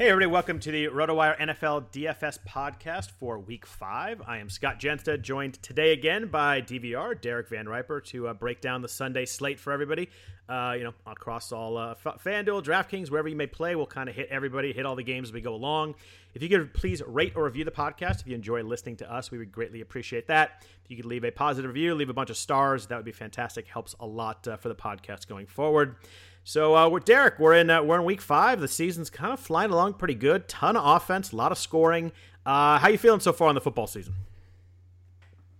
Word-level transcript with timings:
Hey, 0.00 0.08
everybody, 0.08 0.32
welcome 0.32 0.58
to 0.60 0.70
the 0.70 0.86
RotoWire 0.86 1.38
NFL 1.38 1.92
DFS 1.92 2.38
podcast 2.48 3.10
for 3.10 3.38
week 3.38 3.66
five. 3.66 4.22
I 4.26 4.38
am 4.38 4.48
Scott 4.48 4.80
Jenstad, 4.80 5.20
joined 5.20 5.62
today 5.62 5.92
again 5.92 6.28
by 6.28 6.62
DVR, 6.62 7.20
Derek 7.20 7.50
Van 7.50 7.68
Riper, 7.68 8.00
to 8.06 8.28
uh, 8.28 8.32
break 8.32 8.62
down 8.62 8.80
the 8.80 8.88
Sunday 8.88 9.26
slate 9.26 9.60
for 9.60 9.74
everybody. 9.74 10.08
Uh, 10.48 10.74
you 10.78 10.84
know, 10.84 10.94
across 11.06 11.52
all 11.52 11.76
uh, 11.76 11.94
FanDuel, 11.94 12.64
DraftKings, 12.64 13.10
wherever 13.10 13.28
you 13.28 13.36
may 13.36 13.46
play, 13.46 13.76
we'll 13.76 13.84
kind 13.84 14.08
of 14.08 14.14
hit 14.14 14.28
everybody, 14.30 14.72
hit 14.72 14.86
all 14.86 14.96
the 14.96 15.02
games 15.02 15.28
as 15.28 15.32
we 15.34 15.42
go 15.42 15.54
along. 15.54 15.94
If 16.32 16.42
you 16.42 16.48
could 16.48 16.72
please 16.72 17.02
rate 17.06 17.34
or 17.36 17.44
review 17.44 17.66
the 17.66 17.70
podcast, 17.70 18.22
if 18.22 18.26
you 18.26 18.34
enjoy 18.34 18.62
listening 18.62 18.96
to 18.96 19.12
us, 19.12 19.30
we 19.30 19.36
would 19.36 19.52
greatly 19.52 19.82
appreciate 19.82 20.28
that. 20.28 20.64
If 20.82 20.90
you 20.90 20.96
could 20.96 21.04
leave 21.04 21.24
a 21.24 21.30
positive 21.30 21.68
review, 21.68 21.94
leave 21.94 22.08
a 22.08 22.14
bunch 22.14 22.30
of 22.30 22.38
stars, 22.38 22.86
that 22.86 22.96
would 22.96 23.04
be 23.04 23.12
fantastic. 23.12 23.66
Helps 23.68 23.94
a 24.00 24.06
lot 24.06 24.48
uh, 24.48 24.56
for 24.56 24.70
the 24.70 24.74
podcast 24.74 25.28
going 25.28 25.46
forward. 25.46 25.96
So 26.44 26.74
uh, 26.74 26.88
we're 26.88 27.00
Derek. 27.00 27.38
We're 27.38 27.54
in 27.54 27.70
uh, 27.70 27.82
we're 27.82 27.98
in 27.98 28.04
week 28.04 28.20
five. 28.20 28.60
The 28.60 28.68
season's 28.68 29.10
kind 29.10 29.32
of 29.32 29.40
flying 29.40 29.70
along 29.70 29.94
pretty 29.94 30.14
good. 30.14 30.48
Ton 30.48 30.76
of 30.76 30.84
offense, 30.84 31.32
a 31.32 31.36
lot 31.36 31.52
of 31.52 31.58
scoring. 31.58 32.12
Uh, 32.46 32.78
how 32.78 32.88
you 32.88 32.98
feeling 32.98 33.20
so 33.20 33.32
far 33.32 33.48
on 33.48 33.54
the 33.54 33.60
football 33.60 33.86
season? 33.86 34.14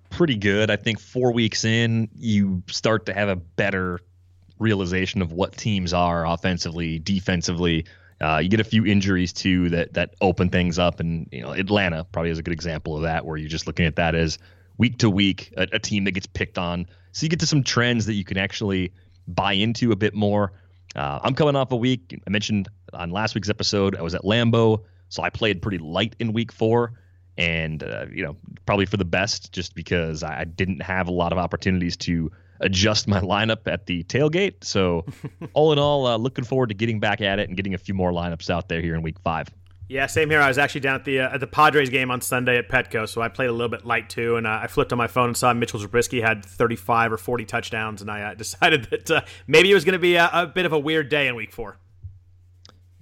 Pretty 0.08 0.36
good. 0.36 0.70
I 0.70 0.76
think 0.76 0.98
four 0.98 1.32
weeks 1.32 1.64
in, 1.64 2.08
you 2.16 2.62
start 2.68 3.06
to 3.06 3.14
have 3.14 3.28
a 3.28 3.36
better 3.36 4.00
realization 4.58 5.22
of 5.22 5.32
what 5.32 5.56
teams 5.56 5.92
are 5.92 6.26
offensively, 6.26 6.98
defensively. 6.98 7.86
Uh, 8.20 8.38
you 8.38 8.48
get 8.48 8.60
a 8.60 8.64
few 8.64 8.84
injuries 8.84 9.32
too 9.32 9.68
that 9.70 9.94
that 9.94 10.14
open 10.20 10.48
things 10.48 10.78
up, 10.78 11.00
and 11.00 11.28
you 11.30 11.42
know 11.42 11.52
Atlanta 11.52 12.04
probably 12.04 12.30
is 12.30 12.38
a 12.38 12.42
good 12.42 12.52
example 12.52 12.96
of 12.96 13.02
that, 13.02 13.24
where 13.24 13.36
you're 13.36 13.48
just 13.48 13.66
looking 13.66 13.86
at 13.86 13.96
that 13.96 14.14
as 14.14 14.38
week 14.78 14.98
to 14.98 15.10
week 15.10 15.52
a, 15.56 15.68
a 15.72 15.78
team 15.78 16.04
that 16.04 16.12
gets 16.12 16.26
picked 16.26 16.58
on. 16.58 16.86
So 17.12 17.24
you 17.24 17.28
get 17.28 17.40
to 17.40 17.46
some 17.46 17.62
trends 17.62 18.06
that 18.06 18.14
you 18.14 18.24
can 18.24 18.38
actually 18.38 18.92
buy 19.28 19.52
into 19.52 19.92
a 19.92 19.96
bit 19.96 20.14
more. 20.14 20.52
Uh, 20.96 21.20
I'm 21.22 21.34
coming 21.34 21.56
off 21.56 21.72
a 21.72 21.76
week. 21.76 22.20
I 22.26 22.30
mentioned 22.30 22.68
on 22.92 23.10
last 23.10 23.34
week's 23.34 23.48
episode, 23.48 23.96
I 23.96 24.02
was 24.02 24.14
at 24.14 24.22
Lambeau, 24.22 24.84
so 25.08 25.22
I 25.22 25.30
played 25.30 25.62
pretty 25.62 25.78
light 25.78 26.16
in 26.18 26.32
week 26.32 26.52
four, 26.52 26.94
and 27.38 27.82
uh, 27.82 28.06
you 28.12 28.24
know 28.24 28.36
probably 28.66 28.86
for 28.86 28.96
the 28.96 29.04
best, 29.04 29.52
just 29.52 29.74
because 29.74 30.22
I 30.22 30.44
didn't 30.44 30.82
have 30.82 31.08
a 31.08 31.12
lot 31.12 31.32
of 31.32 31.38
opportunities 31.38 31.96
to 31.98 32.30
adjust 32.60 33.08
my 33.08 33.20
lineup 33.20 33.66
at 33.66 33.86
the 33.86 34.04
tailgate. 34.04 34.64
So 34.64 35.04
all 35.54 35.72
in 35.72 35.78
all, 35.78 36.06
uh, 36.06 36.16
looking 36.16 36.44
forward 36.44 36.68
to 36.68 36.74
getting 36.74 37.00
back 37.00 37.20
at 37.20 37.38
it 37.38 37.48
and 37.48 37.56
getting 37.56 37.74
a 37.74 37.78
few 37.78 37.94
more 37.94 38.12
lineups 38.12 38.50
out 38.50 38.68
there 38.68 38.80
here 38.80 38.94
in 38.94 39.02
week 39.02 39.18
five. 39.20 39.48
Yeah, 39.90 40.06
same 40.06 40.30
here. 40.30 40.40
I 40.40 40.46
was 40.46 40.56
actually 40.56 40.82
down 40.82 40.94
at 40.94 41.04
the 41.04 41.18
uh, 41.18 41.34
at 41.34 41.40
the 41.40 41.48
Padres 41.48 41.90
game 41.90 42.12
on 42.12 42.20
Sunday 42.20 42.58
at 42.58 42.68
Petco, 42.68 43.08
so 43.08 43.20
I 43.20 43.28
played 43.28 43.48
a 43.48 43.52
little 43.52 43.68
bit 43.68 43.84
light 43.84 44.08
too. 44.08 44.36
And 44.36 44.46
uh, 44.46 44.60
I 44.62 44.68
flipped 44.68 44.92
on 44.92 44.98
my 44.98 45.08
phone 45.08 45.26
and 45.26 45.36
saw 45.36 45.52
Mitchell 45.52 45.80
Trubisky 45.80 46.22
had 46.22 46.44
35 46.44 47.14
or 47.14 47.16
40 47.16 47.44
touchdowns, 47.44 48.00
and 48.00 48.08
I 48.08 48.22
uh, 48.22 48.34
decided 48.36 48.84
that 48.84 49.10
uh, 49.10 49.22
maybe 49.48 49.68
it 49.68 49.74
was 49.74 49.84
going 49.84 49.94
to 49.94 49.98
be 49.98 50.14
a, 50.14 50.30
a, 50.32 50.46
bit 50.46 50.64
of 50.64 50.72
a 50.72 50.78
weird 50.78 51.08
day 51.08 51.26
in 51.26 51.34
Week 51.34 51.50
Four. 51.50 51.76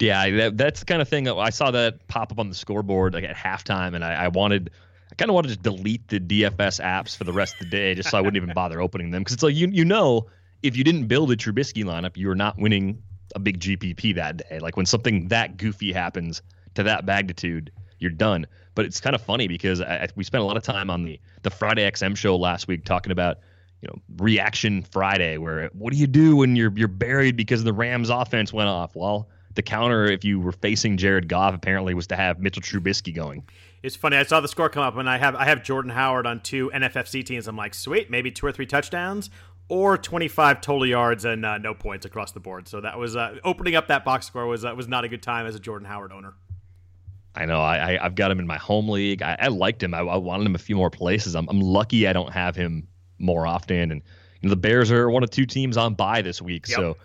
Yeah, 0.00 0.30
that, 0.30 0.56
that's 0.56 0.80
the 0.80 0.86
kind 0.86 1.02
of 1.02 1.08
thing. 1.10 1.28
I 1.28 1.50
saw 1.50 1.70
that 1.72 2.08
pop 2.08 2.32
up 2.32 2.38
on 2.38 2.48
the 2.48 2.54
scoreboard 2.54 3.12
like 3.12 3.24
at 3.24 3.36
halftime, 3.36 3.94
and 3.94 4.02
I, 4.02 4.24
I 4.24 4.28
wanted. 4.28 4.70
I 5.12 5.14
kind 5.14 5.30
of 5.30 5.34
wanted 5.34 5.48
to 5.48 5.54
just 5.56 5.62
delete 5.62 6.08
the 6.08 6.20
DFS 6.20 6.82
apps 6.82 7.14
for 7.14 7.24
the 7.24 7.34
rest 7.34 7.56
of 7.56 7.60
the 7.60 7.66
day, 7.66 7.94
just 7.96 8.08
so 8.08 8.16
I 8.16 8.22
wouldn't 8.22 8.42
even 8.42 8.54
bother 8.54 8.80
opening 8.80 9.10
them. 9.10 9.20
Because 9.20 9.34
it's 9.34 9.42
like 9.42 9.54
you 9.54 9.68
you 9.68 9.84
know, 9.84 10.26
if 10.62 10.74
you 10.74 10.84
didn't 10.84 11.06
build 11.06 11.30
a 11.32 11.36
Trubisky 11.36 11.84
lineup, 11.84 12.16
you 12.16 12.30
are 12.30 12.34
not 12.34 12.56
winning 12.56 13.02
a 13.34 13.38
big 13.38 13.60
GPP 13.60 14.14
that 14.14 14.38
day. 14.38 14.58
Like 14.58 14.78
when 14.78 14.86
something 14.86 15.28
that 15.28 15.58
goofy 15.58 15.92
happens 15.92 16.40
to 16.78 16.84
that 16.84 17.04
magnitude, 17.04 17.72
you're 17.98 18.10
done. 18.10 18.46
But 18.74 18.86
it's 18.86 19.00
kind 19.00 19.16
of 19.16 19.20
funny 19.20 19.48
because 19.48 19.80
I, 19.80 20.08
we 20.14 20.22
spent 20.22 20.42
a 20.42 20.46
lot 20.46 20.56
of 20.56 20.62
time 20.62 20.90
on 20.90 21.04
the 21.04 21.20
the 21.42 21.50
Friday 21.50 21.88
XM 21.90 22.16
show 22.16 22.36
last 22.36 22.68
week 22.68 22.84
talking 22.84 23.10
about 23.10 23.38
you 23.82 23.88
know 23.88 24.00
reaction 24.16 24.82
Friday, 24.82 25.38
where 25.38 25.68
what 25.72 25.92
do 25.92 25.98
you 25.98 26.06
do 26.06 26.36
when 26.36 26.54
you're 26.54 26.72
you're 26.76 26.86
buried 26.86 27.36
because 27.36 27.64
the 27.64 27.72
Rams 27.72 28.10
offense 28.10 28.52
went 28.52 28.68
off? 28.68 28.94
Well, 28.94 29.28
the 29.54 29.62
counter 29.62 30.04
if 30.04 30.24
you 30.24 30.38
were 30.38 30.52
facing 30.52 30.96
Jared 30.96 31.28
Goff 31.28 31.54
apparently 31.54 31.92
was 31.92 32.06
to 32.08 32.16
have 32.16 32.38
Mitchell 32.38 32.62
Trubisky 32.62 33.12
going. 33.12 33.42
It's 33.82 33.96
funny. 33.96 34.16
I 34.16 34.22
saw 34.22 34.40
the 34.40 34.48
score 34.48 34.68
come 34.68 34.84
up, 34.84 34.96
and 34.96 35.10
I 35.10 35.18
have 35.18 35.34
I 35.34 35.46
have 35.46 35.64
Jordan 35.64 35.90
Howard 35.90 36.26
on 36.26 36.40
two 36.40 36.70
NFFC 36.72 37.24
teams. 37.24 37.48
I'm 37.48 37.56
like, 37.56 37.74
sweet, 37.74 38.10
maybe 38.10 38.30
two 38.30 38.46
or 38.46 38.52
three 38.52 38.66
touchdowns, 38.66 39.30
or 39.68 39.98
25 39.98 40.60
total 40.60 40.86
yards 40.86 41.24
and 41.24 41.44
uh, 41.44 41.58
no 41.58 41.74
points 41.74 42.06
across 42.06 42.30
the 42.30 42.40
board. 42.40 42.68
So 42.68 42.80
that 42.80 42.96
was 42.96 43.16
uh, 43.16 43.38
opening 43.42 43.74
up 43.74 43.88
that 43.88 44.04
box 44.04 44.26
score 44.26 44.46
was 44.46 44.64
uh, 44.64 44.72
was 44.76 44.86
not 44.86 45.04
a 45.04 45.08
good 45.08 45.22
time 45.22 45.46
as 45.46 45.56
a 45.56 45.60
Jordan 45.60 45.88
Howard 45.88 46.12
owner. 46.12 46.34
I 47.34 47.44
know 47.44 47.60
I, 47.60 47.94
I 47.94 48.02
have 48.02 48.14
got 48.14 48.30
him 48.30 48.38
in 48.38 48.46
my 48.46 48.56
home 48.56 48.88
league. 48.88 49.22
I, 49.22 49.36
I 49.40 49.48
liked 49.48 49.82
him. 49.82 49.94
I, 49.94 50.00
I, 50.00 50.16
wanted 50.16 50.46
him 50.46 50.54
a 50.54 50.58
few 50.58 50.76
more 50.76 50.90
places. 50.90 51.34
I'm 51.36 51.48
I'm 51.48 51.60
lucky 51.60 52.06
I 52.08 52.12
don't 52.12 52.32
have 52.32 52.56
him 52.56 52.88
more 53.18 53.46
often. 53.46 53.92
And 53.92 54.02
you 54.40 54.48
know, 54.48 54.50
the 54.50 54.56
Bears 54.56 54.90
are 54.90 55.10
one 55.10 55.22
of 55.22 55.30
two 55.30 55.46
teams 55.46 55.76
on 55.76 55.94
bye 55.94 56.22
this 56.22 56.42
week, 56.42 56.68
yep. 56.68 56.76
so 56.76 56.96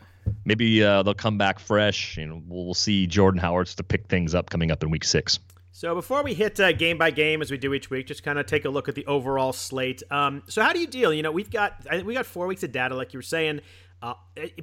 maybe 0.46 0.84
uh, 0.84 1.04
they'll 1.04 1.14
come 1.14 1.38
back 1.38 1.60
fresh. 1.60 2.18
And 2.18 2.50
we'll, 2.50 2.66
we'll 2.66 2.74
see 2.74 3.08
Jordan 3.08 3.40
Howard's 3.40 3.76
to 3.76 3.84
pick 3.84 4.08
things 4.08 4.34
up 4.34 4.50
coming 4.50 4.72
up 4.72 4.84
in 4.84 4.90
week 4.90 5.04
six. 5.04 5.40
So 5.76 5.96
before 5.96 6.22
we 6.24 6.36
hit 6.36 6.60
uh, 6.60 6.72
game 6.72 7.00
by 7.00 7.10
game 7.10 7.42
as 7.42 7.50
we 7.50 7.58
do 7.58 7.74
each 7.74 7.90
week, 7.90 8.06
just 8.06 8.22
kind 8.22 8.38
of 8.38 8.46
take 8.46 8.66
a 8.66 8.70
look 8.70 8.88
at 8.90 8.94
the 8.94 9.08
overall 9.08 9.52
slate. 9.52 10.04
Um, 10.12 10.44
so 10.48 10.62
how 10.62 10.72
do 10.72 10.80
you 10.80 10.86
deal? 10.86 11.12
You 11.12 11.24
know, 11.24 11.32
we've 11.32 11.50
got 11.50 11.74
we 12.06 12.14
got 12.14 12.28
four 12.28 12.46
weeks 12.46 12.62
of 12.62 12.72
data, 12.72 12.96
like 12.96 13.12
you 13.12 13.18
were 13.18 13.24
saying. 13.24 13.62
Uh, 14.04 14.16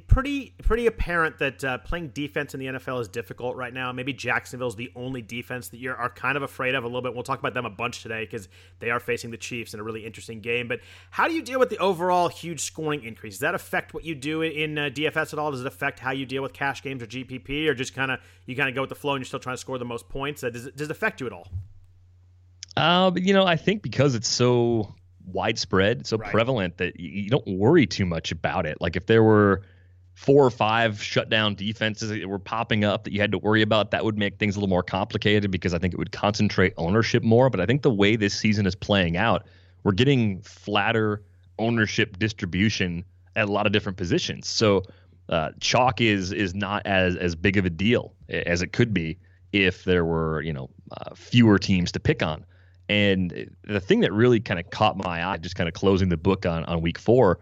pretty 0.05 0.53
pretty 0.61 0.85
apparent 0.85 1.39
that 1.39 1.63
uh, 1.63 1.79
playing 1.79 2.09
defense 2.09 2.53
in 2.53 2.59
the 2.59 2.67
NFL 2.67 3.01
is 3.01 3.07
difficult 3.07 3.55
right 3.55 3.73
now. 3.73 3.91
Maybe 3.91 4.13
Jacksonville's 4.13 4.75
the 4.75 4.91
only 4.95 5.23
defense 5.23 5.69
that 5.69 5.77
you 5.79 5.91
are 5.91 6.11
kind 6.11 6.37
of 6.37 6.43
afraid 6.43 6.75
of 6.75 6.83
a 6.83 6.87
little 6.87 7.01
bit. 7.01 7.15
We'll 7.15 7.23
talk 7.23 7.39
about 7.39 7.55
them 7.55 7.65
a 7.65 7.69
bunch 7.71 8.03
today 8.03 8.23
because 8.23 8.49
they 8.77 8.91
are 8.91 8.99
facing 8.99 9.31
the 9.31 9.37
Chiefs 9.37 9.73
in 9.73 9.79
a 9.79 9.83
really 9.83 10.05
interesting 10.05 10.41
game. 10.41 10.67
But 10.67 10.81
how 11.09 11.27
do 11.27 11.33
you 11.33 11.41
deal 11.41 11.57
with 11.57 11.71
the 11.71 11.79
overall 11.79 12.27
huge 12.27 12.59
scoring 12.59 13.03
increase? 13.03 13.33
Does 13.33 13.39
that 13.39 13.55
affect 13.55 13.95
what 13.95 14.05
you 14.05 14.13
do 14.13 14.43
in 14.43 14.77
uh, 14.77 14.89
DFS 14.93 15.33
at 15.33 15.39
all? 15.39 15.49
Does 15.49 15.61
it 15.61 15.67
affect 15.67 15.97
how 15.97 16.11
you 16.11 16.27
deal 16.27 16.43
with 16.43 16.53
cash 16.53 16.83
games 16.83 17.01
or 17.01 17.07
GPP, 17.07 17.67
or 17.67 17.73
just 17.73 17.95
kind 17.95 18.11
of 18.11 18.19
you 18.45 18.55
kind 18.55 18.69
of 18.69 18.75
go 18.75 18.81
with 18.81 18.89
the 18.89 18.95
flow 18.95 19.15
and 19.15 19.21
you're 19.21 19.25
still 19.25 19.39
trying 19.39 19.55
to 19.55 19.61
score 19.61 19.79
the 19.79 19.85
most 19.85 20.07
points? 20.07 20.43
Uh, 20.43 20.51
does 20.51 20.67
it, 20.67 20.77
does 20.77 20.87
it 20.89 20.91
affect 20.91 21.19
you 21.19 21.25
at 21.25 21.33
all? 21.33 21.47
Uh, 22.77 23.09
you 23.15 23.33
know, 23.33 23.47
I 23.47 23.55
think 23.55 23.81
because 23.81 24.13
it's 24.13 24.29
so 24.29 24.93
widespread, 25.25 26.05
so 26.07 26.17
right. 26.17 26.31
prevalent 26.31 26.77
that 26.77 26.99
you 26.99 27.29
don't 27.29 27.47
worry 27.47 27.85
too 27.85 28.05
much 28.05 28.31
about 28.31 28.65
it. 28.65 28.79
Like 28.81 28.95
if 28.95 29.05
there 29.05 29.23
were 29.23 29.63
four 30.13 30.45
or 30.45 30.51
five 30.51 31.01
shutdown 31.01 31.55
defenses 31.55 32.09
that 32.09 32.27
were 32.27 32.39
popping 32.39 32.83
up 32.83 33.05
that 33.05 33.13
you 33.13 33.19
had 33.19 33.31
to 33.31 33.37
worry 33.37 33.61
about, 33.61 33.91
that 33.91 34.03
would 34.03 34.17
make 34.17 34.37
things 34.37 34.55
a 34.55 34.59
little 34.59 34.69
more 34.69 34.83
complicated 34.83 35.51
because 35.51 35.73
I 35.73 35.79
think 35.79 35.93
it 35.93 35.97
would 35.97 36.11
concentrate 36.11 36.73
ownership 36.77 37.23
more. 37.23 37.49
But 37.49 37.59
I 37.59 37.65
think 37.65 37.81
the 37.81 37.93
way 37.93 38.15
this 38.15 38.33
season 38.33 38.65
is 38.65 38.75
playing 38.75 39.17
out, 39.17 39.47
we're 39.83 39.93
getting 39.93 40.41
flatter 40.41 41.23
ownership 41.57 42.19
distribution 42.19 43.03
at 43.35 43.47
a 43.47 43.51
lot 43.51 43.65
of 43.65 43.71
different 43.71 43.97
positions. 43.97 44.47
So 44.47 44.83
uh, 45.29 45.51
chalk 45.59 46.01
is 46.01 46.31
is 46.31 46.53
not 46.53 46.85
as 46.85 47.15
as 47.15 47.35
big 47.35 47.57
of 47.57 47.65
a 47.65 47.69
deal 47.69 48.13
as 48.29 48.61
it 48.61 48.73
could 48.73 48.93
be 48.93 49.17
if 49.53 49.85
there 49.85 50.05
were 50.05 50.41
you 50.41 50.53
know 50.53 50.69
uh, 50.91 51.15
fewer 51.15 51.57
teams 51.57 51.91
to 51.93 51.99
pick 51.99 52.21
on. 52.21 52.45
And 52.91 53.49
the 53.63 53.79
thing 53.79 54.01
that 54.01 54.11
really 54.11 54.41
kind 54.41 54.59
of 54.59 54.69
caught 54.69 54.97
my 54.97 55.25
eye, 55.25 55.37
just 55.37 55.55
kind 55.55 55.69
of 55.69 55.73
closing 55.73 56.09
the 56.09 56.17
book 56.17 56.45
on, 56.45 56.65
on 56.65 56.81
week 56.81 56.99
four, 56.99 57.39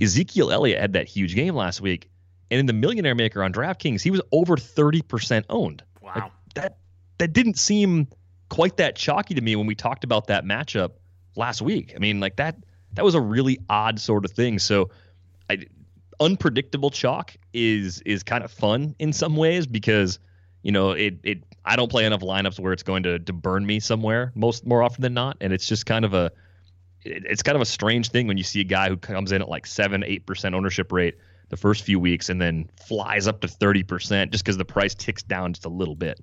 Ezekiel 0.00 0.50
Elliott 0.50 0.80
had 0.80 0.94
that 0.94 1.06
huge 1.06 1.34
game 1.34 1.54
last 1.54 1.82
week. 1.82 2.08
And 2.50 2.60
in 2.60 2.64
the 2.64 2.72
Millionaire 2.72 3.14
Maker 3.14 3.42
on 3.42 3.52
DraftKings, 3.52 4.00
he 4.00 4.10
was 4.10 4.22
over 4.32 4.56
30% 4.56 5.44
owned. 5.50 5.82
Wow. 6.00 6.12
Like 6.14 6.32
that, 6.54 6.78
that 7.18 7.34
didn't 7.34 7.58
seem 7.58 8.08
quite 8.48 8.78
that 8.78 8.96
chalky 8.96 9.34
to 9.34 9.42
me 9.42 9.54
when 9.54 9.66
we 9.66 9.74
talked 9.74 10.02
about 10.02 10.28
that 10.28 10.46
matchup 10.46 10.92
last 11.36 11.60
week. 11.60 11.92
I 11.94 11.98
mean, 11.98 12.18
like 12.18 12.36
that, 12.36 12.56
that 12.94 13.04
was 13.04 13.14
a 13.14 13.20
really 13.20 13.58
odd 13.68 14.00
sort 14.00 14.24
of 14.24 14.30
thing. 14.30 14.58
So, 14.58 14.88
I, 15.50 15.66
unpredictable 16.20 16.88
chalk 16.88 17.36
is 17.52 18.00
is 18.06 18.22
kind 18.22 18.42
of 18.42 18.50
fun 18.50 18.94
in 18.98 19.12
some 19.12 19.36
ways 19.36 19.66
because 19.66 20.18
you 20.66 20.72
know 20.72 20.90
it 20.90 21.20
it 21.22 21.44
I 21.64 21.76
don't 21.76 21.88
play 21.88 22.04
enough 22.06 22.22
lineups 22.22 22.58
where 22.58 22.72
it's 22.72 22.82
going 22.82 23.04
to 23.04 23.20
to 23.20 23.32
burn 23.32 23.64
me 23.64 23.78
somewhere 23.78 24.32
most 24.34 24.66
more 24.66 24.82
often 24.82 25.00
than 25.00 25.14
not, 25.14 25.36
and 25.40 25.52
it's 25.52 25.68
just 25.68 25.86
kind 25.86 26.04
of 26.04 26.12
a 26.12 26.32
it's 27.04 27.44
kind 27.44 27.54
of 27.54 27.62
a 27.62 27.66
strange 27.66 28.10
thing 28.10 28.26
when 28.26 28.36
you 28.36 28.42
see 28.42 28.62
a 28.62 28.64
guy 28.64 28.88
who 28.88 28.96
comes 28.96 29.30
in 29.30 29.40
at 29.40 29.48
like 29.48 29.64
seven 29.64 30.02
eight 30.02 30.26
percent 30.26 30.56
ownership 30.56 30.90
rate 30.90 31.18
the 31.50 31.56
first 31.56 31.84
few 31.84 32.00
weeks 32.00 32.28
and 32.28 32.42
then 32.42 32.68
flies 32.84 33.28
up 33.28 33.42
to 33.42 33.48
thirty 33.48 33.84
percent 33.84 34.32
just 34.32 34.44
because 34.44 34.56
the 34.56 34.64
price 34.64 34.92
ticks 34.92 35.22
down 35.22 35.52
just 35.52 35.64
a 35.64 35.68
little 35.68 35.94
bit. 35.94 36.18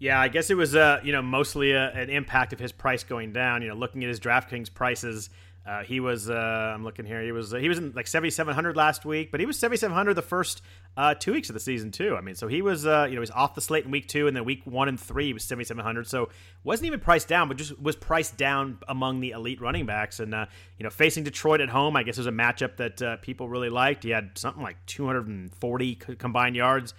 Yeah, 0.00 0.20
I 0.20 0.26
guess 0.26 0.50
it 0.50 0.56
was 0.56 0.74
uh, 0.74 0.98
you 1.04 1.12
know 1.12 1.22
mostly 1.22 1.70
a, 1.70 1.92
an 1.92 2.10
impact 2.10 2.52
of 2.52 2.58
his 2.58 2.72
price 2.72 3.04
going 3.04 3.32
down. 3.32 3.62
You 3.62 3.68
know, 3.68 3.76
looking 3.76 4.02
at 4.02 4.08
his 4.08 4.18
DraftKings 4.18 4.74
prices 4.74 5.30
uh, 5.66 5.82
he 5.82 5.98
was. 5.98 6.30
Uh, 6.30 6.34
I'm 6.74 6.84
looking 6.84 7.04
here. 7.04 7.20
He 7.22 7.32
was. 7.32 7.52
Uh, 7.52 7.56
he 7.56 7.68
was 7.68 7.78
in 7.78 7.92
like 7.94 8.06
7,700 8.06 8.76
last 8.76 9.04
week, 9.04 9.32
but 9.32 9.40
he 9.40 9.46
was 9.46 9.58
7,700 9.58 10.14
the 10.14 10.22
first 10.22 10.62
uh, 10.96 11.14
two 11.14 11.32
weeks 11.32 11.50
of 11.50 11.54
the 11.54 11.60
season 11.60 11.90
too. 11.90 12.14
I 12.16 12.20
mean, 12.20 12.36
so 12.36 12.46
he 12.46 12.62
was. 12.62 12.86
Uh, 12.86 13.06
you 13.08 13.16
know, 13.16 13.20
he's 13.20 13.32
off 13.32 13.56
the 13.56 13.60
slate 13.60 13.84
in 13.84 13.90
week 13.90 14.06
two, 14.06 14.28
and 14.28 14.36
then 14.36 14.44
week 14.44 14.62
one 14.64 14.88
and 14.88 14.98
three 14.98 15.26
he 15.26 15.32
was 15.32 15.42
7,700. 15.42 16.06
So 16.06 16.28
wasn't 16.62 16.86
even 16.86 17.00
priced 17.00 17.26
down, 17.26 17.48
but 17.48 17.56
just 17.56 17.80
was 17.80 17.96
priced 17.96 18.36
down 18.36 18.78
among 18.86 19.18
the 19.20 19.32
elite 19.32 19.60
running 19.60 19.86
backs. 19.86 20.20
And 20.20 20.34
uh, 20.34 20.46
you 20.78 20.84
know, 20.84 20.90
facing 20.90 21.24
Detroit 21.24 21.60
at 21.60 21.68
home, 21.68 21.96
I 21.96 22.04
guess 22.04 22.16
was 22.16 22.28
a 22.28 22.30
matchup 22.30 22.76
that 22.76 23.22
people 23.22 23.48
really 23.48 23.70
liked. 23.70 24.04
He 24.04 24.10
had 24.10 24.38
something 24.38 24.62
like 24.62 24.76
240 24.86 25.94
combined 25.96 26.54
yards. 26.54 26.94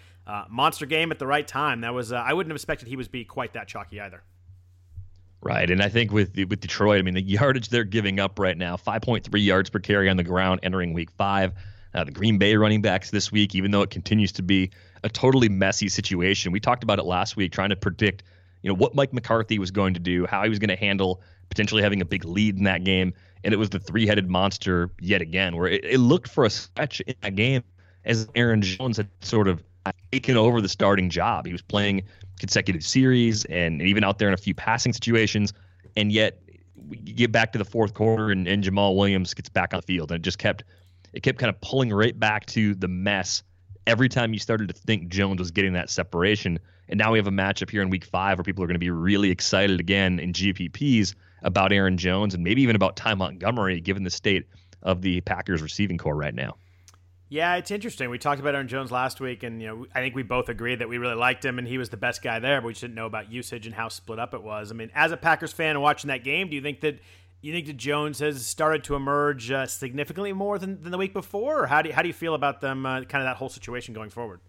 monster 0.49 0.85
game 0.85 1.11
at 1.11 1.19
the 1.19 1.27
right 1.27 1.47
time. 1.47 1.81
That 1.81 1.93
was. 1.93 2.11
I 2.11 2.33
wouldn't 2.33 2.51
have 2.51 2.57
expected 2.57 2.89
he 2.89 2.97
was 2.97 3.07
be 3.07 3.23
quite 3.23 3.53
that 3.53 3.69
chalky 3.69 4.01
either. 4.01 4.23
Right, 5.41 5.69
and 5.69 5.81
I 5.83 5.89
think 5.89 6.11
with 6.11 6.35
with 6.35 6.59
Detroit, 6.59 6.99
I 6.99 7.01
mean 7.03 7.13
the 7.13 7.21
yardage 7.21 7.69
they're 7.69 7.83
giving 7.83 8.19
up 8.19 8.39
right 8.39 8.57
now, 8.57 8.75
5.3 8.75 9.45
yards 9.45 9.69
per 9.69 9.79
carry 9.79 10.09
on 10.09 10.17
the 10.17 10.23
ground 10.23 10.61
entering 10.63 10.93
Week 10.93 11.11
Five. 11.11 11.53
Uh, 11.93 12.03
the 12.03 12.11
Green 12.11 12.37
Bay 12.37 12.55
running 12.55 12.81
backs 12.81 13.11
this 13.11 13.31
week, 13.31 13.55
even 13.55 13.71
though 13.71 13.81
it 13.81 13.89
continues 13.89 14.31
to 14.33 14.43
be 14.43 14.71
a 15.03 15.09
totally 15.09 15.49
messy 15.49 15.89
situation, 15.89 16.51
we 16.51 16.59
talked 16.59 16.83
about 16.83 16.99
it 16.99 17.05
last 17.05 17.35
week, 17.35 17.51
trying 17.51 17.69
to 17.69 17.75
predict, 17.75 18.23
you 18.61 18.67
know, 18.67 18.75
what 18.75 18.93
Mike 18.93 19.13
McCarthy 19.13 19.57
was 19.57 19.71
going 19.71 19.93
to 19.93 19.99
do, 19.99 20.25
how 20.25 20.43
he 20.43 20.49
was 20.49 20.59
going 20.59 20.69
to 20.69 20.75
handle 20.75 21.21
potentially 21.49 21.81
having 21.81 22.01
a 22.01 22.05
big 22.05 22.25
lead 22.25 22.57
in 22.57 22.65
that 22.65 22.83
game, 22.83 23.13
and 23.43 23.53
it 23.53 23.57
was 23.57 23.69
the 23.69 23.79
three-headed 23.79 24.29
monster 24.29 24.91
yet 24.99 25.21
again, 25.21 25.55
where 25.55 25.67
it, 25.67 25.85
it 25.85 25.99
looked 25.99 26.27
for 26.27 26.45
a 26.45 26.49
stretch 26.49 26.99
in 27.01 27.15
that 27.21 27.35
game 27.35 27.63
as 28.05 28.27
Aaron 28.35 28.61
Jones 28.61 28.97
had 28.97 29.09
sort 29.21 29.47
of 29.47 29.63
taken 30.11 30.37
over 30.37 30.61
the 30.61 30.69
starting 30.69 31.09
job. 31.09 31.45
He 31.45 31.51
was 31.51 31.61
playing 31.61 32.03
consecutive 32.39 32.83
series 32.83 33.45
and 33.45 33.81
even 33.81 34.03
out 34.03 34.19
there 34.19 34.27
in 34.27 34.33
a 34.33 34.37
few 34.37 34.53
passing 34.53 34.93
situations. 34.93 35.53
And 35.95 36.11
yet, 36.11 36.41
we 36.87 36.97
get 36.97 37.31
back 37.31 37.51
to 37.53 37.57
the 37.57 37.65
fourth 37.65 37.93
quarter 37.93 38.29
and, 38.29 38.47
and 38.47 38.63
Jamaal 38.63 38.95
Williams 38.95 39.33
gets 39.33 39.49
back 39.49 39.73
on 39.73 39.79
the 39.79 39.85
field, 39.85 40.11
and 40.11 40.19
it 40.19 40.23
just 40.23 40.37
kept 40.37 40.63
it 41.13 41.23
kept 41.23 41.39
kind 41.39 41.49
of 41.49 41.59
pulling 41.61 41.91
right 41.91 42.17
back 42.17 42.45
to 42.47 42.75
the 42.75 42.87
mess 42.87 43.43
every 43.87 44.09
time 44.09 44.33
you 44.33 44.39
started 44.39 44.67
to 44.67 44.73
think 44.73 45.07
Jones 45.07 45.39
was 45.39 45.51
getting 45.51 45.73
that 45.73 45.89
separation. 45.89 46.59
And 46.89 46.97
now 46.97 47.11
we 47.11 47.17
have 47.17 47.27
a 47.27 47.31
matchup 47.31 47.69
here 47.69 47.81
in 47.81 47.89
week 47.89 48.05
five 48.05 48.37
where 48.37 48.43
people 48.43 48.63
are 48.63 48.67
going 48.67 48.75
to 48.75 48.79
be 48.79 48.91
really 48.91 49.31
excited 49.31 49.79
again 49.79 50.19
in 50.19 50.33
GPPs 50.33 51.15
about 51.43 51.71
Aaron 51.71 51.97
Jones 51.97 52.33
and 52.33 52.43
maybe 52.43 52.61
even 52.61 52.75
about 52.75 52.95
Ty 52.95 53.15
Montgomery, 53.15 53.79
given 53.81 54.03
the 54.03 54.09
state 54.09 54.45
of 54.83 55.01
the 55.01 55.21
Packers 55.21 55.61
receiving 55.61 55.97
corps 55.97 56.15
right 56.15 56.35
now. 56.35 56.57
Yeah, 57.29 57.55
it's 57.55 57.71
interesting. 57.71 58.09
We 58.09 58.17
talked 58.17 58.39
about 58.39 58.55
Aaron 58.55 58.69
Jones 58.69 58.89
last 58.89 59.19
week, 59.19 59.43
and 59.43 59.61
you 59.61 59.67
know, 59.67 59.85
I 59.93 59.99
think 59.99 60.15
we 60.15 60.23
both 60.23 60.47
agreed 60.47 60.79
that 60.79 60.87
we 60.87 60.97
really 60.97 61.15
liked 61.15 61.43
him, 61.43 61.59
and 61.59 61.67
he 61.67 61.77
was 61.77 61.89
the 61.89 61.97
best 61.97 62.21
guy 62.21 62.39
there. 62.39 62.61
But 62.61 62.67
we 62.67 62.73
just 62.73 62.81
didn't 62.81 62.95
know 62.95 63.05
about 63.05 63.29
usage 63.31 63.65
and 63.65 63.75
how 63.75 63.89
split 63.89 64.17
up 64.17 64.33
it 64.33 64.41
was. 64.41 64.71
I 64.71 64.75
mean, 64.75 64.91
as 64.95 65.11
a 65.11 65.17
Packers 65.17 65.51
fan 65.51 65.79
watching 65.81 66.07
that 66.07 66.23
game, 66.23 66.49
do 66.49 66.55
you 66.55 66.61
think 66.61 66.79
that 66.81 66.99
you 67.41 67.53
think 67.53 67.67
that 67.67 67.77
Jones 67.77 68.19
has 68.19 68.45
started 68.45 68.83
to 68.85 68.95
emerge 68.95 69.51
uh, 69.51 69.65
significantly 69.67 70.33
more 70.33 70.57
than, 70.57 70.81
than 70.81 70.91
the 70.91 70.97
week 70.97 71.13
before, 71.13 71.63
or 71.63 71.67
how 71.67 71.81
do 71.81 71.89
you, 71.89 71.95
how 71.95 72.01
do 72.01 72.07
you 72.07 72.13
feel 72.13 72.33
about 72.33 72.61
them, 72.61 72.85
uh, 72.85 73.01
kind 73.01 73.21
of 73.21 73.27
that 73.27 73.35
whole 73.37 73.49
situation 73.49 73.93
going 73.93 74.09
forward? 74.09 74.39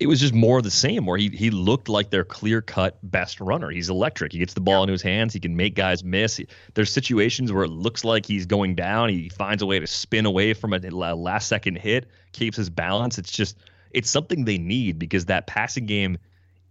It 0.00 0.06
was 0.08 0.20
just 0.20 0.34
more 0.34 0.58
of 0.58 0.64
the 0.64 0.70
same 0.70 1.06
where 1.06 1.16
he 1.16 1.28
he 1.28 1.50
looked 1.50 1.88
like 1.88 2.10
their 2.10 2.24
clear 2.24 2.60
cut 2.60 2.98
best 3.02 3.40
runner. 3.40 3.70
He's 3.70 3.88
electric. 3.88 4.32
He 4.32 4.38
gets 4.38 4.54
the 4.54 4.60
ball 4.60 4.78
yeah. 4.78 4.82
into 4.82 4.92
his 4.92 5.02
hands. 5.02 5.32
He 5.32 5.40
can 5.40 5.56
make 5.56 5.74
guys 5.74 6.02
miss. 6.02 6.40
There's 6.74 6.90
situations 6.90 7.52
where 7.52 7.64
it 7.64 7.70
looks 7.70 8.04
like 8.04 8.26
he's 8.26 8.46
going 8.46 8.74
down. 8.74 9.08
He 9.10 9.28
finds 9.28 9.62
a 9.62 9.66
way 9.66 9.78
to 9.78 9.86
spin 9.86 10.26
away 10.26 10.52
from 10.52 10.72
a 10.72 10.78
last 10.78 11.48
second 11.48 11.78
hit, 11.78 12.06
keeps 12.32 12.56
his 12.56 12.70
balance. 12.70 13.18
It's 13.18 13.30
just 13.30 13.56
it's 13.92 14.10
something 14.10 14.44
they 14.44 14.58
need 14.58 14.98
because 14.98 15.26
that 15.26 15.46
passing 15.46 15.86
game 15.86 16.18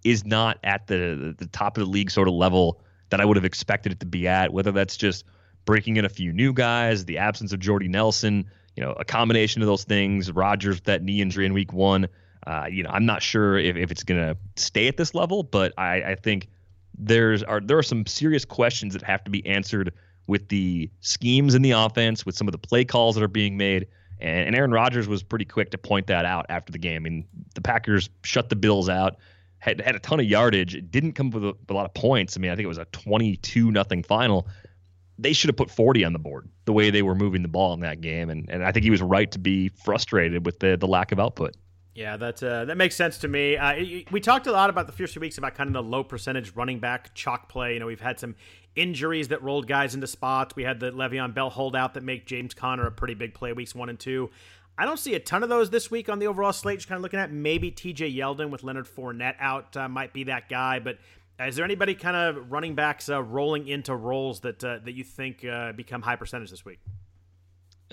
is 0.04 0.26
not 0.26 0.60
at 0.64 0.88
the 0.88 1.34
the 1.38 1.48
top 1.48 1.78
of 1.78 1.86
the 1.86 1.90
league 1.90 2.12
sort 2.12 2.28
of 2.28 2.34
level 2.34 2.82
that 3.10 3.22
I 3.22 3.26
would 3.26 3.38
have 3.38 3.46
expected 3.46 3.94
it 3.94 4.00
to 4.02 4.06
be 4.06 4.28
at. 4.28 4.52
Whether 4.52 4.74
that's 4.74 4.98
just 4.98 5.24
breaking 5.64 5.96
in 5.96 6.04
a 6.04 6.10
few 6.10 6.34
new 6.34 6.52
guys, 6.52 7.06
the 7.06 7.20
absence 7.20 7.54
of 7.54 7.60
Jordy 7.60 7.88
Nelson, 7.88 8.50
you 8.76 8.84
know, 8.84 8.92
a 8.92 9.06
combination 9.06 9.62
of 9.62 9.68
those 9.68 9.86
things. 9.86 10.30
Rodgers 10.30 10.82
that 10.82 11.02
knee 11.02 11.22
injury 11.22 11.46
in 11.46 11.54
week 11.54 11.72
one 11.72 12.10
uh, 12.48 12.66
you 12.70 12.84
know, 12.84 12.90
I'm 12.92 13.06
not 13.06 13.22
sure 13.22 13.58
if, 13.58 13.76
if 13.76 13.92
it's 13.92 14.04
going 14.04 14.20
to 14.20 14.38
stay 14.56 14.88
at 14.88 14.98
this 14.98 15.16
level, 15.16 15.44
but 15.44 15.74
I, 15.78 16.04
I 16.04 16.16
think 16.16 16.50
there's 16.98 17.42
are 17.44 17.60
there 17.60 17.78
are 17.78 17.84
some 17.84 18.06
serious 18.06 18.46
questions 18.46 18.94
that 18.94 19.02
have 19.04 19.24
to 19.24 19.32
be 19.32 19.46
answered 19.46 19.94
with 20.28 20.48
the 20.50 20.90
schemes 21.02 21.56
in 21.56 21.62
the 21.62 21.72
offense, 21.72 22.26
with 22.26 22.36
some 22.36 22.48
of 22.48 22.52
the 22.52 22.58
play 22.58 22.86
calls 22.86 23.16
that 23.16 23.24
are 23.24 23.28
being 23.28 23.58
made. 23.58 23.88
And, 24.20 24.48
and 24.48 24.56
Aaron 24.56 24.72
Rodgers 24.72 25.08
was 25.08 25.24
pretty 25.24 25.46
quick 25.46 25.72
to 25.72 25.78
point 25.78 26.08
that 26.08 26.26
out 26.26 26.46
after 26.50 26.72
the 26.72 26.78
game. 26.78 27.06
I 27.06 27.10
mean, 27.10 27.26
the 27.56 27.62
Packers 27.62 28.10
shut 28.24 28.50
the 28.50 28.56
Bills 28.56 28.88
out, 28.90 29.18
had 29.60 29.82
had 29.82 29.96
a 29.96 30.00
ton 30.00 30.20
of 30.20 30.26
yardage. 30.26 30.82
Didn't 30.90 31.14
come 31.14 31.28
up 31.28 31.34
with 31.36 31.44
a, 31.46 31.56
a 31.70 31.74
lot 31.74 31.86
of 31.86 31.94
points. 31.94 32.38
I 32.38 32.40
mean, 32.40 32.52
I 32.52 32.56
think 32.56 32.66
it 32.66 32.70
was 32.70 32.78
a 32.78 32.86
22 32.86 33.72
nothing 33.72 34.04
final. 34.04 34.48
They 35.20 35.34
should 35.34 35.50
have 35.50 35.58
put 35.58 35.70
40 35.70 36.06
on 36.06 36.14
the 36.14 36.20
board 36.20 36.50
the 36.66 36.74
way 36.74 36.90
they 36.90 37.04
were 37.04 37.16
moving 37.16 37.42
the 37.42 37.48
ball 37.48 37.74
in 37.74 37.82
that 37.82 38.02
game, 38.02 38.30
and 38.30 38.50
and 38.50 38.64
I 38.66 38.72
think 38.72 38.84
he 38.84 38.90
was 38.90 39.02
right 39.02 39.30
to 39.32 39.40
be 39.40 39.70
frustrated 39.70 40.46
with 40.46 40.60
the 40.60 40.76
the 40.76 40.88
lack 40.88 41.12
of 41.12 41.20
output. 41.20 41.56
Yeah, 41.96 42.18
that 42.18 42.42
uh, 42.42 42.66
that 42.66 42.76
makes 42.76 42.96
sense 42.96 43.20
to 43.20 43.28
me. 43.28 43.56
Uh, 43.56 44.04
we 44.10 44.20
talked 44.20 44.48
a 44.48 44.52
lot 44.52 44.72
about 44.72 44.88
the 44.88 44.94
first 44.94 45.14
few 45.14 45.20
weeks 45.20 45.38
about 45.38 45.54
kind 45.54 45.68
of 45.68 45.74
the 45.74 45.84
low 45.84 46.04
percentage 46.04 46.56
running 46.56 46.80
back 46.80 47.14
chalk 47.14 47.50
play. 47.50 47.76
You 47.76 47.80
know, 47.80 47.86
we've 47.86 48.02
had 48.02 48.20
some 48.20 48.36
injuries 48.76 49.28
that 49.28 49.44
rolled 49.44 49.68
guys 49.68 49.94
into 49.94 50.08
spots. 50.08 50.56
We 50.56 50.64
had 50.64 50.80
the 50.80 50.92
Le'Veon 50.92 51.36
Bell 51.36 51.52
holdout 51.52 51.94
that 51.94 52.04
make 52.04 52.26
James 52.26 52.56
Conner 52.56 52.88
a 52.88 52.92
pretty 52.92 53.14
big 53.14 53.36
play 53.36 53.54
weeks 53.54 53.76
one 53.76 53.90
and 53.90 54.00
two. 54.00 54.32
I 54.76 54.86
don't 54.86 54.98
see 54.98 55.14
a 55.14 55.20
ton 55.20 55.44
of 55.44 55.50
those 55.50 55.70
this 55.70 55.92
week 55.92 56.10
on 56.10 56.18
the 56.18 56.26
overall 56.26 56.52
slate. 56.52 56.80
Just 56.80 56.90
kind 56.90 56.98
of 56.98 57.04
looking 57.04 57.20
at 57.20 57.32
maybe 57.32 57.70
T.J. 57.70 58.12
Yeldon 58.12 58.50
with 58.50 58.64
Leonard 58.64 58.88
Fournette 58.88 59.36
out 59.40 59.78
uh, 59.78 59.88
might 59.88 60.14
be 60.14 60.24
that 60.24 60.50
guy. 60.50 60.80
But 60.80 60.98
is 61.40 61.56
there 61.56 61.66
anybody 61.66 61.94
kind 61.94 62.16
of 62.16 62.52
running 62.52 62.74
backs 62.74 63.08
uh, 63.08 63.22
rolling 63.22 63.68
into 63.68 63.96
roles 63.96 64.40
that 64.40 64.64
uh, 64.64 64.80
that 64.84 64.94
you 64.94 65.04
think 65.04 65.46
uh, 65.46 65.74
become 65.74 66.02
high 66.02 66.16
percentage 66.16 66.50
this 66.50 66.66
week? 66.66 66.80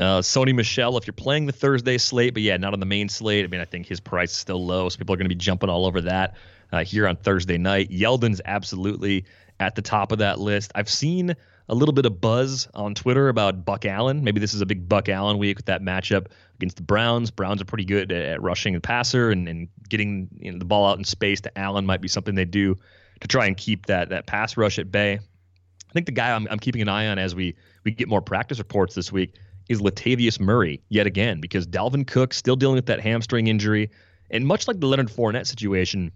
Uh, 0.00 0.22
Sony 0.22 0.54
Michel, 0.54 0.96
if 0.96 1.06
you're 1.06 1.12
playing 1.12 1.44
the 1.44 1.52
Thursday 1.52 1.98
slate, 1.98 2.32
but 2.32 2.42
yeah, 2.42 2.56
not 2.56 2.72
on 2.72 2.80
the 2.80 2.86
main 2.86 3.10
slate. 3.10 3.44
I 3.44 3.48
mean, 3.48 3.60
I 3.60 3.66
think 3.66 3.86
his 3.86 4.00
price 4.00 4.30
is 4.30 4.38
still 4.38 4.64
low, 4.64 4.88
so 4.88 4.96
people 4.96 5.12
are 5.14 5.18
going 5.18 5.26
to 5.26 5.34
be 5.34 5.34
jumping 5.34 5.68
all 5.68 5.84
over 5.84 6.00
that 6.00 6.36
uh, 6.72 6.84
here 6.84 7.06
on 7.06 7.16
Thursday 7.16 7.58
night. 7.58 7.90
Yeldon's 7.90 8.40
absolutely 8.46 9.26
at 9.60 9.74
the 9.74 9.82
top 9.82 10.10
of 10.10 10.18
that 10.18 10.40
list. 10.40 10.72
I've 10.74 10.88
seen 10.88 11.36
a 11.68 11.74
little 11.74 11.92
bit 11.92 12.06
of 12.06 12.18
buzz 12.18 12.66
on 12.72 12.94
Twitter 12.94 13.28
about 13.28 13.66
Buck 13.66 13.84
Allen. 13.84 14.24
Maybe 14.24 14.40
this 14.40 14.54
is 14.54 14.62
a 14.62 14.66
big 14.66 14.88
Buck 14.88 15.10
Allen 15.10 15.36
week 15.36 15.58
with 15.58 15.66
that 15.66 15.82
matchup 15.82 16.28
against 16.54 16.76
the 16.76 16.82
Browns. 16.82 17.30
Browns 17.30 17.60
are 17.60 17.66
pretty 17.66 17.84
good 17.84 18.10
at 18.10 18.40
rushing 18.40 18.72
the 18.72 18.80
passer 18.80 19.30
and, 19.30 19.46
and 19.50 19.68
getting 19.86 20.30
you 20.38 20.52
know, 20.52 20.58
the 20.58 20.64
ball 20.64 20.88
out 20.88 20.96
in 20.96 21.04
space 21.04 21.42
to 21.42 21.58
Allen 21.58 21.84
might 21.84 22.00
be 22.00 22.08
something 22.08 22.34
they 22.34 22.46
do 22.46 22.74
to 23.20 23.28
try 23.28 23.44
and 23.44 23.56
keep 23.56 23.84
that 23.86 24.08
that 24.08 24.26
pass 24.26 24.56
rush 24.56 24.78
at 24.78 24.90
bay. 24.90 25.12
I 25.12 25.92
think 25.92 26.06
the 26.06 26.12
guy 26.12 26.32
I'm, 26.34 26.48
I'm 26.50 26.58
keeping 26.58 26.80
an 26.80 26.88
eye 26.88 27.08
on 27.08 27.18
as 27.18 27.34
we 27.34 27.54
we 27.84 27.90
get 27.90 28.08
more 28.08 28.22
practice 28.22 28.58
reports 28.58 28.94
this 28.94 29.12
week 29.12 29.34
is 29.70 29.80
Latavius 29.80 30.40
Murray 30.40 30.82
yet 30.88 31.06
again 31.06 31.40
because 31.40 31.64
Dalvin 31.64 32.04
Cook 32.04 32.34
still 32.34 32.56
dealing 32.56 32.74
with 32.74 32.86
that 32.86 33.00
hamstring 33.00 33.46
injury, 33.46 33.88
and 34.30 34.44
much 34.44 34.66
like 34.66 34.80
the 34.80 34.86
Leonard 34.86 35.08
Fournette 35.08 35.46
situation, 35.46 36.10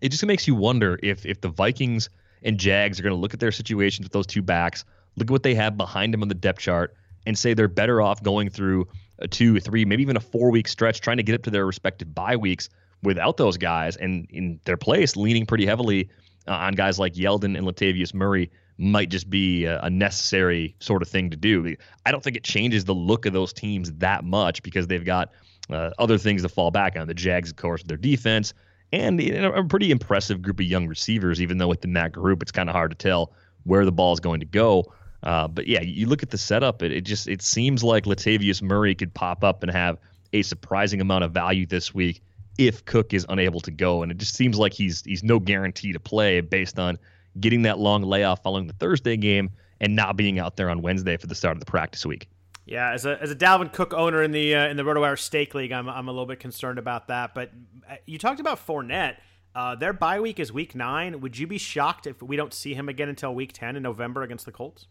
it 0.00 0.08
just 0.08 0.24
makes 0.24 0.48
you 0.48 0.54
wonder 0.54 0.98
if 1.02 1.26
if 1.26 1.42
the 1.42 1.50
Vikings 1.50 2.08
and 2.42 2.58
Jags 2.58 2.98
are 2.98 3.02
going 3.02 3.14
to 3.14 3.20
look 3.20 3.34
at 3.34 3.40
their 3.40 3.52
situations 3.52 4.06
with 4.06 4.12
those 4.12 4.26
two 4.26 4.40
backs, 4.40 4.86
look 5.16 5.28
at 5.28 5.30
what 5.30 5.42
they 5.42 5.54
have 5.54 5.76
behind 5.76 6.14
them 6.14 6.22
on 6.22 6.28
the 6.28 6.34
depth 6.34 6.60
chart, 6.60 6.96
and 7.26 7.36
say 7.36 7.52
they're 7.52 7.68
better 7.68 8.00
off 8.00 8.22
going 8.22 8.48
through 8.48 8.88
a 9.18 9.28
two, 9.28 9.60
three, 9.60 9.84
maybe 9.84 10.02
even 10.02 10.16
a 10.16 10.20
four 10.20 10.50
week 10.50 10.66
stretch 10.66 11.02
trying 11.02 11.18
to 11.18 11.22
get 11.22 11.34
up 11.34 11.42
to 11.42 11.50
their 11.50 11.66
respective 11.66 12.14
bye 12.14 12.36
weeks 12.36 12.70
without 13.02 13.36
those 13.36 13.58
guys, 13.58 13.96
and 13.96 14.26
in 14.30 14.58
their 14.64 14.78
place 14.78 15.16
leaning 15.16 15.44
pretty 15.44 15.66
heavily 15.66 16.08
uh, 16.48 16.52
on 16.52 16.72
guys 16.72 16.98
like 16.98 17.12
Yeldon 17.12 17.58
and 17.58 17.66
Latavius 17.66 18.14
Murray 18.14 18.50
might 18.80 19.10
just 19.10 19.28
be 19.28 19.64
a, 19.64 19.80
a, 19.82 19.90
necessary 19.90 20.74
sort 20.80 21.02
of 21.02 21.08
thing 21.08 21.30
to 21.30 21.36
do. 21.36 21.76
I 22.06 22.12
don't 22.12 22.22
think 22.22 22.36
it 22.36 22.44
changes 22.44 22.84
the 22.84 22.94
look 22.94 23.26
of 23.26 23.32
those 23.32 23.52
teams 23.52 23.92
that 23.94 24.24
much 24.24 24.62
because 24.62 24.86
they've 24.86 25.04
got 25.04 25.30
uh, 25.70 25.90
other 25.98 26.18
things 26.18 26.42
to 26.42 26.48
fall 26.48 26.70
back 26.70 26.96
on. 26.96 27.06
The 27.06 27.14
Jags, 27.14 27.50
of 27.50 27.56
course, 27.56 27.82
their 27.82 27.96
defense 27.96 28.54
and 28.92 29.20
you 29.22 29.40
know, 29.40 29.52
a 29.52 29.64
pretty 29.64 29.90
impressive 29.90 30.42
group 30.42 30.60
of 30.60 30.66
young 30.66 30.86
receivers. 30.86 31.40
Even 31.40 31.58
though 31.58 31.68
within 31.68 31.92
that 31.94 32.12
group, 32.12 32.42
it's 32.42 32.52
kind 32.52 32.68
of 32.68 32.74
hard 32.74 32.90
to 32.90 32.96
tell 32.96 33.32
where 33.64 33.84
the 33.84 33.92
ball 33.92 34.12
is 34.12 34.20
going 34.20 34.40
to 34.40 34.46
go. 34.46 34.92
Uh, 35.22 35.46
but 35.46 35.66
yeah, 35.66 35.82
you 35.82 36.06
look 36.06 36.22
at 36.22 36.30
the 36.30 36.38
setup; 36.38 36.82
it, 36.82 36.92
it 36.92 37.02
just 37.02 37.28
it 37.28 37.42
seems 37.42 37.84
like 37.84 38.04
Latavius 38.04 38.62
Murray 38.62 38.94
could 38.94 39.12
pop 39.12 39.44
up 39.44 39.62
and 39.62 39.70
have 39.70 39.98
a 40.32 40.42
surprising 40.42 41.00
amount 41.00 41.24
of 41.24 41.32
value 41.32 41.66
this 41.66 41.92
week 41.94 42.22
if 42.58 42.84
Cook 42.84 43.14
is 43.14 43.26
unable 43.28 43.60
to 43.60 43.70
go, 43.70 44.02
and 44.02 44.10
it 44.10 44.18
just 44.18 44.34
seems 44.34 44.58
like 44.58 44.72
he's 44.72 45.02
he's 45.04 45.22
no 45.22 45.38
guarantee 45.38 45.92
to 45.92 46.00
play 46.00 46.40
based 46.40 46.78
on 46.78 46.98
getting 47.38 47.62
that 47.62 47.78
long 47.78 48.02
layoff 48.02 48.42
following 48.42 48.66
the 48.66 48.72
Thursday 48.74 49.16
game 49.16 49.50
and 49.80 49.94
not 49.94 50.16
being 50.16 50.38
out 50.38 50.56
there 50.56 50.70
on 50.70 50.82
Wednesday 50.82 51.16
for 51.16 51.26
the 51.26 51.34
start 51.34 51.56
of 51.56 51.60
the 51.60 51.66
practice 51.66 52.04
week. 52.04 52.28
Yeah, 52.66 52.92
as 52.92 53.04
a, 53.04 53.20
as 53.20 53.30
a 53.30 53.36
Dalvin 53.36 53.72
Cook 53.72 53.92
owner 53.94 54.22
in 54.22 54.30
the 54.30 54.54
uh, 54.54 54.68
in 54.68 54.76
the 54.76 54.84
RotoWire 54.84 55.18
Stake 55.18 55.54
League, 55.54 55.72
I'm 55.72 55.88
I'm 55.88 56.08
a 56.08 56.12
little 56.12 56.26
bit 56.26 56.40
concerned 56.40 56.78
about 56.78 57.08
that. 57.08 57.34
But 57.34 57.50
uh, 57.88 57.96
you 58.06 58.18
talked 58.18 58.40
about 58.40 58.64
Fournette. 58.64 59.16
Uh, 59.54 59.74
their 59.74 59.92
bye 59.92 60.20
week 60.20 60.38
is 60.38 60.52
week 60.52 60.74
nine. 60.76 61.20
Would 61.20 61.36
you 61.36 61.46
be 61.48 61.58
shocked 61.58 62.06
if 62.06 62.22
we 62.22 62.36
don't 62.36 62.54
see 62.54 62.74
him 62.74 62.88
again 62.88 63.08
until 63.08 63.34
week 63.34 63.52
ten 63.52 63.74
in 63.74 63.82
November 63.82 64.22
against 64.22 64.46
the 64.46 64.52
Colts? 64.52 64.86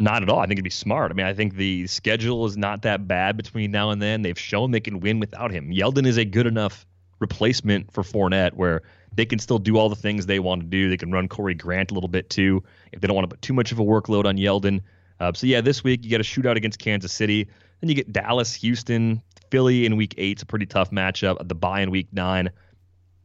Not 0.00 0.22
at 0.22 0.28
all. 0.28 0.38
I 0.38 0.42
think 0.42 0.52
it'd 0.52 0.64
be 0.64 0.70
smart. 0.70 1.10
I 1.10 1.14
mean, 1.14 1.26
I 1.26 1.34
think 1.34 1.54
the 1.54 1.86
schedule 1.86 2.46
is 2.46 2.56
not 2.56 2.82
that 2.82 3.06
bad 3.06 3.36
between 3.36 3.70
now 3.70 3.90
and 3.90 4.00
then. 4.00 4.22
They've 4.22 4.38
shown 4.38 4.70
they 4.70 4.80
can 4.80 5.00
win 5.00 5.20
without 5.20 5.50
him. 5.50 5.70
Yeldon 5.70 6.06
is 6.06 6.16
a 6.16 6.24
good 6.24 6.46
enough 6.46 6.86
replacement 7.20 7.92
for 7.92 8.02
Fournette 8.02 8.54
where 8.54 8.82
they 9.18 9.26
can 9.26 9.40
still 9.40 9.58
do 9.58 9.76
all 9.76 9.88
the 9.88 9.96
things 9.96 10.26
they 10.26 10.38
want 10.38 10.62
to 10.62 10.66
do. 10.68 10.88
They 10.88 10.96
can 10.96 11.10
run 11.10 11.26
Corey 11.26 11.52
Grant 11.52 11.90
a 11.90 11.94
little 11.94 12.08
bit 12.08 12.30
too 12.30 12.62
if 12.92 13.00
they 13.00 13.08
don't 13.08 13.16
want 13.16 13.28
to 13.28 13.34
put 13.34 13.42
too 13.42 13.52
much 13.52 13.72
of 13.72 13.80
a 13.80 13.82
workload 13.82 14.26
on 14.26 14.36
Yeldon. 14.36 14.80
Uh, 15.18 15.32
so 15.32 15.48
yeah, 15.48 15.60
this 15.60 15.82
week 15.82 16.04
you 16.04 16.08
get 16.08 16.20
a 16.20 16.24
shootout 16.24 16.54
against 16.54 16.78
Kansas 16.78 17.12
City. 17.12 17.48
Then 17.80 17.88
you 17.88 17.96
get 17.96 18.12
Dallas, 18.12 18.54
Houston, 18.54 19.20
Philly 19.50 19.86
in 19.86 19.96
week 19.96 20.14
eight. 20.18 20.36
It's 20.36 20.42
a 20.42 20.46
pretty 20.46 20.66
tough 20.66 20.92
matchup. 20.92 21.48
The 21.48 21.56
bye 21.56 21.80
in 21.80 21.90
week 21.90 22.06
nine. 22.12 22.50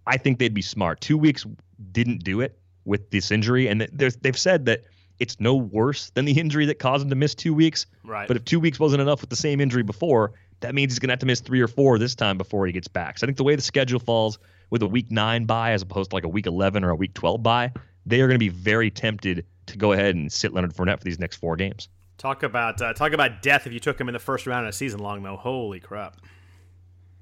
I 0.08 0.18
think 0.18 0.40
they'd 0.40 0.52
be 0.52 0.64
smart. 0.64 1.00
Two 1.00 1.16
weeks 1.16 1.46
didn't 1.92 2.24
do 2.24 2.42
it 2.42 2.58
with 2.86 3.12
this 3.12 3.30
injury, 3.30 3.68
and 3.68 3.82
they've 3.94 4.38
said 4.38 4.66
that 4.66 4.86
it's 5.20 5.40
no 5.40 5.54
worse 5.54 6.10
than 6.10 6.26
the 6.26 6.40
injury 6.40 6.66
that 6.66 6.80
caused 6.80 7.04
him 7.04 7.12
to 7.12 7.16
miss 7.16 7.36
two 7.36 7.54
weeks. 7.54 7.86
Right. 8.04 8.28
But 8.28 8.36
if 8.36 8.46
two 8.46 8.60
weeks 8.60 8.80
wasn't 8.80 9.04
enough 9.04 9.22
with 9.22 9.30
the 9.30 9.36
same 9.36 9.62
injury 9.62 9.84
before, 9.84 10.34
that 10.62 10.74
means 10.74 10.94
he's 10.94 11.00
going 11.00 11.10
to 11.10 11.14
have 11.14 11.20
to 11.20 11.28
miss 11.28 11.40
three 11.40 11.62
or 11.62 11.68
four 11.68 12.00
this 12.00 12.16
time 12.16 12.40
before 12.40 12.66
he 12.66 12.74
gets 12.74 12.88
back. 12.88 13.20
So 13.20 13.26
I 13.26 13.28
think 13.28 13.38
the 13.38 13.44
way 13.44 13.56
the 13.56 13.62
schedule 13.62 14.00
falls 14.00 14.40
with 14.74 14.82
a 14.82 14.88
week 14.88 15.12
nine 15.12 15.46
bye 15.46 15.72
as 15.72 15.84
opposed 15.84 16.10
to 16.10 16.16
like 16.16 16.24
a 16.24 16.28
week 16.28 16.48
11 16.48 16.84
or 16.84 16.90
a 16.90 16.96
week 16.96 17.14
12 17.14 17.44
bye, 17.44 17.72
they 18.08 18.22
are 18.22 18.28
going 18.28 18.34
to 18.34 18.40
be 18.40 18.50
very 18.50 18.90
tempted 18.90 19.46
to 19.68 19.78
go 19.78 19.92
ahead 19.92 20.16
and 20.16 20.32
sit 20.34 20.52
Leonard 20.52 20.74
Fournette 20.74 20.98
for 20.98 21.04
these 21.04 21.20
next 21.20 21.36
four 21.36 21.56
games. 21.56 21.90
Talk 22.18 22.42
about 22.42 22.82
uh, 22.82 22.92
talk 22.94 23.14
about 23.14 23.44
death 23.44 23.68
if 23.68 23.74
you 23.74 23.80
took 23.80 24.02
him 24.02 24.10
in 24.10 24.14
the 24.14 24.20
first 24.20 24.48
round 24.48 24.66
of 24.66 24.72
a 24.72 24.74
season 24.74 25.00
long 25.00 25.22
though. 25.22 25.36
Holy 25.36 25.80
crap! 25.80 26.18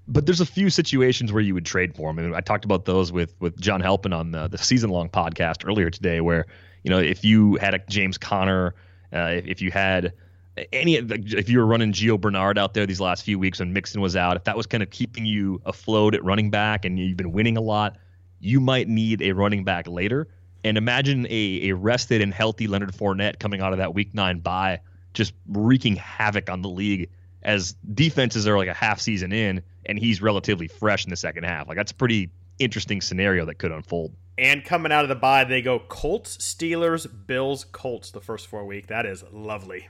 But 0.08 0.26
there's 0.26 0.40
a 0.40 0.46
few 0.46 0.70
situations 0.70 1.34
where 1.34 1.42
you 1.42 1.54
would 1.54 1.66
trade 1.66 1.94
for 1.94 2.10
him. 2.10 2.20
I, 2.20 2.22
mean, 2.22 2.34
I 2.34 2.40
talked 2.40 2.64
about 2.64 2.86
those 2.86 3.12
with 3.12 3.36
with 3.42 3.60
John 3.60 3.82
Halpin 3.82 4.14
on 4.14 4.32
the, 4.32 4.48
the 4.48 4.58
season 4.58 4.90
long 4.90 5.10
podcast 5.10 5.68
earlier 5.68 5.90
today, 5.90 6.22
where 6.22 6.46
you 6.84 6.90
know 6.90 7.00
if 7.00 7.26
you 7.26 7.56
had 7.56 7.74
a 7.74 7.80
James 7.90 8.18
Conner, 8.18 8.76
uh, 9.12 9.32
if, 9.34 9.46
if 9.46 9.62
you 9.62 9.72
had 9.72 10.14
any 10.74 10.96
if 10.96 11.50
you 11.50 11.60
were 11.60 11.66
running 11.66 11.94
Gio 11.94 12.20
Bernard 12.20 12.58
out 12.58 12.74
there 12.74 12.86
these 12.86 13.00
last 13.00 13.24
few 13.24 13.40
weeks 13.40 13.60
when 13.60 13.74
Mixon 13.74 14.02
was 14.02 14.16
out, 14.16 14.36
if 14.36 14.44
that 14.46 14.58
was 14.58 14.66
kind 14.66 14.84
of 14.84 14.90
keeping 14.90 15.26
you 15.26 15.62
afloat 15.66 16.14
at 16.14 16.24
running 16.24 16.50
back 16.50 16.86
and 16.86 17.00
you've 17.00 17.18
been 17.18 17.32
winning 17.32 17.58
a 17.58 17.62
lot, 17.62 17.98
you 18.40 18.60
might 18.60 18.88
need 18.88 19.22
a 19.22 19.32
running 19.32 19.64
back 19.64 19.88
later. 19.88 20.28
And 20.64 20.78
imagine 20.78 21.26
a, 21.30 21.70
a 21.70 21.72
rested 21.74 22.22
and 22.22 22.34
healthy 22.34 22.68
Leonard 22.68 22.92
Fournette 22.92 23.40
coming 23.40 23.62
out 23.62 23.72
of 23.72 23.80
that 23.80 23.94
week 23.94 24.14
nine 24.14 24.40
bye, 24.40 24.82
just 25.14 25.34
wreaking 25.48 25.96
havoc 25.96 26.50
on 26.50 26.62
the 26.62 26.70
league 26.70 27.10
as 27.44 27.76
defenses 27.94 28.48
are 28.48 28.58
like 28.58 28.68
a 28.68 28.74
half 28.74 29.00
season 29.00 29.32
in 29.32 29.64
and 29.86 29.98
he's 29.98 30.22
relatively 30.22 30.68
fresh 30.68 31.06
in 31.06 31.10
the 31.10 31.16
second 31.16 31.46
half. 31.46 31.68
Like 31.68 31.78
that's 31.78 31.92
a 31.92 31.96
pretty 31.96 32.30
interesting 32.60 33.02
scenario 33.02 33.46
that 33.46 33.56
could 33.56 33.72
unfold. 33.72 34.14
And 34.38 34.64
coming 34.64 34.92
out 34.92 35.04
of 35.04 35.10
the 35.10 35.16
bye, 35.16 35.44
they 35.44 35.62
go 35.62 35.80
Colts, 35.80 36.38
Steelers, 36.38 37.08
Bills, 37.28 37.66
Colts 37.72 38.12
the 38.12 38.22
first 38.22 38.48
four 38.48 38.66
week. 38.66 38.88
That 38.88 39.06
is 39.06 39.24
lovely. 39.32 39.88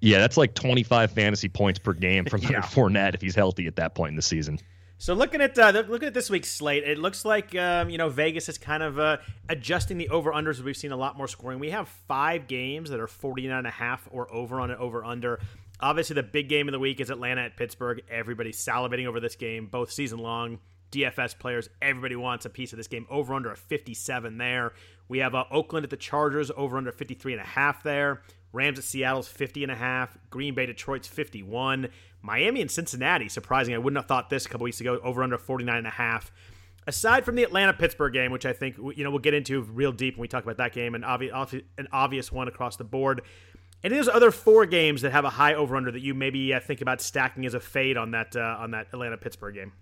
Yeah, 0.00 0.18
that's 0.18 0.36
like 0.36 0.54
25 0.54 1.10
fantasy 1.10 1.48
points 1.48 1.78
per 1.78 1.92
game 1.92 2.26
from 2.26 2.42
yeah. 2.42 2.60
Fournette 2.60 3.14
if 3.14 3.20
he's 3.20 3.34
healthy 3.34 3.66
at 3.66 3.76
that 3.76 3.94
point 3.94 4.10
in 4.10 4.16
the 4.16 4.22
season. 4.22 4.58
So 4.98 5.12
looking 5.12 5.42
at 5.42 5.58
uh, 5.58 5.84
looking 5.88 6.08
at 6.08 6.14
this 6.14 6.30
week's 6.30 6.50
slate, 6.50 6.84
it 6.84 6.96
looks 6.96 7.24
like 7.24 7.54
um, 7.54 7.90
you 7.90 7.98
know 7.98 8.08
Vegas 8.08 8.48
is 8.48 8.56
kind 8.56 8.82
of 8.82 8.98
uh, 8.98 9.18
adjusting 9.48 9.98
the 9.98 10.08
over 10.08 10.32
unders. 10.32 10.60
We've 10.60 10.76
seen 10.76 10.92
a 10.92 10.96
lot 10.96 11.18
more 11.18 11.28
scoring. 11.28 11.58
We 11.58 11.70
have 11.70 11.88
five 11.88 12.46
games 12.46 12.88
that 12.90 12.98
are 12.98 13.06
49 13.06 13.58
and 13.58 13.66
a 13.66 13.70
half 13.70 14.08
or 14.10 14.32
over 14.32 14.58
on 14.58 14.70
an 14.70 14.78
over 14.78 15.04
under. 15.04 15.40
Obviously, 15.80 16.14
the 16.14 16.22
big 16.22 16.48
game 16.48 16.66
of 16.68 16.72
the 16.72 16.78
week 16.78 17.00
is 17.00 17.10
Atlanta 17.10 17.42
at 17.42 17.58
Pittsburgh. 17.58 18.00
Everybody's 18.10 18.56
salivating 18.56 19.06
over 19.06 19.20
this 19.20 19.36
game, 19.36 19.66
both 19.66 19.90
season 19.92 20.18
long. 20.18 20.60
DFS 20.92 21.38
players, 21.38 21.68
everybody 21.82 22.16
wants 22.16 22.46
a 22.46 22.50
piece 22.50 22.72
of 22.72 22.78
this 22.78 22.86
game. 22.86 23.06
Over 23.10 23.34
under 23.34 23.50
a 23.50 23.56
57 23.56 24.38
there. 24.38 24.72
We 25.08 25.18
have 25.18 25.34
uh, 25.34 25.44
Oakland 25.50 25.84
at 25.84 25.90
the 25.90 25.96
Chargers, 25.96 26.50
over 26.56 26.78
under 26.78 26.92
53 26.92 27.34
and 27.34 27.42
a 27.42 27.44
half 27.44 27.82
there. 27.82 28.22
Rams 28.56 28.78
at 28.78 28.84
Seattle's 28.84 29.28
50 29.28 29.62
and 29.62 29.70
a 29.70 29.76
half. 29.76 30.16
Green 30.30 30.54
Bay 30.54 30.66
Detroit's 30.66 31.06
51. 31.06 31.88
Miami 32.22 32.60
and 32.60 32.70
Cincinnati, 32.70 33.28
surprising. 33.28 33.74
I 33.74 33.78
wouldn't 33.78 33.98
have 33.98 34.06
thought 34.06 34.30
this 34.30 34.46
a 34.46 34.48
couple 34.48 34.64
weeks 34.64 34.80
ago, 34.80 34.98
over 35.04 35.22
under 35.22 35.38
49 35.38 35.76
and 35.76 35.86
a 35.86 35.90
half. 35.90 36.32
Aside 36.88 37.24
from 37.24 37.34
the 37.34 37.42
Atlanta 37.42 37.72
Pittsburgh 37.72 38.12
game, 38.12 38.32
which 38.32 38.46
I 38.46 38.52
think 38.52 38.76
you 38.78 39.04
know 39.04 39.10
we'll 39.10 39.18
get 39.18 39.34
into 39.34 39.62
real 39.62 39.92
deep 39.92 40.16
when 40.16 40.22
we 40.22 40.28
talk 40.28 40.44
about 40.44 40.56
that 40.58 40.72
game, 40.72 40.94
and 40.94 41.04
obvi- 41.04 41.62
an 41.78 41.88
obvious 41.92 42.30
one 42.32 42.48
across 42.48 42.76
the 42.76 42.84
board. 42.84 43.22
And 43.82 43.92
there's 43.92 44.08
other 44.08 44.30
four 44.30 44.66
games 44.66 45.02
that 45.02 45.12
have 45.12 45.24
a 45.24 45.30
high 45.30 45.54
over 45.54 45.76
under 45.76 45.90
that 45.90 46.00
you 46.00 46.14
maybe 46.14 46.54
uh, 46.54 46.60
think 46.60 46.80
about 46.80 47.00
stacking 47.00 47.44
as 47.44 47.54
a 47.54 47.60
fade 47.60 47.96
on 47.96 48.12
that 48.12 48.34
uh, 48.36 48.56
on 48.58 48.70
that 48.70 48.86
Atlanta 48.92 49.16
Pittsburgh 49.16 49.54
game. 49.54 49.72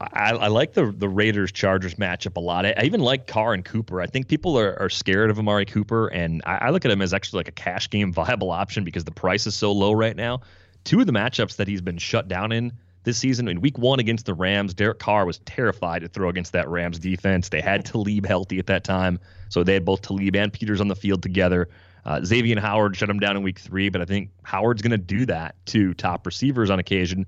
I, 0.00 0.32
I, 0.32 0.48
like 0.48 0.74
the 0.74 0.92
the 0.92 1.08
Raiders 1.08 1.52
Chargers 1.52 1.94
matchup 1.94 2.36
a 2.36 2.40
lot. 2.40 2.66
I, 2.66 2.74
I, 2.76 2.82
even 2.82 3.00
like 3.00 3.26
Carr 3.26 3.54
and 3.54 3.64
Cooper. 3.64 4.00
I 4.00 4.06
think 4.06 4.28
people 4.28 4.58
are, 4.58 4.78
are 4.80 4.90
scared 4.90 5.30
of 5.30 5.38
Amari 5.38 5.64
Cooper, 5.64 6.08
and 6.08 6.42
I, 6.44 6.56
I, 6.56 6.70
look 6.70 6.84
at 6.84 6.90
him 6.90 7.00
as 7.00 7.14
actually 7.14 7.38
like 7.38 7.48
a 7.48 7.52
cash 7.52 7.88
game 7.88 8.12
viable 8.14 8.50
option 8.50 8.84
because 8.84 9.04
the 9.04 9.12
price 9.12 9.46
is 9.46 9.54
so 9.54 9.72
low 9.72 9.92
right 9.92 10.16
now. 10.16 10.40
Two 10.84 11.00
of 11.00 11.06
the 11.06 11.12
matchups 11.12 11.56
that 11.56 11.66
he's 11.66 11.80
been 11.80 11.98
shut 11.98 12.28
down 12.28 12.52
in 12.52 12.72
this 13.04 13.18
season 13.18 13.48
in 13.48 13.60
week 13.60 13.78
one 13.78 14.00
against 14.00 14.26
the 14.26 14.34
Rams, 14.34 14.74
Derek 14.74 14.98
Carr 14.98 15.24
was 15.24 15.38
terrified 15.38 16.02
to 16.02 16.08
throw 16.08 16.28
against 16.28 16.52
that 16.52 16.68
Rams 16.68 16.98
defense. 16.98 17.48
They 17.48 17.60
had 17.60 17.84
Talib 17.86 18.26
healthy 18.26 18.58
at 18.58 18.66
that 18.66 18.84
time, 18.84 19.18
so 19.48 19.64
they 19.64 19.74
had 19.74 19.84
both 19.84 20.02
Talib 20.02 20.36
and 20.36 20.52
Peters 20.52 20.80
on 20.80 20.88
the 20.88 20.96
field 20.96 21.22
together. 21.22 21.68
Uh, 22.04 22.20
Xavien 22.20 22.58
Howard 22.58 22.96
shut 22.96 23.10
him 23.10 23.18
down 23.18 23.36
in 23.36 23.42
week 23.42 23.58
three, 23.58 23.88
but 23.88 24.00
I 24.00 24.04
think 24.04 24.30
Howard's 24.44 24.82
going 24.82 24.92
to 24.92 24.98
do 24.98 25.26
that 25.26 25.56
to 25.66 25.94
top 25.94 26.24
receivers 26.26 26.70
on 26.70 26.78
occasion. 26.78 27.26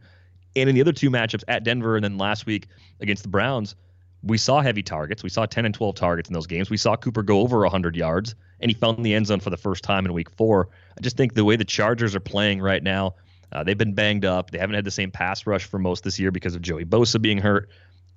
And 0.61 0.69
in 0.69 0.75
the 0.75 0.81
other 0.81 0.93
two 0.93 1.11
matchups 1.11 1.45
at 1.49 1.65
Denver 1.65 1.97
and 1.97 2.05
then 2.05 2.19
last 2.19 2.47
week 2.47 2.67
against 3.01 3.23
the 3.23 3.29
Browns, 3.29 3.75
we 4.23 4.39
saw 4.39 4.61
heavy 4.61 4.83
targets. 4.83 5.23
We 5.23 5.29
saw 5.29 5.47
10 5.47 5.65
and 5.65 5.75
12 5.75 5.95
targets 5.95 6.29
in 6.29 6.35
those 6.35 6.47
games. 6.47 6.71
We 6.71 6.77
saw 6.77 6.97
Cooper 6.97 7.23
go 7.23 7.41
over 7.41 7.61
100 7.61 7.95
yards, 7.95 8.35
and 8.61 8.71
he 8.71 8.75
found 8.75 9.05
the 9.05 9.15
end 9.15 9.27
zone 9.29 9.41
for 9.41 9.51
the 9.51 9.57
first 9.57 9.85
time 9.85 10.07
in 10.07 10.13
week 10.13 10.31
four. 10.31 10.69
I 10.97 11.01
just 11.01 11.17
think 11.17 11.35
the 11.35 11.45
way 11.45 11.57
the 11.57 11.65
Chargers 11.65 12.17
are 12.17 12.21
playing 12.21 12.61
right 12.61 12.83
now, 12.83 13.15
uh, 13.53 13.63
they've 13.63 13.79
been 13.79 13.95
banged 13.95 14.25
up. 14.25 14.51
They 14.51 14.59
haven't 14.59 14.75
had 14.75 14.85
the 14.85 14.91
same 14.91 15.11
pass 15.11 15.47
rush 15.47 15.65
for 15.65 15.79
most 15.79 16.03
this 16.03 16.19
year 16.19 16.31
because 16.33 16.55
of 16.55 16.63
Joey 16.63 16.85
Bosa 16.85 17.23
being 17.23 17.39
hurt. 17.39 17.71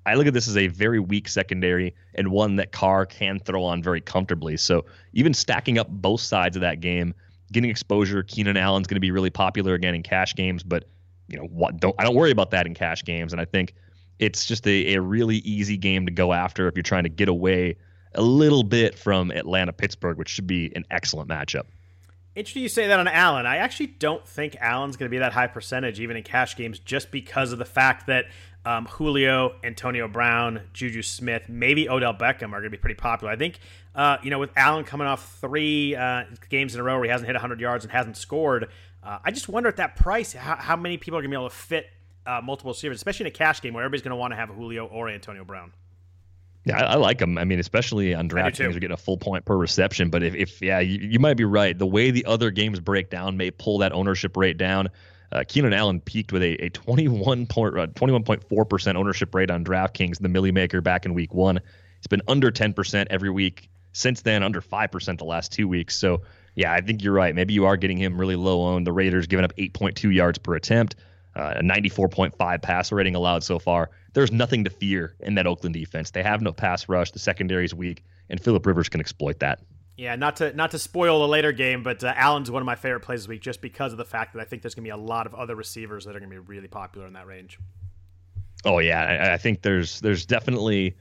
I 0.04 0.14
look 0.14 0.26
at 0.26 0.34
this 0.34 0.48
as 0.48 0.56
a 0.56 0.66
very 0.66 0.98
weak 0.98 1.28
secondary 1.28 1.94
and 2.16 2.32
one 2.32 2.56
that 2.56 2.72
Carr 2.72 3.06
can 3.06 3.38
throw 3.38 3.62
on 3.62 3.82
very 3.82 4.00
comfortably. 4.00 4.56
So 4.56 4.84
even 5.12 5.32
stacking 5.32 5.78
up 5.78 5.88
both 5.88 6.20
sides 6.20 6.56
of 6.56 6.62
that 6.62 6.80
game 6.80 7.14
getting 7.52 7.70
exposure. 7.70 8.22
Keenan 8.22 8.56
Allen's 8.56 8.86
going 8.86 8.96
to 8.96 9.00
be 9.00 9.10
really 9.10 9.30
popular 9.30 9.74
again 9.74 9.94
in 9.94 10.02
cash 10.02 10.34
games, 10.34 10.62
but 10.62 10.84
you 11.32 11.38
know 11.38 11.46
what? 11.46 11.78
Don't 11.78 11.94
I 11.98 12.04
don't 12.04 12.14
worry 12.14 12.30
about 12.30 12.50
that 12.50 12.66
in 12.66 12.74
cash 12.74 13.04
games. 13.04 13.32
And 13.32 13.40
I 13.40 13.44
think 13.44 13.74
it's 14.18 14.46
just 14.46 14.66
a, 14.66 14.94
a 14.94 15.00
really 15.00 15.38
easy 15.38 15.76
game 15.76 16.06
to 16.06 16.12
go 16.12 16.32
after 16.32 16.68
if 16.68 16.76
you're 16.76 16.82
trying 16.82 17.04
to 17.04 17.08
get 17.08 17.28
away 17.28 17.76
a 18.14 18.22
little 18.22 18.62
bit 18.62 18.98
from 18.98 19.30
Atlanta 19.30 19.72
Pittsburgh, 19.72 20.18
which 20.18 20.28
should 20.28 20.46
be 20.46 20.70
an 20.76 20.84
excellent 20.90 21.28
matchup. 21.28 21.64
Interesting 22.34 22.62
you 22.62 22.68
say 22.68 22.86
that 22.86 22.98
on 22.98 23.08
Allen. 23.08 23.44
I 23.44 23.56
actually 23.58 23.88
don't 23.88 24.26
think 24.26 24.56
Allen's 24.58 24.96
going 24.96 25.08
to 25.08 25.10
be 25.10 25.18
that 25.18 25.32
high 25.32 25.48
percentage 25.48 26.00
even 26.00 26.16
in 26.16 26.22
cash 26.22 26.56
games 26.56 26.78
just 26.78 27.10
because 27.10 27.52
of 27.52 27.58
the 27.58 27.64
fact 27.66 28.06
that 28.06 28.26
um, 28.64 28.86
Julio, 28.86 29.56
Antonio 29.62 30.08
Brown, 30.08 30.62
Juju 30.72 31.02
Smith, 31.02 31.48
maybe 31.48 31.88
Odell 31.88 32.14
Beckham 32.14 32.48
are 32.48 32.60
going 32.60 32.64
to 32.64 32.70
be 32.70 32.78
pretty 32.78 32.94
popular. 32.94 33.32
I 33.32 33.36
think, 33.36 33.58
uh, 33.94 34.18
you 34.22 34.30
know, 34.30 34.38
with 34.38 34.50
Allen 34.56 34.84
coming 34.84 35.06
off 35.06 35.38
three 35.40 35.96
uh, 35.96 36.24
games 36.48 36.74
in 36.74 36.80
a 36.80 36.84
row 36.84 36.94
where 36.94 37.04
he 37.04 37.10
hasn't 37.10 37.26
hit 37.26 37.34
100 37.34 37.60
yards 37.60 37.84
and 37.84 37.92
hasn't 37.92 38.16
scored, 38.16 38.68
uh, 39.02 39.18
I 39.24 39.30
just 39.30 39.48
wonder 39.48 39.68
at 39.68 39.76
that 39.76 39.96
price 39.96 40.32
how, 40.32 40.56
how 40.56 40.76
many 40.76 40.96
people 40.96 41.18
are 41.18 41.22
going 41.22 41.30
to 41.30 41.36
be 41.36 41.40
able 41.40 41.50
to 41.50 41.54
fit 41.54 41.86
uh, 42.26 42.40
multiple 42.42 42.70
receivers, 42.70 42.96
especially 42.96 43.24
in 43.24 43.28
a 43.28 43.34
cash 43.34 43.60
game 43.60 43.74
where 43.74 43.84
everybody's 43.84 44.02
going 44.02 44.10
to 44.10 44.16
want 44.16 44.32
to 44.32 44.36
have 44.36 44.48
Julio 44.50 44.86
or 44.86 45.08
Antonio 45.08 45.44
Brown. 45.44 45.72
Yeah, 46.64 46.80
I, 46.80 46.92
I, 46.92 46.94
like 46.94 47.18
them. 47.18 47.38
I 47.38 47.44
mean, 47.44 47.58
especially 47.58 48.14
on 48.14 48.28
draft 48.28 48.58
games, 48.58 48.74
you're 48.74 48.80
getting 48.80 48.94
a 48.94 48.96
full 48.96 49.16
point 49.16 49.44
per 49.44 49.56
reception. 49.56 50.10
But 50.10 50.22
if, 50.22 50.34
if 50.34 50.62
yeah, 50.62 50.78
you, 50.78 51.00
you, 51.00 51.18
might 51.18 51.36
be 51.36 51.44
right. 51.44 51.76
The 51.76 51.86
way 51.86 52.12
the 52.12 52.24
other 52.26 52.52
games 52.52 52.78
break 52.78 53.10
down 53.10 53.36
may 53.36 53.50
pull 53.50 53.78
that 53.78 53.92
ownership 53.92 54.36
rate 54.36 54.58
down. 54.58 54.88
Uh, 55.32 55.42
Keenan 55.48 55.72
Allen 55.72 56.00
peaked 56.00 56.32
with 56.32 56.42
a, 56.42 56.66
a 56.66 56.68
21 56.68 57.46
point, 57.46 57.76
uh, 57.76 57.86
21.4% 57.88 58.94
ownership 58.94 59.34
rate 59.34 59.50
on 59.50 59.64
DraftKings, 59.64 60.20
the 60.20 60.28
Millie 60.28 60.52
Maker 60.52 60.80
back 60.80 61.04
in 61.04 61.14
week 61.14 61.34
one. 61.34 61.58
It's 61.98 62.06
been 62.06 62.22
under 62.28 62.52
10% 62.52 63.06
every 63.10 63.30
week 63.30 63.68
since 63.92 64.22
then, 64.22 64.42
under 64.42 64.60
5% 64.60 65.18
the 65.18 65.24
last 65.24 65.52
two 65.52 65.66
weeks. 65.66 65.96
So, 65.96 66.22
yeah, 66.54 66.72
I 66.72 66.80
think 66.80 67.02
you're 67.02 67.14
right. 67.14 67.34
Maybe 67.34 67.54
you 67.54 67.64
are 67.66 67.76
getting 67.76 67.96
him 67.96 68.18
really 68.18 68.36
low 68.36 68.62
owned. 68.62 68.86
The 68.86 68.92
Raiders 68.92 69.26
giving 69.26 69.44
up 69.44 69.54
8.2 69.56 70.14
yards 70.14 70.38
per 70.38 70.54
attempt, 70.54 70.96
uh, 71.34 71.54
a 71.56 71.62
94.5 71.62 72.62
passer 72.62 72.94
rating 72.94 73.14
allowed 73.14 73.42
so 73.42 73.58
far 73.58 73.90
there's 74.12 74.32
nothing 74.32 74.64
to 74.64 74.70
fear 74.70 75.14
in 75.20 75.34
that 75.36 75.46
Oakland 75.46 75.74
defense. 75.74 76.10
They 76.10 76.22
have 76.22 76.42
no 76.42 76.52
pass 76.52 76.88
rush. 76.88 77.10
The 77.10 77.18
secondary 77.18 77.64
is 77.64 77.74
weak, 77.74 78.04
and 78.28 78.40
Philip 78.40 78.64
Rivers 78.66 78.88
can 78.88 79.00
exploit 79.00 79.40
that. 79.40 79.60
Yeah, 79.96 80.16
not 80.16 80.36
to 80.36 80.52
not 80.54 80.70
to 80.72 80.78
spoil 80.78 81.20
the 81.20 81.28
later 81.28 81.52
game, 81.52 81.82
but 81.82 82.02
uh, 82.02 82.12
Allen's 82.16 82.50
one 82.50 82.62
of 82.62 82.66
my 82.66 82.74
favorite 82.74 83.00
plays 83.00 83.20
this 83.20 83.28
week 83.28 83.42
just 83.42 83.60
because 83.60 83.92
of 83.92 83.98
the 83.98 84.04
fact 84.04 84.32
that 84.34 84.40
I 84.40 84.44
think 84.44 84.62
there's 84.62 84.74
going 84.74 84.84
to 84.84 84.88
be 84.88 84.90
a 84.90 84.96
lot 84.96 85.26
of 85.26 85.34
other 85.34 85.54
receivers 85.54 86.04
that 86.04 86.16
are 86.16 86.18
going 86.18 86.30
to 86.30 86.34
be 86.34 86.38
really 86.38 86.68
popular 86.68 87.06
in 87.06 87.12
that 87.12 87.26
range. 87.26 87.58
Oh 88.64 88.78
yeah, 88.78 89.00
I, 89.00 89.34
I 89.34 89.38
think 89.38 89.62
there's 89.62 90.00
there's 90.00 90.24
definitely 90.24 90.96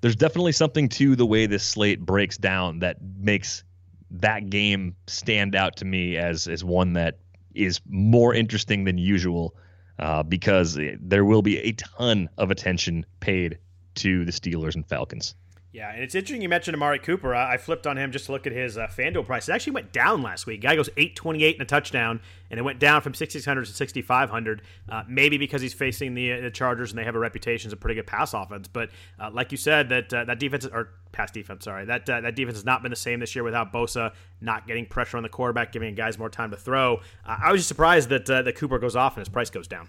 there's 0.00 0.16
definitely 0.16 0.52
something 0.52 0.88
to 0.90 1.16
the 1.16 1.26
way 1.26 1.46
this 1.46 1.64
slate 1.64 2.04
breaks 2.04 2.36
down 2.36 2.80
that 2.80 2.98
makes 3.00 3.64
that 4.10 4.50
game 4.50 4.96
stand 5.06 5.54
out 5.54 5.76
to 5.76 5.84
me 5.84 6.16
as 6.16 6.48
as 6.48 6.64
one 6.64 6.94
that 6.94 7.18
is 7.54 7.80
more 7.88 8.34
interesting 8.34 8.84
than 8.84 8.98
usual 8.98 9.54
uh, 9.98 10.22
because 10.22 10.78
there 11.00 11.24
will 11.24 11.42
be 11.42 11.58
a 11.58 11.72
ton 11.72 12.28
of 12.38 12.50
attention 12.50 13.04
paid 13.20 13.58
to 13.96 14.24
the 14.24 14.32
Steelers 14.32 14.74
and 14.76 14.86
Falcons. 14.86 15.34
Yeah, 15.70 15.92
and 15.92 16.02
it's 16.02 16.14
interesting 16.14 16.40
you 16.40 16.48
mentioned 16.48 16.74
Amari 16.74 16.98
Cooper. 16.98 17.34
I, 17.34 17.54
I 17.54 17.56
flipped 17.58 17.86
on 17.86 17.98
him 17.98 18.10
just 18.10 18.26
to 18.26 18.32
look 18.32 18.46
at 18.46 18.52
his 18.52 18.78
uh, 18.78 18.86
FanDuel 18.86 19.26
price. 19.26 19.50
It 19.50 19.52
actually 19.52 19.74
went 19.74 19.92
down 19.92 20.22
last 20.22 20.46
week. 20.46 20.62
Guy 20.62 20.74
goes 20.76 20.88
828 20.96 21.56
and 21.56 21.62
a 21.62 21.66
touchdown, 21.66 22.20
and 22.50 22.58
it 22.58 22.62
went 22.62 22.78
down 22.78 23.02
from 23.02 23.12
6,600 23.12 23.66
to 23.66 23.72
6,500. 23.72 24.62
Uh, 24.88 25.02
maybe 25.06 25.36
because 25.36 25.60
he's 25.60 25.74
facing 25.74 26.14
the, 26.14 26.32
uh, 26.32 26.40
the 26.40 26.50
Chargers 26.50 26.90
and 26.90 26.98
they 26.98 27.04
have 27.04 27.14
a 27.14 27.18
reputation 27.18 27.68
as 27.68 27.74
a 27.74 27.76
pretty 27.76 27.96
good 27.96 28.06
pass 28.06 28.32
offense. 28.32 28.66
But 28.66 28.90
uh, 29.20 29.30
like 29.30 29.52
you 29.52 29.58
said, 29.58 29.90
that 29.90 30.12
uh, 30.12 30.24
that 30.24 30.38
defense 30.38 30.64
or 30.64 30.88
pass 31.12 31.30
defense, 31.30 31.64
sorry, 31.64 31.84
that 31.84 32.08
uh, 32.08 32.22
that 32.22 32.34
defense 32.34 32.56
has 32.56 32.64
not 32.64 32.80
been 32.80 32.90
the 32.90 32.96
same 32.96 33.20
this 33.20 33.34
year 33.34 33.44
without 33.44 33.70
Bosa 33.70 34.14
not 34.40 34.66
getting 34.66 34.86
pressure 34.86 35.18
on 35.18 35.22
the 35.22 35.28
quarterback, 35.28 35.72
giving 35.72 35.94
guys 35.94 36.18
more 36.18 36.30
time 36.30 36.50
to 36.50 36.56
throw. 36.56 37.00
I 37.26 37.52
was 37.52 37.60
just 37.60 37.68
surprised 37.68 38.08
that 38.08 38.26
that 38.26 38.54
Cooper 38.56 38.78
goes 38.78 38.96
off 38.96 39.16
and 39.16 39.20
his 39.20 39.28
price 39.28 39.50
goes 39.50 39.68
down. 39.68 39.88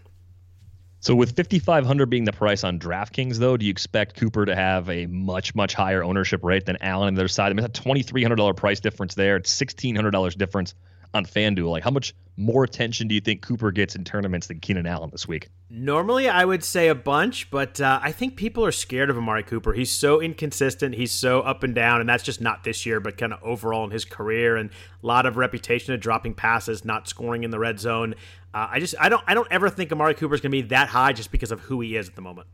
So 1.02 1.16
with 1.16 1.36
5500 1.36 2.10
being 2.10 2.26
the 2.26 2.34
price 2.34 2.66
on 2.66 2.78
DraftKings 2.78 3.38
though, 3.38 3.56
do 3.56 3.66
you 3.66 3.72
expect 3.72 4.18
Cooper 4.18 4.46
to 4.46 4.56
have 4.56 4.90
a 4.90 5.06
much 5.06 5.56
much 5.56 5.74
higher 5.74 6.04
ownership 6.04 6.44
rate 6.44 6.66
than 6.66 6.78
Allen 6.82 7.08
on 7.08 7.14
the 7.16 7.22
other 7.22 7.28
side? 7.30 7.52
I 7.52 7.54
mean, 7.54 7.66
it's 7.66 7.80
a 7.80 7.84
$2300 7.84 8.56
price 8.58 8.82
difference 8.82 9.16
there. 9.16 9.38
It's 9.38 9.58
$1600 9.58 10.38
difference 10.38 10.76
on 11.14 11.26
FanDuel. 11.26 11.72
Like 11.72 11.84
how 11.84 11.92
much 11.92 12.14
more 12.40 12.64
attention 12.64 13.10
do 13.10 13.16
you 13.16 13.22
think 13.22 13.42
Cooper 13.42 13.70
gets 13.70 13.96
in 13.96 14.06
tournaments 14.06 14.48
than 14.48 14.60
Keenan 14.60 14.88
Allen 14.88 15.10
this 15.12 15.28
week? 15.28 15.50
Normally, 15.70 16.30
I 16.30 16.46
would 16.46 16.64
say 16.64 16.88
a 16.88 16.96
bunch, 16.96 17.52
but 17.52 17.82
uh, 17.82 18.00
I 18.02 18.14
think 18.14 18.38
people 18.38 18.66
are 18.66 18.72
scared 18.72 19.10
of 19.10 19.18
Amari 19.18 19.44
Cooper. 19.44 19.74
He's 19.74 19.92
so 19.92 20.22
inconsistent. 20.22 20.96
He's 20.96 21.12
so 21.12 21.42
up 21.42 21.64
and 21.64 21.76
down, 21.76 22.00
and 22.00 22.10
that's 22.10 22.24
just 22.24 22.40
not 22.40 22.64
this 22.64 22.86
year, 22.86 23.02
but 23.02 23.18
kind 23.18 23.34
of 23.34 23.44
overall 23.44 23.84
in 23.84 23.92
his 23.92 24.06
career, 24.06 24.56
and 24.56 24.70
a 25.04 25.06
lot 25.06 25.26
of 25.26 25.36
reputation 25.36 25.94
of 25.94 26.00
dropping 26.00 26.34
passes, 26.34 26.86
not 26.86 27.10
scoring 27.10 27.44
in 27.44 27.52
the 27.52 27.60
red 27.60 27.78
zone. 27.78 28.16
Uh, 28.54 28.68
I 28.72 28.80
just 28.80 28.96
I 29.00 29.10
don't 29.10 29.24
I 29.28 29.34
don't 29.34 29.48
ever 29.52 29.70
think 29.70 29.92
Amari 29.92 30.16
Cooper 30.16 30.34
is 30.34 30.42
going 30.42 30.52
to 30.52 30.58
be 30.58 30.68
that 30.70 30.88
high 30.88 31.12
just 31.12 31.32
because 31.32 31.52
of 31.52 31.60
who 31.60 31.82
he 31.82 31.98
is 31.98 32.08
at 32.08 32.16
the 32.16 32.22
moment. 32.22 32.48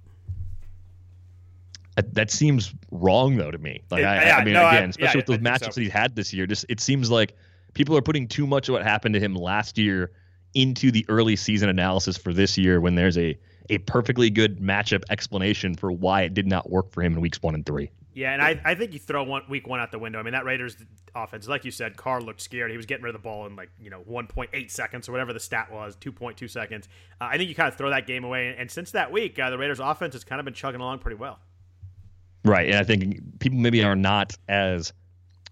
That 1.96 2.30
seems 2.30 2.74
wrong 2.92 3.38
though 3.38 3.52
to 3.52 3.58
me. 3.58 3.84
Like 3.90 4.04
I, 4.04 4.26
yeah, 4.26 4.38
I 4.38 4.44
mean, 4.44 4.56
no, 4.56 4.68
again, 4.68 4.84
I, 4.84 4.88
especially 4.88 5.20
yeah, 5.20 5.24
with 5.30 5.44
those 5.44 5.52
matchups 5.52 5.74
so. 5.74 5.76
that 5.76 5.82
he's 5.82 5.92
had 5.92 6.16
this 6.16 6.34
year, 6.34 6.46
just 6.46 6.66
it 6.68 6.82
seems 6.82 7.10
like 7.10 7.36
people 7.76 7.96
are 7.96 8.02
putting 8.02 8.28
too 8.28 8.48
much 8.48 8.68
of 8.68 8.74
what 8.74 8.82
happened 8.82 9.14
to 9.14 9.20
him 9.20 9.36
last 9.36 9.78
year 9.78 10.12
into 10.56 10.90
the 10.90 11.06
early 11.10 11.36
season 11.36 11.70
analysis 11.70 12.18
for 12.18 12.34
this 12.34 12.58
year 12.58 12.82
when 12.82 12.96
there's 12.96 13.18
a 13.18 13.38
a 13.70 13.78
perfectly 13.80 14.30
good 14.30 14.60
matchup 14.60 15.04
explanation 15.10 15.76
for 15.76 15.92
why 15.92 16.22
it 16.22 16.34
did 16.34 16.48
not 16.48 16.70
work 16.70 16.92
for 16.92 17.02
him 17.02 17.14
in 17.14 17.22
weeks 17.22 17.42
one 17.42 17.56
and 17.56 17.66
three. 17.66 17.90
Yeah, 18.14 18.32
and 18.32 18.42
I, 18.42 18.62
I 18.64 18.76
think 18.76 18.94
you 18.94 19.00
throw 19.00 19.24
one 19.24 19.42
week 19.50 19.68
one 19.68 19.80
out 19.80 19.92
the 19.92 20.00
window. 20.00 20.20
I 20.20 20.24
mean, 20.24 20.34
that 20.34 20.46
Raiders 20.46 20.78
offense, 21.16 21.48
like 21.48 21.66
you 21.66 21.72
said, 21.72 21.98
Carr 21.98 22.22
looked 22.22 22.42
scared. 22.42 22.72
He 22.72 22.78
was 22.78 22.86
getting 22.86 23.04
rid 23.04 23.14
of 23.14 23.22
the 23.22 23.24
ball 23.24 23.46
in 23.46 23.56
like 23.56 23.70
you 23.80 23.90
know 23.90 24.02
1.8 24.10 24.72
seconds 24.72 25.10
or 25.10 25.12
whatever 25.12 25.34
the 25.34 25.40
stat 25.40 25.72
was, 25.72 25.98
2.2 25.98 26.50
seconds. 26.50 26.88
Uh, 27.20 27.26
I 27.26 27.38
think 27.38 27.50
you 27.50 27.56
kind 27.56 27.68
of 27.68 27.76
throw 27.76 27.90
that 27.90 28.08
game 28.08 28.24
away. 28.24 28.48
And, 28.48 28.60
and 28.60 28.72
since 28.72 28.92
that 28.92 29.12
week, 29.12 29.38
uh, 29.38 29.50
the 29.50 29.58
Raiders 29.58 29.80
offense 29.82 30.14
has 30.14 30.24
kind 30.24 30.40
of 30.40 30.46
been 30.46 30.54
chugging 30.54 30.80
along 30.80 31.00
pretty 31.00 31.18
well. 31.18 31.40
Right, 32.46 32.68
and 32.68 32.78
I 32.78 32.84
think 32.84 33.40
people 33.40 33.58
maybe 33.60 33.84
are 33.84 33.96
not 33.96 34.38
as 34.48 34.94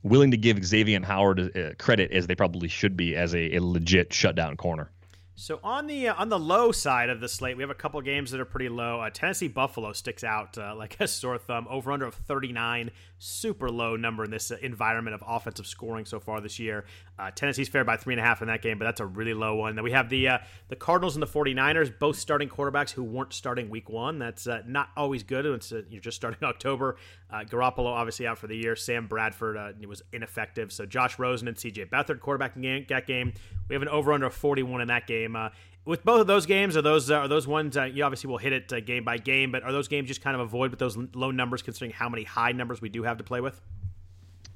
willing 0.04 0.32
to 0.32 0.38
give 0.38 0.58
Xavien 0.58 1.04
Howard 1.04 1.56
uh, 1.58 1.72
credit 1.80 2.12
as 2.12 2.28
they 2.28 2.36
probably 2.36 2.68
should 2.68 2.96
be 2.96 3.16
as 3.16 3.34
a, 3.34 3.56
a 3.56 3.62
legit 3.62 4.14
shutdown 4.14 4.58
corner. 4.58 4.92
So 5.36 5.60
on 5.64 5.88
the 5.88 6.10
uh, 6.10 6.16
on 6.16 6.30
the 6.30 6.38
low 6.38 6.72
side 6.72 7.10
of 7.10 7.20
the 7.20 7.28
slate, 7.28 7.58
we 7.58 7.64
have 7.64 7.72
a 7.72 7.76
couple 7.76 8.00
games 8.02 8.30
that 8.32 8.40
are 8.40 8.46
pretty 8.46 8.70
low. 8.70 9.02
Uh, 9.02 9.10
Tennessee 9.10 9.48
Buffalo 9.48 9.92
sticks 9.92 10.24
out 10.24 10.58
uh, 10.60 10.76
like 10.76 11.00
a 11.00 11.08
sore 11.08 11.40
thumb. 11.40 11.66
Over 11.70 11.92
under 11.92 12.06
of 12.06 12.14
39, 12.14 12.92
super 13.24 13.70
low 13.70 13.96
number 13.96 14.26
in 14.26 14.32
this 14.32 14.52
uh, 14.52 14.58
environment 14.62 15.16
of 15.16 15.24
offensive 15.26 15.66
scoring 15.66 16.06
so 16.06 16.20
far 16.20 16.42
this 16.42 16.60
year. 16.60 16.84
Uh, 17.18 17.32
Tennessee's 17.32 17.70
fair 17.70 17.86
by 17.86 17.96
three 17.96 18.14
and 18.14 18.20
a 18.20 18.24
half 18.24 18.42
in 18.42 18.48
that 18.50 18.62
game, 18.62 18.78
but 18.78 18.86
that's 18.86 19.00
a 19.00 19.06
really 19.06 19.34
low 19.34 19.56
one. 19.56 19.76
Then 19.76 19.84
we 19.84 19.92
have 19.92 20.10
the 20.10 20.28
uh, 20.28 20.38
the 20.68 20.76
Cardinals 20.76 21.16
and 21.16 21.24
the 21.24 21.28
49ers, 21.28 21.98
both 21.98 22.18
starting 22.18 22.50
quarterbacks 22.50 22.92
who 22.92 23.04
weren't 23.04 23.34
starting 23.34 23.70
week 23.70 23.90
one. 23.90 24.20
That's 24.20 24.48
not 24.68 24.90
always 24.98 25.24
good. 25.24 25.46
It's 25.46 25.72
you're 25.72 26.02
just 26.02 26.18
starting 26.18 26.44
October. 26.44 26.98
Garoppolo 27.32 27.88
obviously 27.88 28.28
out 28.28 28.38
for 28.38 28.48
the 28.48 28.56
year. 28.56 28.76
Sam 28.76 29.08
Bradford 29.08 29.58
was 29.88 30.04
ineffective. 30.12 30.72
So 30.72 30.86
Josh 30.86 31.18
Rosen 31.18 31.48
and 31.48 31.58
C.J. 31.58 31.86
Beathard 31.86 32.20
quarterback 32.20 32.56
in 32.56 32.86
that 32.90 33.08
game. 33.08 33.34
We 33.70 33.74
have 33.74 33.82
an 33.82 33.88
over 33.88 34.14
under 34.14 34.30
41 34.30 34.82
in 34.82 34.88
that 34.90 35.08
game. 35.08 35.36
With 35.86 36.06
both 36.06 36.22
of 36.22 36.28
those 36.28 36.46
games, 36.46 36.78
are 36.78 36.82
those 36.82 37.12
uh, 37.12 37.16
are 37.20 37.28
those 37.28 37.46
ones 37.46 37.76
uh, 37.76 37.84
you 37.84 38.04
obviously 38.04 38.30
will 38.30 38.38
hit 38.38 38.54
it 38.54 38.72
uh, 38.72 38.80
game 38.80 39.04
bye 39.04 39.18
game, 39.18 39.52
but 39.52 39.64
are 39.64 39.72
those 39.72 39.90
games 39.90 40.08
just 40.08 40.22
kind 40.22 40.34
of 40.34 40.42
avoid 40.42 40.72
with 40.72 40.80
those 40.80 40.98
low 41.14 41.32
numbers, 41.32 41.62
considering 41.62 41.92
how 41.92 42.08
many 42.08 42.24
high 42.24 42.54
numbers 42.54 42.82
we 42.82 42.90
do 42.90 43.04
have 43.04 43.18
to 43.18 43.24
play 43.24 43.42
with? 43.42 43.60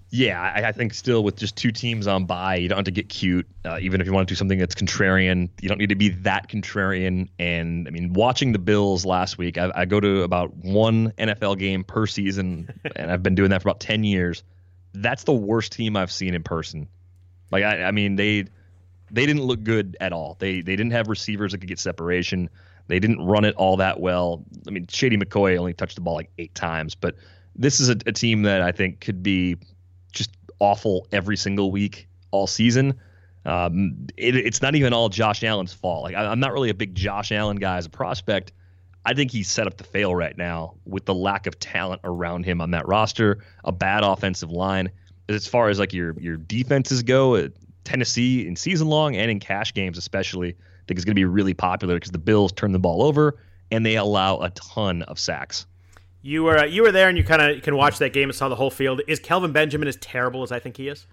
Yeah, 0.09 0.41
I, 0.41 0.69
I 0.69 0.71
think 0.71 0.93
still 0.93 1.21
with 1.21 1.35
just 1.35 1.57
two 1.57 1.71
teams 1.71 2.07
on 2.07 2.25
by, 2.25 2.55
you 2.55 2.69
don't 2.69 2.77
have 2.77 2.85
to 2.85 2.91
get 2.91 3.09
cute. 3.09 3.45
Uh, 3.65 3.77
even 3.81 3.99
if 3.99 4.07
you 4.07 4.13
want 4.13 4.25
to 4.25 4.31
do 4.31 4.37
something 4.37 4.57
that's 4.57 4.73
contrarian, 4.73 5.49
you 5.59 5.67
don't 5.67 5.79
need 5.79 5.89
to 5.89 5.95
be 5.95 6.09
that 6.09 6.47
contrarian. 6.47 7.27
And 7.39 7.87
I 7.87 7.91
mean, 7.91 8.13
watching 8.13 8.53
the 8.53 8.59
Bills 8.59 9.05
last 9.05 9.37
week, 9.37 9.57
I, 9.57 9.69
I 9.75 9.85
go 9.85 9.99
to 9.99 10.23
about 10.23 10.55
one 10.55 11.11
NFL 11.17 11.59
game 11.59 11.83
per 11.83 12.07
season, 12.07 12.69
and 12.95 13.11
I've 13.11 13.21
been 13.21 13.35
doing 13.35 13.49
that 13.49 13.61
for 13.61 13.67
about 13.67 13.81
ten 13.81 14.05
years. 14.05 14.43
That's 14.93 15.25
the 15.25 15.33
worst 15.33 15.73
team 15.73 15.97
I've 15.97 16.11
seen 16.11 16.33
in 16.33 16.43
person. 16.43 16.87
Like 17.51 17.65
I, 17.65 17.83
I 17.83 17.91
mean, 17.91 18.15
they 18.15 18.45
they 19.11 19.25
didn't 19.25 19.43
look 19.43 19.63
good 19.63 19.97
at 20.01 20.13
all. 20.13 20.35
They 20.39 20.61
they 20.61 20.75
didn't 20.75 20.91
have 20.91 21.07
receivers 21.07 21.51
that 21.51 21.59
could 21.59 21.69
get 21.69 21.79
separation. 21.79 22.49
They 22.87 22.99
didn't 22.99 23.25
run 23.25 23.45
it 23.45 23.55
all 23.55 23.77
that 23.77 23.99
well. 23.99 24.43
I 24.67 24.71
mean, 24.71 24.87
Shady 24.87 25.17
McCoy 25.17 25.57
only 25.57 25.73
touched 25.73 25.95
the 25.95 26.01
ball 26.01 26.15
like 26.15 26.29
eight 26.37 26.55
times, 26.55 26.95
but 26.95 27.15
this 27.55 27.79
is 27.79 27.89
a, 27.89 27.97
a 28.05 28.11
team 28.11 28.43
that 28.43 28.61
I 28.61 28.71
think 28.71 29.01
could 29.01 29.21
be 29.21 29.57
just 30.13 30.31
awful 30.59 31.07
every 31.11 31.37
single 31.37 31.71
week 31.71 32.07
all 32.31 32.47
season. 32.47 32.99
Um, 33.45 34.07
it, 34.17 34.35
it's 34.35 34.61
not 34.61 34.75
even 34.75 34.93
all 34.93 35.09
Josh 35.09 35.43
Allen's 35.43 35.73
fault. 35.73 36.03
Like 36.03 36.15
I, 36.15 36.25
I'm 36.25 36.39
not 36.39 36.53
really 36.53 36.69
a 36.69 36.73
big 36.73 36.95
Josh 36.95 37.31
Allen 37.31 37.57
guy 37.57 37.77
as 37.77 37.85
a 37.85 37.89
prospect. 37.89 38.51
I 39.05 39.13
think 39.13 39.31
he's 39.31 39.49
set 39.49 39.67
up 39.67 39.77
to 39.77 39.85
fail 39.85 40.13
right 40.13 40.37
now 40.37 40.75
with 40.85 41.05
the 41.05 41.13
lack 41.13 41.47
of 41.47 41.57
talent 41.59 42.01
around 42.03 42.43
him 42.43 42.59
on 42.59 42.71
that 42.71 42.87
roster, 42.87 43.39
a 43.63 43.71
bad 43.71 44.03
offensive 44.03 44.51
line. 44.51 44.89
As 45.29 45.47
far 45.47 45.69
as 45.69 45.79
like 45.79 45.93
your 45.93 46.13
your 46.19 46.37
defenses 46.37 47.03
go, 47.03 47.35
Tennessee 47.87 48.45
in 48.45 48.55
season 48.55 48.87
long 48.87 49.15
and 49.15 49.31
in 49.31 49.39
cash 49.39 49.73
games 49.73 49.97
especially, 49.97 50.49
I 50.49 50.83
think 50.87 50.97
is 50.97 51.05
going 51.05 51.13
to 51.13 51.19
be 51.19 51.25
really 51.25 51.53
popular 51.53 51.95
because 51.95 52.11
the 52.11 52.17
Bills 52.17 52.51
turn 52.51 52.73
the 52.73 52.79
ball 52.79 53.01
over 53.01 53.37
and 53.71 53.85
they 53.85 53.95
allow 53.95 54.39
a 54.39 54.49
ton 54.49 55.03
of 55.03 55.17
sacks. 55.17 55.65
You 56.21 56.43
were 56.43 56.57
uh, 56.57 56.65
you 56.65 56.81
were 56.81 56.91
there 56.91 57.07
and 57.07 57.17
you 57.17 57.23
kind 57.23 57.41
of 57.41 57.63
can 57.63 57.77
watch 57.77 57.99
that 57.99 58.11
game 58.11 58.29
and 58.29 58.35
saw 58.35 58.49
the 58.49 58.55
whole 58.55 58.69
field. 58.69 59.01
Is 59.07 59.19
Kelvin 59.19 59.53
Benjamin 59.53 59.87
as 59.87 59.95
terrible 59.95 60.43
as 60.43 60.51
I 60.51 60.59
think 60.59 60.75
he 60.75 60.89
is? 60.89 61.07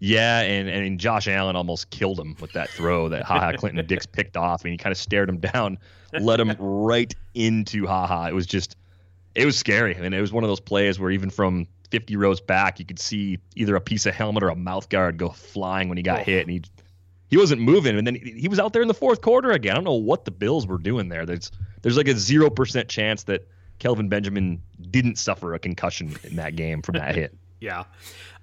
Yeah, 0.00 0.40
and 0.40 0.68
and 0.68 0.98
Josh 0.98 1.28
Allen 1.28 1.54
almost 1.54 1.90
killed 1.90 2.18
him 2.18 2.34
with 2.40 2.52
that 2.52 2.70
throw 2.70 3.08
that 3.10 3.22
Ha 3.22 3.38
Ha 3.38 3.52
Clinton-Dix 3.56 4.06
picked 4.06 4.36
off. 4.36 4.62
I 4.64 4.68
mean, 4.68 4.72
he 4.72 4.78
kind 4.78 4.90
of 4.90 4.98
stared 4.98 5.28
him 5.28 5.38
down, 5.38 5.78
led 6.18 6.40
him 6.40 6.56
right 6.58 7.14
into 7.34 7.86
Ha 7.86 8.06
Ha. 8.06 8.26
It 8.26 8.34
was 8.34 8.46
just, 8.46 8.76
it 9.34 9.44
was 9.44 9.56
scary. 9.56 9.96
I 9.96 10.00
mean, 10.00 10.14
it 10.14 10.20
was 10.20 10.32
one 10.32 10.42
of 10.42 10.48
those 10.48 10.60
plays 10.60 10.98
where 10.98 11.10
even 11.10 11.30
from 11.30 11.68
50 11.90 12.16
rows 12.16 12.40
back, 12.40 12.78
you 12.78 12.84
could 12.84 12.98
see 12.98 13.38
either 13.56 13.76
a 13.76 13.80
piece 13.80 14.06
of 14.06 14.14
helmet 14.14 14.42
or 14.42 14.48
a 14.48 14.56
mouth 14.56 14.88
guard 14.88 15.16
go 15.16 15.30
flying 15.30 15.88
when 15.88 15.98
he 15.98 16.02
got 16.02 16.20
oh. 16.20 16.24
hit, 16.24 16.42
and 16.42 16.50
he 16.50 16.62
he 17.28 17.36
wasn't 17.36 17.60
moving. 17.60 17.96
And 17.96 18.06
then 18.06 18.16
he, 18.16 18.32
he 18.32 18.48
was 18.48 18.58
out 18.58 18.72
there 18.72 18.82
in 18.82 18.88
the 18.88 18.94
fourth 18.94 19.20
quarter 19.20 19.50
again. 19.52 19.72
I 19.72 19.74
don't 19.76 19.84
know 19.84 19.94
what 19.94 20.24
the 20.24 20.30
Bills 20.30 20.66
were 20.66 20.78
doing 20.78 21.08
there. 21.08 21.26
There's 21.26 21.50
there's 21.82 21.96
like 21.96 22.08
a 22.08 22.14
zero 22.14 22.50
percent 22.50 22.88
chance 22.88 23.24
that 23.24 23.46
Kelvin 23.78 24.08
Benjamin 24.08 24.62
didn't 24.90 25.16
suffer 25.16 25.54
a 25.54 25.58
concussion 25.58 26.16
in 26.24 26.36
that 26.36 26.56
game 26.56 26.82
from 26.82 26.94
that 26.94 27.14
hit. 27.14 27.34
Yeah. 27.62 27.84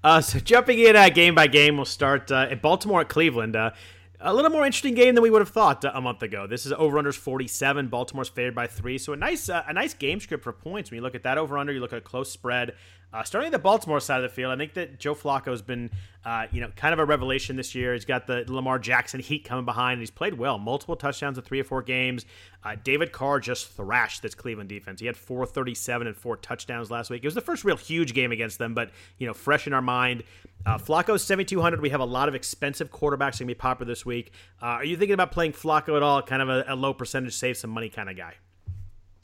Uh, 0.03 0.21
so 0.21 0.37
jumping 0.37 0.77
in 0.77 0.95
uh, 0.95 1.09
game 1.09 1.33
by 1.33 1.47
game, 1.47 1.75
we'll 1.75 1.85
start 1.85 2.31
uh, 2.31 2.45
at 2.51 2.61
Baltimore 2.61 3.01
at 3.01 3.09
Cleveland. 3.09 3.55
Uh, 3.55 3.71
a 4.19 4.33
little 4.33 4.49
more 4.49 4.65
interesting 4.65 4.95
game 4.95 5.15
than 5.15 5.21
we 5.21 5.29
would 5.29 5.41
have 5.41 5.49
thought 5.49 5.85
uh, 5.85 5.91
a 5.93 6.01
month 6.01 6.23
ago. 6.23 6.47
This 6.47 6.65
is 6.65 6.73
over 6.73 7.01
unders 7.01 7.15
47. 7.15 7.87
Baltimore's 7.87 8.29
favored 8.29 8.55
by 8.55 8.67
three, 8.67 8.97
so 8.97 9.13
a 9.13 9.15
nice 9.15 9.49
uh, 9.49 9.63
a 9.67 9.73
nice 9.73 9.93
game 9.93 10.19
script 10.19 10.43
for 10.43 10.53
points. 10.53 10.89
When 10.89 10.97
you 10.97 11.03
look 11.03 11.15
at 11.15 11.23
that 11.23 11.37
over 11.37 11.57
under, 11.57 11.71
you 11.71 11.79
look 11.79 11.93
at 11.93 11.99
a 11.99 12.01
close 12.01 12.31
spread. 12.31 12.73
Uh, 13.13 13.23
starting 13.23 13.47
at 13.47 13.51
the 13.53 13.59
Baltimore 13.59 14.01
side 14.01 14.17
of 14.17 14.23
the 14.23 14.35
field, 14.35 14.51
I 14.51 14.57
think 14.57 14.73
that 14.73 14.99
Joe 14.99 15.15
Flacco 15.15 15.45
has 15.45 15.61
been, 15.61 15.89
uh, 16.25 16.47
you 16.51 16.59
know, 16.59 16.67
kind 16.75 16.91
of 16.91 16.99
a 16.99 17.05
revelation 17.05 17.55
this 17.55 17.73
year. 17.73 17.93
He's 17.93 18.03
got 18.03 18.27
the 18.27 18.43
Lamar 18.49 18.79
Jackson 18.79 19.21
heat 19.21 19.45
coming 19.45 19.63
behind, 19.63 19.93
and 19.93 20.01
he's 20.01 20.11
played 20.11 20.33
well. 20.33 20.59
Multiple 20.59 20.97
touchdowns 20.97 21.37
in 21.37 21.43
three 21.45 21.61
or 21.61 21.63
four 21.63 21.81
games. 21.81 22.25
Uh, 22.65 22.75
David 22.83 23.13
Carr 23.13 23.39
just 23.39 23.71
thrashed 23.71 24.23
this 24.23 24.35
Cleveland 24.35 24.67
defense. 24.67 24.99
He 24.99 25.05
had 25.05 25.15
437 25.15 26.05
and 26.05 26.17
four 26.17 26.35
touchdowns 26.35 26.91
last 26.91 27.09
week. 27.09 27.23
It 27.23 27.27
was 27.27 27.33
the 27.35 27.39
first 27.39 27.63
real 27.63 27.77
huge 27.77 28.13
game 28.13 28.33
against 28.33 28.59
them, 28.59 28.73
but 28.73 28.91
you 29.19 29.25
know, 29.25 29.33
fresh 29.33 29.67
in 29.67 29.73
our 29.73 29.81
mind. 29.81 30.23
Uh, 30.67 30.77
Flacco's 30.77 31.23
7,200. 31.23 31.79
We 31.79 31.91
have 31.91 32.01
a 32.01 32.05
lot 32.05 32.27
of 32.27 32.35
expensive 32.35 32.91
quarterbacks 32.91 33.39
going 33.39 33.39
to 33.39 33.45
be 33.45 33.53
popular 33.53 33.89
this 33.89 34.05
week. 34.05 34.33
Uh, 34.61 34.65
are 34.65 34.83
you 34.83 34.97
thinking 34.97 35.13
about 35.13 35.31
playing 35.31 35.53
Flacco 35.53 35.95
at 35.95 36.03
all? 36.03 36.21
Kind 36.21 36.41
of 36.41 36.49
a, 36.49 36.65
a 36.67 36.75
low 36.75 36.93
percentage, 36.93 37.33
save 37.33 37.55
some 37.55 37.69
money 37.69 37.87
kind 37.87 38.09
of 38.09 38.17
guy. 38.17 38.33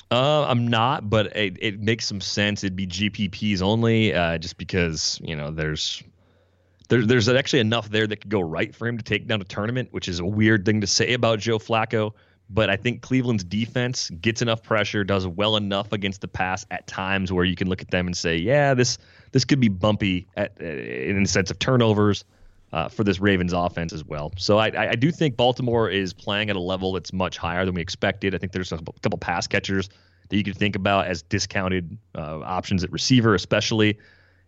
Uh, 0.10 0.46
I'm 0.46 0.70
not, 0.70 1.10
but 1.10 1.36
it, 1.36 1.58
it 1.60 1.82
makes 1.82 2.06
some 2.06 2.22
sense. 2.22 2.64
It'd 2.64 2.78
be 2.78 2.88
GPPs 2.88 3.62
only, 3.62 4.14
uh, 4.14 4.38
just 4.38 4.58
because 4.58 5.20
you 5.22 5.36
know 5.36 5.52
there's 5.52 6.02
there's 6.88 7.08
there's 7.08 7.28
actually 7.28 7.60
enough 7.60 7.90
there 7.90 8.08
that 8.08 8.22
could 8.22 8.32
go 8.32 8.40
right 8.40 8.74
for 8.74 8.88
him 8.88 8.98
to 8.98 9.04
take 9.04 9.28
down 9.28 9.42
a 9.42 9.46
tournament, 9.46 9.90
which 9.92 10.08
is 10.08 10.20
a 10.20 10.26
weird 10.26 10.66
thing 10.66 10.80
to 10.80 10.88
say 10.88 11.12
about 11.12 11.40
Joe 11.40 11.60
Flacco. 11.60 12.14
But 12.50 12.70
I 12.70 12.78
think 12.78 13.02
Cleveland's 13.02 13.44
defense 13.44 14.12
gets 14.22 14.42
enough 14.42 14.64
pressure, 14.64 15.04
does 15.04 15.28
well 15.28 15.58
enough 15.58 15.92
against 15.92 16.22
the 16.22 16.28
pass 16.28 16.66
at 16.72 16.88
times 16.88 17.34
where 17.34 17.44
you 17.44 17.56
can 17.56 17.68
look 17.68 17.82
at 17.82 17.90
them 17.90 18.06
and 18.06 18.16
say, 18.16 18.38
yeah, 18.38 18.74
this 18.74 18.98
this 19.34 19.44
could 19.44 19.60
be 19.60 19.68
bumpy 19.68 20.28
at, 20.38 20.60
in 20.62 21.22
the 21.22 21.30
sense 21.30 21.52
of 21.52 21.60
turnovers. 21.60 22.24
Uh, 22.72 22.90
for 22.90 23.04
this 23.04 23.20
Ravens 23.20 23.54
offense 23.54 23.94
as 23.94 24.04
well. 24.04 24.34
So 24.36 24.58
I, 24.58 24.72
I, 24.90 24.96
do 24.96 25.12
think 25.12 25.38
Baltimore 25.38 25.92
is 25.92 26.12
playing 26.12 26.50
at 26.50 26.56
a 26.56 26.60
level 26.60 26.92
that's 26.94 27.14
much 27.14 27.38
higher 27.38 27.66
than 27.66 27.76
we 27.76 27.82
expected. 27.82 28.34
I 28.34 28.40
think 28.40 28.52
there's 28.52 28.72
a 28.72 28.80
couple 28.80 29.20
pass 29.20 29.46
catchers 29.46 29.90
that 30.30 30.38
you 30.38 30.44
could 30.44 30.58
think 30.58 30.76
about 30.76 31.06
as 31.06 31.22
discounted 31.22 32.00
uh, 32.18 32.40
options 32.40 32.84
at 32.84 32.92
receiver, 32.92 33.36
especially. 33.36 34.00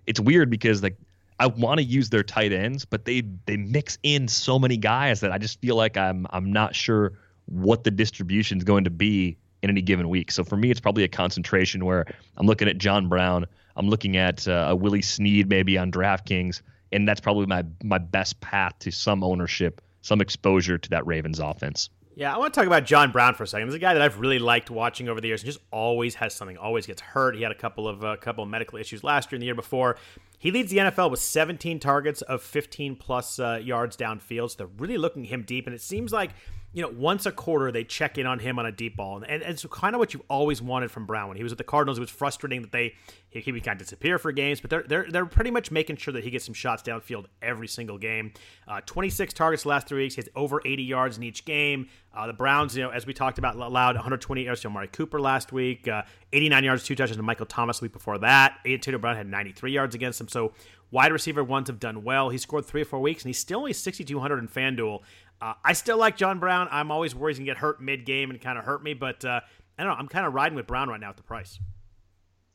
It's 0.07 0.19
weird 0.19 0.49
because 0.49 0.81
like 0.81 0.97
I 1.39 1.47
want 1.47 1.79
to 1.79 1.83
use 1.83 2.09
their 2.09 2.23
tight 2.23 2.53
ends, 2.53 2.85
but 2.85 3.05
they 3.05 3.21
they 3.45 3.57
mix 3.57 3.97
in 4.03 4.27
so 4.27 4.57
many 4.57 4.77
guys 4.77 5.19
that 5.19 5.31
I 5.31 5.37
just 5.37 5.59
feel 5.59 5.75
like 5.75 5.97
I'm 5.97 6.25
I'm 6.29 6.51
not 6.51 6.75
sure 6.75 7.13
what 7.45 7.83
the 7.83 7.91
distribution 7.91 8.57
is 8.57 8.63
going 8.63 8.85
to 8.85 8.89
be 8.89 9.37
in 9.61 9.69
any 9.69 9.81
given 9.81 10.09
week. 10.09 10.31
So 10.31 10.43
for 10.43 10.57
me, 10.57 10.71
it's 10.71 10.79
probably 10.79 11.03
a 11.03 11.07
concentration 11.07 11.85
where 11.85 12.05
I'm 12.37 12.47
looking 12.47 12.67
at 12.67 12.77
John 12.77 13.09
Brown, 13.09 13.45
I'm 13.75 13.89
looking 13.89 14.17
at 14.17 14.47
uh, 14.47 14.67
a 14.69 14.75
Willie 14.75 15.01
Snead 15.01 15.49
maybe 15.49 15.77
on 15.77 15.91
DraftKings 15.91 16.61
and 16.95 17.07
that's 17.07 17.19
probably 17.19 17.45
my 17.45 17.63
my 17.83 17.97
best 17.97 18.39
path 18.41 18.73
to 18.79 18.91
some 18.91 19.23
ownership, 19.23 19.81
some 20.01 20.21
exposure 20.21 20.77
to 20.77 20.89
that 20.89 21.05
Ravens 21.05 21.39
offense. 21.39 21.89
Yeah, 22.17 22.33
I 22.33 22.37
want 22.37 22.53
to 22.53 22.57
talk 22.57 22.65
about 22.65 22.85
John 22.85 23.11
Brown 23.11 23.35
for 23.35 23.43
a 23.43 23.47
second. 23.47 23.67
He's 23.67 23.75
a 23.75 23.79
guy 23.79 23.93
that 23.93 24.01
I've 24.01 24.19
really 24.19 24.39
liked 24.39 24.71
watching 24.71 25.09
over 25.09 25.19
the 25.19 25.27
years. 25.27 25.41
He 25.41 25.47
just 25.47 25.59
always 25.69 26.15
has 26.15 26.33
something, 26.33 26.55
always 26.55 26.85
gets 26.85 27.01
hurt. 27.01 27.35
He 27.35 27.41
had 27.41 27.51
a 27.51 27.55
couple 27.55 27.89
of 27.89 28.03
a 28.03 28.07
uh, 28.07 28.15
couple 28.15 28.43
of 28.43 28.49
medical 28.49 28.79
issues 28.79 29.03
last 29.03 29.31
year 29.31 29.37
and 29.37 29.41
the 29.41 29.47
year 29.47 29.55
before. 29.55 29.97
He 30.39 30.51
leads 30.51 30.71
the 30.71 30.77
NFL 30.77 31.11
with 31.11 31.19
17 31.19 31.79
targets 31.79 32.21
of 32.21 32.41
15 32.41 32.95
plus 32.95 33.39
uh, 33.39 33.59
yards 33.61 33.97
downfield. 33.97 34.51
So 34.51 34.57
they're 34.59 34.67
really 34.77 34.97
looking 34.97 35.25
him 35.25 35.43
deep, 35.43 35.67
and 35.67 35.75
it 35.75 35.81
seems 35.81 36.13
like 36.13 36.31
you 36.75 36.81
know, 36.81 36.89
once 36.89 37.25
a 37.25 37.31
quarter 37.31 37.71
they 37.71 37.85
check 37.85 38.17
in 38.17 38.25
on 38.25 38.37
him 38.37 38.59
on 38.59 38.65
a 38.65 38.71
deep 38.71 38.97
ball, 38.97 39.15
and, 39.15 39.25
and 39.25 39.43
it's 39.43 39.65
kind 39.67 39.95
of 39.95 39.99
what 39.99 40.13
you've 40.13 40.23
always 40.29 40.61
wanted 40.61 40.91
from 40.91 41.05
Brown 41.05 41.29
when 41.29 41.37
he 41.37 41.43
was 41.43 41.53
at 41.53 41.57
the 41.57 41.63
Cardinals. 41.63 41.97
It 41.97 42.01
was 42.01 42.09
frustrating 42.09 42.63
that 42.63 42.73
they 42.73 42.95
he, 43.29 43.39
he 43.39 43.53
would 43.53 43.63
kind 43.63 43.79
of 43.79 43.87
disappear 43.87 44.19
for 44.19 44.33
games, 44.33 44.59
but 44.59 44.69
they're 44.69 44.83
they're 44.83 45.05
they're 45.09 45.25
pretty 45.25 45.51
much 45.51 45.71
making 45.71 45.95
sure 45.95 46.13
that 46.13 46.25
he 46.25 46.31
gets 46.31 46.43
some 46.43 46.53
shots 46.53 46.83
downfield 46.83 47.27
every 47.41 47.69
single 47.69 47.97
game. 47.97 48.33
Uh, 48.67 48.81
26 48.85 49.33
targets 49.33 49.65
last 49.65 49.87
three 49.87 50.03
weeks. 50.03 50.15
He 50.15 50.21
has 50.21 50.27
over 50.35 50.61
80 50.65 50.83
yards 50.83 51.15
in 51.15 51.23
each 51.23 51.45
game. 51.45 51.87
Uh, 52.13 52.27
the 52.27 52.33
Browns, 52.33 52.75
you 52.75 52.83
know, 52.83 52.89
as 52.89 53.05
we 53.05 53.13
talked 53.13 53.37
about, 53.37 53.55
allowed 53.55 53.95
120 53.95 54.43
yards 54.43 54.59
to 54.61 54.67
Amari 54.67 54.87
Cooper 54.87 55.19
last 55.21 55.53
week, 55.53 55.87
uh, 55.87 56.03
89 56.33 56.63
yards, 56.65 56.83
two 56.83 56.95
touchdowns 56.95 57.17
to 57.17 57.23
Michael 57.23 57.45
Thomas 57.45 57.81
week 57.81 57.93
before 57.93 58.17
that. 58.17 58.57
Antonio 58.65 58.99
Brown 58.99 59.15
had 59.15 59.27
93 59.27 59.71
yards 59.71 59.95
against 59.95 60.19
him. 60.19 60.27
So 60.27 60.53
wide 60.91 61.11
receiver 61.11 61.43
ones 61.43 61.67
have 61.67 61.79
done 61.79 62.03
well. 62.03 62.29
He 62.29 62.37
scored 62.37 62.65
three 62.65 62.81
or 62.81 62.85
four 62.85 63.01
weeks, 63.01 63.23
and 63.23 63.29
he's 63.29 63.37
still 63.37 63.59
only 63.59 63.73
6,200 63.73 64.39
in 64.39 64.47
FanDuel. 64.47 65.01
Uh, 65.41 65.53
I 65.63 65.73
still 65.73 65.97
like 65.97 66.17
John 66.17 66.39
Brown. 66.39 66.67
I'm 66.71 66.91
always 66.91 67.13
worried 67.13 67.33
he's 67.33 67.39
going 67.39 67.47
to 67.47 67.51
get 67.51 67.57
hurt 67.57 67.81
mid 67.81 68.05
game 68.05 68.29
and 68.29 68.39
kind 68.39 68.57
of 68.57 68.65
hurt 68.65 68.83
me, 68.83 68.93
but 68.93 69.23
uh, 69.25 69.41
I 69.77 69.83
don't 69.83 69.93
know. 69.93 69.99
I'm 69.99 70.07
kind 70.07 70.25
of 70.25 70.33
riding 70.33 70.55
with 70.55 70.67
Brown 70.67 70.89
right 70.89 70.99
now 70.99 71.09
at 71.09 71.17
the 71.17 71.23
price. 71.23 71.59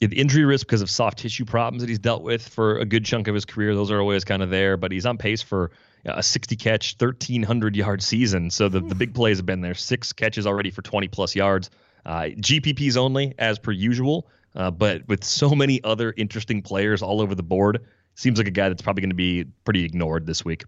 Yeah, 0.01 0.09
the 0.09 0.19
injury 0.19 0.45
risk 0.45 0.67
because 0.67 0.81
of 0.81 0.89
soft 0.89 1.19
tissue 1.19 1.45
problems 1.45 1.83
that 1.83 1.89
he's 1.89 1.99
dealt 1.99 2.23
with 2.23 2.49
for 2.49 2.79
a 2.79 2.87
good 2.87 3.05
chunk 3.05 3.29
of 3.29 3.35
his 3.35 3.45
career, 3.45 3.75
those 3.75 3.91
are 3.91 4.01
always 4.01 4.25
kind 4.25 4.43
of 4.43 4.49
there. 4.49 4.79
But 4.79 4.93
he's 4.93 5.05
on 5.05 5.19
pace 5.19 5.43
for 5.43 5.73
a 6.07 6.23
60 6.23 6.57
catch, 6.57 6.97
1,300 6.99 7.77
yard 7.77 8.03
season. 8.03 8.51
So 8.51 8.69
the, 8.69 8.81
the 8.81 8.95
big 8.95 9.15
plays 9.15 9.37
have 9.37 9.47
been 9.47 9.61
there. 9.61 9.75
Six 9.75 10.13
catches 10.15 10.47
already 10.47 10.71
for 10.71 10.81
20 10.81 11.09
plus 11.09 11.37
yards. 11.37 11.69
Uh, 12.07 12.29
GPPs 12.37 12.97
only, 12.97 13.35
as 13.39 13.59
per 13.59 13.73
usual. 13.73 14.29
Uh, 14.55 14.71
but 14.71 15.07
with 15.07 15.23
so 15.23 15.51
many 15.51 15.83
other 15.85 16.15
interesting 16.17 16.63
players 16.63 17.03
all 17.03 17.21
over 17.21 17.35
the 17.35 17.43
board, 17.43 17.85
seems 18.15 18.39
like 18.39 18.49
a 18.49 18.53
guy 18.53 18.69
that's 18.69 18.83
probably 18.83 19.03
going 19.03 19.11
to 19.11 19.17
be 19.17 19.45
pretty 19.65 19.85
ignored 19.85 20.27
this 20.27 20.45
week. 20.45 20.65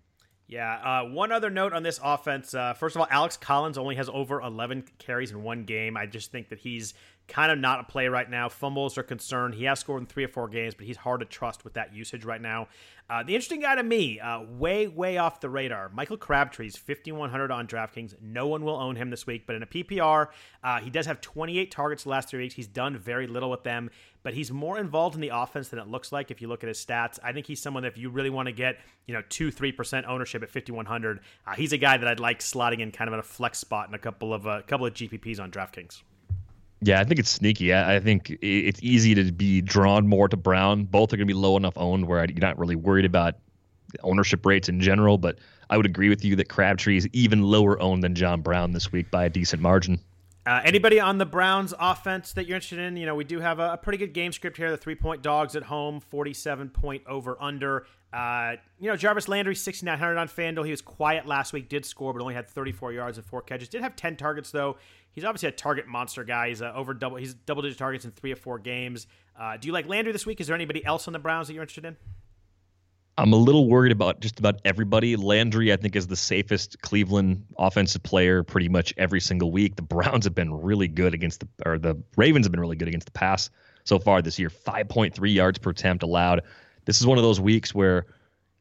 Yeah. 0.53 0.75
Uh, 0.75 1.09
one 1.09 1.33
other 1.33 1.49
note 1.49 1.73
on 1.73 1.83
this 1.83 1.99
offense. 2.05 2.53
Uh, 2.53 2.75
first 2.75 2.95
of 2.95 3.01
all, 3.01 3.09
Alex 3.11 3.39
Collins 3.39 3.79
only 3.79 3.95
has 3.95 4.11
over 4.11 4.39
11 4.43 4.85
carries 4.99 5.31
in 5.31 5.43
one 5.43 5.65
game. 5.65 5.97
I 5.97 6.05
just 6.05 6.31
think 6.31 6.51
that 6.51 6.59
he's 6.59 6.93
kind 7.33 7.51
of 7.51 7.59
not 7.59 7.81
a 7.81 7.85
play 7.85 8.09
right 8.09 8.29
now. 8.29 8.47
Fumbles 8.51 8.99
are 8.99 9.03
concerned. 9.03 9.55
He 9.55 9.65
has 9.65 9.81
scored 9.81 10.03
in 10.03 10.07
three 10.07 10.23
or 10.23 10.29
four 10.29 10.49
games, 10.49 10.75
but 10.75 10.85
he's 10.85 10.99
hard 10.99 11.21
to 11.21 11.27
trust 11.27 11.65
with 11.65 11.73
that 11.75 11.95
usage 11.95 12.27
right 12.27 12.41
now. 12.41 12.69
Uh, 13.09 13.23
the 13.23 13.35
interesting 13.35 13.61
guy 13.61 13.75
to 13.75 13.83
me, 13.83 14.21
uh, 14.21 14.43
way, 14.43 14.87
way 14.87 15.17
off 15.17 15.41
the 15.41 15.49
radar, 15.49 15.91
Michael 15.95 16.19
Crabtree's 16.19 16.77
5,100 16.77 17.51
on 17.51 17.67
DraftKings. 17.67 18.15
No 18.21 18.47
one 18.49 18.63
will 18.63 18.77
own 18.77 18.97
him 18.97 19.09
this 19.09 19.27
week, 19.27 19.45
but 19.47 19.57
in 19.57 19.63
a 19.63 19.67
PPR, 19.67 20.29
uh, 20.63 20.81
he 20.81 20.91
does 20.91 21.07
have 21.07 21.23
28 21.23 21.71
targets 21.71 22.05
the 22.05 22.11
last 22.11 22.29
three 22.29 22.41
weeks. 22.41 22.55
He's 22.55 22.67
done 22.67 22.99
very 22.99 23.27
little 23.27 23.51
with 23.51 23.65
them, 23.65 23.89
but 24.23 24.35
he's 24.35 24.51
more 24.51 24.79
involved 24.79 25.15
in 25.15 25.23
the 25.23 25.31
offense 25.33 25.69
than 25.69 25.79
it 25.79 25.89
looks 25.89 26.13
like 26.13 26.31
if 26.31 26.43
you 26.43 26.49
look 26.49 26.63
at 26.63 26.69
his 26.69 26.85
stats. 26.85 27.19
I 27.25 27.33
think 27.33 27.47
he's 27.47 27.63
someone 27.63 27.83
that 27.85 27.93
if 27.93 27.99
you 27.99 28.11
really 28.11 28.31
want 28.31 28.47
to 28.47 28.53
get, 28.53 28.79
you 29.07 29.15
know, 29.15 29.23
2 29.31 29.51
3% 29.51 30.07
ownership 30.07 30.43
at 30.43 30.51
5,100, 30.51 31.21
uh, 31.47 31.55
he's 31.55 31.73
a 31.73 31.79
guy 31.79 31.97
that 31.97 32.07
I'd 32.07 32.21
like 32.21 32.41
slotting 32.41 32.81
in 32.81 32.93
kind 32.93 33.09
of 33.09 33.15
in 33.15 33.21
a 33.21 33.25
flex 33.25 33.59
spot 33.59 33.89
in 33.89 33.95
a 33.95 33.99
couple 33.99 34.35
of, 34.35 34.45
a 34.45 34.51
uh, 34.51 34.63
couple 34.63 34.87
of 34.87 34.93
GPPs 34.93 35.41
on 35.41 35.51
DraftKings. 35.51 36.03
Yeah, 36.85 37.01
I 37.01 37.05
think 37.05 37.21
it's 37.21 37.31
sneaky. 37.31 37.73
I, 37.73 37.97
I, 37.97 38.01
think 38.01 38.37
it's 38.43 38.81
easy 38.83 39.15
to 39.15 39.31
be 39.31 39.61
drawn 39.61 40.09
more 40.09 40.29
to 40.29 40.37
Brown. 40.37 40.85
Both 40.85 41.13
are 41.13 41.17
going 41.17 41.29
to 41.29 41.33
be 41.33 41.39
low 41.39 41.57
enough 41.57 41.75
owned 41.77 42.07
where 42.09 42.25
you're 42.29 42.41
not 42.41 42.59
really 42.59 42.75
worried 42.75 43.05
about 43.05 43.37
ownership 44.03 44.45
rates 44.45 44.69
in 44.69 44.81
general. 44.81 45.17
But 45.17 45.39
I 45.71 45.77
would 45.77 45.87
agree 45.87 46.09
with 46.09 46.25
you 46.25 46.35
that 46.37 46.49
Crabtree 46.49 46.97
is 46.97 47.09
even 47.13 47.43
lower 47.43 47.81
owned 47.81 48.03
than 48.03 48.17
John 48.17 48.41
Brown 48.41 48.73
this 48.73 48.91
week 48.91 49.13
by 49.13 49.25
a 49.25 49.31
decent 49.31 49.63
margin. 49.63 50.01
Uh, 50.45 50.61
anybody 50.65 50.99
on 50.99 51.19
the 51.19 51.27
Browns 51.27 51.73
offense 51.79 52.33
that 52.33 52.49
you're 52.49 52.57
interested 52.57 52.81
in? 52.81 52.97
You 52.97 53.07
know, 53.07 53.15
we 53.15 53.23
do 53.23 53.39
have 53.39 53.61
a, 53.61 53.75
a 53.75 53.77
pretty 53.77 53.99
good 53.99 54.13
game 54.13 54.33
script 54.33 54.57
here. 54.57 54.73
The 54.73 54.77
three 54.77 54.97
point 54.97 55.23
dogs 55.23 55.55
at 55.55 55.63
home, 55.63 56.01
47 56.01 56.71
point 56.71 57.03
over 57.07 57.41
under. 57.41 57.87
Uh, 58.13 58.57
you 58.79 58.89
know, 58.89 58.97
Jarvis 58.97 59.27
Landry, 59.27 59.55
6,900 59.55 60.19
on 60.19 60.29
FanDuel. 60.29 60.65
He 60.65 60.71
was 60.71 60.83
quiet 60.83 61.27
last 61.27 61.53
week, 61.53 61.69
did 61.69 61.87
score, 61.87 62.13
but 62.13 62.21
only 62.21 62.35
had 62.35 62.49
34 62.49 62.93
yards 62.93 63.17
and 63.17 63.27
four 63.27 63.41
catches. 63.41 63.69
Did 63.69 63.81
have 63.81 63.97
10 63.97 64.17
targets, 64.17 64.51
though. 64.51 64.77
He's 65.13 65.25
obviously 65.25 65.49
a 65.49 65.53
target 65.53 65.87
monster 65.87 66.25
guy. 66.25 66.49
He's 66.49 66.61
uh, 66.61 66.73
over 66.75 66.93
double. 66.95 67.17
He's 67.17 67.35
double 67.35 67.63
digit 67.63 67.79
targets 67.79 68.05
in 68.05 68.11
three 68.11 68.33
or 68.33 68.37
four 68.37 68.59
games. 68.59 69.07
Uh, 69.39 69.57
do 69.57 69.67
you 69.67 69.73
like 69.73 69.87
Landry 69.87 70.13
this 70.13 70.27
week? 70.27 70.41
Is 70.41 70.47
there 70.47 70.55
anybody 70.55 70.85
else 70.85 71.07
on 71.07 71.13
the 71.13 71.19
Browns 71.19 71.47
that 71.47 71.55
you're 71.55 71.63
interested 71.63 71.87
in? 71.87 71.97
I'm 73.19 73.33
a 73.35 73.37
little 73.37 73.69
worried 73.69 73.93
about 73.93 74.21
just 74.21 74.39
about 74.39 74.61
everybody. 74.65 75.17
Landry, 75.17 75.71
I 75.73 75.77
think, 75.77 75.97
is 75.97 76.07
the 76.07 76.17
safest 76.17 76.81
Cleveland 76.81 77.45
offensive 77.59 78.03
player 78.03 78.43
pretty 78.43 78.71
much 78.71 78.95
every 78.97 79.21
single 79.21 79.53
week. 79.53 79.77
The 79.77 79.83
Browns 79.83 80.25
have 80.25 80.35
been 80.35 80.53
really 80.53 80.89
good 80.89 81.13
against 81.13 81.41
the, 81.41 81.49
or 81.67 81.79
the 81.79 82.03
Ravens 82.17 82.47
have 82.47 82.53
been 82.53 82.61
really 82.61 82.77
good 82.77 82.89
against 82.89 83.07
the 83.07 83.13
pass 83.13 83.51
so 83.85 83.99
far 83.99 84.23
this 84.23 84.39
year. 84.39 84.49
5.3 84.49 85.35
yards 85.35 85.59
per 85.59 85.71
attempt 85.71 86.03
allowed. 86.03 86.43
This 86.85 87.01
is 87.01 87.07
one 87.07 87.19
of 87.19 87.25
those 87.25 87.41
weeks 87.41 87.75
where 87.75 88.07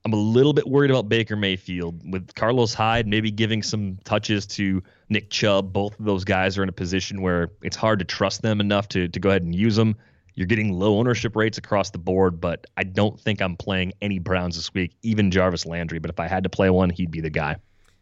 I'm 0.03 0.13
a 0.13 0.17
little 0.17 0.53
bit 0.53 0.67
worried 0.67 0.89
about 0.89 1.09
Baker 1.09 1.35
Mayfield 1.35 2.01
with 2.11 2.33
Carlos 2.33 2.73
Hyde 2.73 3.07
maybe 3.07 3.29
giving 3.29 3.61
some 3.61 3.97
touches 4.03 4.45
to 4.47 4.81
Nick 5.09 5.29
Chubb. 5.29 5.71
Both 5.71 5.99
of 5.99 6.05
those 6.05 6.23
guys 6.23 6.57
are 6.57 6.63
in 6.63 6.69
a 6.69 6.73
position 6.73 7.21
where 7.21 7.51
it's 7.61 7.75
hard 7.75 7.99
to 7.99 8.05
trust 8.05 8.41
them 8.41 8.59
enough 8.59 8.87
to 8.89 9.07
to 9.07 9.19
go 9.19 9.29
ahead 9.29 9.43
and 9.43 9.53
use 9.53 9.75
them. 9.75 9.95
You're 10.33 10.47
getting 10.47 10.73
low 10.73 10.97
ownership 10.97 11.35
rates 11.35 11.57
across 11.57 11.89
the 11.89 11.97
board, 11.97 12.39
but 12.39 12.65
I 12.77 12.83
don't 12.83 13.19
think 13.19 13.41
I'm 13.41 13.57
playing 13.57 13.93
any 14.01 14.17
Browns 14.17 14.55
this 14.55 14.73
week, 14.73 14.95
even 15.03 15.29
Jarvis 15.29 15.65
Landry. 15.65 15.99
But 15.99 16.09
if 16.09 16.19
I 16.19 16.27
had 16.27 16.43
to 16.43 16.49
play 16.49 16.69
one, 16.69 16.89
he'd 16.89 17.11
be 17.11 17.21
the 17.21 17.29
guy. 17.29 17.57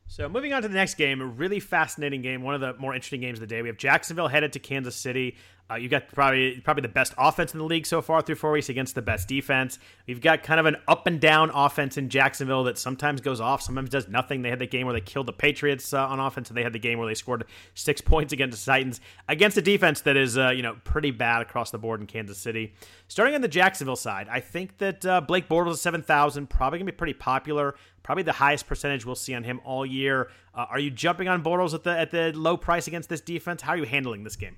So 0.07 0.27
moving 0.29 0.53
on 0.53 0.61
to 0.63 0.67
the 0.67 0.73
next 0.73 0.95
game, 0.95 1.21
a 1.21 1.25
really 1.25 1.59
fascinating 1.59 2.21
game, 2.21 2.41
one 2.41 2.55
of 2.55 2.61
the 2.61 2.73
more 2.79 2.95
interesting 2.95 3.21
games 3.21 3.37
of 3.37 3.41
the 3.41 3.47
day. 3.47 3.61
We 3.61 3.67
have 3.67 3.77
Jacksonville 3.77 4.27
headed 4.27 4.53
to 4.53 4.59
Kansas 4.59 4.95
City. 4.95 5.35
Uh, 5.71 5.75
you 5.75 5.87
got 5.87 6.07
probably 6.13 6.59
probably 6.61 6.81
the 6.81 6.87
best 6.87 7.13
offense 7.17 7.53
in 7.53 7.59
the 7.59 7.65
league 7.65 7.85
so 7.85 8.01
far 8.01 8.21
through 8.21 8.35
four 8.35 8.51
weeks 8.51 8.69
against 8.69 8.95
the 8.95 9.01
best 9.01 9.27
defense. 9.27 9.77
We've 10.07 10.21
got 10.21 10.41
kind 10.41 10.59
of 10.59 10.65
an 10.65 10.77
up 10.87 11.05
and 11.05 11.21
down 11.21 11.51
offense 11.53 11.95
in 11.97 12.09
Jacksonville 12.09 12.63
that 12.63 12.79
sometimes 12.79 13.21
goes 13.21 13.39
off, 13.39 13.61
sometimes 13.61 13.89
does 13.89 14.07
nothing. 14.07 14.41
They 14.41 14.49
had 14.49 14.57
the 14.57 14.65
game 14.65 14.87
where 14.87 14.93
they 14.93 15.01
killed 15.01 15.27
the 15.27 15.33
Patriots 15.33 15.93
uh, 15.93 16.07
on 16.07 16.19
offense, 16.19 16.49
and 16.49 16.57
they 16.57 16.63
had 16.63 16.73
the 16.73 16.79
game 16.79 16.97
where 16.97 17.07
they 17.07 17.13
scored 17.13 17.45
six 17.75 18.01
points 18.09 18.33
against 18.33 18.65
the 18.65 18.71
Titans 18.71 18.99
against 19.27 19.57
a 19.57 19.61
defense 19.61 20.01
that 20.01 20.17
is 20.17 20.37
uh, 20.37 20.49
you 20.49 20.63
know 20.63 20.75
pretty 20.83 21.11
bad 21.11 21.41
across 21.41 21.69
the 21.69 21.77
board 21.77 22.01
in 22.01 22.07
Kansas 22.07 22.37
City. 22.37 22.73
Starting 23.07 23.35
on 23.35 23.41
the 23.41 23.47
Jacksonville 23.47 23.95
side, 23.95 24.27
I 24.29 24.39
think 24.39 24.77
that 24.79 25.05
uh, 25.05 25.21
Blake 25.21 25.47
Bortles 25.47 25.73
at 25.73 25.79
seven 25.79 26.01
thousand 26.01 26.49
probably 26.49 26.79
gonna 26.79 26.91
be 26.91 26.97
pretty 26.97 27.13
popular. 27.13 27.75
Probably 28.01 28.23
the 28.23 28.33
highest 28.33 28.65
percentage 28.65 29.05
we'll 29.05 29.13
see 29.13 29.35
on 29.35 29.43
him 29.43 29.61
all 29.63 29.85
year. 29.85 30.31
Uh, 30.55 30.65
are 30.69 30.79
you 30.79 30.89
jumping 30.89 31.27
on 31.27 31.43
Bortles 31.43 31.75
at 31.75 31.83
the 31.83 31.91
at 31.91 32.09
the 32.09 32.31
low 32.33 32.57
price 32.57 32.87
against 32.87 33.07
this 33.07 33.21
defense? 33.21 33.61
How 33.61 33.73
are 33.73 33.77
you 33.77 33.83
handling 33.83 34.23
this 34.23 34.35
game? 34.35 34.55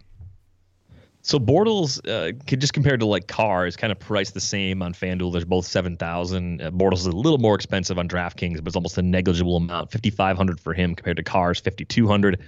So 1.23 1.39
Bortles, 1.39 1.99
uh, 2.09 2.31
just 2.45 2.73
compared 2.73 2.99
to 3.01 3.05
like 3.05 3.27
Carr, 3.27 3.67
is 3.67 3.75
kind 3.75 3.91
of 3.91 3.99
priced 3.99 4.33
the 4.33 4.39
same 4.39 4.81
on 4.81 4.93
FanDuel. 4.93 5.31
There's 5.31 5.45
both 5.45 5.65
seven 5.65 5.95
thousand. 5.95 6.61
Uh, 6.61 6.71
Bortles 6.71 6.99
is 6.99 7.05
a 7.05 7.11
little 7.11 7.37
more 7.37 7.53
expensive 7.53 7.99
on 7.99 8.07
DraftKings, 8.07 8.57
but 8.57 8.67
it's 8.67 8.75
almost 8.75 8.97
a 8.97 9.03
negligible 9.03 9.57
amount, 9.57 9.91
fifty 9.91 10.09
five 10.09 10.35
hundred 10.35 10.59
for 10.59 10.73
him 10.73 10.95
compared 10.95 11.17
to 11.17 11.23
Carr's 11.23 11.59
fifty 11.59 11.85
two 11.85 12.07
hundred. 12.07 12.41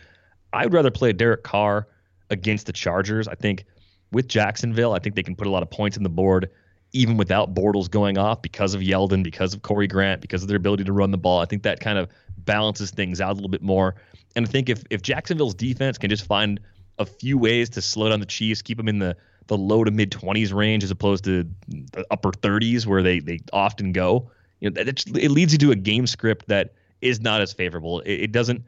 I 0.53 0.65
would 0.65 0.73
rather 0.73 0.91
play 0.91 1.13
Derek 1.13 1.43
Carr 1.43 1.87
against 2.29 2.65
the 2.65 2.73
Chargers. 2.73 3.27
I 3.27 3.35
think 3.35 3.65
with 4.11 4.27
Jacksonville, 4.27 4.93
I 4.93 4.99
think 4.99 5.15
they 5.15 5.23
can 5.23 5.35
put 5.35 5.47
a 5.47 5.51
lot 5.51 5.63
of 5.63 5.69
points 5.69 5.97
on 5.97 6.03
the 6.03 6.09
board 6.09 6.49
even 6.93 7.17
without 7.17 7.55
Bortles 7.55 7.89
going 7.89 8.17
off 8.19 8.41
because 8.41 8.75
of 8.75 8.81
Yeldon, 8.81 9.23
because 9.23 9.53
of 9.55 9.63
Corey 9.63 9.87
Grant, 9.87 10.21
because 10.21 10.43
of 10.43 10.47
their 10.47 10.57
ability 10.57 10.83
to 10.83 10.93
run 10.93 11.09
the 11.09 11.17
ball. 11.17 11.39
I 11.39 11.45
think 11.45 11.63
that 11.63 11.79
kind 11.79 11.97
of 11.97 12.07
balances 12.39 12.91
things 12.91 13.19
out 13.19 13.31
a 13.31 13.33
little 13.33 13.49
bit 13.49 13.63
more. 13.63 13.95
And 14.35 14.47
I 14.47 14.49
think 14.49 14.69
if 14.69 14.83
if 14.89 15.03
Jacksonville's 15.03 15.55
defense 15.55 15.97
can 15.97 16.09
just 16.09 16.25
find 16.25 16.59
a 16.99 17.05
few 17.05 17.37
ways 17.37 17.69
to 17.71 17.81
slow 17.81 18.09
down 18.09 18.19
the 18.19 18.25
Chiefs, 18.25 18.61
keep 18.61 18.77
them 18.77 18.87
in 18.87 18.99
the 18.99 19.15
the 19.47 19.57
low 19.57 19.83
to 19.83 19.91
mid 19.91 20.11
20s 20.11 20.53
range 20.53 20.83
as 20.83 20.91
opposed 20.91 21.25
to 21.25 21.43
the 21.67 22.05
upper 22.11 22.31
30s 22.31 22.85
where 22.85 23.03
they 23.03 23.19
they 23.19 23.39
often 23.51 23.91
go. 23.91 24.31
You 24.59 24.69
know, 24.69 24.81
it, 24.81 25.03
it 25.15 25.31
leads 25.31 25.51
you 25.51 25.59
to 25.59 25.71
a 25.71 25.75
game 25.75 26.07
script 26.07 26.47
that 26.47 26.73
is 27.01 27.19
not 27.19 27.41
as 27.41 27.51
favorable. 27.51 27.99
It, 28.01 28.13
it, 28.13 28.31
doesn't 28.31 28.63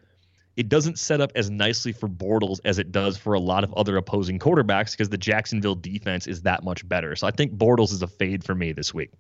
it 0.57 0.67
doesn't 0.67 0.99
set 0.99 1.21
up 1.21 1.31
as 1.35 1.49
nicely 1.49 1.93
for 1.93 2.09
Bortles 2.09 2.59
as 2.65 2.79
it 2.79 2.91
does 2.91 3.17
for 3.17 3.33
a 3.33 3.39
lot 3.39 3.63
of 3.63 3.73
other 3.75 3.95
opposing 3.97 4.39
quarterbacks 4.39 4.91
because 4.91 5.09
the 5.09 5.17
Jacksonville 5.17 5.75
defense 5.75 6.27
is 6.27 6.41
that 6.41 6.63
much 6.63 6.87
better. 6.87 7.15
So 7.15 7.27
I 7.27 7.31
think 7.31 7.57
Bortles 7.57 7.91
is 7.91 8.01
a 8.01 8.07
fade 8.07 8.43
for 8.43 8.55
me 8.55 8.73
this 8.73 8.93
week. 8.93 9.11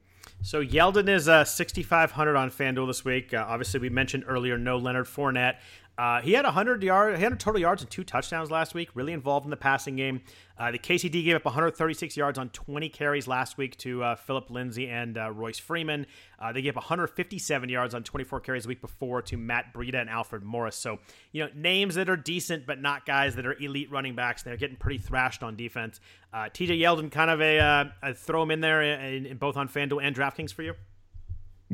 So 0.41 0.63
Yeldon 0.63 1.09
is 1.09 1.27
uh, 1.27 1.43
6,500 1.43 2.35
on 2.35 2.51
FanDuel 2.51 2.87
this 2.87 3.05
week. 3.05 3.33
Uh, 3.33 3.45
obviously, 3.47 3.79
we 3.79 3.89
mentioned 3.89 4.25
earlier 4.27 4.57
no 4.57 4.77
Leonard 4.77 5.05
Fournette. 5.05 5.55
Uh, 5.97 6.21
he 6.21 6.33
had 6.33 6.43
100 6.43 6.83
yard, 6.83 7.13
100 7.13 7.39
total 7.39 7.59
yards 7.59 7.81
and 7.81 7.89
two 7.89 8.03
touchdowns 8.03 8.51
last 8.51 8.73
week. 8.73 8.89
Really 8.95 9.13
involved 9.13 9.45
in 9.45 9.49
the 9.49 9.57
passing 9.57 9.95
game. 9.95 10.21
Uh, 10.57 10.71
the 10.71 10.79
KCD 10.79 11.23
gave 11.23 11.35
up 11.35 11.45
136 11.45 12.17
yards 12.17 12.37
on 12.37 12.49
20 12.49 12.89
carries 12.89 13.27
last 13.27 13.57
week 13.57 13.77
to 13.77 14.03
uh, 14.03 14.15
Phillip 14.15 14.49
Lindsay 14.49 14.87
and 14.87 15.17
uh, 15.17 15.31
Royce 15.31 15.59
Freeman. 15.59 16.05
Uh, 16.39 16.51
they 16.51 16.61
gave 16.61 16.75
157 16.75 17.69
yards 17.69 17.93
on 17.93 18.03
24 18.03 18.41
carries 18.41 18.63
the 18.63 18.69
week 18.69 18.81
before 18.81 19.21
to 19.21 19.37
Matt 19.37 19.73
Breida 19.73 19.95
and 19.95 20.09
Alfred 20.09 20.43
Morris. 20.43 20.75
So 20.75 20.99
you 21.31 21.43
know 21.43 21.49
names 21.55 21.95
that 21.95 22.09
are 22.09 22.17
decent, 22.17 22.65
but 22.65 22.81
not 22.81 23.05
guys 23.05 23.35
that 23.35 23.45
are 23.45 23.53
elite 23.61 23.91
running 23.91 24.15
backs. 24.15 24.43
They're 24.43 24.57
getting 24.57 24.77
pretty 24.77 24.99
thrashed 24.99 25.43
on 25.43 25.55
defense. 25.55 25.99
Uh, 26.33 26.49
T.J. 26.51 26.77
Yeldon, 26.77 27.11
kind 27.11 27.29
of 27.29 27.41
a, 27.41 27.93
a, 28.03 28.13
throw 28.13 28.43
him 28.43 28.51
in 28.51 28.59
there 28.59 28.81
in, 28.81 29.25
in 29.25 29.37
both 29.37 29.55
on 29.55 29.69
FanDuel 29.69 30.03
and 30.03 30.13
DraftKings 30.13 30.53
for 30.53 30.63
you. 30.63 30.73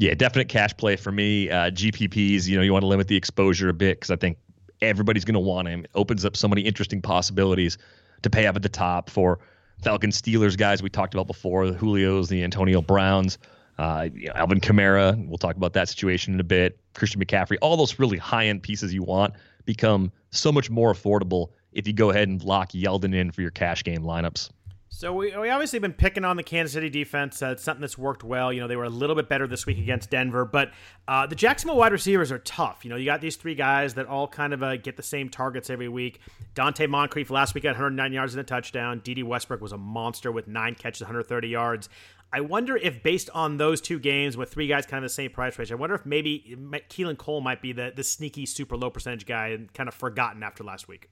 Yeah, 0.02 0.16
definite 0.16 0.50
cash 0.50 0.76
play 0.76 0.96
for 0.96 1.12
me. 1.12 1.52
Uh, 1.52 1.70
GPPs, 1.70 2.48
you 2.48 2.58
know, 2.58 2.64
you 2.64 2.74
want 2.74 2.82
to 2.82 2.88
limit 2.88 3.08
the 3.08 3.16
exposure 3.16 3.70
a 3.70 3.74
bit 3.74 4.00
because 4.00 4.10
I 4.10 4.16
think 4.16 4.40
everybody's 4.82 5.26
going 5.26 5.36
to 5.36 5.40
want 5.40 5.68
him. 5.68 5.84
It 5.84 5.92
opens 5.94 6.26
up 6.26 6.36
so 6.36 6.48
many 6.48 6.62
interesting 6.62 7.04
possibilities 7.04 7.78
to 8.24 8.30
pay 8.32 8.48
up 8.48 8.56
at 8.56 8.64
the 8.64 8.70
top 8.70 9.12
for 9.12 9.38
Falcons, 9.84 10.20
Steelers 10.20 10.58
guys 10.58 10.82
we 10.82 10.90
talked 10.90 11.14
about 11.14 11.28
before, 11.28 11.68
the 11.68 11.78
Julio's, 11.78 12.30
the 12.30 12.44
Antonio 12.44 12.82
Browns, 12.82 13.38
uh, 13.78 14.08
you 14.12 14.26
know, 14.26 14.34
Alvin 14.34 14.60
Kamara. 14.60 15.24
We'll 15.28 15.38
talk 15.38 15.56
about 15.56 15.74
that 15.74 15.88
situation 15.88 16.34
in 16.34 16.40
a 16.40 16.44
bit. 16.44 16.80
Christian 16.96 17.24
McCaffrey. 17.24 17.58
All 17.62 17.78
those 17.78 18.00
really 18.00 18.18
high 18.18 18.48
end 18.48 18.64
pieces 18.64 18.92
you 18.96 19.04
want 19.04 19.36
become 19.66 20.12
so 20.32 20.52
much 20.52 20.72
more 20.72 20.92
affordable 20.92 21.50
if 21.74 21.86
you 21.86 21.94
go 21.94 22.10
ahead 22.10 22.28
and 22.28 22.44
lock 22.44 22.72
Yeldon 22.72 23.14
in 23.14 23.30
for 23.30 23.42
your 23.42 23.52
cash 23.52 23.84
game 23.84 24.02
lineups. 24.02 24.50
So 24.94 25.14
we, 25.14 25.36
we 25.36 25.50
obviously 25.50 25.80
been 25.80 25.94
picking 25.94 26.26
on 26.26 26.36
the 26.36 26.44
Kansas 26.44 26.74
City 26.74 26.90
defense. 26.90 27.42
Uh, 27.42 27.52
it's 27.52 27.64
something 27.64 27.82
that's 27.82 27.98
worked 27.98 28.24
well. 28.24 28.52
You 28.52 28.60
know, 28.60 28.68
they 28.68 28.76
were 28.76 28.84
a 28.84 28.90
little 28.90 29.16
bit 29.16 29.30
better 29.30 29.48
this 29.48 29.66
week 29.66 29.80
against 29.80 30.10
Denver, 30.10 30.46
but 30.46 30.72
uh, 31.08 31.26
the 31.26 31.34
Jacksonville 31.34 31.78
wide 31.78 31.94
receivers 31.94 32.32
are 32.32 32.40
tough. 32.40 32.84
You 32.84 32.90
know, 32.90 32.98
you 32.98 33.06
got 33.06 33.22
these 33.22 33.38
three 33.38 33.56
guys 33.56 33.94
that 33.96 34.06
all 34.06 34.28
kind 34.28 34.54
of 34.54 34.62
uh, 34.62 34.76
get 34.76 34.98
the 34.98 35.04
same 35.04 35.30
targets 35.30 35.70
every 35.70 35.88
week. 35.88 36.20
Donte 36.56 36.88
Moncrief 36.88 37.32
last 37.32 37.56
week 37.56 37.64
had 37.64 37.72
109 37.72 38.14
yards 38.14 38.36
and 38.36 38.42
a 38.42 38.44
touchdown. 38.44 39.00
Dede 39.00 39.24
Westbrook 39.24 39.62
was 39.62 39.72
a 39.72 39.78
monster 39.78 40.32
with 40.32 40.48
nine 40.48 40.76
catches, 40.76 41.02
130 41.02 41.48
yards. 41.48 41.90
I 42.34 42.42
wonder 42.42 42.78
if, 42.78 43.02
based 43.02 43.30
on 43.34 43.58
those 43.58 43.82
two 43.82 43.98
games 43.98 44.38
with 44.38 44.52
three 44.52 44.68
guys 44.68 44.86
kind 44.86 45.04
of 45.04 45.10
the 45.10 45.14
same 45.14 45.32
price 45.32 45.58
range, 45.58 45.72
I 45.72 45.76
wonder 45.76 45.96
if 45.96 46.06
maybe 46.06 46.56
Keelan 46.90 47.18
Cole 47.18 47.42
might 47.42 47.62
be 47.62 47.74
the 47.74 47.92
the 47.96 48.04
sneaky 48.04 48.46
super 48.46 48.78
low 48.78 48.90
percentage 48.90 49.26
guy 49.26 49.48
and 49.48 49.74
kind 49.74 49.90
of 49.90 49.96
forgotten 49.96 50.44
after 50.44 50.64
last 50.64 50.88
week. 50.88 51.10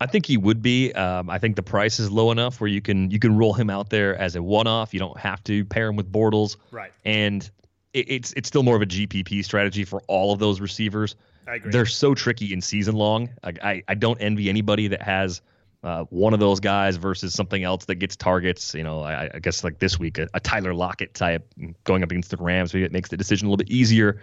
I 0.00 0.06
think 0.06 0.26
he 0.26 0.36
would 0.36 0.62
be. 0.62 0.92
Um, 0.92 1.28
I 1.28 1.38
think 1.38 1.56
the 1.56 1.62
price 1.62 1.98
is 1.98 2.10
low 2.10 2.30
enough 2.30 2.60
where 2.60 2.68
you 2.68 2.80
can 2.80 3.10
you 3.10 3.18
can 3.18 3.36
roll 3.36 3.52
him 3.52 3.68
out 3.68 3.90
there 3.90 4.16
as 4.16 4.36
a 4.36 4.42
one-off. 4.42 4.94
You 4.94 5.00
don't 5.00 5.18
have 5.18 5.42
to 5.44 5.64
pair 5.64 5.88
him 5.88 5.96
with 5.96 6.10
Bortles. 6.10 6.56
Right. 6.70 6.92
And 7.04 7.48
it, 7.92 8.10
it's 8.10 8.32
it's 8.34 8.48
still 8.48 8.62
more 8.62 8.76
of 8.76 8.82
a 8.82 8.86
GPP 8.86 9.44
strategy 9.44 9.84
for 9.84 10.00
all 10.06 10.32
of 10.32 10.38
those 10.38 10.60
receivers. 10.60 11.16
I 11.46 11.56
agree. 11.56 11.72
They're 11.72 11.86
so 11.86 12.14
tricky 12.14 12.52
in 12.52 12.60
season 12.60 12.94
long. 12.94 13.30
I 13.42 13.52
I, 13.62 13.82
I 13.88 13.94
don't 13.94 14.18
envy 14.18 14.48
anybody 14.48 14.88
that 14.88 15.02
has 15.02 15.40
uh, 15.82 16.04
one 16.10 16.34
of 16.34 16.40
those 16.40 16.60
guys 16.60 16.96
versus 16.96 17.34
something 17.34 17.62
else 17.62 17.84
that 17.86 17.96
gets 17.96 18.16
targets. 18.16 18.74
You 18.74 18.84
know, 18.84 19.02
I, 19.02 19.30
I 19.34 19.38
guess 19.38 19.64
like 19.64 19.78
this 19.78 19.98
week, 19.98 20.18
a, 20.18 20.28
a 20.34 20.40
Tyler 20.40 20.74
Lockett 20.74 21.14
type 21.14 21.52
going 21.84 22.02
up 22.02 22.10
against 22.10 22.30
the 22.30 22.36
Rams, 22.36 22.72
maybe 22.72 22.84
it 22.84 22.92
makes 22.92 23.10
the 23.10 23.16
decision 23.16 23.46
a 23.46 23.50
little 23.50 23.64
bit 23.64 23.70
easier. 23.70 24.20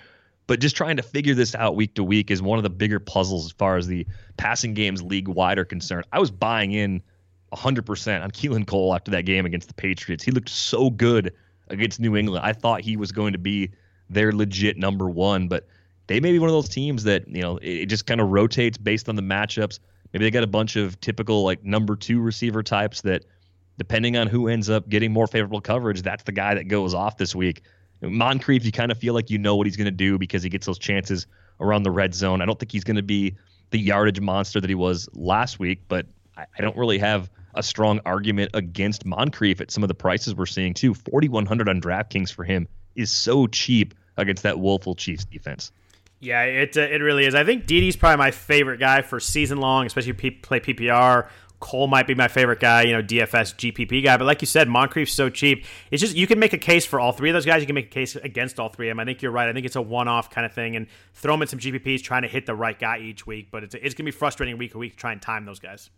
But 0.48 0.60
just 0.60 0.76
trying 0.76 0.98
to 0.98 1.04
figure 1.04 1.34
this 1.34 1.56
out 1.56 1.76
week 1.76 1.96
to 1.96 2.04
week 2.04 2.30
is 2.30 2.42
one 2.42 2.60
of 2.60 2.64
the 2.64 2.70
bigger 2.70 3.00
puzzles 3.00 3.46
as 3.46 3.52
far 3.52 3.78
as 3.78 3.88
the 3.88 4.06
passing 4.38 4.74
games 4.74 5.02
league 5.02 5.28
wide 5.28 5.58
are 5.58 5.66
concerned. 5.66 6.06
I 6.12 6.20
was 6.20 6.30
buying 6.30 6.72
in 6.72 7.02
100% 7.54 8.24
on 8.24 8.32
Keelan 8.32 8.68
Cole 8.68 8.94
after 8.94 9.12
that 9.12 9.24
game 9.24 9.46
against 9.46 9.68
the 9.68 9.74
Patriots. 9.74 10.24
He 10.24 10.32
looked 10.32 10.50
so 10.50 10.90
good 10.90 11.34
against 11.70 12.00
New 12.00 12.16
England. 12.16 12.46
I 12.46 12.54
thought 12.54 12.82
he 12.82 12.96
was 12.98 13.12
going 13.12 13.34
to 13.34 13.40
be 13.40 13.72
their 14.10 14.32
legit 14.32 14.78
number 14.78 15.10
one, 15.10 15.48
but 15.48 15.68
they 16.08 16.20
may 16.20 16.32
be 16.32 16.40
one 16.40 16.50
of 16.50 16.54
those 16.54 16.70
teams 16.70 17.04
that, 17.06 17.28
you 17.28 17.42
know, 17.42 17.58
it, 17.62 17.88
just 17.88 18.06
kind 18.06 18.22
of 18.22 18.30
rotates 18.30 18.78
based 18.78 19.10
on 19.10 19.16
the 19.16 19.24
matchups. 19.24 19.80
Maybe 20.14 20.26
they 20.26 20.32
got 20.32 20.44
a 20.44 20.48
bunch 20.48 20.76
of 20.76 21.00
typical 21.02 21.44
like 21.44 21.64
number 21.64 21.96
two 21.96 22.20
receiver 22.22 22.62
types 22.62 23.02
that, 23.02 23.26
depending 23.78 24.16
on 24.16 24.28
who 24.28 24.48
ends 24.48 24.70
up 24.70 24.88
getting 24.88 25.12
more 25.12 25.28
favorable 25.28 25.60
coverage, 25.60 26.02
that's 26.02 26.24
the 26.24 26.32
guy 26.32 26.54
that 26.54 26.68
goes 26.68 26.94
off 26.94 27.18
this 27.18 27.36
week. 27.36 27.64
Moncrief, 28.02 28.66
you 28.66 28.72
kind 28.72 28.92
of 28.92 28.98
feel 28.98 29.14
like 29.14 29.30
you 29.30 29.38
know 29.38 29.56
what 29.56 29.68
he's 29.68 29.78
going 29.78 29.86
to 29.86 29.92
do 29.92 30.18
because 30.18 30.44
he 30.44 30.50
gets 30.50 30.66
those 30.66 30.80
chances 30.80 31.28
around 31.60 31.84
the 31.84 31.92
red 31.92 32.14
zone. 32.14 32.42
I 32.42 32.46
don't 32.46 32.60
think 32.60 32.72
he's 32.72 32.84
going 32.84 32.98
to 32.98 33.04
be 33.04 33.36
the 33.72 33.80
yardage 33.80 34.20
monster 34.20 34.62
that 34.62 34.70
he 34.70 34.76
was 34.76 35.10
last 35.14 35.60
week, 35.60 35.82
but 35.88 36.06
I, 36.38 36.46
I 36.58 36.62
don't 36.62 36.78
really 36.78 36.98
have 37.00 37.30
a 37.56 37.64
strong 37.64 38.00
argument 38.06 38.52
against 38.54 39.06
Moncrief 39.06 39.62
at 39.62 39.72
some 39.72 39.84
of 39.84 39.88
the 39.88 39.96
prices 39.96 40.36
we're 40.36 40.46
seeing 40.46 40.74
too. 40.74 40.94
4100 40.94 41.70
on 41.70 41.82
DraftKings 41.82 42.32
for 42.32 42.44
him 42.44 42.68
is 42.96 43.12
so 43.12 43.48
cheap 43.48 43.94
against 44.18 44.44
that 44.44 44.60
woeful 44.60 44.96
Chiefs 44.96 45.26
defense. 45.26 45.72
Yeah, 46.20 46.44
it 46.44 46.78
uh, 46.78 46.82
it 46.82 47.02
really 47.02 47.26
is. 47.26 47.36
I 47.36 47.44
think 47.44 47.68
Dede's 47.68 47.96
probably 47.96 48.18
my 48.18 48.32
favorite 48.32 48.80
guy 48.80 49.02
for 49.02 49.20
season 49.20 49.60
long, 49.60 49.86
especially 49.86 50.12
if 50.12 50.24
you 50.24 50.32
play 50.32 50.60
PPR 50.60 51.28
Cole 51.66 51.88
might 51.88 52.06
be 52.06 52.14
my 52.14 52.28
favorite 52.28 52.60
guy, 52.60 52.84
you 52.84 52.94
know, 52.94 53.02
DFS 53.02 53.56
GPP 53.56 54.04
guy. 54.04 54.18
But 54.18 54.26
like 54.26 54.40
you 54.40 54.46
said, 54.46 54.68
Moncrief's 54.68 55.12
so 55.12 55.30
cheap. 55.30 55.66
It's 55.90 56.00
just 56.00 56.16
you 56.16 56.28
can 56.28 56.38
make 56.38 56.54
a 56.54 56.60
case 56.60 56.86
for 56.86 57.00
all 57.00 57.12
three 57.12 57.32
of 57.32 57.34
those 57.34 57.44
guys. 57.46 57.62
You 57.62 57.66
can 57.66 57.74
make 57.74 57.88
a 57.88 57.90
case 57.90 58.16
against 58.16 58.60
all 58.60 58.70
three 58.70 58.88
of 58.88 58.92
them. 58.92 59.00
I 59.00 59.06
think 59.06 59.24
you're 59.24 59.32
right. 59.32 59.50
I 59.50 59.54
think 59.54 59.66
it's 59.66 59.76
a 59.76 59.82
one-off 59.82 60.30
kind 60.30 60.46
of 60.46 60.54
thing, 60.54 60.76
and 60.76 60.86
throw 61.16 61.34
them 61.34 61.42
in 61.42 61.48
some 61.48 61.58
GPPs, 61.58 62.04
trying 62.04 62.22
to 62.22 62.28
hit 62.28 62.46
the 62.46 62.54
right 62.54 62.78
guy 62.78 63.00
each 63.00 63.26
week. 63.26 63.48
But 63.50 63.64
it's 63.64 63.74
it's 63.74 63.96
gonna 63.96 64.06
be 64.06 64.12
frustrating 64.12 64.60
week 64.60 64.74
to 64.74 64.78
week 64.78 64.92
to 64.92 64.98
try 64.98 65.12
and 65.12 65.20
time 65.20 65.46
those 65.46 65.58
guys. 65.60 65.90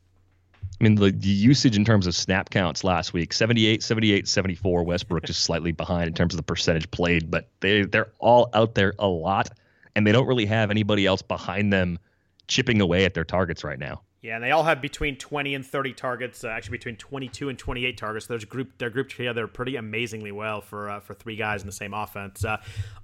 I 0.79 0.83
mean, 0.85 0.95
the, 0.95 1.11
the 1.11 1.27
usage 1.27 1.75
in 1.75 1.83
terms 1.83 2.07
of 2.07 2.15
snap 2.15 2.49
counts 2.49 2.85
last 2.85 3.11
week 3.11 3.33
78, 3.33 3.83
78, 3.83 4.25
74. 4.25 4.83
Westbrook 4.83 5.25
just 5.25 5.41
slightly 5.41 5.73
behind 5.73 6.07
in 6.07 6.13
terms 6.13 6.33
of 6.33 6.37
the 6.37 6.43
percentage 6.43 6.89
played, 6.91 7.29
but 7.29 7.49
they, 7.59 7.81
they're 7.81 8.11
all 8.19 8.49
out 8.53 8.73
there 8.73 8.93
a 8.99 9.07
lot, 9.07 9.49
and 9.97 10.07
they 10.07 10.13
don't 10.13 10.27
really 10.27 10.45
have 10.45 10.71
anybody 10.71 11.05
else 11.05 11.21
behind 11.21 11.73
them 11.73 11.99
chipping 12.47 12.79
away 12.79 13.03
at 13.03 13.13
their 13.13 13.25
targets 13.25 13.65
right 13.65 13.79
now. 13.79 14.01
Yeah, 14.27 14.35
and 14.35 14.43
they 14.43 14.51
all 14.51 14.65
have 14.65 14.81
between 14.81 15.15
20 15.15 15.55
and 15.55 15.65
30 15.65 15.93
targets, 15.93 16.43
uh, 16.43 16.49
actually 16.49 16.79
between 16.79 16.97
22 16.97 17.47
and 17.47 17.57
28 17.57 17.97
targets. 17.97 18.25
So 18.25 18.33
there's 18.33 18.43
group 18.43 18.73
they're 18.77 18.89
grouped 18.89 19.15
together 19.15 19.47
pretty 19.47 19.77
amazingly 19.77 20.33
well 20.33 20.59
for 20.59 20.89
uh, 20.89 20.99
for 20.99 21.13
three 21.13 21.37
guys 21.37 21.61
in 21.61 21.65
the 21.65 21.71
same 21.71 21.93
offense. 21.93 22.43
Uh, 22.43 22.57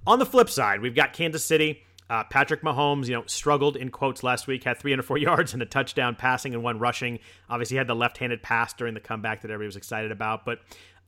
on 0.06 0.18
the 0.18 0.26
flip 0.26 0.50
side, 0.50 0.82
we've 0.82 0.94
got 0.94 1.14
Kansas 1.14 1.42
City 1.42 1.82
Uh, 2.10 2.24
Patrick 2.24 2.60
Mahomes, 2.60 3.06
you 3.06 3.14
know, 3.14 3.22
struggled 3.24 3.76
in 3.76 3.88
quotes 3.90 4.22
last 4.22 4.46
week, 4.46 4.64
had 4.64 4.78
304 4.78 5.16
yards 5.28 5.54
and 5.54 5.62
a 5.62 5.66
touchdown 5.66 6.14
passing 6.14 6.52
and 6.52 6.62
one 6.62 6.78
rushing. 6.78 7.18
Obviously, 7.48 7.78
had 7.78 7.86
the 7.86 7.96
left-handed 7.96 8.42
pass 8.42 8.74
during 8.74 8.92
the 8.92 9.00
comeback 9.00 9.40
that 9.40 9.50
everybody 9.50 9.68
was 9.68 9.76
excited 9.76 10.12
about. 10.12 10.44
But 10.44 10.58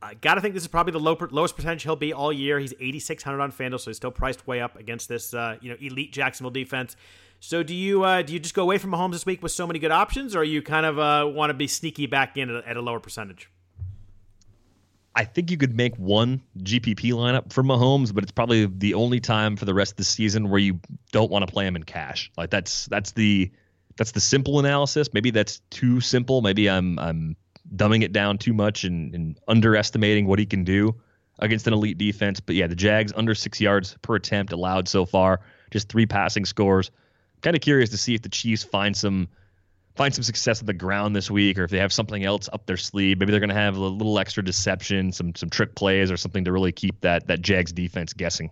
uh, 0.01 0.13
got 0.23 0.37
to 0.37 0.41
think 0.41 0.55
this 0.55 0.63
is 0.63 0.69
probably 0.69 0.93
the 0.93 1.01
low, 1.01 1.19
lowest 1.31 1.57
percentage 1.57 1.83
he'll 1.83 1.95
be 1.95 2.15
all 2.15 2.33
year. 2.33 2.59
He's 2.59 2.73
8,600 2.81 3.39
on 3.39 3.53
FanDuel, 3.53 3.81
so 3.81 3.91
he's 3.91 3.99
still 3.99 4.11
priced 4.11 4.47
way 4.47 4.63
up 4.63 4.79
against 4.79 5.11
this, 5.11 5.35
uh, 5.35 5.59
you 5.61 5.69
know, 5.69 5.77
elite 5.79 6.15
Jacksonville 6.15 6.51
defense. 6.51 6.97
So 7.47 7.63
do 7.63 7.77
you 7.77 8.03
uh, 8.03 8.23
do 8.23 8.33
you 8.33 8.41
just 8.41 8.57
go 8.57 8.65
away 8.65 8.77
from 8.77 8.91
Mahomes 8.91 9.13
this 9.13 9.25
week 9.25 9.41
with 9.41 9.53
so 9.53 9.69
many 9.69 9.79
good 9.79 9.93
options, 9.93 10.35
or 10.35 10.43
you 10.43 10.63
kind 10.63 10.85
of 10.85 10.99
uh, 10.99 11.31
want 11.33 11.51
to 11.51 11.55
be 11.55 11.69
sneaky 11.69 12.07
back 12.07 12.37
in 12.37 12.51
at 12.51 12.65
a, 12.65 12.69
at 12.69 12.77
a 12.77 12.81
lower 12.81 12.99
percentage? 12.99 13.49
I 15.15 15.23
think 15.23 15.53
you 15.53 15.57
could 15.57 15.77
make 15.77 15.95
one 15.95 16.43
GPP 16.59 17.13
lineup 17.13 17.53
for 17.53 17.63
Mahomes, 17.63 18.13
but 18.13 18.25
it's 18.25 18.33
probably 18.33 18.67
the 18.67 18.95
only 18.95 19.21
time 19.21 19.55
for 19.55 19.65
the 19.65 19.75
rest 19.75 19.93
of 19.93 19.97
the 19.99 20.05
season 20.05 20.51
where 20.51 20.59
you 20.59 20.81
don't 21.13 21.31
want 21.31 21.47
to 21.47 21.53
play 21.53 21.65
him 21.65 21.77
in 21.77 21.85
cash. 21.85 22.33
Like 22.37 22.51
that's 22.51 22.87
that's 22.87 23.13
the 23.13 23.49
that's 23.97 24.11
the 24.11 24.21
simple 24.21 24.59
analysis. 24.59 25.15
Maybe 25.15 25.31
that's 25.31 25.61
too 25.71 26.01
simple. 26.01 26.43
Maybe 26.43 26.69
I'm 26.69 26.99
I'm 26.99 27.37
dumbing 27.77 28.03
it 28.03 28.13
down 28.13 28.39
too 28.39 28.55
much 28.55 28.83
and, 28.83 29.15
and 29.15 29.39
underestimating 29.47 30.27
what 30.27 30.41
he 30.41 30.47
can 30.47 30.65
do 30.65 30.97
against 31.39 31.69
an 31.69 31.75
elite 31.75 31.97
defense. 31.97 32.41
But 32.41 32.57
yeah, 32.57 32.67
the 32.67 32.75
Jags 32.75 33.13
under 33.15 33.37
six 33.37 33.61
yards 33.61 33.97
per 34.03 34.17
attempt 34.17 34.53
allowed 34.53 34.89
so 34.89 35.07
far, 35.07 35.43
just 35.71 35.89
three 35.89 36.07
passing 36.07 36.45
scores. 36.45 36.91
Kind 37.43 37.57
of 37.57 37.63
curious 37.63 37.91
to 37.91 37.97
see 37.97 38.15
if 38.15 38.23
the 38.23 38.29
Chiefs 38.29 38.63
find 38.63 38.97
some 38.97 39.29
find 39.95 40.15
some 40.15 40.23
success 40.23 40.61
on 40.61 40.67
the 40.67 40.75
ground 40.75 41.17
this 41.17 41.31
week, 41.31 41.59
or 41.59 41.65
if 41.65 41.71
they 41.71 41.79
have 41.79 41.93
something 41.93 42.25
else 42.25 42.49
up 42.53 42.67
their 42.67 42.77
sleeve. 42.77 43.19
Maybe 43.19 43.31
they're 43.31 43.41
going 43.41 43.49
to 43.49 43.55
have 43.55 43.77
a 43.77 43.81
little 43.81 44.19
extra 44.19 44.45
deception, 44.45 45.13
some 45.13 45.35
some 45.35 45.51
trick 45.51 45.75
plays, 45.75 46.11
or 46.11 46.17
something 46.17 46.45
to 46.45 46.53
really 46.53 46.73
keep 46.73 47.01
that 47.01 47.27
that 47.27 47.41
Jags 47.43 47.73
defense 47.73 48.13
guessing. 48.13 48.51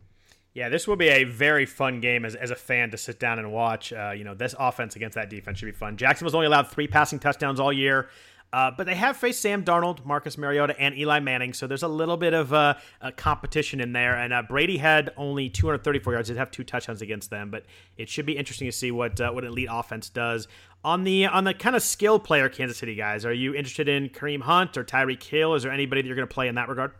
Yeah, 0.55 0.69
this 0.69 0.87
will 0.87 0.97
be 0.97 1.09
a 1.09 1.25
very 1.25 1.67
fun 1.67 2.01
game 2.01 2.25
as, 2.25 2.37
as 2.37 2.53
a 2.53 2.55
fan 2.55 2.93
to 2.93 2.97
sit 2.97 3.19
down 3.19 3.41
and 3.41 3.53
watch. 3.53 3.93
Uh, 3.93 4.13
you 4.17 4.23
know, 4.23 4.35
this 4.35 4.55
offense 4.57 4.95
against 4.95 5.17
that 5.17 5.29
defense 5.29 5.59
should 5.59 5.67
be 5.67 5.73
fun. 5.73 5.97
Jacksonville's 5.97 6.35
only 6.35 6.47
allowed 6.47 6.69
three 6.69 6.87
passing 6.87 7.19
touchdowns 7.19 7.59
all 7.59 7.73
year. 7.73 8.09
Uh, 8.55 8.71
but 8.71 8.87
they 8.87 8.95
have 8.95 9.17
faced 9.17 9.41
Sam 9.41 9.65
Darnold, 9.65 10.05
Marcus 10.05 10.39
Mariota, 10.39 10.81
and 10.81 10.97
Eli 10.97 11.19
Manning, 11.19 11.53
so 11.53 11.67
there's 11.67 11.83
a 11.83 11.89
little 11.89 12.17
bit 12.17 12.35
of 12.35 12.53
uh, 12.53 12.75
a 13.01 13.11
competition 13.11 13.81
in 13.81 13.93
there. 13.93 14.15
And 14.15 14.33
uh, 14.33 14.43
Brady 14.43 14.77
had 14.77 15.13
only 15.17 15.51
234 15.51 16.13
yards; 16.13 16.29
did 16.29 16.37
have 16.37 16.53
two 16.53 16.63
touchdowns 16.63 17.03
against 17.03 17.31
them, 17.31 17.51
but 17.51 17.65
it 17.97 18.09
should 18.09 18.27
be 18.27 18.37
interesting 18.37 18.69
to 18.69 18.73
see 18.73 18.93
what 18.93 19.21
uh, 19.21 19.33
what 19.33 19.43
elite 19.43 19.67
offense 19.69 20.09
does 20.09 20.47
on 20.85 21.03
the 21.03 21.27
on 21.27 21.43
the 21.43 21.53
kind 21.53 21.75
of 21.75 21.83
skill 21.83 22.21
player 22.21 22.49
Kansas 22.49 22.79
City 22.79 22.95
guys. 22.95 23.25
Are 23.25 23.33
you 23.33 23.57
interested 23.57 23.89
in 23.89 24.09
Kareem 24.09 24.43
Hunt 24.43 24.77
or 24.77 24.85
Tyreek 24.85 25.25
Hill? 25.25 25.57
Is 25.57 25.65
there 25.65 25.73
anybody 25.73 26.03
that 26.03 26.07
you're 26.07 26.15
going 26.15 26.29
to 26.29 26.33
play 26.33 26.47
in 26.47 26.55
that 26.55 26.69
regard? 26.69 26.93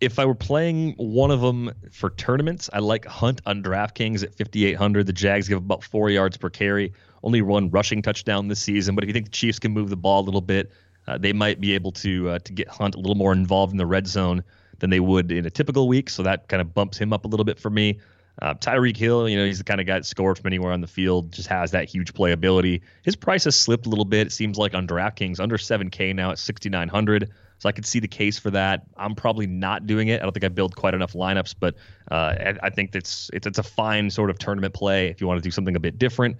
if 0.00 0.20
I 0.20 0.24
were 0.24 0.34
playing 0.34 0.94
one 0.96 1.32
of 1.32 1.40
them 1.40 1.72
for 1.90 2.10
tournaments, 2.10 2.70
I 2.72 2.78
like 2.78 3.04
Hunt 3.04 3.40
on 3.46 3.64
DraftKings 3.64 4.22
at 4.22 4.32
5,800. 4.36 5.06
The 5.06 5.12
Jags 5.12 5.48
give 5.48 5.58
about 5.58 5.82
four 5.82 6.08
yards 6.08 6.36
per 6.36 6.50
carry, 6.50 6.92
only 7.22 7.42
one 7.42 7.70
rushing 7.70 8.02
touchdown 8.02 8.48
this 8.48 8.60
season. 8.60 8.94
But 8.94 9.04
if 9.04 9.08
you 9.08 9.14
think 9.14 9.26
the 9.26 9.32
Chiefs 9.32 9.58
can 9.58 9.72
move 9.72 9.90
the 9.90 9.96
ball 9.96 10.20
a 10.20 10.26
little 10.26 10.40
bit, 10.40 10.70
uh, 11.06 11.18
they 11.18 11.32
might 11.32 11.60
be 11.60 11.74
able 11.74 11.92
to 11.92 12.30
uh, 12.30 12.38
to 12.40 12.52
get 12.52 12.68
Hunt 12.68 12.94
a 12.94 12.98
little 12.98 13.14
more 13.14 13.32
involved 13.32 13.72
in 13.72 13.78
the 13.78 13.86
red 13.86 14.06
zone 14.06 14.42
than 14.78 14.90
they 14.90 15.00
would 15.00 15.32
in 15.32 15.46
a 15.46 15.50
typical 15.50 15.88
week. 15.88 16.10
So 16.10 16.22
that 16.22 16.48
kind 16.48 16.60
of 16.60 16.74
bumps 16.74 16.98
him 16.98 17.12
up 17.12 17.24
a 17.24 17.28
little 17.28 17.44
bit 17.44 17.58
for 17.58 17.70
me. 17.70 17.98
Uh, 18.40 18.54
Tyreek 18.54 18.96
Hill, 18.96 19.28
you 19.28 19.36
know, 19.36 19.44
he's 19.44 19.58
the 19.58 19.64
kind 19.64 19.80
of 19.80 19.86
guy 19.86 19.98
that 19.98 20.04
scores 20.04 20.38
from 20.38 20.46
anywhere 20.46 20.72
on 20.72 20.80
the 20.80 20.86
field, 20.86 21.32
just 21.32 21.48
has 21.48 21.72
that 21.72 21.88
huge 21.88 22.14
playability. 22.14 22.82
His 23.02 23.16
price 23.16 23.44
has 23.44 23.56
slipped 23.56 23.86
a 23.86 23.88
little 23.88 24.04
bit. 24.04 24.28
It 24.28 24.30
seems 24.30 24.56
like 24.56 24.74
on 24.74 24.86
DraftKings, 24.86 25.40
under 25.40 25.56
7K 25.56 26.14
now 26.14 26.30
at 26.30 26.38
6,900. 26.38 27.30
So 27.58 27.68
I 27.68 27.72
could 27.72 27.84
see 27.84 27.98
the 27.98 28.06
case 28.06 28.38
for 28.38 28.50
that. 28.50 28.84
I'm 28.96 29.16
probably 29.16 29.48
not 29.48 29.88
doing 29.88 30.08
it. 30.08 30.20
I 30.20 30.22
don't 30.22 30.32
think 30.32 30.44
I 30.44 30.48
build 30.48 30.76
quite 30.76 30.94
enough 30.94 31.14
lineups, 31.14 31.56
but 31.58 31.74
uh, 32.12 32.14
I, 32.14 32.54
I, 32.62 32.70
think 32.70 32.94
it's, 32.94 33.28
it's 33.32 33.48
it's 33.48 33.58
a 33.58 33.64
fine 33.64 34.10
sort 34.10 34.30
of 34.30 34.38
tournament 34.38 34.74
play 34.74 35.08
if 35.08 35.20
you 35.20 35.26
want 35.26 35.42
to 35.42 35.42
do 35.42 35.50
something 35.50 35.74
a 35.74 35.80
bit 35.80 35.98
different. 35.98 36.36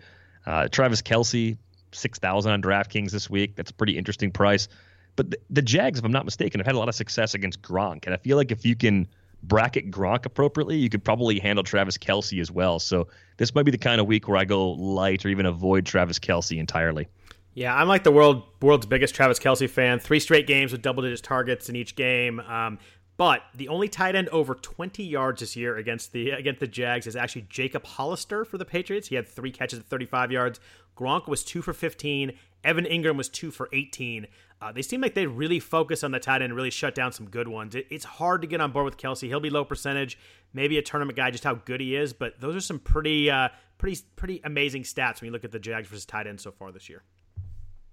Uh, 0.49 0.67
Travis 0.67 1.03
Kelce, 1.03 1.59
six 1.93 2.19
thousand 2.19 2.53
on 2.53 2.63
DraftKings 2.63 3.11
this 3.11 3.29
week. 3.29 3.55
That's 3.55 3.71
a 3.71 3.75
pretty 3.75 3.99
interesting 3.99 4.31
price. 4.31 4.67
But 5.15 5.31
the, 5.31 5.39
the 5.51 5.63
Jags, 5.63 5.99
if 5.99 6.05
I'm 6.05 6.13
not 6.13 6.25
mistaken, 6.25 6.59
have 6.59 6.67
had 6.67 6.75
a 6.75 6.79
lot 6.79 6.89
of 6.89 6.95
success 6.95 7.35
against 7.35 7.61
Gronk, 7.61 8.07
and 8.07 8.15
I 8.15 8.17
feel 8.17 8.37
like 8.39 8.51
if 8.51 8.65
you 8.65 8.75
can 8.75 9.07
bracket 9.43 9.91
Gronk 9.91 10.25
appropriately, 10.25 10.77
you 10.77 10.89
could 10.89 11.05
probably 11.05 11.39
handle 11.39 11.63
Travis 11.63 11.99
Kelce 11.99 12.41
as 12.41 12.51
well. 12.51 12.79
So 12.79 13.09
this 13.37 13.55
might 13.55 13.65
be 13.65 13.71
the 13.71 13.79
kind 13.79 14.01
of 14.01 14.07
week 14.07 14.27
where 14.27 14.37
I 14.37 14.45
go 14.45 14.71
light 14.71 15.25
or 15.25 15.29
even 15.29 15.47
avoid 15.47 15.87
Travis 15.87 16.19
Kelce 16.19 16.59
entirely. 16.59 17.09
Yeah, 17.55 17.75
I'm 17.75 17.89
like 17.89 18.05
the 18.05 18.13
world 18.13 18.45
world's 18.63 18.87
biggest 18.87 19.15
Travis 19.15 19.39
Kelce 19.39 19.69
fan. 19.69 19.99
Three 19.99 20.21
straight 20.21 20.47
games 20.47 20.73
with 20.73 20.81
double 20.81 21.03
digit 21.03 21.25
targets 21.25 21.69
in 21.69 21.77
each 21.77 21.97
game. 21.97 22.41
Um, 22.41 22.79
but 23.19 23.43
the 23.53 23.69
only 23.69 23.89
tight 23.89 24.15
end 24.15 24.29
over 24.29 24.55
20 24.55 25.03
yards 25.03 25.41
this 25.41 25.57
year 25.57 25.77
against 25.77 26.13
the 26.13 26.31
against 26.31 26.61
the 26.61 26.69
Jags 26.69 27.07
is 27.07 27.17
actually 27.17 27.47
Jacob 27.51 27.85
Hollister 27.85 28.45
for 28.45 28.57
the 28.57 28.65
Patriots. 28.65 29.09
He 29.09 29.17
had 29.17 29.29
three 29.29 29.51
catches 29.51 29.81
at 29.81 29.87
35 29.87 30.33
yards. 30.33 30.61
Gronk 30.97 31.29
was 31.29 31.45
two 31.45 31.61
for 31.61 31.73
15. 31.73 32.33
Evan 32.65 32.85
Engram 32.85 33.17
was 33.17 33.29
two 33.29 33.51
for 33.51 33.69
18. 33.73 34.29
Uh, 34.61 34.73
they 34.73 34.83
seem 34.83 35.01
like 35.01 35.15
they 35.15 35.27
really 35.27 35.61
focus 35.61 36.03
on 36.03 36.13
the 36.13 36.21
tight 36.21 36.37
end 36.37 36.45
and 36.45 36.55
really 36.55 36.71
shut 36.71 36.95
down 36.95 37.13
some 37.13 37.29
good 37.29 37.49
ones. 37.49 37.75
It, 37.75 37.87
it's 37.91 38.05
hard 38.05 38.41
to 38.43 38.49
get 38.49 38.61
on 38.61 38.71
board 38.71 38.85
with 38.85 38.97
Kelce. 38.97 39.27
He'll 39.27 39.41
be 39.41 39.51
low 39.51 39.65
percentage, 39.65 40.19
maybe 40.53 40.79
a 40.79 40.83
tournament 40.83 41.17
guy, 41.17 41.31
just 41.31 41.45
how 41.45 41.55
good 41.55 41.81
he 41.81 41.97
is. 41.97 42.13
But 42.13 42.41
those 42.41 42.57
are 42.57 42.61
some 42.61 42.79
pretty, 42.79 43.31
uh, 43.31 43.49
pretty, 43.79 44.01
pretty 44.17 44.41
amazing 44.43 44.83
stats 44.83 45.21
when 45.21 45.27
you 45.27 45.33
look 45.33 45.45
at 45.45 45.53
the 45.53 45.61
Jags 45.61 45.89
versus 45.89 46.05
tight 46.05 46.27
end 46.27 46.41
so 46.41 46.51
far 46.51 46.73
this 46.73 46.89
year 46.89 47.03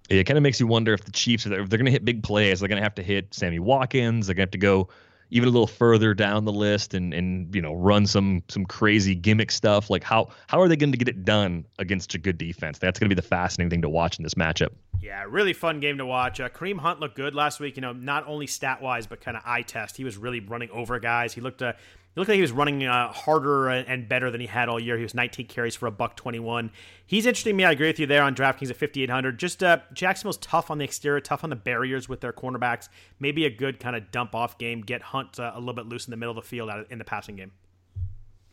it 0.07 0.23
kind 0.25 0.37
of 0.37 0.43
makes 0.43 0.59
you 0.59 0.67
wonder 0.67 0.93
if 0.93 1.03
the 1.03 1.11
Chiefs, 1.11 1.47
if 1.47 1.49
they're, 1.49 1.65
they're 1.65 1.79
going 1.79 1.85
to 1.85 1.91
hit 1.91 2.05
big 2.05 2.21
plays, 2.21 2.59
they're 2.59 2.69
going 2.69 2.77
to 2.77 2.83
have 2.83 2.93
to 2.93 3.01
hit 3.01 3.33
Sammy 3.33 3.57
Watkins. 3.57 4.27
They're 4.27 4.35
going 4.35 4.47
to 4.47 4.49
have 4.49 4.51
to 4.51 4.57
go 4.59 4.89
even 5.35 5.49
a 5.49 5.51
little 5.51 5.67
further 5.67 6.13
down 6.13 6.45
the 6.45 6.51
list 6.51 6.93
and 6.93 7.13
and 7.13 7.53
you 7.53 7.61
know 7.61 7.73
run 7.73 8.07
some 8.07 8.41
some 8.47 8.65
crazy 8.65 9.13
gimmick 9.13 9.51
stuff. 9.51 9.89
Like 9.89 10.03
how 10.03 10.29
how 10.47 10.61
are 10.61 10.69
they 10.69 10.77
going 10.77 10.93
to 10.93 10.97
get 10.97 11.09
it 11.09 11.25
done 11.25 11.65
against 11.77 12.15
a 12.15 12.17
good 12.17 12.37
defense? 12.37 12.79
That's 12.79 12.97
going 12.97 13.09
to 13.09 13.15
be 13.15 13.19
the 13.19 13.27
fascinating 13.27 13.69
thing 13.69 13.81
to 13.81 13.89
watch 13.89 14.17
in 14.17 14.23
this 14.23 14.35
matchup. 14.35 14.69
Yeah, 15.01 15.25
really 15.27 15.51
fun 15.51 15.81
game 15.81 15.97
to 15.97 16.05
watch. 16.05 16.39
Uh, 16.39 16.47
Kareem 16.47 16.79
Hunt 16.79 17.01
looked 17.01 17.15
good 17.15 17.35
last 17.35 17.59
week. 17.59 17.75
You 17.75 17.81
know, 17.81 17.91
not 17.91 18.25
only 18.27 18.47
stat 18.47 18.81
wise, 18.81 19.07
but 19.07 19.19
kind 19.19 19.35
of 19.35 19.43
eye 19.45 19.61
test. 19.61 19.97
He 19.97 20.05
was 20.05 20.17
really 20.17 20.39
running 20.39 20.71
over 20.71 20.97
guys. 20.99 21.33
He 21.33 21.41
looked 21.41 21.61
uh, 21.61 21.73
looked 22.15 22.29
like 22.29 22.35
he 22.35 22.41
was 22.41 22.51
running 22.51 22.83
uh, 22.83 23.11
harder 23.11 23.67
and 23.67 24.07
better 24.07 24.31
than 24.31 24.41
he 24.41 24.47
had 24.47 24.69
all 24.69 24.79
year. 24.79 24.97
He 24.97 25.03
was 25.03 25.13
19 25.13 25.47
carries 25.47 25.75
for 25.75 25.87
a 25.87 25.91
buck 25.91 26.15
21. 26.15 26.71
He's 27.05 27.25
interesting 27.25 27.55
me. 27.55 27.65
I 27.65 27.71
agree 27.71 27.87
with 27.87 27.99
you 27.99 28.05
there 28.05 28.23
on 28.23 28.35
DraftKings 28.35 28.69
at 28.69 28.77
5,800. 28.77 29.37
Just 29.37 29.63
uh, 29.63 29.79
Jacksonville's 29.93 30.37
tough 30.37 30.71
on 30.71 30.77
the 30.77 30.85
exterior, 30.85 31.19
tough 31.19 31.43
on 31.43 31.49
the 31.49 31.55
barriers 31.55 32.07
with 32.07 32.21
their 32.21 32.33
cornerbacks. 32.33 32.89
Maybe 33.19 33.45
a 33.45 33.49
good 33.49 33.79
kind 33.79 33.95
of 33.95 34.11
dump 34.11 34.33
off 34.33 34.57
game, 34.57 34.81
get 34.81 35.01
Hunt 35.01 35.39
uh, 35.39 35.51
a 35.53 35.59
little 35.59 35.73
bit 35.73 35.87
loose 35.87 36.07
in 36.07 36.11
the 36.11 36.17
middle 36.17 36.37
of 36.37 36.43
the 36.43 36.47
field 36.47 36.71
in 36.89 36.97
the 36.97 37.05
passing 37.05 37.35
game. 37.35 37.51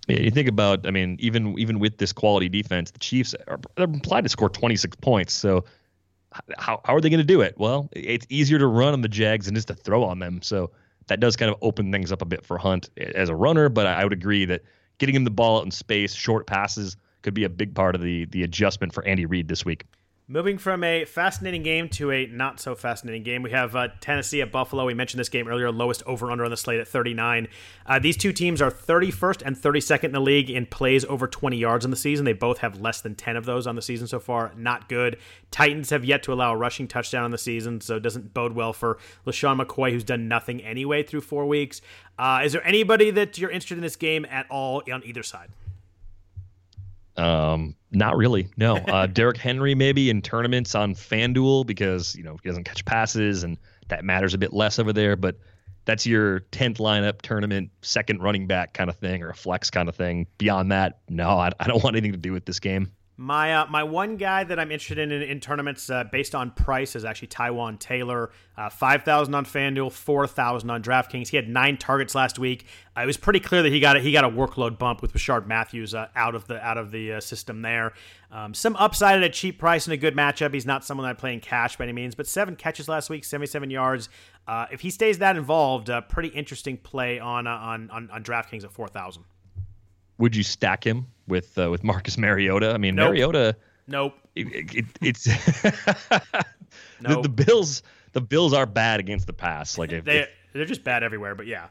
Yeah, 0.08 0.18
you 0.18 0.32
think 0.32 0.48
about, 0.48 0.86
I 0.86 0.90
mean, 0.90 1.16
even 1.20 1.56
even 1.58 1.78
with 1.78 1.98
this 1.98 2.12
quality 2.12 2.48
defense, 2.48 2.90
the 2.90 2.98
Chiefs 2.98 3.36
are 3.46 3.60
implied 3.76 4.22
to 4.22 4.28
score 4.28 4.48
26 4.48 4.96
points. 4.96 5.32
So 5.32 5.64
how, 6.58 6.80
how 6.84 6.96
are 6.96 7.00
they 7.00 7.10
going 7.10 7.18
to 7.18 7.24
do 7.24 7.40
it? 7.40 7.54
Well, 7.56 7.88
it's 7.92 8.26
easier 8.28 8.58
to 8.58 8.66
run 8.66 8.94
on 8.94 9.02
the 9.02 9.08
Jags 9.08 9.46
than 9.46 9.54
just 9.54 9.68
to 9.68 9.74
throw 9.74 10.02
on 10.02 10.18
them. 10.18 10.42
So 10.42 10.72
that 11.06 11.20
does 11.20 11.36
kind 11.36 11.50
of 11.50 11.56
open 11.62 11.90
things 11.92 12.12
up 12.12 12.22
a 12.22 12.24
bit 12.24 12.44
for 12.44 12.58
Hunt 12.58 12.90
as 12.96 13.28
a 13.28 13.34
runner. 13.34 13.68
But 13.68 13.86
I 13.86 14.04
would 14.04 14.12
agree 14.12 14.44
that 14.46 14.62
getting 14.98 15.14
him 15.14 15.24
the 15.24 15.30
ball 15.30 15.58
out 15.58 15.64
in 15.64 15.70
space, 15.70 16.14
short 16.14 16.46
passes, 16.46 16.96
could 17.22 17.34
be 17.34 17.44
a 17.44 17.48
big 17.48 17.74
part 17.74 17.94
of 17.94 18.02
the 18.02 18.26
the 18.26 18.42
adjustment 18.42 18.92
for 18.92 19.04
Andy 19.04 19.26
Reid 19.26 19.48
this 19.48 19.64
week. 19.64 19.84
Moving 20.32 20.56
from 20.56 20.82
a 20.82 21.04
fascinating 21.04 21.62
game 21.62 21.90
to 21.90 22.10
a 22.10 22.24
not 22.24 22.58
so 22.58 22.74
fascinating 22.74 23.22
game, 23.22 23.42
we 23.42 23.50
have 23.50 23.76
uh, 23.76 23.88
Tennessee 24.00 24.40
at 24.40 24.50
Buffalo. 24.50 24.86
We 24.86 24.94
mentioned 24.94 25.20
this 25.20 25.28
game 25.28 25.46
earlier, 25.46 25.70
lowest 25.70 26.02
over 26.06 26.30
under 26.30 26.42
on 26.42 26.50
the 26.50 26.56
slate 26.56 26.80
at 26.80 26.88
39. 26.88 27.48
Uh, 27.84 27.98
these 27.98 28.16
two 28.16 28.32
teams 28.32 28.62
are 28.62 28.70
31st 28.70 29.42
and 29.44 29.54
32nd 29.54 30.04
in 30.04 30.12
the 30.12 30.20
league 30.20 30.48
in 30.48 30.64
plays 30.64 31.04
over 31.04 31.26
20 31.26 31.58
yards 31.58 31.84
in 31.84 31.90
the 31.90 31.98
season. 31.98 32.24
They 32.24 32.32
both 32.32 32.58
have 32.58 32.80
less 32.80 33.02
than 33.02 33.14
10 33.14 33.36
of 33.36 33.44
those 33.44 33.66
on 33.66 33.76
the 33.76 33.82
season 33.82 34.06
so 34.06 34.18
far. 34.18 34.54
Not 34.56 34.88
good. 34.88 35.18
Titans 35.50 35.90
have 35.90 36.02
yet 36.02 36.22
to 36.22 36.32
allow 36.32 36.54
a 36.54 36.56
rushing 36.56 36.88
touchdown 36.88 37.24
on 37.24 37.30
the 37.30 37.36
season, 37.36 37.82
so 37.82 37.96
it 37.96 38.02
doesn't 38.02 38.32
bode 38.32 38.54
well 38.54 38.72
for 38.72 38.96
LeSean 39.26 39.62
McCoy, 39.62 39.92
who's 39.92 40.02
done 40.02 40.28
nothing 40.28 40.62
anyway 40.62 41.02
through 41.02 41.20
four 41.20 41.44
weeks. 41.44 41.82
Uh, 42.18 42.40
is 42.42 42.54
there 42.54 42.66
anybody 42.66 43.10
that 43.10 43.36
you're 43.36 43.50
interested 43.50 43.76
in 43.76 43.82
this 43.82 43.96
game 43.96 44.24
at 44.30 44.46
all 44.48 44.82
on 44.90 45.02
either 45.04 45.22
side? 45.22 45.50
Um, 47.16 47.76
not 47.90 48.16
really. 48.16 48.48
No. 48.56 48.76
Uh, 48.76 49.06
Derrick 49.12 49.36
Henry 49.36 49.74
maybe 49.74 50.10
in 50.10 50.22
tournaments 50.22 50.74
on 50.74 50.94
FanDuel 50.94 51.66
because 51.66 52.14
you 52.14 52.22
know 52.22 52.38
he 52.42 52.48
doesn't 52.48 52.64
catch 52.64 52.84
passes 52.84 53.44
and 53.44 53.58
that 53.88 54.04
matters 54.04 54.34
a 54.34 54.38
bit 54.38 54.52
less 54.52 54.78
over 54.78 54.92
there. 54.92 55.16
But 55.16 55.36
that's 55.84 56.06
your 56.06 56.40
tenth 56.40 56.78
lineup 56.78 57.22
tournament, 57.22 57.70
second 57.82 58.22
running 58.22 58.46
back 58.46 58.72
kind 58.74 58.88
of 58.88 58.96
thing 58.96 59.22
or 59.22 59.30
a 59.30 59.34
flex 59.34 59.70
kind 59.70 59.88
of 59.88 59.96
thing. 59.96 60.26
Beyond 60.38 60.72
that, 60.72 61.00
no, 61.08 61.30
I, 61.30 61.50
I 61.58 61.66
don't 61.66 61.82
want 61.82 61.96
anything 61.96 62.12
to 62.12 62.18
do 62.18 62.32
with 62.32 62.44
this 62.44 62.60
game. 62.60 62.92
My 63.18 63.54
uh, 63.54 63.66
my 63.66 63.82
one 63.82 64.16
guy 64.16 64.42
that 64.42 64.58
I'm 64.58 64.70
interested 64.70 64.96
in 64.98 65.12
in, 65.12 65.22
in 65.22 65.38
tournaments 65.38 65.90
uh, 65.90 66.04
based 66.04 66.34
on 66.34 66.50
price 66.50 66.96
is 66.96 67.04
actually 67.04 67.28
Taywan 67.28 67.78
Taylor. 67.78 68.30
Uh, 68.56 68.70
Five 68.70 69.02
thousand 69.02 69.34
on 69.34 69.44
FanDuel, 69.44 69.92
four 69.92 70.26
thousand 70.26 70.70
on 70.70 70.82
DraftKings. 70.82 71.28
He 71.28 71.36
had 71.36 71.46
nine 71.46 71.76
targets 71.76 72.14
last 72.14 72.38
week. 72.38 72.64
Uh, 72.96 73.02
it 73.02 73.06
was 73.06 73.18
pretty 73.18 73.38
clear 73.38 73.62
that 73.62 73.70
he 73.70 73.80
got 73.80 73.96
a, 73.96 74.00
he 74.00 74.12
got 74.12 74.24
a 74.24 74.30
workload 74.30 74.78
bump 74.78 75.02
with 75.02 75.12
Rishard 75.12 75.46
Matthews 75.46 75.94
uh, 75.94 76.08
out 76.16 76.34
of 76.34 76.46
the 76.46 76.58
out 76.64 76.78
of 76.78 76.90
the 76.90 77.14
uh, 77.14 77.20
system 77.20 77.60
there. 77.60 77.92
Um, 78.30 78.54
some 78.54 78.76
upside 78.76 79.18
at 79.18 79.22
a 79.22 79.28
cheap 79.28 79.58
price 79.58 79.86
and 79.86 79.92
a 79.92 79.98
good 79.98 80.16
matchup. 80.16 80.54
He's 80.54 80.66
not 80.66 80.82
someone 80.82 81.06
I 81.06 81.12
play 81.12 81.34
in 81.34 81.40
cash 81.40 81.76
by 81.76 81.84
any 81.84 81.92
means, 81.92 82.14
but 82.14 82.26
seven 82.26 82.56
catches 82.56 82.88
last 82.88 83.10
week, 83.10 83.26
seventy 83.26 83.46
seven 83.46 83.68
yards. 83.68 84.08
if 84.48 84.80
he 84.80 84.88
stays 84.88 85.18
that 85.18 85.36
involved, 85.36 85.90
pretty 86.08 86.28
interesting 86.28 86.78
play 86.78 87.18
on 87.18 87.46
on 87.46 87.90
on, 87.90 88.10
on 88.10 88.24
DraftKings 88.24 88.64
at 88.64 88.72
four 88.72 88.88
thousand. 88.88 89.24
Would 90.18 90.36
you 90.36 90.42
stack 90.42 90.84
him 90.84 91.06
with 91.26 91.56
uh, 91.58 91.70
with 91.70 91.84
Marcus 91.84 92.18
Mariota? 92.18 92.72
I 92.72 92.78
mean, 92.78 92.94
Nope. 92.94 93.10
Mariota. 93.10 93.56
Nope. 93.86 94.14
It, 94.34 94.74
it, 94.74 94.84
it's 95.00 95.26
Nope. 95.26 96.22
the, 97.00 97.20
the 97.22 97.28
Bills. 97.28 97.82
The 98.12 98.20
Bills 98.20 98.52
are 98.52 98.66
bad 98.66 99.00
against 99.00 99.26
the 99.26 99.32
pass. 99.32 99.78
Like 99.78 99.90
if, 99.90 100.04
They 100.04 100.20
if 100.20 100.28
they're 100.52 100.64
just 100.66 100.84
bad 100.84 101.02
everywhere. 101.02 101.34
But 101.34 101.46
yeah, 101.46 101.68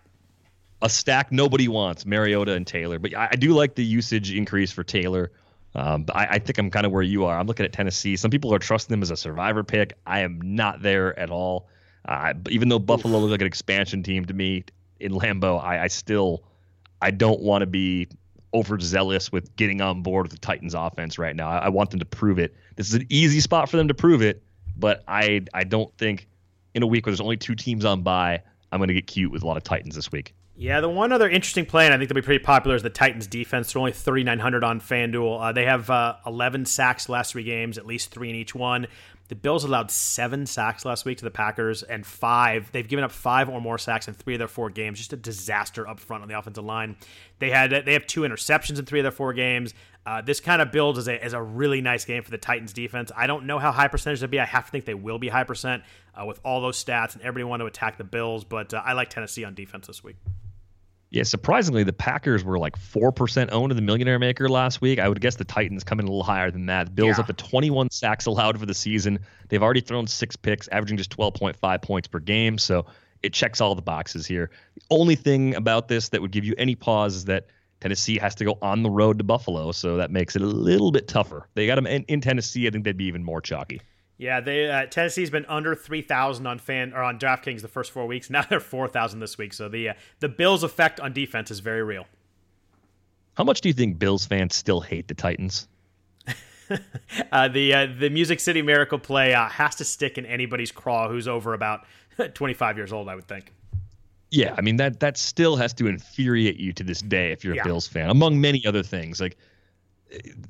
a 0.82 0.90
stack 0.90 1.32
nobody 1.32 1.68
wants, 1.68 2.06
Mariota 2.06 2.54
and 2.54 2.66
Taylor. 2.66 3.00
But 3.00 3.16
I, 3.16 3.30
I 3.32 3.36
do 3.36 3.54
like 3.54 3.76
the 3.76 3.86
usage 3.86 4.34
increase 4.34 4.72
for 4.72 4.84
Taylor. 4.84 5.32
Um, 5.74 6.04
but 6.04 6.16
I, 6.16 6.26
I 6.32 6.40
think 6.40 6.58
I'm 6.58 6.70
kind 6.70 6.86
of 6.86 6.92
where 6.92 7.04
you 7.04 7.26
are. 7.26 7.38
I'm 7.38 7.48
looking 7.48 7.66
at 7.66 7.72
Tennessee. 7.72 8.16
Some 8.18 8.32
people 8.32 8.54
are 8.54 8.60
trusting 8.60 8.92
them 8.92 9.02
as 9.02 9.12
a 9.12 9.16
survivor 9.16 9.64
pick. 9.64 9.94
I 10.06 10.22
am 10.22 10.40
not 10.42 10.82
there 10.82 11.18
at 11.18 11.30
all. 11.30 11.70
Uh, 12.06 12.34
even 12.50 12.68
though 12.70 12.80
Buffalo 12.80 13.20
looks 13.20 13.32
like 13.32 13.42
an 13.42 13.48
expansion 13.48 14.04
team 14.04 14.26
to 14.26 14.34
me 14.34 14.66
in 15.00 15.14
Lambeau, 15.14 15.64
I, 15.64 15.84
I 15.84 15.88
still 15.88 16.44
I 17.02 17.12
don't 17.12 17.42
want 17.42 17.62
to 17.62 17.68
be 17.68 18.08
overzealous 18.54 19.32
with 19.32 19.56
getting 19.56 19.82
on 19.82 20.02
board 20.02 20.26
with 20.26 20.32
the 20.32 20.40
Titans 20.40 20.74
offense 20.74 21.18
right 21.18 21.36
now. 21.36 21.50
I, 21.50 21.58
I 21.60 21.70
want 21.70 21.90
them 21.92 22.00
to 22.00 22.06
prove 22.06 22.40
it. 22.40 22.56
This 22.76 22.90
is 22.90 22.96
an 22.96 23.06
easy 23.10 23.40
spot 23.40 23.70
for 23.70 23.78
them 23.78 23.88
to 23.88 23.94
prove 23.94 24.22
it, 24.22 24.44
but 24.78 25.04
I 25.08 25.42
I 25.54 25.64
don't 25.64 25.96
think 25.98 26.28
in 26.74 26.84
a 26.84 26.88
week 26.88 27.06
where 27.06 27.12
there's 27.12 27.22
only 27.22 27.38
two 27.38 27.56
teams 27.56 27.86
on 27.86 28.02
bye, 28.02 28.42
I'm 28.72 28.80
going 28.80 28.88
to 28.88 28.94
get 28.94 29.08
cute 29.08 29.32
with 29.32 29.44
a 29.44 29.48
lot 29.48 29.58
of 29.58 29.64
Titans 29.64 29.96
this 29.96 30.12
week. 30.12 30.34
Yeah, 30.56 30.80
the 30.80 30.90
one 30.90 31.12
other 31.12 31.28
interesting 31.28 31.66
play, 31.66 31.86
and 31.86 31.94
I 31.94 31.98
think 31.98 32.10
they'll 32.10 32.16
be 32.16 32.22
pretty 32.22 32.44
popular, 32.44 32.76
is 32.76 32.84
the 32.84 32.90
Titans 32.90 33.26
defense. 33.26 33.74
They're 33.74 33.80
only 33.80 33.94
3,900 33.94 34.64
on 34.64 34.80
FanDuel. 34.80 35.42
Uh, 35.42 35.52
they 35.54 35.66
have 35.66 35.90
uh, 35.90 36.18
11 36.26 36.66
sacks 36.66 37.06
the 37.06 37.14
last 37.14 37.32
three 37.32 37.44
games, 37.44 37.78
at 37.78 37.88
least 37.88 38.12
three 38.12 38.30
in 38.30 38.36
each 38.36 38.54
one. 38.54 38.86
The 39.32 39.36
Bills 39.36 39.64
allowed 39.64 39.92
seven 39.92 40.46
sacks 40.46 40.84
last 40.84 41.06
week 41.06 41.20
to 41.20 41.24
the 41.24 41.32
Packers, 41.32 41.84
and 41.84 42.06
five. 42.06 42.70
They've 42.74 42.86
given 42.86 43.06
up 43.06 43.14
five 43.14 43.48
or 43.48 43.62
more 43.62 43.78
sacks 43.78 44.10
in 44.10 44.14
three 44.14 44.34
of 44.34 44.40
their 44.40 44.50
four 44.50 44.70
games. 44.70 44.98
Just 44.98 45.14
a 45.14 45.16
disaster 45.16 45.88
up 45.88 46.02
front 46.02 46.22
on 46.22 46.28
the 46.28 46.38
offensive 46.38 46.66
line. 46.66 46.98
They 47.40 47.50
had 47.50 47.72
they 47.86 47.94
have 47.94 48.06
two 48.06 48.24
interceptions 48.24 48.78
in 48.78 48.86
three 48.86 49.00
of 49.00 49.06
their 49.06 49.12
four 49.14 49.32
games. 49.32 49.74
Uh, 50.06 50.20
this 50.20 50.42
kind 50.42 50.62
of 50.62 50.74
builds 50.74 51.00
as 51.00 51.08
a, 51.08 51.24
as 51.24 51.32
a 51.32 51.42
really 51.42 51.80
nice 51.80 52.04
game 52.04 52.24
for 52.24 52.30
the 52.30 52.38
Titans 52.38 52.74
defense. 52.74 53.10
I 53.16 53.26
don't 53.26 53.46
know 53.46 53.58
how 53.58 53.72
high 53.72 53.88
percentage 53.88 54.20
they'll 54.20 54.30
be. 54.30 54.38
I 54.38 54.44
have 54.44 54.66
to 54.66 54.72
think 54.72 54.84
they 54.84 54.96
will 54.96 55.18
be 55.18 55.30
high 55.30 55.46
percent 55.46 55.84
uh, 56.14 56.26
with 56.26 56.42
all 56.44 56.60
those 56.60 56.84
stats 56.84 57.14
and 57.14 57.22
everybody 57.22 57.46
want 57.46 57.62
to 57.62 57.68
attack 57.68 57.98
the 57.98 58.04
Bills. 58.04 58.44
But 58.44 58.74
uh, 58.74 58.82
I 58.84 58.92
like 58.92 59.10
Tennessee 59.10 59.46
on 59.46 59.54
defense 59.54 59.88
this 59.88 60.04
week. 60.04 60.18
Yeah, 61.12 61.24
surprisingly, 61.24 61.84
the 61.84 61.92
Packers 61.92 62.42
were 62.44 62.58
like 62.58 62.78
4% 62.78 63.50
owned 63.52 63.72
in 63.72 63.76
the 63.76 63.82
Millionaire 63.82 64.18
Maker 64.18 64.48
last 64.48 64.80
week. 64.80 64.98
I 64.98 65.10
would 65.10 65.20
guess 65.20 65.36
the 65.36 65.44
Titans 65.44 65.84
come 65.84 66.00
in 66.00 66.06
a 66.06 66.08
little 66.08 66.24
higher 66.24 66.50
than 66.52 66.68
that. 66.68 66.96
Bills 66.96 67.18
Yeah. 67.18 67.22
up 67.22 67.28
to 67.28 67.34
21 67.34 67.90
sacks 67.92 68.26
allowed 68.28 68.58
for 68.58 68.66
the 68.66 68.74
season. 68.74 69.20
They've 69.50 69.62
already 69.62 69.82
thrown 69.82 70.08
six 70.08 70.38
picks, 70.38 70.70
averaging 70.70 70.96
just 70.98 71.12
12.5 71.12 71.82
points 71.82 72.08
per 72.08 72.20
game. 72.20 72.58
So 72.58 72.86
it 73.24 73.34
checks 73.34 73.60
all 73.60 73.76
the 73.76 73.82
boxes 73.82 74.26
here. 74.26 74.52
The 74.76 74.82
only 74.90 75.16
thing 75.16 75.54
about 75.56 75.90
this 75.90 76.08
that 76.10 76.22
would 76.22 76.32
give 76.32 76.46
you 76.46 76.56
any 76.58 76.76
pause 76.76 77.16
is 77.16 77.26
that 77.26 77.48
Tennessee 77.82 78.18
has 78.18 78.34
to 78.36 78.46
go 78.46 78.58
on 78.62 78.82
the 78.82 78.90
road 78.90 79.18
to 79.18 79.26
Buffalo. 79.26 79.74
So 79.74 79.98
that 79.98 80.12
makes 80.12 80.38
it 80.38 80.42
a 80.42 80.46
little 80.46 80.92
bit 80.94 81.10
tougher. 81.10 81.50
They 81.56 81.68
got 81.68 81.76
them 81.76 81.88
in, 81.88 82.04
in 82.04 82.22
Tennessee. 82.22 82.68
I 82.68 82.70
think 82.70 82.86
they'd 82.86 82.96
be 82.96 83.06
even 83.06 83.24
more 83.24 83.42
chalky. 83.42 83.82
Yeah, 84.22 84.40
they 84.40 84.70
uh, 84.70 84.86
Tennessee's 84.86 85.32
been 85.32 85.48
under 85.48 85.74
three 85.74 86.04
thousand 86.04 86.46
on 86.46 86.60
fan 86.60 86.94
or 86.94 87.02
on 87.02 87.18
DraftKings 87.18 87.62
the 87.64 87.68
first 87.68 87.90
four 87.90 88.06
weeks. 88.06 88.30
Now 88.30 88.44
they're 88.44 88.60
four 88.60 88.88
thousand 88.88 89.20
this 89.20 89.36
week. 89.36 89.52
So 89.52 89.68
the 89.68 89.90
uh, 89.90 89.94
the 90.20 90.30
Bills' 90.30 90.62
effect 90.64 91.00
on 91.00 91.12
defense 91.12 91.50
is 91.50 91.60
very 91.60 91.82
real. 91.82 92.06
How 93.34 93.44
much 93.44 93.62
do 93.62 93.70
you 93.70 93.74
think 93.74 93.98
Bills 93.98 94.24
fans 94.28 94.56
still 94.56 94.80
hate 94.80 95.08
the 95.08 95.16
Titans? 95.16 95.68
Uh, 97.34 97.50
the 97.50 97.74
uh, 97.74 97.88
the 98.00 98.10
Music 98.10 98.40
City 98.40 98.62
Miracle 98.62 98.98
play 98.98 99.34
uh, 99.34 99.50
has 99.50 99.76
to 99.76 99.84
stick 99.84 100.18
in 100.18 100.26
anybody's 100.26 100.72
craw 100.72 101.10
who's 101.10 101.28
over 101.28 101.54
about 101.54 101.86
twenty 102.34 102.54
five 102.54 102.78
years 102.78 102.94
old. 102.94 103.10
I 103.10 103.16
would 103.16 103.28
think. 103.28 103.52
Yeah, 104.30 104.56
I 104.58 104.62
mean 104.62 104.78
that 104.78 105.02
that 105.02 105.18
still 105.18 105.58
has 105.58 105.74
to 105.74 105.88
infuriate 105.88 106.58
you 106.58 106.72
to 106.74 106.84
this 106.84 107.02
day 107.02 107.32
if 107.34 107.44
you're 107.44 107.54
a 107.54 107.58
Yeah. 107.58 107.64
Bills 107.64 107.88
fan, 107.88 108.10
among 108.10 108.40
many 108.40 108.66
other 108.66 108.84
things. 108.84 109.20
Like 109.20 109.36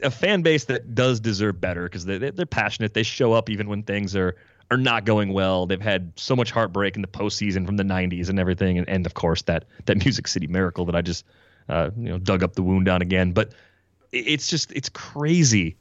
a 0.02 0.12
fan 0.12 0.42
base 0.42 0.66
that 0.66 0.96
does 0.96 1.20
deserve 1.20 1.62
better 1.62 1.84
because 1.84 2.06
they 2.06 2.18
they're 2.18 2.46
passionate. 2.46 2.94
They 2.94 3.04
show 3.04 3.34
up 3.34 3.50
even 3.50 3.70
when 3.70 3.84
things 3.84 4.16
are 4.16 4.36
are 4.70 4.78
not 4.78 5.06
going 5.06 5.34
well. 5.34 5.66
They've 5.66 5.82
had 5.82 6.14
so 6.16 6.36
much 6.36 6.52
heartbreak 6.52 6.96
in 6.96 7.02
the 7.02 7.08
postseason 7.08 7.66
from 7.66 7.78
the 7.78 7.84
'90s 7.84 8.30
and 8.30 8.40
everything, 8.40 8.78
and, 8.78 8.88
and 8.90 9.06
of 9.06 9.14
course 9.14 9.44
that 9.44 9.66
that 9.86 10.04
Music 10.04 10.28
City 10.28 10.48
Miracle 10.48 10.86
that 10.86 10.96
I 10.96 11.02
just 11.02 11.26
uh, 11.70 11.92
you 11.98 12.10
know 12.10 12.18
dug 12.18 12.44
up 12.44 12.54
the 12.54 12.64
wound 12.64 12.88
on 12.88 13.02
again. 13.02 13.32
But 13.32 13.54
it's 14.12 14.48
just 14.48 14.72
it's 14.72 14.90
crazy, 14.90 15.76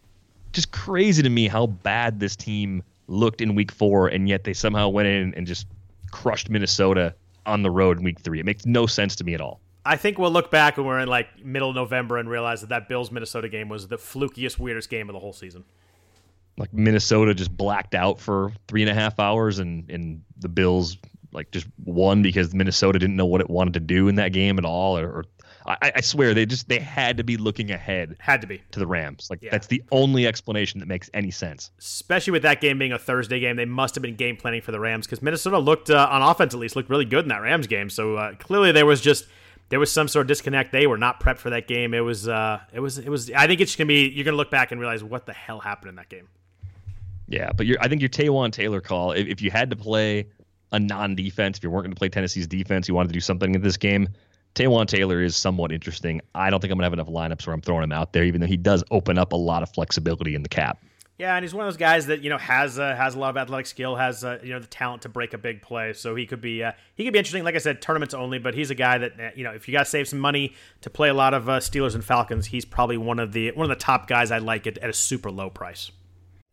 just 0.52 0.72
crazy 0.72 1.22
to 1.22 1.30
me 1.30 1.48
how 1.48 1.66
bad 1.66 2.20
this 2.20 2.36
team 2.36 2.82
looked 3.06 3.40
in 3.40 3.54
Week 3.54 3.72
Four, 3.72 4.08
and 4.08 4.28
yet 4.28 4.44
they 4.44 4.54
somehow 4.54 4.88
went 4.88 5.08
in 5.08 5.34
and 5.34 5.46
just 5.46 5.66
crushed 6.10 6.50
Minnesota 6.50 7.14
on 7.46 7.62
the 7.62 7.70
road 7.70 7.98
in 7.98 8.04
Week 8.04 8.20
Three. 8.20 8.40
It 8.40 8.46
makes 8.46 8.66
no 8.66 8.86
sense 8.86 9.16
to 9.16 9.24
me 9.24 9.34
at 9.34 9.40
all. 9.40 9.60
I 9.84 9.96
think 9.96 10.18
we'll 10.18 10.30
look 10.30 10.50
back 10.50 10.76
when 10.76 10.86
we're 10.86 11.00
in 11.00 11.08
like 11.08 11.44
middle 11.44 11.70
of 11.70 11.74
November 11.76 12.18
and 12.18 12.28
realize 12.28 12.60
that 12.60 12.68
that 12.68 12.88
Bills 12.88 13.10
Minnesota 13.10 13.48
game 13.48 13.68
was 13.68 13.88
the 13.88 13.96
flukiest, 13.96 14.58
weirdest 14.58 14.90
game 14.90 15.08
of 15.08 15.14
the 15.14 15.20
whole 15.20 15.32
season. 15.32 15.64
Like 16.58 16.72
Minnesota 16.74 17.32
just 17.34 17.56
blacked 17.56 17.94
out 17.94 18.20
for 18.20 18.52
three 18.68 18.82
and 18.82 18.90
a 18.90 18.94
half 18.94 19.18
hours, 19.18 19.58
and 19.58 19.88
and 19.90 20.22
the 20.38 20.48
Bills 20.48 20.98
like 21.32 21.50
just 21.52 21.66
won 21.84 22.22
because 22.22 22.52
Minnesota 22.54 22.98
didn't 22.98 23.16
know 23.16 23.24
what 23.26 23.40
it 23.40 23.48
wanted 23.48 23.74
to 23.74 23.80
do 23.80 24.08
in 24.08 24.16
that 24.16 24.32
game 24.32 24.58
at 24.58 24.64
all. 24.64 24.98
Or, 24.98 25.08
or 25.08 25.24
I, 25.64 25.92
I 25.96 26.00
swear 26.00 26.34
they 26.34 26.44
just 26.44 26.68
they 26.68 26.78
had 26.80 27.16
to 27.18 27.24
be 27.24 27.36
looking 27.36 27.70
ahead 27.70 28.16
Had 28.18 28.40
to 28.40 28.46
be. 28.46 28.60
to 28.72 28.80
the 28.80 28.86
Rams. 28.86 29.28
Like 29.30 29.40
Yeah. 29.42 29.50
that's 29.52 29.68
the 29.68 29.82
only 29.92 30.26
explanation 30.26 30.80
that 30.80 30.86
makes 30.86 31.08
any 31.14 31.30
sense. 31.30 31.70
especially 31.78 32.32
with 32.32 32.42
that 32.42 32.60
game 32.60 32.78
being 32.78 32.92
a 32.92 32.98
Thursday 32.98 33.38
game, 33.40 33.56
they 33.56 33.64
must 33.64 33.94
have 33.94 34.02
been 34.02 34.16
game 34.16 34.36
planning 34.36 34.60
for 34.60 34.72
the 34.72 34.80
Rams 34.80 35.06
because 35.06 35.22
Minnesota 35.22 35.58
looked 35.58 35.88
uh, 35.88 36.08
on 36.10 36.20
offense 36.20 36.52
at 36.52 36.60
least 36.60 36.76
looked 36.76 36.90
really 36.90 37.04
good 37.04 37.24
in 37.24 37.28
that 37.28 37.42
Rams 37.42 37.66
game. 37.68 37.88
So 37.90 38.16
uh, 38.16 38.34
clearly 38.34 38.72
there 38.72 38.86
was 38.86 39.00
just 39.00 39.26
there 39.70 39.80
was 39.80 39.90
some 39.90 40.08
sort 40.08 40.24
of 40.24 40.28
disconnect. 40.28 40.72
They 40.72 40.86
were 40.86 40.98
not 40.98 41.20
prepped 41.20 41.38
for 41.38 41.50
that 41.50 41.66
game. 41.66 41.94
It 41.94 42.00
was 42.00 42.28
uh, 42.28 42.60
it 42.72 42.80
was 42.80 42.98
it 42.98 43.08
was. 43.08 43.30
I 43.30 43.46
think 43.46 43.60
it's 43.60 43.74
gonna 43.74 43.88
be 43.88 44.08
you're 44.08 44.24
gonna 44.24 44.36
look 44.36 44.50
back 44.50 44.72
and 44.72 44.80
realize 44.80 45.02
what 45.02 45.26
the 45.26 45.32
hell 45.32 45.60
happened 45.60 45.90
in 45.90 45.94
that 45.96 46.08
game. 46.08 46.28
Yeah, 47.28 47.52
but 47.52 47.66
I 47.80 47.88
think 47.88 48.02
your 48.02 48.08
Taywan 48.08 48.50
Taylor 48.50 48.80
call. 48.80 49.12
If, 49.12 49.28
if 49.28 49.42
you 49.42 49.52
had 49.52 49.70
to 49.70 49.76
play 49.76 50.26
a 50.72 50.80
non-defense, 50.80 51.58
if 51.58 51.64
you 51.64 51.70
weren't 51.70 51.84
going 51.84 51.94
to 51.94 51.98
play 51.98 52.08
Tennessee's 52.08 52.48
defense, 52.48 52.88
you 52.88 52.94
wanted 52.94 53.08
to 53.08 53.14
do 53.14 53.20
something 53.20 53.54
in 53.54 53.62
this 53.62 53.76
game. 53.76 54.08
Taywan 54.56 54.86
Taylor 54.86 55.22
is 55.22 55.36
somewhat 55.36 55.70
interesting. 55.70 56.20
I 56.34 56.50
don't 56.50 56.60
think 56.60 56.72
I'm 56.72 56.78
gonna 56.78 56.86
have 56.86 56.92
enough 56.92 57.06
lineups 57.06 57.46
where 57.46 57.54
I'm 57.54 57.60
throwing 57.60 57.84
him 57.84 57.92
out 57.92 58.12
there, 58.12 58.24
even 58.24 58.40
though 58.40 58.48
he 58.48 58.56
does 58.56 58.82
open 58.90 59.16
up 59.16 59.32
a 59.32 59.36
lot 59.36 59.62
of 59.62 59.70
flexibility 59.72 60.34
in 60.34 60.42
the 60.42 60.48
cap. 60.48 60.82
Yeah, 61.20 61.36
and 61.36 61.44
he's 61.44 61.52
one 61.52 61.66
of 61.66 61.70
those 61.70 61.76
guys 61.76 62.06
that 62.06 62.22
you 62.22 62.30
know 62.30 62.38
has 62.38 62.78
uh, 62.78 62.96
has 62.96 63.14
a 63.14 63.18
lot 63.18 63.28
of 63.28 63.36
athletic 63.36 63.66
skill, 63.66 63.94
has 63.94 64.24
uh, 64.24 64.38
you 64.42 64.54
know 64.54 64.58
the 64.58 64.66
talent 64.66 65.02
to 65.02 65.10
break 65.10 65.34
a 65.34 65.38
big 65.38 65.60
play. 65.60 65.92
So 65.92 66.16
he 66.16 66.24
could 66.24 66.40
be 66.40 66.64
uh, 66.64 66.72
he 66.94 67.04
could 67.04 67.12
be 67.12 67.18
interesting. 67.18 67.44
Like 67.44 67.54
I 67.54 67.58
said, 67.58 67.82
tournaments 67.82 68.14
only, 68.14 68.38
but 68.38 68.54
he's 68.54 68.70
a 68.70 68.74
guy 68.74 68.96
that 68.96 69.20
uh, 69.20 69.28
you 69.36 69.44
know 69.44 69.50
if 69.50 69.68
you 69.68 69.72
got 69.72 69.80
to 69.80 69.90
save 69.90 70.08
some 70.08 70.18
money 70.18 70.54
to 70.80 70.88
play 70.88 71.10
a 71.10 71.14
lot 71.14 71.34
of 71.34 71.46
uh, 71.46 71.58
Steelers 71.58 71.94
and 71.94 72.02
Falcons, 72.02 72.46
he's 72.46 72.64
probably 72.64 72.96
one 72.96 73.18
of 73.18 73.32
the 73.34 73.50
one 73.50 73.70
of 73.70 73.78
the 73.78 73.84
top 73.84 74.08
guys 74.08 74.30
I 74.30 74.38
like 74.38 74.66
at, 74.66 74.78
at 74.78 74.88
a 74.88 74.94
super 74.94 75.30
low 75.30 75.50
price. 75.50 75.90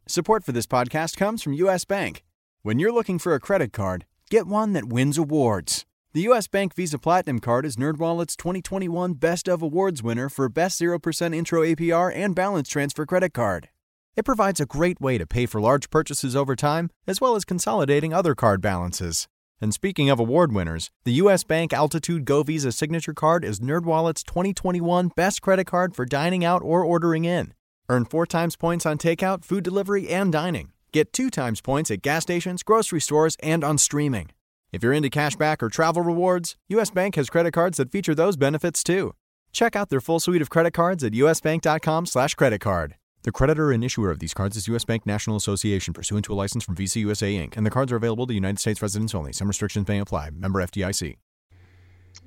Support 0.06 0.44
for 0.44 0.52
this 0.52 0.66
podcast 0.66 1.16
comes 1.16 1.42
from 1.42 1.54
U.S. 1.54 1.86
Bank. 1.86 2.26
When 2.62 2.78
you're 2.78 2.92
looking 2.92 3.20
for 3.20 3.34
a 3.34 3.40
credit 3.40 3.72
card, 3.72 4.06
get 4.30 4.48
one 4.48 4.74
that 4.74 4.90
wins 4.90 5.18
awards. 5.18 5.86
The 6.12 6.24
U.S. 6.24 6.48
Bank 6.48 6.76
Visa 6.76 7.00
Platinum 7.00 7.40
Card 7.40 7.66
is 7.66 7.78
NerdWallet's 7.78 8.36
2021 8.36 9.14
Best 9.14 9.48
of 9.48 9.62
Awards 9.62 10.04
winner 10.04 10.28
for 10.28 10.50
Best 10.50 10.82
0% 10.82 11.34
Intro 11.34 11.62
APR 11.62 12.12
and 12.14 12.36
Balance 12.36 12.68
Transfer 12.68 13.06
Credit 13.06 13.34
Card. 13.34 13.70
It 14.18 14.26
provides 14.26 14.60
a 14.60 14.66
great 14.66 15.00
way 15.00 15.20
to 15.20 15.28
pay 15.28 15.46
for 15.46 15.62
large 15.62 15.92
purchases 15.92 16.36
over 16.36 16.56
time, 16.56 16.90
as 17.06 17.22
well 17.22 17.36
as 17.36 17.46
consolidating 17.46 18.16
other 18.16 18.34
card 18.34 18.62
balances. 18.62 19.28
And 19.62 19.72
speaking 19.72 20.10
of 20.10 20.20
award 20.20 20.52
winners, 20.52 20.90
the 21.06 21.14
U.S. 21.24 21.44
Bank 21.44 21.72
Altitude 21.72 22.26
Go 22.26 22.42
Visa 22.42 22.72
Signature 22.72 23.14
Card 23.14 23.46
is 23.46 23.60
NerdWallet's 23.60 24.24
2021 24.24 25.12
Best 25.16 25.44
Credit 25.44 25.66
Card 25.66 25.96
for 25.96 26.04
dining 26.04 26.44
out 26.44 26.64
or 26.64 26.84
ordering 26.84 27.26
in. 27.26 27.54
Earn 27.90 28.06
four 28.06 28.26
times 28.26 28.56
points 28.56 28.88
on 28.88 28.98
takeout, 28.98 29.46
food 29.46 29.64
delivery, 29.64 30.10
and 30.10 30.32
dining. 30.32 30.72
Get 30.92 31.14
two 31.14 31.30
times 31.30 31.62
points 31.62 31.92
at 31.92 32.02
gas 32.02 32.24
stations, 32.24 32.64
grocery 32.64 33.02
stores, 33.02 33.38
and 33.44 33.64
on 33.64 33.78
streaming. 33.78 34.32
If 34.72 34.82
you're 34.82 34.94
into 34.94 35.12
cashback 35.12 35.62
or 35.62 35.70
travel 35.70 36.02
rewards, 36.02 36.56
US 36.70 36.90
Bank 36.90 37.18
has 37.18 37.30
credit 37.30 37.52
cards 37.52 37.78
that 37.78 37.92
feature 37.92 38.16
those 38.16 38.36
benefits 38.36 38.84
too. 38.84 39.14
Check 39.52 39.76
out 39.76 39.90
their 39.90 40.02
full 40.02 40.20
suite 40.20 40.42
of 40.42 40.50
credit 40.50 40.74
cards 40.74 41.04
at 41.04 41.14
usbank.com 41.14 42.08
slash 42.08 42.34
credit 42.34 42.62
card. 42.62 42.96
The 43.24 43.32
creditor 43.32 43.72
and 43.72 43.84
issuer 43.84 44.10
of 44.12 44.20
these 44.20 44.34
cards 44.34 44.56
is 44.56 44.68
U.S. 44.70 44.86
Bank 44.86 45.06
National 45.06 45.36
Association 45.36 45.94
pursuant 45.94 46.24
to 46.26 46.34
a 46.34 46.36
license 46.36 46.64
from 46.64 46.76
Visa 46.76 47.00
USA 47.00 47.34
Inc., 47.34 47.58
and 47.58 47.66
the 47.66 47.70
cards 47.70 47.92
are 47.92 47.98
available 47.98 48.26
to 48.28 48.34
United 48.34 48.60
States 48.60 48.82
residents 48.82 49.14
only. 49.14 49.34
Some 49.34 49.48
restrictions 49.48 49.88
may 49.88 50.00
apply. 50.00 50.30
Member 50.30 50.64
FDIC. 50.66 51.18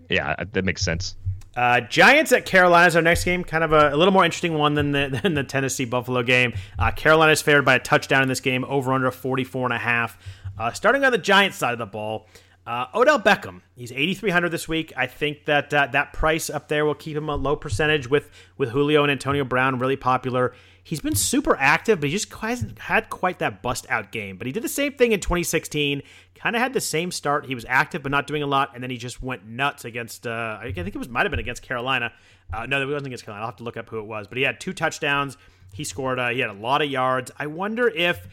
Yeah, 0.09 0.34
that 0.53 0.64
makes 0.64 0.82
sense. 0.82 1.16
Uh, 1.57 1.80
Giants 1.80 2.32
at 2.32 2.45
Carolina 2.45 2.86
is 2.88 2.97
our 2.97 3.03
next 3.03 3.24
game. 3.24 3.45
Kind 3.45 3.64
of 3.64 3.72
a, 3.72 3.91
a 3.95 3.97
little 3.97 4.12
more 4.12 4.24
interesting 4.24 4.55
one 4.55 4.74
than 4.74 4.93
the, 4.93 5.20
than 5.22 5.34
the 5.34 5.45
Tennessee 5.45 5.84
Buffalo 5.84 6.22
game. 6.22 6.53
Uh, 6.78 6.91
Carolina 6.91 7.32
is 7.32 7.41
favored 7.41 7.64
by 7.64 7.76
a 7.76 7.80
touchdown 7.80 8.22
in 8.22 8.28
this 8.28 8.41
game, 8.41 8.64
over 8.64 8.93
under 8.93 9.11
44 9.11 9.66
and 9.66 9.72
a 9.74 9.78
half. 9.78 10.18
Uh, 10.59 10.70
starting 10.72 11.05
on 11.05 11.12
the 11.12 11.18
Giants 11.18 11.57
side 11.57 11.72
of 11.72 11.78
the 11.78 11.86
ball, 11.86 12.26
Uh, 12.66 12.86
Odell 12.95 13.18
Beckham, 13.18 13.62
he's 13.74 13.91
8,300 13.91 14.51
this 14.51 14.68
week. 14.68 14.93
I 14.97 15.07
think 15.07 15.47
that 15.47 15.72
uh, 15.72 15.86
that 15.93 16.12
price 16.12 16.51
up 16.51 16.68
there 16.68 16.84
will 16.84 16.95
keep 16.95 17.16
him 17.16 17.28
a 17.30 17.34
low 17.34 17.57
percentage 17.57 18.09
with 18.11 18.30
with 18.59 18.70
Julio 18.70 19.03
and 19.03 19.11
Antonio 19.11 19.45
Brown 19.45 19.78
really 19.78 19.97
popular. 19.97 20.53
He's 20.83 21.01
been 21.01 21.14
super 21.14 21.57
active, 21.57 22.01
but 22.01 22.09
he 22.09 22.16
just 22.16 22.33
hasn't 22.33 22.78
had 22.78 23.11
quite 23.11 23.39
that 23.39 23.62
bust 23.62 23.87
out 23.89 24.12
game. 24.12 24.37
But 24.37 24.47
he 24.47 24.53
did 24.53 24.62
the 24.62 24.68
same 24.68 24.93
thing 24.93 25.12
in 25.12 25.20
2016. 25.20 26.03
Kind 26.35 26.57
of 26.57 26.62
had 26.62 26.72
the 26.72 26.81
same 26.81 27.11
start. 27.11 27.47
He 27.47 27.55
was 27.55 27.66
active, 27.68 28.03
but 28.03 28.11
not 28.11 28.26
doing 28.26 28.43
a 28.43 28.47
lot, 28.47 28.70
and 28.74 28.83
then 28.83 28.91
he 28.91 28.97
just 28.97 29.22
went 29.22 29.47
nuts 29.47 29.85
against. 29.85 30.26
Uh, 30.26 30.59
I 30.61 30.72
think 30.72 30.89
it 30.89 30.97
was 30.97 31.09
might 31.09 31.22
have 31.22 31.31
been 31.31 31.41
against 31.41 31.62
Carolina. 31.62 32.12
Uh, 32.53 32.66
no, 32.66 32.81
it 32.81 32.87
wasn't 32.87 33.07
against 33.07 33.24
Carolina. 33.24 33.45
I'll 33.45 33.51
have 33.51 33.59
to 33.59 33.64
look 33.64 33.76
up 33.76 33.89
who 33.89 33.99
it 33.99 34.07
was. 34.07 34.26
But 34.26 34.39
he 34.39 34.45
had 34.45 34.59
two 34.59 34.72
touchdowns. 34.72 35.37
He 35.72 35.85
scored. 35.85 36.18
Uh, 36.18 36.31
he 36.31 36.41
had 36.41 36.51
a 36.51 36.55
lot 36.55 36.83
of 36.83 36.91
yards. 36.91 37.31
I 37.39 37.47
wonder 37.47 37.89
if 37.89 38.26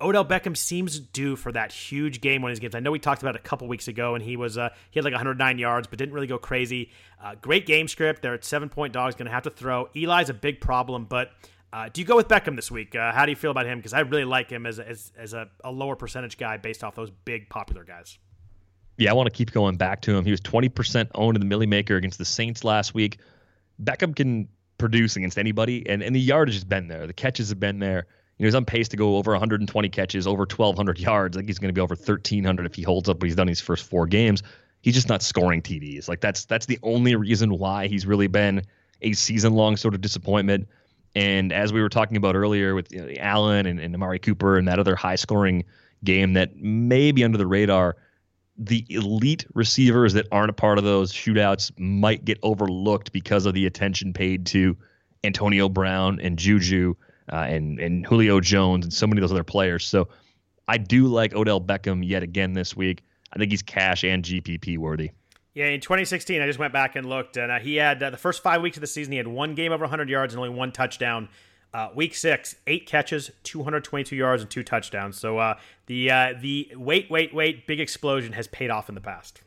Odell 0.00 0.24
Beckham 0.24 0.56
seems 0.56 0.98
due 0.98 1.36
for 1.36 1.52
that 1.52 1.72
huge 1.72 2.20
game 2.20 2.42
winning 2.42 2.58
games. 2.58 2.74
I 2.74 2.80
know 2.80 2.90
we 2.90 2.98
talked 2.98 3.22
about 3.22 3.34
it 3.34 3.40
a 3.40 3.44
couple 3.44 3.68
weeks 3.68 3.88
ago, 3.88 4.14
and 4.14 4.22
he 4.22 4.36
was 4.36 4.56
uh, 4.56 4.70
he 4.90 4.98
had 4.98 5.04
like 5.04 5.12
109 5.12 5.58
yards, 5.58 5.86
but 5.86 5.98
didn't 5.98 6.14
really 6.14 6.26
go 6.26 6.38
crazy. 6.38 6.90
Uh, 7.22 7.34
great 7.40 7.66
game 7.66 7.88
script. 7.88 8.22
They're 8.22 8.34
at 8.34 8.44
seven 8.44 8.68
point 8.68 8.92
dogs, 8.92 9.14
going 9.14 9.26
to 9.26 9.32
have 9.32 9.42
to 9.44 9.50
throw. 9.50 9.88
Eli's 9.94 10.28
a 10.28 10.34
big 10.34 10.60
problem, 10.60 11.04
but 11.04 11.32
uh, 11.72 11.88
do 11.92 12.00
you 12.00 12.06
go 12.06 12.16
with 12.16 12.28
Beckham 12.28 12.54
this 12.54 12.70
week? 12.70 12.94
Uh, 12.94 13.12
how 13.12 13.24
do 13.24 13.32
you 13.32 13.36
feel 13.36 13.50
about 13.50 13.66
him? 13.66 13.78
Because 13.78 13.94
I 13.94 14.00
really 14.00 14.24
like 14.24 14.50
him 14.50 14.66
as 14.66 14.78
as, 14.78 15.12
as 15.16 15.32
a, 15.32 15.48
a, 15.64 15.70
lower 15.70 15.96
percentage 15.96 16.36
guy 16.36 16.58
based 16.58 16.84
off 16.84 16.94
those 16.94 17.10
big 17.10 17.48
popular 17.48 17.84
guys. 17.84 18.18
Yeah, 18.98 19.10
I 19.10 19.14
want 19.14 19.26
to 19.28 19.34
keep 19.34 19.52
going 19.52 19.76
back 19.76 20.02
to 20.02 20.14
him. 20.14 20.24
He 20.24 20.30
was 20.30 20.40
20% 20.42 21.08
owned 21.14 21.36
in 21.36 21.40
the 21.40 21.46
Millie 21.46 21.66
Maker 21.66 21.96
against 21.96 22.18
the 22.18 22.26
Saints 22.26 22.62
last 22.62 22.92
week. 22.92 23.18
Beckham 23.82 24.14
can 24.14 24.48
produce 24.76 25.16
against 25.16 25.38
anybody, 25.38 25.88
and, 25.88 26.02
and 26.02 26.14
the 26.14 26.20
yardage 26.20 26.54
has 26.54 26.64
been 26.64 26.88
there. 26.88 27.06
The 27.06 27.14
catches 27.14 27.48
have 27.48 27.58
been 27.58 27.78
there. 27.78 28.06
You 28.36 28.44
know, 28.44 28.48
he's 28.48 28.54
on 28.54 28.66
pace 28.66 28.88
to 28.88 28.96
go 28.96 29.16
over 29.16 29.30
120 29.32 29.88
catches, 29.88 30.26
over 30.26 30.40
1,200 30.40 30.98
yards. 30.98 31.36
I 31.36 31.40
think 31.40 31.48
he's 31.48 31.58
going 31.58 31.70
to 31.70 31.72
be 31.72 31.80
over 31.80 31.94
1,300 31.94 32.66
if 32.66 32.74
he 32.74 32.82
holds 32.82 33.08
up 33.08 33.18
what 33.18 33.24
he's 33.24 33.36
done 33.36 33.46
these 33.46 33.60
first 33.60 33.88
four 33.88 34.06
games. 34.06 34.42
He's 34.82 34.94
just 34.94 35.08
not 35.08 35.22
scoring 35.22 35.62
TDs. 35.62 36.08
Like 36.08 36.20
that's 36.20 36.44
that's 36.44 36.66
the 36.66 36.78
only 36.82 37.14
reason 37.14 37.56
why 37.56 37.86
he's 37.86 38.04
really 38.04 38.26
been 38.26 38.62
a 39.00 39.12
season-long 39.12 39.76
sort 39.76 39.94
of 39.94 40.00
disappointment. 40.00 40.68
And 41.14 41.52
as 41.52 41.72
we 41.72 41.82
were 41.82 41.88
talking 41.88 42.16
about 42.16 42.34
earlier 42.34 42.74
with 42.74 42.90
you 42.92 43.02
know, 43.02 43.12
Allen 43.18 43.66
and, 43.66 43.78
and 43.78 43.94
Amari 43.94 44.18
Cooper 44.18 44.56
and 44.56 44.66
that 44.68 44.78
other 44.78 44.96
high-scoring 44.96 45.64
game 46.04 46.32
that 46.32 46.56
may 46.56 47.12
be 47.12 47.22
under 47.22 47.38
the 47.38 47.46
radar, 47.46 47.96
the 48.56 48.84
elite 48.88 49.46
receivers 49.54 50.12
that 50.14 50.26
aren't 50.32 50.50
a 50.50 50.54
part 50.54 50.78
of 50.78 50.84
those 50.84 51.12
shootouts 51.12 51.70
might 51.78 52.24
get 52.24 52.38
overlooked 52.42 53.12
because 53.12 53.46
of 53.46 53.54
the 53.54 53.66
attention 53.66 54.12
paid 54.12 54.46
to 54.46 54.76
Antonio 55.24 55.68
Brown 55.68 56.20
and 56.20 56.38
Juju 56.38 56.94
uh, 57.32 57.36
and 57.36 57.78
and 57.78 58.04
Julio 58.06 58.40
Jones 58.40 58.84
and 58.84 58.92
so 58.92 59.06
many 59.06 59.20
of 59.20 59.22
those 59.22 59.32
other 59.32 59.44
players. 59.44 59.86
So 59.86 60.08
I 60.68 60.78
do 60.78 61.06
like 61.06 61.34
Odell 61.34 61.60
Beckham 61.60 62.06
yet 62.06 62.22
again 62.22 62.52
this 62.52 62.76
week. 62.76 63.02
I 63.32 63.38
think 63.38 63.50
he's 63.50 63.62
cash 63.62 64.04
and 64.04 64.22
GPP 64.22 64.78
worthy. 64.78 65.10
Yeah, 65.54 65.66
in 65.66 65.80
2016, 65.80 66.40
I 66.40 66.46
just 66.46 66.58
went 66.58 66.72
back 66.72 66.96
and 66.96 67.06
looked, 67.06 67.36
and 67.36 67.52
uh, 67.52 67.58
he 67.58 67.76
had 67.76 68.02
uh, 68.02 68.10
the 68.10 68.16
first 68.16 68.42
five 68.42 68.62
weeks 68.62 68.76
of 68.78 68.80
the 68.80 68.86
season, 68.86 69.12
he 69.12 69.18
had 69.18 69.28
one 69.28 69.54
game 69.54 69.70
over 69.72 69.82
100 69.82 70.08
yards 70.08 70.32
and 70.32 70.42
only 70.42 70.54
one 70.54 70.72
touchdown. 70.72 71.28
Uh, 71.74 71.88
week 71.94 72.14
six, 72.14 72.54
eight 72.66 72.86
catches, 72.86 73.30
222 73.44 74.14
yards, 74.14 74.42
and 74.42 74.50
two 74.50 74.62
touchdowns. 74.62 75.18
So 75.18 75.38
uh, 75.38 75.58
the 75.86 76.10
uh, 76.10 76.34
the 76.38 76.70
wait, 76.76 77.10
wait, 77.10 77.34
wait, 77.34 77.66
big 77.66 77.80
explosion 77.80 78.32
has 78.34 78.46
paid 78.48 78.70
off 78.70 78.90
in 78.90 78.94
the 78.94 79.00
past. 79.00 79.40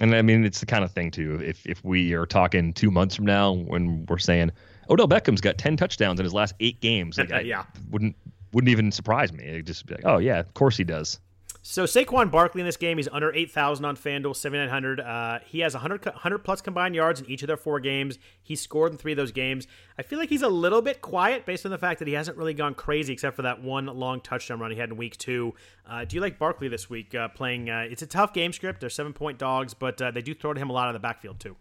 And 0.00 0.14
I 0.14 0.22
mean, 0.22 0.44
it's 0.44 0.60
the 0.60 0.66
kind 0.66 0.84
of 0.84 0.92
thing 0.92 1.10
too. 1.10 1.40
If 1.44 1.66
if 1.66 1.84
we 1.84 2.14
are 2.14 2.24
talking 2.24 2.72
two 2.72 2.90
months 2.90 3.14
from 3.14 3.26
now, 3.26 3.52
when 3.52 4.06
we're 4.06 4.18
saying 4.18 4.52
Odell 4.88 5.06
Beckham's 5.06 5.42
got 5.42 5.58
10 5.58 5.76
touchdowns 5.76 6.18
in 6.18 6.24
his 6.24 6.32
last 6.32 6.54
eight 6.60 6.80
games, 6.80 7.18
like, 7.18 7.30
yeah, 7.44 7.64
wouldn't 7.90 8.16
wouldn't 8.52 8.70
even 8.70 8.90
surprise 8.90 9.30
me. 9.30 9.44
It'd 9.44 9.66
just 9.66 9.84
be 9.86 9.96
like, 9.96 10.06
oh 10.06 10.18
yeah, 10.18 10.38
of 10.40 10.54
course 10.54 10.78
he 10.78 10.84
does. 10.84 11.20
So 11.66 11.84
Saquon 11.84 12.30
Barkley 12.30 12.60
in 12.60 12.66
this 12.66 12.76
game, 12.76 12.98
he's 12.98 13.08
under 13.08 13.32
8,000 13.32 13.86
on 13.86 13.96
FanDuel, 13.96 14.36
7,900. 14.36 15.00
Uh, 15.00 15.38
he 15.46 15.60
has 15.60 15.72
100, 15.72 16.04
100 16.04 16.38
plus 16.40 16.60
combined 16.60 16.94
yards 16.94 17.22
in 17.22 17.30
each 17.30 17.42
of 17.42 17.46
their 17.46 17.56
four 17.56 17.80
games. 17.80 18.18
He 18.42 18.54
scored 18.54 18.92
in 18.92 18.98
three 18.98 19.12
of 19.12 19.16
those 19.16 19.32
games. 19.32 19.66
I 19.98 20.02
feel 20.02 20.18
like 20.18 20.28
he's 20.28 20.42
a 20.42 20.48
little 20.48 20.82
bit 20.82 21.00
quiet 21.00 21.46
based 21.46 21.64
on 21.64 21.70
the 21.70 21.78
fact 21.78 22.00
that 22.00 22.06
he 22.06 22.12
hasn't 22.12 22.36
really 22.36 22.52
gone 22.52 22.74
crazy 22.74 23.14
except 23.14 23.34
for 23.34 23.40
that 23.42 23.62
one 23.62 23.86
long 23.86 24.20
touchdown 24.20 24.60
run 24.60 24.72
he 24.72 24.76
had 24.76 24.90
in 24.90 24.98
week 24.98 25.16
two. 25.16 25.54
Uh, 25.88 26.04
do 26.04 26.16
you 26.16 26.20
like 26.20 26.38
Barkley 26.38 26.68
this 26.68 26.90
week 26.90 27.14
uh, 27.14 27.28
playing? 27.28 27.70
Uh, 27.70 27.86
it's 27.90 28.02
a 28.02 28.06
tough 28.06 28.34
game 28.34 28.52
script. 28.52 28.80
They're 28.80 28.90
seven 28.90 29.14
point 29.14 29.38
dogs, 29.38 29.72
but 29.72 30.02
uh, 30.02 30.10
they 30.10 30.20
do 30.20 30.34
throw 30.34 30.52
to 30.52 30.60
him 30.60 30.68
a 30.68 30.72
lot 30.74 30.90
in 30.90 30.92
the 30.92 31.00
backfield 31.00 31.40
too. 31.40 31.56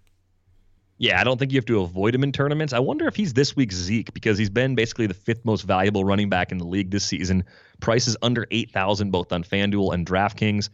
Yeah, 0.98 1.20
I 1.20 1.24
don't 1.24 1.38
think 1.38 1.52
you 1.52 1.58
have 1.58 1.66
to 1.66 1.82
avoid 1.82 2.14
him 2.14 2.24
in 2.24 2.32
tournaments. 2.32 2.72
I 2.72 2.80
wonder 2.80 3.08
if 3.08 3.16
he's 3.16 3.34
this 3.34 3.56
week's 3.56 3.76
Zeke 3.76 4.14
because 4.14 4.38
he's 4.38 4.50
been 4.50 4.76
basically 4.76 5.08
the 5.08 5.14
fifth 5.14 5.44
most 5.44 5.64
valuable 5.64 6.06
running 6.06 6.30
back 6.30 6.52
in 6.52 6.60
the 6.60 6.66
league 6.66 6.92
this 6.92 7.04
season. 7.04 7.44
Price 7.80 8.08
is 8.08 8.16
under 8.22 8.46
8,000 8.52 9.12
both 9.12 9.32
on 9.32 9.44
FanDuel 9.44 9.94
and 9.94 10.06
DraftKings. 10.06 10.70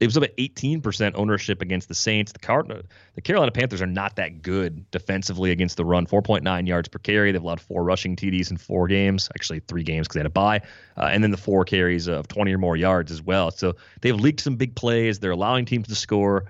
It 0.00 0.06
was 0.06 0.16
about 0.16 0.36
18% 0.36 1.12
ownership 1.14 1.62
against 1.62 1.88
the 1.88 1.94
Saints. 1.94 2.32
The 2.32 2.40
Cardinal, 2.40 2.82
the 3.14 3.20
Carolina 3.20 3.52
Panthers 3.52 3.80
are 3.80 3.86
not 3.86 4.16
that 4.16 4.42
good 4.42 4.90
defensively 4.90 5.50
against 5.50 5.76
the 5.76 5.84
run. 5.84 6.06
4.9 6.06 6.66
yards 6.66 6.88
per 6.88 6.98
carry. 6.98 7.32
They've 7.32 7.42
allowed 7.42 7.60
four 7.60 7.84
rushing 7.84 8.16
TDs 8.16 8.50
in 8.50 8.56
four 8.56 8.86
games, 8.88 9.30
actually 9.34 9.60
three 9.60 9.84
games 9.84 10.06
because 10.06 10.14
they 10.14 10.20
had 10.20 10.26
a 10.26 10.30
bye, 10.30 10.60
uh, 10.96 11.08
and 11.12 11.22
then 11.22 11.30
the 11.30 11.36
four 11.36 11.64
carries 11.64 12.08
of 12.08 12.28
20 12.28 12.52
or 12.52 12.58
more 12.58 12.76
yards 12.76 13.12
as 13.12 13.22
well. 13.22 13.50
So 13.50 13.76
they've 14.00 14.14
leaked 14.14 14.40
some 14.40 14.56
big 14.56 14.74
plays. 14.74 15.20
They're 15.20 15.30
allowing 15.30 15.64
teams 15.64 15.88
to 15.88 15.94
score. 15.94 16.46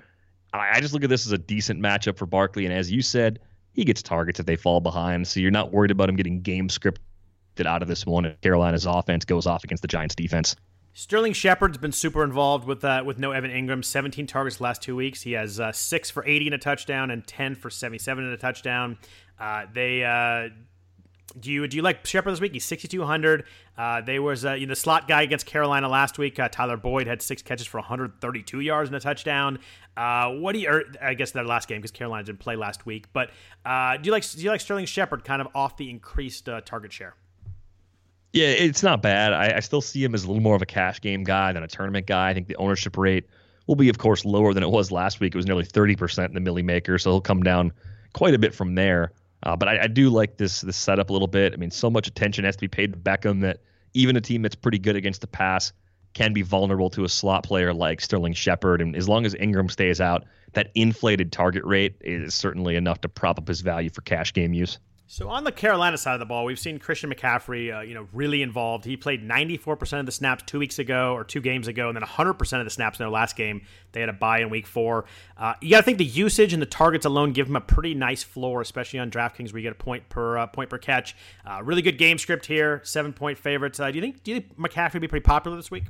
I 0.60 0.80
just 0.80 0.94
look 0.94 1.04
at 1.04 1.10
this 1.10 1.26
as 1.26 1.32
a 1.32 1.38
decent 1.38 1.80
matchup 1.80 2.16
for 2.16 2.26
Barkley. 2.26 2.64
And 2.64 2.74
as 2.74 2.90
you 2.90 3.02
said, 3.02 3.40
he 3.72 3.84
gets 3.84 4.02
targets 4.02 4.38
if 4.40 4.46
they 4.46 4.56
fall 4.56 4.80
behind. 4.80 5.26
So 5.26 5.40
you're 5.40 5.50
not 5.50 5.72
worried 5.72 5.90
about 5.90 6.08
him 6.08 6.16
getting 6.16 6.40
game 6.40 6.68
scripted 6.68 7.66
out 7.66 7.82
of 7.82 7.88
this 7.88 8.06
one 8.06 8.24
if 8.24 8.40
Carolina's 8.40 8.86
offense 8.86 9.24
goes 9.24 9.46
off 9.46 9.64
against 9.64 9.82
the 9.82 9.88
Giants 9.88 10.14
defense. 10.14 10.56
Sterling 10.96 11.32
Shepard's 11.32 11.76
been 11.76 11.90
super 11.90 12.22
involved 12.22 12.68
with 12.68 12.84
uh, 12.84 13.02
with 13.04 13.18
no 13.18 13.32
Evan 13.32 13.50
Engram. 13.50 13.84
17 13.84 14.28
targets 14.28 14.60
last 14.60 14.80
two 14.80 14.94
weeks. 14.94 15.22
He 15.22 15.32
has 15.32 15.58
uh, 15.58 15.72
six 15.72 16.08
for 16.08 16.24
80 16.24 16.46
in 16.46 16.52
a 16.52 16.58
touchdown 16.58 17.10
and 17.10 17.26
10 17.26 17.56
for 17.56 17.68
77 17.68 18.24
in 18.24 18.30
a 18.30 18.36
touchdown. 18.36 18.96
Uh, 19.40 19.66
they 19.72 20.04
uh, 20.04 20.50
do 21.38 21.50
you 21.50 21.66
do 21.66 21.76
you 21.76 21.82
like 21.82 22.06
Shepard 22.06 22.32
this 22.32 22.40
week? 22.40 22.52
He's 22.52 22.64
6,200. 22.64 23.44
Uh, 23.76 24.02
they 24.02 24.20
was 24.20 24.44
uh, 24.44 24.52
you 24.52 24.66
know, 24.66 24.70
the 24.70 24.76
slot 24.76 25.08
guy 25.08 25.22
against 25.22 25.46
Carolina 25.46 25.88
last 25.88 26.16
week. 26.16 26.38
Tyler 26.52 26.76
Boyd 26.76 27.08
had 27.08 27.20
six 27.22 27.42
catches 27.42 27.66
for 27.66 27.78
132 27.78 28.60
yards 28.60 28.88
and 28.88 28.96
a 28.96 29.00
touchdown. 29.00 29.58
Uh, 29.96 30.30
what 30.30 30.52
do 30.52 30.58
you? 30.58 30.68
Or 30.68 30.84
I 31.00 31.14
guess 31.14 31.30
their 31.30 31.44
last 31.44 31.68
game 31.68 31.78
because 31.78 31.92
Carolina 31.92 32.24
didn't 32.24 32.40
play 32.40 32.56
last 32.56 32.86
week. 32.86 33.06
But 33.12 33.30
uh, 33.64 33.96
do 33.96 34.06
you 34.06 34.12
like 34.12 34.28
do 34.30 34.42
you 34.42 34.50
like 34.50 34.60
Sterling 34.60 34.86
Shepard 34.86 35.24
kind 35.24 35.40
of 35.40 35.48
off 35.54 35.76
the 35.76 35.90
increased 35.90 36.48
uh, 36.48 36.60
target 36.62 36.92
share? 36.92 37.14
Yeah, 38.32 38.48
it's 38.48 38.82
not 38.82 39.00
bad. 39.00 39.32
I, 39.32 39.56
I 39.56 39.60
still 39.60 39.80
see 39.80 40.02
him 40.02 40.12
as 40.12 40.24
a 40.24 40.26
little 40.26 40.42
more 40.42 40.56
of 40.56 40.62
a 40.62 40.66
cash 40.66 41.00
game 41.00 41.22
guy 41.22 41.52
than 41.52 41.62
a 41.62 41.68
tournament 41.68 42.06
guy. 42.06 42.30
I 42.30 42.34
think 42.34 42.48
the 42.48 42.56
ownership 42.56 42.96
rate 42.96 43.26
will 43.68 43.76
be, 43.76 43.88
of 43.88 43.98
course, 43.98 44.24
lower 44.24 44.52
than 44.52 44.64
it 44.64 44.70
was 44.70 44.90
last 44.90 45.20
week. 45.20 45.34
It 45.34 45.38
was 45.38 45.46
nearly 45.46 45.64
30% 45.64 46.26
in 46.26 46.34
the 46.34 46.40
Millie 46.40 46.64
Maker, 46.64 46.98
so 46.98 47.12
he'll 47.12 47.20
come 47.20 47.44
down 47.44 47.72
quite 48.12 48.34
a 48.34 48.38
bit 48.38 48.52
from 48.52 48.74
there. 48.74 49.12
Uh, 49.44 49.54
but 49.54 49.68
I, 49.68 49.84
I, 49.84 49.86
do 49.86 50.10
like 50.10 50.36
this 50.38 50.62
this 50.62 50.76
setup 50.76 51.10
a 51.10 51.12
little 51.12 51.28
bit. 51.28 51.52
I 51.52 51.56
mean, 51.56 51.70
so 51.70 51.90
much 51.90 52.08
attention 52.08 52.44
has 52.44 52.56
to 52.56 52.60
be 52.60 52.68
paid 52.68 52.92
to 52.92 52.98
Beckham 52.98 53.42
that 53.42 53.60
even 53.92 54.16
a 54.16 54.20
team 54.20 54.42
that's 54.42 54.54
pretty 54.54 54.78
good 54.78 54.96
against 54.96 55.20
the 55.20 55.26
pass 55.26 55.72
can 56.14 56.32
be 56.32 56.42
vulnerable 56.42 56.88
to 56.90 57.04
a 57.04 57.08
slot 57.08 57.44
player 57.44 57.74
like 57.74 58.00
Sterling 58.00 58.32
Shepard. 58.32 58.80
And 58.80 58.96
as 58.96 59.08
long 59.08 59.26
as 59.26 59.34
Engram 59.34 59.70
stays 59.70 60.00
out, 60.00 60.24
that 60.52 60.70
inflated 60.74 61.32
target 61.32 61.64
rate 61.64 61.96
is 62.00 62.34
certainly 62.34 62.76
enough 62.76 63.00
to 63.02 63.08
prop 63.08 63.38
up 63.38 63.48
his 63.48 63.60
value 63.60 63.90
for 63.90 64.00
cash 64.02 64.32
game 64.32 64.54
use. 64.54 64.78
So 65.06 65.28
on 65.28 65.44
the 65.44 65.52
Carolina 65.52 65.98
side 65.98 66.14
of 66.14 66.20
the 66.20 66.26
ball, 66.26 66.46
we've 66.46 66.58
seen 66.58 66.78
Christian 66.78 67.12
McCaffrey, 67.12 67.76
uh, 67.76 67.82
you 67.82 67.92
know, 67.92 68.08
really 68.14 68.40
involved. 68.40 68.86
He 68.86 68.96
played 68.96 69.22
94% 69.22 70.00
of 70.00 70.06
the 70.06 70.12
snaps 70.12 70.44
two 70.46 70.58
weeks 70.58 70.78
ago 70.78 71.12
or 71.12 71.24
two 71.24 71.42
games 71.42 71.68
ago, 71.68 71.88
and 71.88 71.96
then 71.96 72.02
100% 72.02 72.58
of 72.58 72.64
the 72.64 72.70
snaps 72.70 72.98
in 72.98 73.04
their 73.04 73.10
last 73.10 73.36
game. 73.36 73.66
They 73.92 74.00
had 74.00 74.08
a 74.08 74.14
bye 74.14 74.40
in 74.40 74.48
week 74.48 74.66
four. 74.66 75.04
Uh, 75.36 75.54
you 75.60 75.70
got 75.70 75.78
to 75.78 75.82
think 75.82 75.98
the 75.98 76.04
usage 76.06 76.54
and 76.54 76.62
the 76.62 76.66
targets 76.66 77.04
alone 77.04 77.32
give 77.32 77.48
him 77.48 77.56
a 77.56 77.60
pretty 77.60 77.94
nice 77.94 78.22
floor, 78.22 78.62
especially 78.62 78.98
on 78.98 79.10
DraftKings 79.10 79.52
where 79.52 79.60
you 79.60 79.68
get 79.68 79.72
a 79.78 79.82
point 79.82 80.08
per 80.08 80.38
uh, 80.38 80.46
point 80.46 80.70
per 80.70 80.78
catch. 80.78 81.14
Uh, 81.44 81.62
really 81.62 81.82
good 81.82 81.98
game 81.98 82.16
script 82.16 82.46
here, 82.46 82.80
seven 82.82 83.12
point 83.12 83.36
favorites. 83.38 83.78
Do 83.78 83.92
you 83.92 84.00
think 84.00 84.24
do 84.24 84.32
you 84.32 84.40
think 84.40 84.58
McCaffrey 84.58 85.00
be 85.02 85.08
pretty 85.08 85.24
popular 85.24 85.56
this 85.56 85.70
week? 85.70 85.84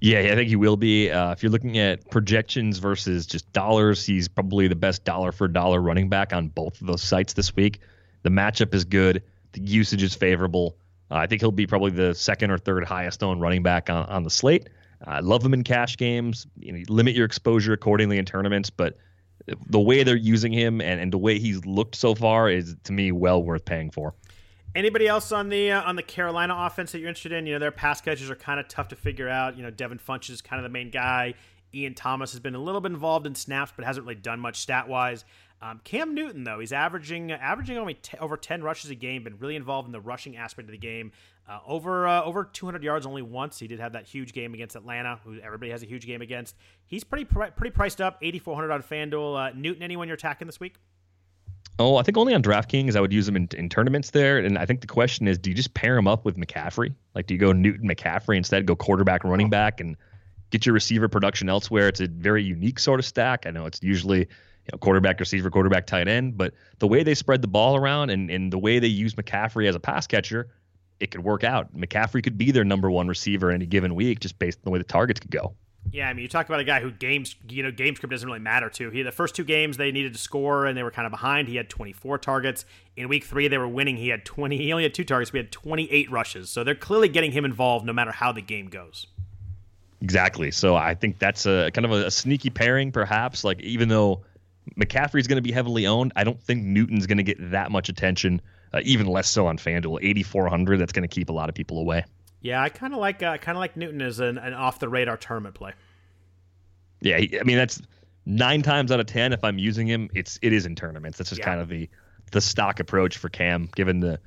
Yeah, 0.00 0.18
I 0.18 0.34
think 0.34 0.48
he 0.48 0.56
will 0.56 0.76
be. 0.76 1.10
Uh, 1.10 1.32
if 1.32 1.42
you're 1.42 1.50
looking 1.50 1.78
at 1.78 2.10
projections 2.10 2.78
versus 2.78 3.26
just 3.26 3.50
dollars, 3.52 4.04
he's 4.04 4.28
probably 4.28 4.68
the 4.68 4.76
best 4.76 5.04
dollar 5.04 5.32
for 5.32 5.48
dollar 5.48 5.80
running 5.80 6.08
back 6.08 6.32
on 6.32 6.48
both 6.48 6.80
of 6.80 6.86
those 6.86 7.02
sites 7.02 7.32
this 7.32 7.56
week. 7.56 7.80
The 8.22 8.30
matchup 8.30 8.74
is 8.74 8.84
good. 8.84 9.22
The 9.52 9.62
usage 9.62 10.02
is 10.02 10.14
favorable. 10.14 10.76
Uh, 11.10 11.16
I 11.16 11.26
think 11.26 11.40
he'll 11.40 11.50
be 11.50 11.66
probably 11.66 11.92
the 11.92 12.14
second 12.14 12.50
or 12.50 12.58
third 12.58 12.84
highest 12.84 13.22
owned 13.22 13.40
running 13.40 13.62
back 13.62 13.88
on, 13.88 14.06
on 14.06 14.22
the 14.22 14.30
slate. 14.30 14.68
I 15.04 15.18
uh, 15.18 15.22
love 15.22 15.44
him 15.44 15.54
in 15.54 15.64
cash 15.64 15.96
games. 15.96 16.46
You 16.58 16.72
know, 16.72 16.82
limit 16.88 17.14
your 17.14 17.26
exposure 17.26 17.72
accordingly 17.72 18.18
in 18.18 18.24
tournaments, 18.24 18.70
but 18.70 18.98
the 19.68 19.80
way 19.80 20.02
they're 20.02 20.16
using 20.16 20.52
him 20.52 20.80
and, 20.80 21.00
and 21.00 21.12
the 21.12 21.18
way 21.18 21.38
he's 21.38 21.64
looked 21.64 21.94
so 21.94 22.14
far 22.14 22.50
is 22.50 22.76
to 22.84 22.92
me 22.92 23.12
well 23.12 23.42
worth 23.42 23.64
paying 23.64 23.90
for. 23.90 24.14
Anybody 24.76 25.08
else 25.08 25.32
on 25.32 25.48
the 25.48 25.72
uh, 25.72 25.82
on 25.84 25.96
the 25.96 26.02
Carolina 26.02 26.54
offense 26.54 26.92
that 26.92 26.98
you're 26.98 27.08
interested 27.08 27.32
in? 27.32 27.46
You 27.46 27.54
know, 27.54 27.58
their 27.58 27.70
pass 27.70 28.02
catches 28.02 28.30
are 28.30 28.36
kind 28.36 28.60
of 28.60 28.68
tough 28.68 28.88
to 28.88 28.96
figure 28.96 29.26
out. 29.26 29.56
You 29.56 29.62
know, 29.62 29.70
Devin 29.70 29.98
Funchess 29.98 30.28
is 30.30 30.42
kind 30.42 30.60
of 30.60 30.64
the 30.64 30.68
main 30.68 30.90
guy. 30.90 31.32
Ian 31.74 31.94
Thomas 31.94 32.32
has 32.32 32.40
been 32.40 32.54
a 32.54 32.58
little 32.58 32.82
bit 32.82 32.92
involved 32.92 33.26
in 33.26 33.34
snaps, 33.34 33.72
but 33.74 33.86
hasn't 33.86 34.04
really 34.04 34.20
done 34.20 34.38
much 34.38 34.58
stat 34.58 34.86
wise. 34.86 35.24
Um, 35.62 35.80
Cam 35.82 36.14
Newton, 36.14 36.44
though, 36.44 36.60
he's 36.60 36.74
averaging 36.74 37.32
averaging 37.32 37.78
only 37.78 37.94
t- 37.94 38.18
over 38.18 38.36
ten 38.36 38.62
rushes 38.62 38.90
a 38.90 38.94
game, 38.94 39.24
been 39.24 39.38
really 39.38 39.56
involved 39.56 39.86
in 39.86 39.92
the 39.92 40.00
rushing 40.00 40.36
aspect 40.36 40.68
of 40.68 40.72
the 40.72 40.78
game. 40.78 41.10
Uh, 41.48 41.60
over 41.66 42.06
uh, 42.06 42.22
over 42.22 42.44
200 42.44 42.82
yards 42.82 43.06
only 43.06 43.22
once. 43.22 43.58
He 43.58 43.68
did 43.68 43.80
have 43.80 43.94
that 43.94 44.04
huge 44.04 44.34
game 44.34 44.52
against 44.52 44.76
Atlanta, 44.76 45.18
who 45.24 45.40
everybody 45.40 45.70
has 45.70 45.82
a 45.82 45.86
huge 45.86 46.06
game 46.06 46.20
against. 46.20 46.54
He's 46.84 47.02
pretty 47.02 47.24
pretty 47.24 47.70
priced 47.70 48.02
up, 48.02 48.18
8,400 48.20 48.70
on 48.70 48.82
FanDuel. 48.82 49.52
Uh, 49.52 49.52
Newton, 49.56 49.82
anyone 49.82 50.06
you're 50.06 50.16
attacking 50.16 50.46
this 50.46 50.60
week? 50.60 50.74
Oh, 51.78 51.96
I 51.96 52.02
think 52.02 52.16
only 52.16 52.34
on 52.34 52.42
DraftKings 52.42 52.96
I 52.96 53.00
would 53.00 53.12
use 53.12 53.28
him 53.28 53.36
in, 53.36 53.48
in 53.56 53.68
tournaments 53.68 54.10
there. 54.10 54.38
And 54.38 54.56
I 54.56 54.64
think 54.64 54.80
the 54.80 54.86
question 54.86 55.28
is, 55.28 55.36
do 55.36 55.50
you 55.50 55.56
just 55.56 55.74
pair 55.74 55.96
him 55.96 56.08
up 56.08 56.24
with 56.24 56.36
McCaffrey? 56.36 56.94
Like, 57.14 57.26
do 57.26 57.34
you 57.34 57.40
go 57.40 57.52
Newton 57.52 57.88
McCaffrey 57.88 58.36
instead, 58.36 58.64
go 58.64 58.74
quarterback, 58.74 59.24
oh. 59.24 59.28
running 59.28 59.50
back, 59.50 59.80
and 59.80 59.96
get 60.50 60.64
your 60.64 60.72
receiver 60.72 61.08
production 61.08 61.50
elsewhere? 61.50 61.88
It's 61.88 62.00
a 62.00 62.08
very 62.08 62.42
unique 62.42 62.78
sort 62.78 62.98
of 62.98 63.04
stack. 63.04 63.46
I 63.46 63.50
know 63.50 63.66
it's 63.66 63.82
usually 63.82 64.20
you 64.20 64.70
know 64.72 64.78
quarterback, 64.78 65.20
receiver, 65.20 65.50
quarterback, 65.50 65.86
tight 65.86 66.08
end, 66.08 66.38
but 66.38 66.54
the 66.78 66.88
way 66.88 67.02
they 67.02 67.14
spread 67.14 67.42
the 67.42 67.48
ball 67.48 67.76
around 67.76 68.08
and, 68.08 68.30
and 68.30 68.50
the 68.50 68.58
way 68.58 68.78
they 68.78 68.86
use 68.86 69.14
McCaffrey 69.14 69.68
as 69.68 69.74
a 69.74 69.80
pass 69.80 70.06
catcher, 70.06 70.48
it 70.98 71.10
could 71.10 71.22
work 71.22 71.44
out. 71.44 71.76
McCaffrey 71.76 72.22
could 72.22 72.38
be 72.38 72.52
their 72.52 72.64
number 72.64 72.90
one 72.90 73.06
receiver 73.06 73.50
any 73.50 73.66
given 73.66 73.94
week 73.94 74.20
just 74.20 74.38
based 74.38 74.58
on 74.60 74.62
the 74.64 74.70
way 74.70 74.78
the 74.78 74.84
targets 74.84 75.20
could 75.20 75.30
go. 75.30 75.54
Yeah, 75.92 76.08
I 76.08 76.12
mean, 76.12 76.22
you 76.22 76.28
talk 76.28 76.46
about 76.46 76.60
a 76.60 76.64
guy 76.64 76.80
who 76.80 76.90
games, 76.90 77.36
you 77.48 77.62
know, 77.62 77.70
game 77.70 77.94
script 77.94 78.10
doesn't 78.10 78.26
really 78.26 78.40
matter 78.40 78.68
to. 78.70 78.90
He 78.90 79.02
the 79.02 79.12
first 79.12 79.34
two 79.34 79.44
games 79.44 79.76
they 79.76 79.92
needed 79.92 80.12
to 80.12 80.18
score 80.18 80.66
and 80.66 80.76
they 80.76 80.82
were 80.82 80.90
kind 80.90 81.06
of 81.06 81.10
behind. 81.10 81.48
He 81.48 81.56
had 81.56 81.70
24 81.70 82.18
targets. 82.18 82.64
In 82.96 83.08
week 83.08 83.24
three, 83.24 83.48
they 83.48 83.58
were 83.58 83.68
winning. 83.68 83.96
He 83.96 84.08
had 84.08 84.24
20. 84.24 84.56
He 84.56 84.72
only 84.72 84.82
had 84.82 84.94
two 84.94 85.04
targets. 85.04 85.32
We 85.32 85.38
had 85.38 85.52
28 85.52 86.10
rushes. 86.10 86.50
So 86.50 86.64
they're 86.64 86.74
clearly 86.74 87.08
getting 87.08 87.32
him 87.32 87.44
involved 87.44 87.86
no 87.86 87.92
matter 87.92 88.10
how 88.10 88.32
the 88.32 88.42
game 88.42 88.68
goes. 88.68 89.06
Exactly. 90.02 90.50
So 90.50 90.76
I 90.76 90.94
think 90.94 91.18
that's 91.18 91.46
a 91.46 91.70
kind 91.72 91.84
of 91.84 91.92
a, 91.92 92.06
a 92.06 92.10
sneaky 92.10 92.50
pairing, 92.50 92.92
perhaps. 92.92 93.44
Like 93.44 93.60
even 93.60 93.88
though 93.88 94.22
McCaffrey's 94.78 95.26
going 95.26 95.36
to 95.36 95.42
be 95.42 95.52
heavily 95.52 95.86
owned, 95.86 96.12
I 96.16 96.24
don't 96.24 96.40
think 96.40 96.64
Newton's 96.64 97.06
going 97.06 97.18
to 97.18 97.24
get 97.24 97.50
that 97.50 97.70
much 97.70 97.88
attention. 97.88 98.42
Uh, 98.72 98.80
even 98.82 99.06
less 99.06 99.28
so 99.28 99.46
on 99.46 99.56
FanDuel. 99.56 100.00
8,400. 100.02 100.78
That's 100.78 100.92
going 100.92 101.08
to 101.08 101.14
keep 101.14 101.30
a 101.30 101.32
lot 101.32 101.48
of 101.48 101.54
people 101.54 101.78
away. 101.78 102.04
Yeah, 102.46 102.62
I 102.62 102.68
kind 102.68 102.94
of 102.94 103.00
like 103.00 103.24
uh, 103.24 103.38
kind 103.38 103.56
of 103.56 103.60
like 103.60 103.76
Newton 103.76 104.00
as 104.00 104.20
an, 104.20 104.38
an 104.38 104.54
off 104.54 104.78
the 104.78 104.88
radar 104.88 105.16
tournament 105.16 105.56
play. 105.56 105.72
Yeah, 107.00 107.16
I 107.16 107.42
mean 107.42 107.56
that's 107.56 107.82
nine 108.24 108.62
times 108.62 108.92
out 108.92 109.00
of 109.00 109.06
ten. 109.06 109.32
If 109.32 109.42
I'm 109.42 109.58
using 109.58 109.88
him, 109.88 110.08
it's 110.14 110.38
it 110.42 110.52
is 110.52 110.64
in 110.64 110.76
tournaments. 110.76 111.18
That's 111.18 111.30
just 111.30 111.40
yeah. 111.40 111.46
kind 111.46 111.60
of 111.60 111.68
the 111.68 111.88
the 112.30 112.40
stock 112.40 112.78
approach 112.78 113.18
for 113.18 113.28
Cam, 113.28 113.68
given 113.74 113.98
the 113.98 114.20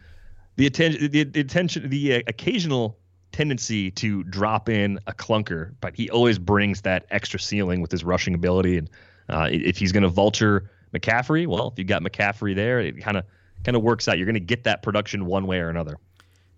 the 0.57 0.67
attention 0.67 1.09
the, 1.09 1.23
the 1.23 1.39
attention 1.39 1.89
the 1.89 2.15
uh, 2.15 2.21
occasional 2.27 2.97
tendency 3.31 3.89
to 3.91 4.23
drop 4.25 4.67
in 4.67 4.99
a 5.07 5.13
clunker, 5.13 5.73
but 5.79 5.95
he 5.95 6.09
always 6.09 6.37
brings 6.37 6.81
that 6.81 7.05
extra 7.11 7.39
ceiling 7.39 7.79
with 7.79 7.91
his 7.91 8.03
rushing 8.03 8.33
ability. 8.33 8.77
And 8.77 8.89
uh, 9.29 9.47
if 9.49 9.77
he's 9.77 9.93
going 9.93 10.03
to 10.03 10.09
vulture 10.09 10.69
McCaffrey, 10.93 11.47
well, 11.47 11.69
if 11.69 11.79
you've 11.79 11.87
got 11.87 12.01
McCaffrey 12.01 12.53
there, 12.53 12.81
it 12.81 12.99
kind 12.99 13.15
of 13.15 13.23
kind 13.63 13.77
of 13.77 13.83
works 13.83 14.09
out. 14.09 14.17
You're 14.17 14.25
going 14.25 14.33
to 14.33 14.41
get 14.41 14.65
that 14.65 14.81
production 14.81 15.25
one 15.25 15.47
way 15.47 15.59
or 15.59 15.69
another. 15.69 15.95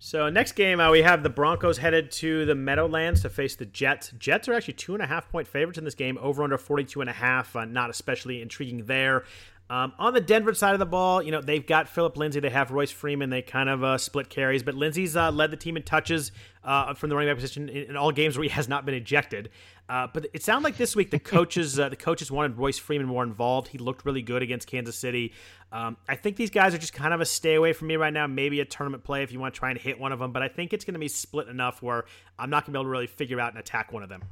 So 0.04 0.28
next 0.28 0.52
game, 0.52 0.80
uh, 0.80 0.90
we 0.90 1.02
have 1.02 1.22
the 1.22 1.30
Broncos 1.30 1.78
headed 1.78 2.10
to 2.10 2.44
the 2.44 2.56
Meadowlands 2.56 3.22
to 3.22 3.30
face 3.30 3.54
the 3.54 3.66
Jets. 3.66 4.12
Jets 4.18 4.48
are 4.48 4.52
actually 4.52 4.74
two 4.74 4.94
and 4.94 5.02
a 5.02 5.06
half 5.06 5.30
point 5.30 5.46
favorites 5.46 5.78
in 5.78 5.84
this 5.84 5.94
game, 5.94 6.18
over 6.20 6.42
under 6.42 6.58
42 6.58 7.02
and 7.02 7.08
a 7.08 7.12
half. 7.12 7.54
Uh, 7.54 7.66
not 7.66 7.88
especially 7.88 8.42
intriguing 8.42 8.86
there. 8.86 9.22
Um, 9.70 9.94
on 9.98 10.12
the 10.12 10.20
Denver 10.20 10.52
side 10.52 10.74
of 10.74 10.80
the 10.80 10.86
ball, 10.86 11.22
you 11.22 11.30
know, 11.30 11.40
they've 11.40 11.66
got 11.66 11.88
Phillip 11.88 12.18
Lindsay, 12.18 12.40
they 12.40 12.50
have 12.50 12.70
Royce 12.70 12.90
Freeman, 12.90 13.30
they 13.30 13.40
kind 13.40 13.70
of 13.70 13.82
uh, 13.82 13.96
split 13.96 14.28
carries, 14.28 14.62
but 14.62 14.74
Lindsay's 14.74 15.16
uh, 15.16 15.30
led 15.30 15.50
the 15.50 15.56
team 15.56 15.78
in 15.78 15.82
touches 15.82 16.30
uh, 16.62 16.92
from 16.92 17.08
the 17.08 17.16
running 17.16 17.30
back 17.30 17.36
position 17.36 17.68
in, 17.70 17.90
in, 17.90 17.96
all 17.96 18.12
games 18.12 18.36
where 18.36 18.42
he 18.42 18.50
has 18.50 18.68
not 18.68 18.84
been 18.84 18.94
ejected. 18.94 19.48
Uh, 19.88 20.08
but 20.12 20.26
it 20.34 20.42
sounded 20.42 20.64
like 20.64 20.76
this 20.76 20.94
week 20.94 21.10
the 21.10 21.18
coaches 21.18 21.78
uh, 21.78 21.88
the 21.88 21.96
coaches 21.96 22.30
wanted 22.30 22.56
Royce 22.58 22.78
Freeman 22.78 23.06
more 23.06 23.22
involved. 23.22 23.68
He 23.68 23.78
looked 23.78 24.04
really 24.04 24.22
good 24.22 24.42
against 24.42 24.66
Kansas 24.66 24.96
City. 24.96 25.32
Um, 25.72 25.96
I 26.06 26.16
think 26.16 26.36
these 26.36 26.50
guys 26.50 26.74
are 26.74 26.78
just 26.78 26.92
kind 26.92 27.14
of 27.14 27.20
a 27.20 27.26
stay 27.26 27.54
away 27.54 27.72
from 27.72 27.88
me 27.88 27.96
right 27.96 28.12
now. 28.12 28.26
Maybe 28.26 28.60
a 28.60 28.64
tournament 28.64 29.04
play 29.04 29.22
if 29.22 29.32
you 29.32 29.40
want 29.40 29.54
to 29.54 29.58
try 29.58 29.70
and 29.70 29.78
hit 29.78 29.98
one 29.98 30.12
of 30.12 30.18
them, 30.18 30.32
but 30.32 30.42
I 30.42 30.48
think 30.48 30.72
it's 30.72 30.84
going 30.84 30.94
to 30.94 31.00
be 31.00 31.08
split 31.08 31.48
enough 31.48 31.82
where 31.82 32.04
I'm 32.38 32.50
not 32.50 32.66
going 32.66 32.72
to 32.74 32.78
be 32.78 32.80
able 32.80 32.84
to 32.84 32.90
really 32.90 33.06
figure 33.06 33.40
out 33.40 33.52
and 33.52 33.58
attack 33.58 33.92
one 33.92 34.02
of 34.02 34.10
them. 34.10 34.22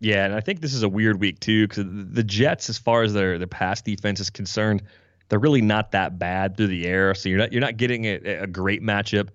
Yeah, 0.00 0.24
and 0.24 0.34
I 0.34 0.40
think 0.40 0.60
this 0.60 0.74
is 0.74 0.82
a 0.82 0.88
weird 0.88 1.20
week 1.20 1.40
too 1.40 1.66
because 1.66 1.84
the 1.86 2.22
Jets, 2.22 2.68
as 2.68 2.78
far 2.78 3.02
as 3.02 3.12
their 3.12 3.38
their 3.38 3.46
pass 3.46 3.80
defense 3.80 4.20
is 4.20 4.30
concerned, 4.30 4.82
they're 5.28 5.38
really 5.38 5.62
not 5.62 5.92
that 5.92 6.18
bad 6.18 6.56
through 6.56 6.66
the 6.68 6.86
air. 6.86 7.14
So 7.14 7.28
you're 7.28 7.38
not 7.38 7.52
you're 7.52 7.60
not 7.60 7.76
getting 7.76 8.04
a, 8.04 8.16
a 8.42 8.46
great 8.46 8.82
matchup 8.82 9.28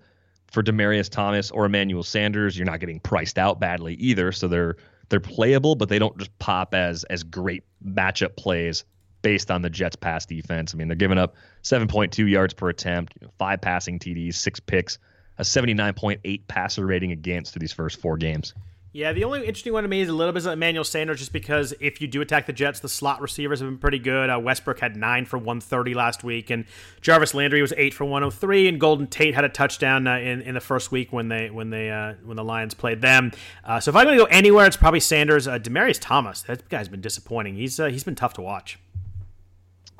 for 0.50 0.62
Demaryius 0.62 1.08
Thomas 1.08 1.50
or 1.50 1.64
Emmanuel 1.64 2.02
Sanders. 2.02 2.56
You're 2.56 2.66
not 2.66 2.80
getting 2.80 3.00
priced 3.00 3.38
out 3.38 3.60
badly 3.60 3.94
either. 3.94 4.32
So 4.32 4.48
they're 4.48 4.76
they're 5.08 5.20
playable, 5.20 5.74
but 5.74 5.88
they 5.88 5.98
don't 5.98 6.16
just 6.18 6.36
pop 6.38 6.74
as 6.74 7.04
as 7.04 7.22
great 7.22 7.64
matchup 7.84 8.36
plays 8.36 8.84
based 9.22 9.50
on 9.50 9.62
the 9.62 9.70
Jets' 9.70 9.96
pass 9.96 10.24
defense. 10.24 10.74
I 10.74 10.78
mean, 10.78 10.88
they're 10.88 10.96
giving 10.96 11.18
up 11.18 11.34
7.2 11.62 12.30
yards 12.30 12.54
per 12.54 12.70
attempt, 12.70 13.14
you 13.20 13.26
know, 13.26 13.32
five 13.38 13.60
passing 13.60 13.98
TDs, 13.98 14.34
six 14.34 14.60
picks, 14.60 14.98
a 15.36 15.42
79.8 15.42 16.40
passer 16.48 16.86
rating 16.86 17.12
against 17.12 17.52
through 17.52 17.60
these 17.60 17.72
first 17.72 18.00
four 18.00 18.16
games. 18.16 18.54
Yeah, 18.92 19.12
the 19.12 19.22
only 19.22 19.46
interesting 19.46 19.72
one 19.72 19.84
to 19.84 19.88
me 19.88 20.00
is 20.00 20.08
a 20.08 20.12
little 20.12 20.32
bit 20.32 20.44
of 20.44 20.52
Emmanuel 20.52 20.82
Sanders, 20.82 21.20
just 21.20 21.32
because 21.32 21.72
if 21.78 22.00
you 22.00 22.08
do 22.08 22.22
attack 22.22 22.46
the 22.46 22.52
Jets, 22.52 22.80
the 22.80 22.88
slot 22.88 23.20
receivers 23.20 23.60
have 23.60 23.68
been 23.68 23.78
pretty 23.78 24.00
good. 24.00 24.28
Uh, 24.28 24.40
Westbrook 24.40 24.80
had 24.80 24.96
nine 24.96 25.26
for 25.26 25.38
130 25.38 25.94
last 25.94 26.24
week, 26.24 26.50
and 26.50 26.64
Jarvis 27.00 27.32
Landry 27.32 27.62
was 27.62 27.72
eight 27.76 27.94
for 27.94 28.04
103, 28.04 28.66
and 28.66 28.80
Golden 28.80 29.06
Tate 29.06 29.36
had 29.36 29.44
a 29.44 29.48
touchdown 29.48 30.08
uh, 30.08 30.16
in 30.16 30.42
in 30.42 30.54
the 30.54 30.60
first 30.60 30.90
week 30.90 31.12
when 31.12 31.28
they 31.28 31.50
when 31.50 31.70
they 31.70 31.88
uh, 31.88 32.14
when 32.24 32.36
the 32.36 32.42
Lions 32.42 32.74
played 32.74 33.00
them. 33.00 33.30
Uh, 33.64 33.78
so 33.78 33.90
if 33.90 33.96
I'm 33.96 34.06
going 34.06 34.18
to 34.18 34.24
go 34.24 34.28
anywhere, 34.28 34.66
it's 34.66 34.76
probably 34.76 35.00
Sanders. 35.00 35.46
Uh, 35.46 35.60
Demaryius 35.60 35.98
Thomas, 36.00 36.42
that 36.42 36.68
guy's 36.68 36.88
been 36.88 37.00
disappointing. 37.00 37.54
He's 37.54 37.78
uh, 37.78 37.86
he's 37.86 38.02
been 38.02 38.16
tough 38.16 38.32
to 38.34 38.42
watch. 38.42 38.76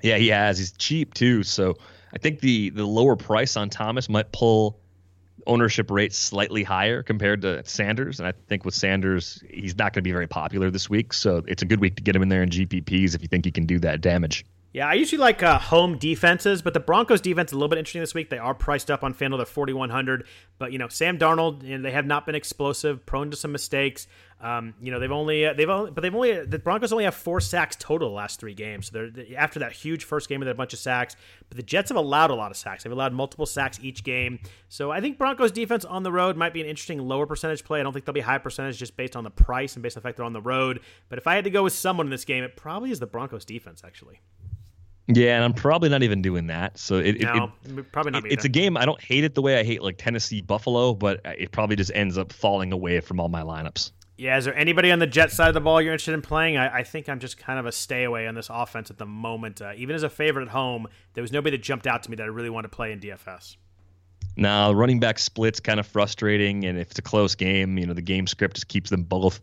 Yeah, 0.03 0.17
he 0.17 0.29
has. 0.29 0.59
He's 0.59 0.73
cheap 0.73 1.15
too, 1.15 1.45
so 1.45 1.77
I 2.13 2.19
think 2.19 2.41
the 2.41 2.71
the 2.71 2.85
lower 2.85 3.15
price 3.15 3.57
on 3.57 3.71
Thomas 3.71 4.09
might 4.09 4.33
pull 4.33 4.81
ownership 5.47 5.91
rate 5.91 6.13
slightly 6.13 6.63
higher 6.63 7.03
compared 7.03 7.43
to 7.43 7.65
Sanders. 7.65 8.21
And 8.21 8.29
I 8.29 8.33
think 8.49 8.65
with 8.65 8.75
Sanders, 8.75 9.43
he's 9.49 9.77
not 9.77 9.93
going 9.93 10.03
to 10.03 10.09
be 10.09 10.13
very 10.13 10.27
popular 10.27 10.71
this 10.71 10.89
week. 10.89 11.13
So 11.13 11.43
it's 11.47 11.63
a 11.63 11.67
good 11.67 11.81
week 11.81 11.97
to 11.97 12.03
get 12.03 12.17
him 12.17 12.23
in 12.23 12.29
there 12.29 12.43
in 12.43 12.51
GPPs 12.51 13.15
if 13.15 13.23
you 13.23 13.29
think 13.29 13.45
he 13.45 13.53
can 13.53 13.67
do 13.67 13.79
that 13.81 14.01
damage. 14.01 14.45
Yeah, 14.73 14.87
I 14.87 14.95
usually 14.95 15.19
like 15.19 15.43
uh, 15.43 15.59
home 15.59 15.99
defenses, 15.99 16.63
but 16.63 16.75
the 16.75 16.81
Broncos 16.81 17.21
defense 17.21 17.51
is 17.51 17.55
a 17.55 17.57
little 17.57 17.69
bit 17.69 17.79
interesting 17.79 18.03
this 18.03 18.15
week. 18.15 18.31
They 18.31 18.39
are 18.39 18.55
priced 18.55 18.89
up 18.89 19.03
on 19.03 19.15
FanDuel; 19.15 19.39
they're 19.39 19.47
forty 19.47 19.73
one 19.73 19.91
hundred. 19.91 20.27
But 20.59 20.71
you 20.71 20.79
know, 20.79 20.87
Sam 20.87 21.19
Darnold, 21.19 21.65
you 21.65 21.77
know, 21.77 21.83
they 21.83 21.91
have 21.91 22.07
not 22.07 22.25
been 22.25 22.37
explosive, 22.37 23.05
prone 23.05 23.33
to 23.33 23.37
some 23.37 23.51
mistakes. 23.51 24.07
Um, 24.41 24.75
you 24.81 24.93
know, 24.93 25.01
they've 25.01 25.11
only 25.11 25.45
uh, 25.45 25.55
they've 25.55 25.69
only, 25.69 25.91
but 25.91 26.03
they've 26.03 26.15
only 26.15 26.45
the 26.45 26.61
Broncos 26.61 26.93
only 26.93 27.03
have 27.03 27.17
four 27.17 27.41
sacks 27.41 27.77
total 27.81 28.11
the 28.11 28.15
last 28.15 28.39
three 28.39 28.55
games. 28.55 28.93
So 28.93 29.11
they're 29.13 29.25
after 29.37 29.59
that 29.59 29.73
huge 29.73 30.05
first 30.05 30.29
game, 30.29 30.39
they 30.39 30.47
had 30.47 30.55
a 30.55 30.57
bunch 30.57 30.73
of 30.73 30.79
sacks. 30.79 31.17
But 31.49 31.57
the 31.57 31.65
Jets 31.65 31.89
have 31.91 31.97
allowed 31.97 32.31
a 32.31 32.37
lot 32.37 32.53
of 32.53 32.57
sacks. 32.57 32.85
They've 32.85 32.93
allowed 32.93 33.13
multiple 33.13 33.47
sacks 33.47 33.81
each 33.83 34.05
game. 34.05 34.39
So 34.69 34.93
I 34.93 35.01
think 35.01 35.19
Broncos 35.19 35.51
defense 35.51 35.85
on 35.85 36.05
the 36.05 36.13
road 36.13 36.37
might 36.37 36.55
be 36.55 36.61
an 36.61 36.69
interesting 36.69 37.01
lower 37.01 37.27
percentage 37.27 37.65
play. 37.65 37.81
I 37.81 37.83
don't 37.83 37.93
think 37.93 38.05
they'll 38.05 38.13
be 38.13 38.21
high 38.21 38.39
percentage 38.39 38.79
just 38.79 38.97
based 38.97 39.17
on 39.17 39.25
the 39.25 39.31
price 39.31 39.75
and 39.75 39.83
based 39.83 39.97
on 39.97 40.03
the 40.03 40.09
fact 40.09 40.17
they're 40.17 40.25
on 40.25 40.33
the 40.33 40.41
road. 40.41 40.79
But 41.09 41.19
if 41.19 41.27
I 41.27 41.35
had 41.35 41.43
to 41.43 41.51
go 41.51 41.65
with 41.65 41.73
someone 41.73 42.07
in 42.07 42.11
this 42.11 42.25
game, 42.25 42.45
it 42.45 42.57
probably 42.57 42.93
is 42.93 43.01
the 43.01 43.07
Broncos 43.09 43.45
defense 43.45 43.83
actually. 43.85 44.21
Yeah, 45.07 45.35
and 45.35 45.45
I'm 45.45 45.53
probably 45.53 45.89
not 45.89 46.03
even 46.03 46.23
doing 46.23 46.47
that. 46.49 46.79
So 46.79 46.97
it, 46.97 47.21
no, 47.21 47.51
it, 47.65 47.93
probably 47.93 48.13
not. 48.13 48.27
It, 48.27 48.33
it's 48.33 48.45
a 48.45 48.49
game 48.49 48.77
I 48.77 48.85
don't 48.85 49.01
hate 49.01 49.25
it 49.25 49.35
the 49.35 49.43
way 49.43 49.59
I 49.59 49.65
hate 49.65 49.83
like 49.83 49.97
Tennessee 49.99 50.41
Buffalo, 50.41 50.95
but 50.95 51.21
it 51.25 51.51
probably 51.51 51.77
just 51.77 51.91
ends 51.95 52.17
up 52.17 52.33
falling 52.33 52.73
away 52.73 53.01
from 53.01 53.19
all 53.19 53.29
my 53.29 53.43
lineups. 53.43 53.91
Yeah, 54.21 54.37
is 54.37 54.45
there 54.45 54.55
anybody 54.55 54.93
on 54.93 54.99
the 54.99 55.07
Jet 55.07 55.33
side 55.33 55.49
of 55.49 55.55
the 55.55 55.63
ball 55.63 55.81
you're 55.81 55.93
interested 55.95 56.13
in 56.13 56.21
playing? 56.21 56.59
I, 56.59 56.81
I 56.81 56.83
think 56.83 57.09
I'm 57.09 57.21
just 57.21 57.39
kind 57.39 57.59
of 57.59 57.65
a 57.65 57.73
stay 57.73 58.05
away 58.05 58.27
on 58.27 58.35
this 58.35 58.51
offense 58.51 58.91
at 58.91 58.99
the 58.99 59.07
moment. 59.07 59.63
Uh, 59.63 59.73
even 59.77 59.97
as 59.97 60.03
a 60.03 60.11
favorite 60.11 60.43
at 60.43 60.49
home, 60.49 60.87
there 61.15 61.23
was 61.23 61.33
nobody 61.33 61.57
that 61.57 61.63
jumped 61.63 61.87
out 61.87 62.03
to 62.03 62.11
me 62.11 62.17
that 62.17 62.25
I 62.25 62.27
really 62.27 62.51
want 62.51 62.65
to 62.65 62.69
play 62.69 62.93
in 62.93 63.01
DFS. 63.01 63.57
Now, 64.37 64.73
running 64.73 65.01
back 65.01 65.19
splits 65.19 65.59
kind 65.59 65.81
of 65.81 65.87
frustrating, 65.87 66.65
and 66.65 66.79
if 66.79 66.91
it's 66.91 66.99
a 66.99 67.03
close 67.03 67.35
game, 67.35 67.79
you 67.79 67.87
know 67.87 67.95
the 67.95 68.03
game 68.03 68.27
script 68.27 68.57
just 68.57 68.69
keeps 68.69 68.91
them 68.91 69.05
both 69.05 69.41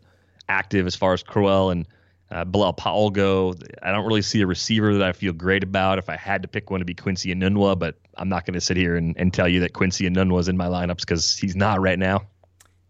active 0.48 0.86
as 0.86 0.94
far 0.94 1.12
as 1.12 1.24
Crowell 1.24 1.70
and 1.70 1.86
uh, 2.30 2.44
Bilal 2.44 2.72
Powell. 2.74 3.54
I 3.82 3.90
don't 3.92 4.06
really 4.06 4.22
see 4.22 4.40
a 4.42 4.46
receiver 4.46 4.94
that 4.94 5.02
I 5.02 5.12
feel 5.12 5.32
great 5.32 5.62
about. 5.62 5.98
If 5.98 6.08
I 6.08 6.16
had 6.16 6.42
to 6.42 6.48
pick 6.48 6.70
one, 6.70 6.80
to 6.80 6.84
be 6.84 6.94
Quincy 6.94 7.34
Enunwa, 7.34 7.78
but 7.78 7.96
I'm 8.16 8.28
not 8.28 8.44
going 8.44 8.54
to 8.54 8.60
sit 8.60 8.76
here 8.76 8.96
and, 8.96 9.16
and 9.16 9.32
tell 9.32 9.48
you 9.48 9.60
that 9.60 9.72
Quincy 9.72 10.08
Enunwa 10.08 10.40
is 10.40 10.48
in 10.48 10.56
my 10.56 10.66
lineups 10.66 11.00
because 11.00 11.36
he's 11.36 11.56
not 11.56 11.80
right 11.80 11.98
now. 11.98 12.22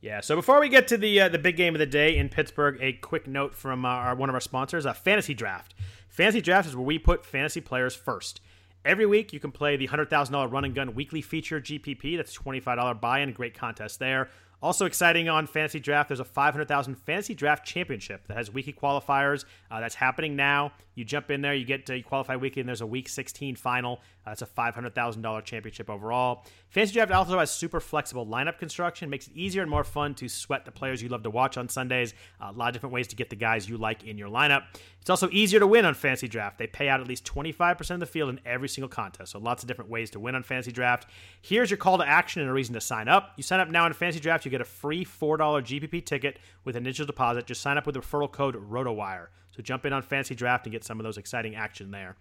Yeah. 0.00 0.20
So 0.20 0.36
before 0.36 0.60
we 0.60 0.68
get 0.68 0.88
to 0.88 0.96
the 0.96 1.22
uh, 1.22 1.28
the 1.28 1.38
big 1.38 1.56
game 1.56 1.74
of 1.74 1.78
the 1.80 1.86
day 1.86 2.16
in 2.16 2.28
Pittsburgh, 2.28 2.78
a 2.80 2.92
quick 2.92 3.26
note 3.26 3.54
from 3.54 3.84
uh, 3.84 3.88
our, 3.88 4.14
one 4.14 4.28
of 4.28 4.34
our 4.34 4.40
sponsors, 4.40 4.86
uh, 4.86 4.92
Fantasy 4.92 5.34
Draft. 5.34 5.74
Fantasy 6.08 6.40
Draft 6.40 6.68
is 6.68 6.76
where 6.76 6.84
we 6.84 6.98
put 6.98 7.24
fantasy 7.24 7.60
players 7.60 7.94
first. 7.94 8.40
Every 8.84 9.06
week, 9.06 9.32
you 9.32 9.40
can 9.40 9.50
play 9.50 9.76
the 9.76 9.88
$100,000 9.88 10.52
run 10.52 10.64
and 10.64 10.74
gun 10.74 10.94
weekly 10.94 11.20
feature 11.20 11.60
GPP. 11.60 12.16
That's 12.16 12.36
$25 12.36 13.00
buy 13.00 13.20
in. 13.20 13.32
Great 13.32 13.54
contest 13.54 13.98
there. 13.98 14.30
Also 14.60 14.86
exciting 14.86 15.28
on 15.28 15.46
Fantasy 15.46 15.78
Draft, 15.78 16.08
there's 16.08 16.18
a 16.20 16.24
500,000 16.24 16.96
Fantasy 16.96 17.34
Draft 17.34 17.64
Championship 17.64 18.26
that 18.26 18.36
has 18.36 18.52
weekly 18.52 18.72
qualifiers. 18.72 19.44
Uh, 19.70 19.78
that's 19.80 19.94
happening 19.94 20.34
now. 20.34 20.72
You 20.96 21.04
jump 21.04 21.30
in 21.30 21.42
there, 21.42 21.54
you 21.54 21.64
get 21.64 21.86
to 21.86 21.96
you 21.96 22.02
qualify 22.02 22.34
weekly, 22.34 22.58
and 22.58 22.68
there's 22.68 22.80
a 22.80 22.86
Week 22.86 23.08
16 23.08 23.54
final. 23.54 24.00
Uh, 24.26 24.32
it's 24.32 24.42
a 24.42 24.46
$500,000 24.46 25.44
championship 25.44 25.88
overall. 25.88 26.44
Fantasy 26.70 26.94
Draft 26.94 27.12
also 27.12 27.38
has 27.38 27.52
super 27.52 27.78
flexible 27.78 28.26
lineup 28.26 28.58
construction, 28.58 29.08
makes 29.08 29.28
it 29.28 29.36
easier 29.36 29.62
and 29.62 29.70
more 29.70 29.84
fun 29.84 30.16
to 30.16 30.28
sweat 30.28 30.64
the 30.64 30.72
players 30.72 31.00
you 31.00 31.08
love 31.08 31.22
to 31.22 31.30
watch 31.30 31.56
on 31.56 31.68
Sundays. 31.68 32.14
Uh, 32.42 32.50
a 32.50 32.52
lot 32.52 32.66
of 32.68 32.72
different 32.72 32.92
ways 32.92 33.06
to 33.08 33.16
get 33.16 33.30
the 33.30 33.36
guys 33.36 33.68
you 33.68 33.78
like 33.78 34.02
in 34.02 34.18
your 34.18 34.28
lineup. 34.28 34.64
It's 35.00 35.08
also 35.08 35.30
easier 35.30 35.60
to 35.60 35.66
win 35.68 35.84
on 35.84 35.94
Fantasy 35.94 36.26
Draft. 36.26 36.58
They 36.58 36.66
pay 36.66 36.88
out 36.88 37.00
at 37.00 37.06
least 37.06 37.24
25% 37.24 37.92
of 37.92 38.00
the 38.00 38.06
field 38.06 38.30
in 38.30 38.40
every 38.44 38.68
single 38.68 38.88
contest, 38.88 39.32
so 39.32 39.38
lots 39.38 39.62
of 39.62 39.68
different 39.68 39.90
ways 39.90 40.10
to 40.10 40.20
win 40.20 40.34
on 40.34 40.42
Fantasy 40.42 40.72
Draft. 40.72 41.06
Here's 41.40 41.70
your 41.70 41.78
call 41.78 41.96
to 41.98 42.06
action 42.06 42.42
and 42.42 42.50
a 42.50 42.52
reason 42.52 42.74
to 42.74 42.80
sign 42.80 43.06
up. 43.06 43.34
You 43.36 43.44
sign 43.44 43.60
up 43.60 43.70
now 43.70 43.86
in 43.86 43.92
Fantasy 43.92 44.20
Draft, 44.20 44.44
you 44.48 44.50
get 44.50 44.60
a 44.60 44.64
free 44.64 45.04
$4 45.04 45.38
GPP 45.38 46.04
ticket 46.04 46.38
with 46.64 46.76
initial 46.76 47.06
deposit. 47.06 47.46
Just 47.46 47.60
sign 47.60 47.78
up 47.78 47.86
with 47.86 47.94
the 47.94 48.00
referral 48.00 48.30
code 48.30 48.56
ROTOWIRE. 48.56 49.28
So 49.54 49.62
jump 49.62 49.84
in 49.86 49.92
on 49.92 50.02
Fantasy 50.02 50.34
Draft 50.34 50.66
and 50.66 50.72
get 50.72 50.84
some 50.84 51.00
of 51.00 51.04
those 51.04 51.18
exciting 51.18 51.54
action 51.56 51.90
there. 51.90 52.16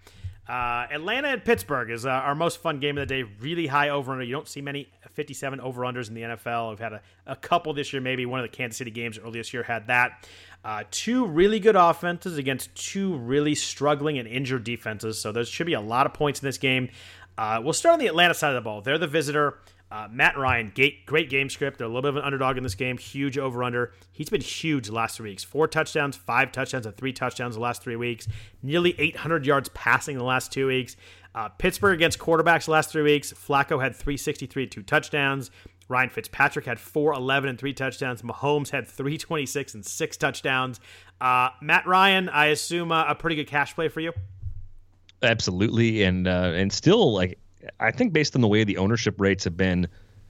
Uh, 0.47 0.88
Atlanta 0.91 1.28
and 1.28 1.43
Pittsburgh 1.43 1.91
is 1.91 2.05
uh, 2.05 2.09
our 2.09 2.34
most 2.34 2.61
fun 2.61 2.80
game 2.80 2.97
of 2.97 3.07
the 3.07 3.13
day. 3.13 3.30
Really 3.39 3.67
high 3.67 3.89
over 3.89 4.13
under. 4.13 4.23
You 4.23 4.32
don't 4.32 4.47
see 4.47 4.61
many 4.61 4.89
57 5.11 5.59
over 5.59 5.82
unders 5.82 6.07
in 6.07 6.13
the 6.13 6.21
NFL. 6.21 6.69
We've 6.69 6.80
had 6.80 6.93
a, 6.93 7.01
a, 7.25 7.36
couple 7.36 7.73
this 7.73 7.91
year, 7.91 8.01
maybe 8.01 8.25
one 8.25 8.39
of 8.39 8.49
the 8.49 8.55
Kansas 8.55 8.78
City 8.78 8.91
games 8.91 9.19
earlier 9.19 9.41
this 9.41 9.53
year 9.53 9.63
had 9.63 9.88
that. 9.88 10.25
Uh, 10.63 10.84
two 10.89 11.25
really 11.25 11.59
good 11.59 11.75
offenses 11.75 12.38
against 12.38 12.73
two 12.75 13.17
really 13.17 13.55
struggling 13.55 14.17
and 14.19 14.28
injured 14.28 14.63
defenses. 14.63 15.19
So 15.19 15.34
there 15.34 15.43
should 15.43 15.67
be 15.67 15.73
a 15.73 15.82
lot 15.82 16.05
of 16.05 16.13
points 16.13 16.41
in 16.41 16.47
this 16.47 16.57
game. 16.57 16.89
Uh, 17.38 17.59
we'll 17.61 17.73
start 17.73 17.93
on 17.93 17.99
the 17.99 18.07
Atlanta 18.07 18.34
side 18.34 18.49
of 18.49 18.55
the 18.55 18.61
ball. 18.61 18.82
They're 18.82 18.97
the 18.97 19.05
visitor. 19.05 19.59
Uh, 19.90 20.08
Matt 20.12 20.38
Ryan, 20.38 20.72
great, 20.76 21.06
great 21.06 21.30
game 21.30 21.50
script. 21.50 21.78
They're 21.78 21.88
a 21.88 21.90
little 21.90 22.02
bit 22.02 22.10
of 22.10 22.16
an 22.18 22.24
underdog 22.24 22.58
in 22.58 22.64
this 22.64 22.76
game. 22.76 22.98
Huge 22.98 23.38
over 23.38 23.64
under. 23.64 23.94
He's 24.12 24.30
been 24.30 24.42
huge 24.42 24.88
the 24.88 24.94
last 24.94 25.18
three 25.18 25.30
weeks. 25.30 25.44
Four 25.44 25.68
touchdowns, 25.68 26.18
five 26.18 26.52
touchdowns, 26.52 26.86
and 26.86 26.96
three 26.98 27.14
touchdowns 27.14 27.56
the 27.56 27.62
last 27.62 27.82
three 27.82 27.96
weeks. 27.96 28.28
Nearly 28.62 28.96
800 29.00 29.46
yards 29.46 29.70
passing 29.70 30.18
the 30.18 30.26
last 30.26 30.52
two 30.52 30.68
weeks. 30.68 30.98
Uh, 31.34 31.50
Pittsburgh 31.50 31.96
against 31.96 32.20
quarterbacks 32.20 32.66
the 32.66 32.72
last 32.72 32.92
three 32.92 33.04
weeks. 33.04 33.32
Flacco 33.32 33.82
had 33.82 33.96
363, 33.96 34.68
two 34.68 34.84
touchdowns. 34.84 35.52
Ryan 35.90 36.10
Fitzpatrick 36.10 36.66
had 36.66 36.80
411 36.80 37.50
and 37.50 37.58
three 37.60 37.74
touchdowns. 37.74 38.22
Mahomes 38.22 38.70
had 38.70 38.88
326 38.88 39.74
and 39.76 39.86
six 39.86 40.18
touchdowns. 40.18 40.82
Uh, 41.22 41.50
Matt 41.62 41.88
Ryan, 41.88 42.28
I 42.28 42.48
assume 42.48 42.92
uh, 42.92 43.06
a 43.08 43.16
pretty 43.16 43.38
good 43.38 43.48
cash 43.48 43.74
play 43.74 43.88
for 43.88 44.02
you. 44.02 44.12
Absolutely, 45.24 46.04
and 46.04 46.28
uh, 46.28 46.52
and 46.54 46.72
still 46.72 47.14
like 47.14 47.40
I 47.80 47.91
think 47.91 48.13
based 48.13 48.36
on 48.36 48.41
the 48.41 48.47
way 48.47 48.63
the 48.63 48.78
ownership 48.78 49.20
rates 49.20 49.43
have 49.43 49.57
been 49.57 49.88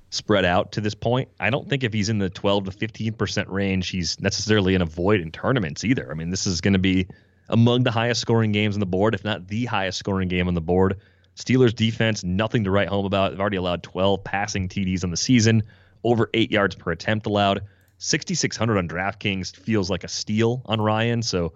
spread 0.09 0.45
out 0.45 0.71
to 0.73 0.81
this 0.81 0.95
point, 0.95 1.29
I 1.39 1.49
don't 1.49 1.69
think 1.69 1.83
if 1.83 1.93
he's 1.93 2.09
in 2.09 2.19
the 2.19 2.29
12 2.29 2.65
to 2.65 2.71
15 2.71 3.13
percent 3.13 3.49
range, 3.49 3.89
he's 3.89 4.19
necessarily 4.19 4.75
in 4.75 4.81
a 4.81 4.85
void 4.85 5.21
in 5.21 5.31
tournaments 5.31 5.83
either. 5.83 6.09
I 6.11 6.13
mean, 6.13 6.29
this 6.29 6.47
is 6.47 6.61
going 6.61 6.73
to 6.73 6.79
be 6.79 7.07
among 7.49 7.83
the 7.83 7.91
highest 7.91 8.21
scoring 8.21 8.51
games 8.51 8.75
on 8.75 8.79
the 8.79 8.85
board, 8.85 9.13
if 9.13 9.23
not 9.23 9.47
the 9.47 9.65
highest 9.65 9.99
scoring 9.99 10.27
game 10.27 10.47
on 10.47 10.53
the 10.53 10.61
board. 10.61 10.99
Steelers 11.35 11.73
defense, 11.73 12.23
nothing 12.23 12.63
to 12.63 12.71
write 12.71 12.87
home 12.87 13.05
about. 13.05 13.31
They've 13.31 13.39
already 13.39 13.57
allowed 13.57 13.83
12 13.83 14.23
passing 14.23 14.67
TDs 14.67 15.03
on 15.03 15.11
the 15.11 15.17
season, 15.17 15.63
over 16.03 16.29
eight 16.33 16.51
yards 16.51 16.75
per 16.75 16.91
attempt 16.91 17.27
allowed. 17.27 17.61
6,600 17.99 18.77
on 18.77 18.87
DraftKings 18.87 19.55
feels 19.55 19.89
like 19.89 20.03
a 20.03 20.07
steal 20.07 20.61
on 20.65 20.81
Ryan. 20.81 21.21
So 21.21 21.53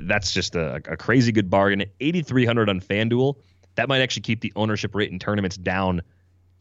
that's 0.00 0.32
just 0.32 0.54
a, 0.54 0.76
a 0.86 0.96
crazy 0.96 1.32
good 1.32 1.50
bargain. 1.50 1.84
8,300 2.00 2.68
on 2.68 2.80
FanDuel 2.80 3.36
that 3.74 3.88
might 3.88 4.00
actually 4.00 4.22
keep 4.22 4.40
the 4.40 4.52
ownership 4.56 4.94
rate 4.94 5.10
in 5.10 5.18
tournaments 5.18 5.56
down, 5.56 6.02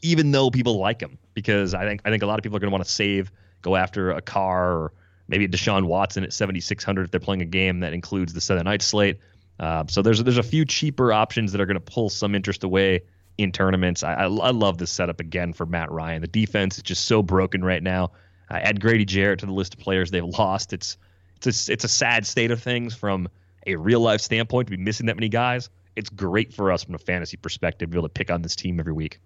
even 0.02 0.32
though 0.32 0.50
people 0.50 0.80
like 0.80 1.02
him. 1.02 1.18
Because 1.34 1.74
I 1.74 1.86
think 1.86 2.02
I 2.06 2.10
think 2.10 2.24
a 2.24 2.26
lot 2.26 2.40
of 2.40 2.44
people 2.44 2.58
are 2.58 2.60
going 2.60 2.72
to 2.72 2.74
want 2.74 2.86
to 2.86 2.92
save, 2.92 3.32
go 3.62 3.76
after 3.76 4.12
a 4.12 4.22
Carr 4.22 4.74
or 4.74 4.94
maybe 5.28 5.46
a 5.46 5.48
Deshaun 5.48 5.86
Watson 5.86 6.24
at 6.24 6.34
7,600 6.34 7.04
if 7.04 7.12
they're 7.12 7.20
playing 7.20 7.42
a 7.42 7.46
game 7.46 7.80
that 7.80 7.94
includes 7.94 8.34
the 8.34 8.42
Sunday 8.42 8.64
Night 8.64 8.82
slate. 8.82 9.20
Uh, 9.60 9.86
so 9.88 10.02
there's 10.02 10.24
there's 10.24 10.38
a 10.38 10.44
few 10.44 10.66
cheaper 10.66 11.14
options 11.14 11.52
that 11.52 11.62
are 11.62 11.66
going 11.66 11.76
to 11.76 11.92
pull 11.92 12.10
some 12.10 12.36
interest 12.36 12.64
away 12.64 13.02
in 13.38 13.52
tournaments. 13.52 14.04
I, 14.04 14.14
I, 14.14 14.24
I, 14.24 14.52
love 14.52 14.78
this 14.78 14.92
setup 14.92 15.20
again 15.20 15.54
for 15.54 15.66
Matt 15.66 15.92
Ryan. 15.92 16.22
The 16.22 16.28
defense 16.28 16.78
is 16.78 16.84
just 16.84 17.06
so 17.06 17.24
broken 17.24 17.64
right 17.64 17.82
now. 17.82 18.12
Uh, 18.50 18.56
add 18.56 18.82
Grady 18.82 19.06
Jarrett 19.06 19.40
to 19.40 19.46
the 19.46 19.54
list 19.54 19.76
of 19.76 19.80
players 19.80 20.12
they've 20.12 20.24
lost. 20.24 20.74
It's 20.74 20.98
it's 21.38 21.70
a, 21.70 21.74
it's 21.74 21.84
a 21.84 21.88
sad 21.88 22.26
state 22.26 22.52
of 22.52 22.62
things 22.62 22.94
from 22.94 23.30
a 23.66 23.76
real 23.76 24.00
life 24.00 24.22
standpoint 24.22 24.68
to 24.68 24.76
be 24.76 24.82
missing 24.82 25.06
that 25.06 25.16
many 25.16 25.30
guys 25.30 25.70
it's 25.96 26.10
great 26.10 26.54
for 26.54 26.72
us 26.72 26.84
from 26.84 26.96
a 26.96 27.00
fantasy 27.00 27.38
perspective 27.38 27.90
to 27.90 27.92
be 27.92 27.98
able 27.98 28.08
to 28.08 28.14
pick 28.14 28.32
on 28.32 28.42
this 28.42 28.56
team 28.56 28.80
every 28.80 28.94
week. 28.94 29.20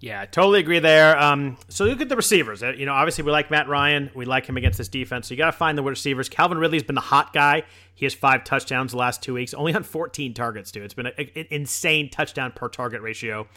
Yeah, 0.00 0.26
totally 0.26 0.60
agree 0.60 0.80
there. 0.80 1.18
Um, 1.18 1.56
so 1.68 1.86
look 1.86 2.02
at 2.02 2.10
the 2.10 2.16
receivers. 2.16 2.62
Uh, 2.62 2.72
you 2.72 2.84
know, 2.84 2.92
obviously 2.92 3.24
we 3.24 3.32
like 3.32 3.50
Matt 3.50 3.68
Ryan. 3.68 4.10
We 4.14 4.26
like 4.26 4.44
him 4.44 4.58
against 4.58 4.76
this 4.76 4.88
defense. 4.88 5.28
So 5.28 5.34
you 5.34 5.38
got 5.38 5.46
to 5.46 5.56
find 5.56 5.78
the 5.78 5.82
receivers. 5.82 6.28
Calvin 6.28 6.58
Ridley's 6.58 6.82
been 6.82 6.94
the 6.94 7.00
hot 7.00 7.32
guy. 7.32 7.62
He 7.94 8.04
has 8.04 8.12
five 8.12 8.44
touchdowns 8.44 8.90
the 8.90 8.98
last 8.98 9.22
two 9.22 9.32
weeks, 9.32 9.54
only 9.54 9.74
on 9.74 9.82
14 9.82 10.34
targets, 10.34 10.70
too. 10.72 10.82
It's 10.82 10.92
been 10.92 11.06
an 11.06 11.14
insane 11.50 12.10
touchdown 12.10 12.52
per 12.54 12.68
target 12.68 13.00
ratio. 13.00 13.48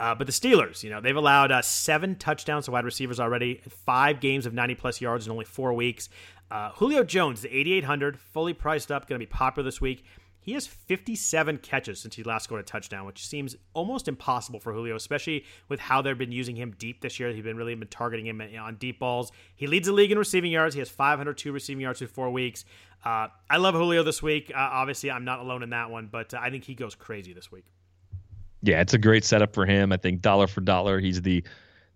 Uh, 0.00 0.16
but 0.16 0.26
the 0.26 0.32
Steelers, 0.32 0.82
you 0.82 0.90
know, 0.90 1.00
they've 1.00 1.14
allowed 1.14 1.52
uh, 1.52 1.62
seven 1.62 2.16
touchdowns 2.16 2.64
to 2.64 2.72
wide 2.72 2.84
receivers 2.84 3.20
already, 3.20 3.60
five 3.68 4.18
games 4.18 4.44
of 4.44 4.54
90 4.54 4.74
plus 4.74 5.00
yards 5.00 5.26
in 5.26 5.30
only 5.32 5.44
four 5.44 5.72
weeks. 5.72 6.08
Uh, 6.50 6.70
Julio 6.70 7.04
Jones, 7.04 7.42
the 7.42 7.56
8,800, 7.56 8.18
fully 8.18 8.54
priced 8.54 8.90
up, 8.90 9.08
going 9.08 9.20
to 9.20 9.24
be 9.24 9.30
popular 9.30 9.64
this 9.64 9.80
week. 9.80 10.04
He 10.42 10.54
has 10.54 10.66
57 10.66 11.58
catches 11.58 12.00
since 12.00 12.16
he 12.16 12.24
last 12.24 12.44
scored 12.44 12.60
a 12.60 12.64
touchdown, 12.64 13.06
which 13.06 13.24
seems 13.26 13.54
almost 13.74 14.08
impossible 14.08 14.58
for 14.58 14.72
Julio, 14.72 14.96
especially 14.96 15.44
with 15.68 15.78
how 15.78 16.02
they've 16.02 16.18
been 16.18 16.32
using 16.32 16.56
him 16.56 16.74
deep 16.76 17.00
this 17.00 17.20
year. 17.20 17.32
They've 17.32 17.44
been 17.44 17.56
really 17.56 17.76
been 17.76 17.86
targeting 17.86 18.26
him 18.26 18.42
on 18.60 18.74
deep 18.74 18.98
balls. 18.98 19.30
He 19.54 19.68
leads 19.68 19.86
the 19.86 19.92
league 19.92 20.10
in 20.10 20.18
receiving 20.18 20.50
yards. 20.50 20.74
He 20.74 20.80
has 20.80 20.90
502 20.90 21.52
receiving 21.52 21.82
yards 21.82 22.00
through 22.00 22.08
four 22.08 22.30
weeks. 22.30 22.64
Uh, 23.04 23.28
I 23.48 23.58
love 23.58 23.74
Julio 23.74 24.02
this 24.02 24.20
week. 24.20 24.50
Uh, 24.52 24.58
obviously, 24.58 25.12
I'm 25.12 25.24
not 25.24 25.38
alone 25.38 25.62
in 25.62 25.70
that 25.70 25.90
one, 25.90 26.08
but 26.10 26.34
uh, 26.34 26.40
I 26.42 26.50
think 26.50 26.64
he 26.64 26.74
goes 26.74 26.96
crazy 26.96 27.32
this 27.32 27.52
week. 27.52 27.64
Yeah, 28.62 28.80
it's 28.80 28.94
a 28.94 28.98
great 28.98 29.24
setup 29.24 29.54
for 29.54 29.64
him. 29.64 29.92
I 29.92 29.96
think 29.96 30.22
dollar 30.22 30.48
for 30.48 30.60
dollar, 30.60 30.98
he's 30.98 31.22
the 31.22 31.44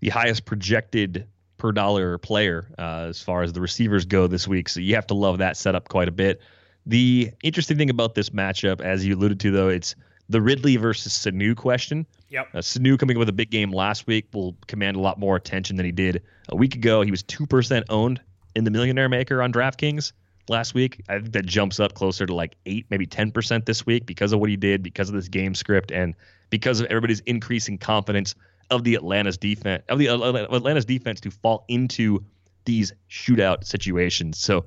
the 0.01 0.11
highest 0.11 0.45
projected 0.45 1.27
per 1.59 1.73
dollar 1.73 2.19
player 2.19 2.69
uh, 2.79 3.07
as 3.09 3.21
far 3.21 3.43
as 3.43 3.53
the 3.53 3.61
receivers 3.61 4.05
go 4.05 4.27
this 4.27 4.47
week. 4.47 4.69
So 4.69 4.81
you 4.81 4.95
have 4.95 5.07
to 5.09 5.15
love 5.15 5.39
that 5.39 5.57
setup 5.57 5.89
quite 5.89 6.09
a 6.09 6.13
bit. 6.13 6.41
The 6.87 7.33
interesting 7.43 7.77
thing 7.77 7.91
about 7.91 8.15
this 8.15 8.31
matchup, 8.31 8.81
as 8.81 9.05
you 9.05 9.17
alluded 9.17 9.41
to, 9.41 9.51
though, 9.51 9.69
it's 9.69 9.97
the 10.29 10.41
Ridley 10.41 10.77
versus 10.77 11.13
Sanu 11.13 11.57
question. 11.57 12.07
Yep. 12.31 12.49
Uh, 12.55 12.59
Sanu 12.59 12.99
coming 12.99 13.17
up 13.17 13.21
with 13.21 13.29
a 13.29 13.33
big 13.33 13.51
game 13.51 13.71
last 13.73 14.07
week 14.07 14.27
will 14.33 14.57
command 14.67 14.97
a 14.97 15.01
lot 15.01 15.19
more 15.19 15.37
attention 15.37 15.77
than 15.77 15.87
he 15.87 15.93
did 15.93 16.23
a 16.49 16.57
week 16.57 16.75
ago. 16.75 17.03
He 17.03 17.11
was 17.11 17.23
2% 17.23 17.85
owned 17.89 18.21
in 18.55 18.65
the 18.65 18.71
Millionaire 18.71 19.09
Maker 19.09 19.43
on 19.43 19.53
DraftKings 19.53 20.13
last 20.49 20.75
week. 20.75 21.03
I 21.09 21.19
think 21.19 21.33
that 21.33 21.47
jumps 21.47 21.81
up 21.81 21.95
closer 21.95 22.27
to 22.27 22.35
like 22.35 22.57
8, 22.67 22.87
maybe 22.91 23.07
10% 23.07 23.65
this 23.65 23.87
week 23.87 24.07
because 24.07 24.33
of 24.33 24.41
what 24.41 24.51
he 24.51 24.57
did, 24.57 24.83
because 24.83 25.09
of 25.09 25.15
this 25.15 25.29
game 25.29 25.55
script, 25.55 25.91
and 25.91 26.15
because 26.51 26.81
of 26.81 26.87
everybody's 26.87 27.21
increasing 27.21 27.79
confidence 27.79 28.35
of 28.71 28.85
the 28.85 28.95
Atlanta's 28.95 29.39
defense, 29.39 29.83
of 29.89 29.99
the 29.99 30.09
Atlanta's 30.09 30.85
defense 30.85 31.21
to 31.21 31.31
fall 31.31 31.65
into 31.69 32.25
these 32.65 32.93
shootout 33.09 33.65
situations. 33.65 34.39
So 34.39 34.67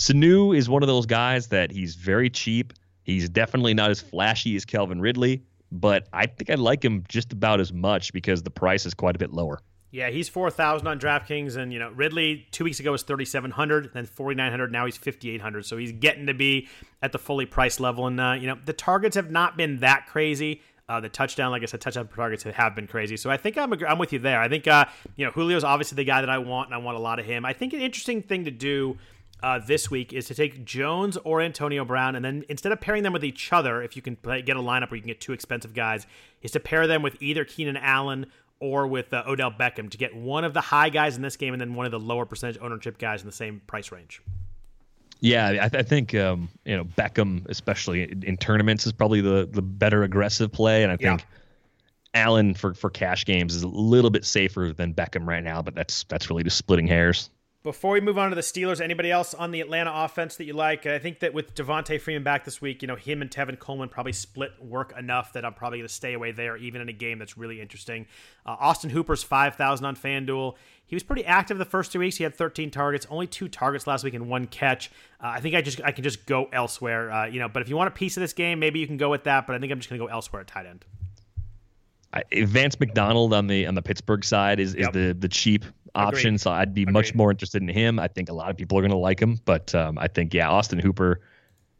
Sanu 0.00 0.56
is 0.56 0.66
one 0.66 0.82
of 0.82 0.86
those 0.86 1.04
guys 1.04 1.48
that 1.48 1.70
he's 1.70 1.94
very 1.94 2.30
cheap. 2.30 2.72
He's 3.02 3.28
definitely 3.28 3.74
not 3.74 3.90
as 3.90 4.00
flashy 4.00 4.56
as 4.56 4.64
Calvin 4.64 4.98
Ridley, 4.98 5.42
but 5.70 6.08
I 6.14 6.24
think 6.24 6.48
I 6.48 6.54
like 6.54 6.82
him 6.82 7.04
just 7.06 7.34
about 7.34 7.60
as 7.60 7.70
much 7.70 8.14
because 8.14 8.42
the 8.42 8.50
price 8.50 8.86
is 8.86 8.94
quite 8.94 9.14
a 9.14 9.18
bit 9.18 9.30
lower. 9.30 9.60
Yeah, 9.90 10.08
he's 10.08 10.26
four 10.26 10.50
thousand 10.50 10.86
on 10.86 10.98
DraftKings, 10.98 11.58
and 11.58 11.70
you 11.70 11.78
know 11.78 11.90
Ridley 11.90 12.46
two 12.50 12.64
weeks 12.64 12.80
ago 12.80 12.92
was 12.92 13.02
thirty 13.02 13.26
seven 13.26 13.50
hundred, 13.50 13.90
then 13.92 14.06
forty 14.06 14.36
nine 14.36 14.50
hundred. 14.50 14.72
Now 14.72 14.86
he's 14.86 14.96
fifty 14.96 15.32
eight 15.32 15.42
hundred. 15.42 15.66
So 15.66 15.76
he's 15.76 15.92
getting 15.92 16.26
to 16.28 16.34
be 16.34 16.66
at 17.02 17.12
the 17.12 17.18
fully 17.18 17.44
priced 17.44 17.78
level, 17.78 18.06
and 18.06 18.18
uh, 18.18 18.36
you 18.40 18.46
know 18.46 18.56
the 18.64 18.72
targets 18.72 19.16
have 19.16 19.30
not 19.30 19.58
been 19.58 19.80
that 19.80 20.06
crazy. 20.06 20.62
Uh, 20.88 21.00
the 21.00 21.10
touchdown, 21.10 21.50
like 21.50 21.62
I 21.62 21.66
said, 21.66 21.82
touchdown 21.82 22.08
targets 22.08 22.44
have 22.44 22.74
been 22.74 22.86
crazy. 22.86 23.18
So 23.18 23.28
I 23.28 23.36
think 23.36 23.58
I'm 23.58 23.70
I'm 23.86 23.98
with 23.98 24.14
you 24.14 24.18
there. 24.18 24.40
I 24.40 24.48
think 24.48 24.66
uh, 24.66 24.86
you 25.16 25.26
know 25.26 25.32
Julio's 25.32 25.62
obviously 25.62 25.96
the 25.96 26.04
guy 26.04 26.22
that 26.22 26.30
I 26.30 26.38
want, 26.38 26.68
and 26.68 26.74
I 26.74 26.78
want 26.78 26.96
a 26.96 27.00
lot 27.00 27.18
of 27.18 27.26
him. 27.26 27.44
I 27.44 27.52
think 27.52 27.74
an 27.74 27.82
interesting 27.82 28.22
thing 28.22 28.46
to 28.46 28.50
do 28.50 28.96
uh, 29.42 29.58
this 29.58 29.90
week 29.90 30.12
is 30.12 30.26
to 30.26 30.34
take 30.34 30.64
Jones 30.64 31.16
or 31.18 31.40
Antonio 31.40 31.84
Brown, 31.84 32.16
and 32.16 32.24
then 32.24 32.44
instead 32.48 32.72
of 32.72 32.80
pairing 32.80 33.02
them 33.02 33.12
with 33.12 33.24
each 33.24 33.52
other, 33.52 33.82
if 33.82 33.96
you 33.96 34.02
can 34.02 34.16
play, 34.16 34.42
get 34.42 34.56
a 34.56 34.60
lineup 34.60 34.90
where 34.90 34.96
you 34.96 35.02
can 35.02 35.08
get 35.08 35.20
two 35.20 35.32
expensive 35.32 35.74
guys, 35.74 36.06
is 36.42 36.50
to 36.52 36.60
pair 36.60 36.86
them 36.86 37.02
with 37.02 37.20
either 37.22 37.44
Keenan 37.44 37.76
Allen 37.76 38.26
or 38.60 38.86
with 38.86 39.12
uh, 39.12 39.24
Odell 39.26 39.50
Beckham 39.50 39.90
to 39.90 39.98
get 39.98 40.14
one 40.14 40.44
of 40.44 40.52
the 40.52 40.60
high 40.60 40.90
guys 40.90 41.16
in 41.16 41.22
this 41.22 41.36
game 41.36 41.54
and 41.54 41.60
then 41.60 41.74
one 41.74 41.86
of 41.86 41.92
the 41.92 42.00
lower 42.00 42.26
percentage 42.26 42.58
ownership 42.60 42.98
guys 42.98 43.22
in 43.22 43.26
the 43.26 43.32
same 43.32 43.60
price 43.66 43.90
range. 43.90 44.20
Yeah, 45.20 45.48
I, 45.48 45.68
th- 45.68 45.74
I 45.74 45.82
think 45.82 46.14
um, 46.14 46.48
you 46.64 46.76
know 46.76 46.84
Beckham, 46.84 47.46
especially 47.48 48.10
in, 48.10 48.22
in, 48.22 48.36
tournaments, 48.36 48.86
is 48.86 48.92
probably 48.92 49.20
the 49.20 49.48
the 49.50 49.62
better 49.62 50.02
aggressive 50.02 50.52
play, 50.52 50.82
and 50.82 50.92
I 50.92 50.96
think. 50.96 51.20
Yeah. 51.20 51.26
Allen 52.12 52.54
for, 52.54 52.74
for 52.74 52.90
cash 52.90 53.24
games 53.24 53.54
is 53.54 53.62
a 53.62 53.68
little 53.68 54.10
bit 54.10 54.24
safer 54.24 54.72
than 54.76 54.92
Beckham 54.92 55.28
right 55.28 55.44
now, 55.44 55.62
but 55.62 55.76
that's 55.76 56.02
that's 56.08 56.28
really 56.28 56.42
just 56.42 56.56
splitting 56.56 56.88
hairs. 56.88 57.30
Before 57.62 57.92
we 57.92 58.00
move 58.00 58.16
on 58.16 58.30
to 58.30 58.34
the 58.34 58.40
Steelers, 58.40 58.80
anybody 58.80 59.10
else 59.10 59.34
on 59.34 59.50
the 59.50 59.60
Atlanta 59.60 59.92
offense 59.94 60.36
that 60.36 60.44
you 60.44 60.54
like? 60.54 60.86
I 60.86 60.98
think 60.98 61.20
that 61.20 61.34
with 61.34 61.54
Devonta 61.54 62.00
Freeman 62.00 62.22
back 62.22 62.46
this 62.46 62.62
week, 62.62 62.80
you 62.80 62.88
know, 62.88 62.96
him 62.96 63.20
and 63.20 63.30
Tevin 63.30 63.58
Coleman 63.58 63.90
probably 63.90 64.14
split 64.14 64.52
work 64.62 64.94
enough 64.96 65.34
that 65.34 65.44
I'm 65.44 65.52
probably 65.52 65.80
going 65.80 65.88
to 65.88 65.92
stay 65.92 66.14
away 66.14 66.32
there, 66.32 66.56
even 66.56 66.80
in 66.80 66.88
a 66.88 66.92
game 66.94 67.18
that's 67.18 67.36
really 67.36 67.60
interesting. 67.60 68.06
Uh, 68.46 68.56
Austin 68.58 68.88
Hooper's 68.88 69.22
5,000 69.22 69.84
on 69.84 69.94
FanDuel. 69.94 70.54
He 70.86 70.96
was 70.96 71.02
pretty 71.02 71.26
active 71.26 71.58
the 71.58 71.66
first 71.66 71.92
two 71.92 71.98
weeks. 71.98 72.16
He 72.16 72.24
had 72.24 72.34
13 72.34 72.70
targets, 72.70 73.06
only 73.10 73.26
two 73.26 73.46
targets 73.46 73.86
last 73.86 74.04
week 74.04 74.14
and 74.14 74.30
one 74.30 74.46
catch. 74.46 74.90
Uh, 75.22 75.26
I 75.26 75.40
think 75.40 75.54
I 75.54 75.60
just 75.60 75.82
I 75.84 75.92
can 75.92 76.02
just 76.02 76.24
go 76.24 76.48
elsewhere, 76.54 77.12
uh, 77.12 77.26
you 77.26 77.40
know. 77.40 77.48
But 77.48 77.60
if 77.60 77.68
you 77.68 77.76
want 77.76 77.88
a 77.88 77.92
piece 77.92 78.16
of 78.16 78.22
this 78.22 78.32
game, 78.32 78.58
maybe 78.58 78.80
you 78.80 78.86
can 78.86 78.96
go 78.96 79.10
with 79.10 79.24
that. 79.24 79.46
But 79.46 79.54
I 79.54 79.58
think 79.58 79.70
I'm 79.70 79.78
just 79.78 79.90
going 79.90 80.00
to 80.00 80.06
go 80.06 80.10
elsewhere 80.10 80.40
at 80.40 80.48
tight 80.48 80.64
end. 80.64 80.86
Vance 82.32 82.78
McDonald 82.80 83.32
on 83.32 83.46
the 83.46 83.66
on 83.66 83.74
the 83.74 83.82
Pittsburgh 83.82 84.24
side 84.24 84.58
is, 84.58 84.74
is 84.74 84.80
yep. 84.80 84.92
the 84.92 85.16
the 85.16 85.28
cheap 85.28 85.64
option, 85.94 86.28
Agreed. 86.30 86.40
so 86.40 86.50
I'd 86.50 86.74
be 86.74 86.82
Agreed. 86.82 86.92
much 86.92 87.14
more 87.14 87.30
interested 87.30 87.62
in 87.62 87.68
him. 87.68 87.98
I 87.98 88.08
think 88.08 88.28
a 88.28 88.32
lot 88.32 88.50
of 88.50 88.56
people 88.56 88.78
are 88.78 88.82
going 88.82 88.90
to 88.90 88.96
like 88.96 89.20
him, 89.20 89.38
but 89.44 89.74
um, 89.74 89.98
I 89.98 90.08
think 90.08 90.34
yeah, 90.34 90.48
Austin 90.50 90.78
Hooper. 90.78 91.20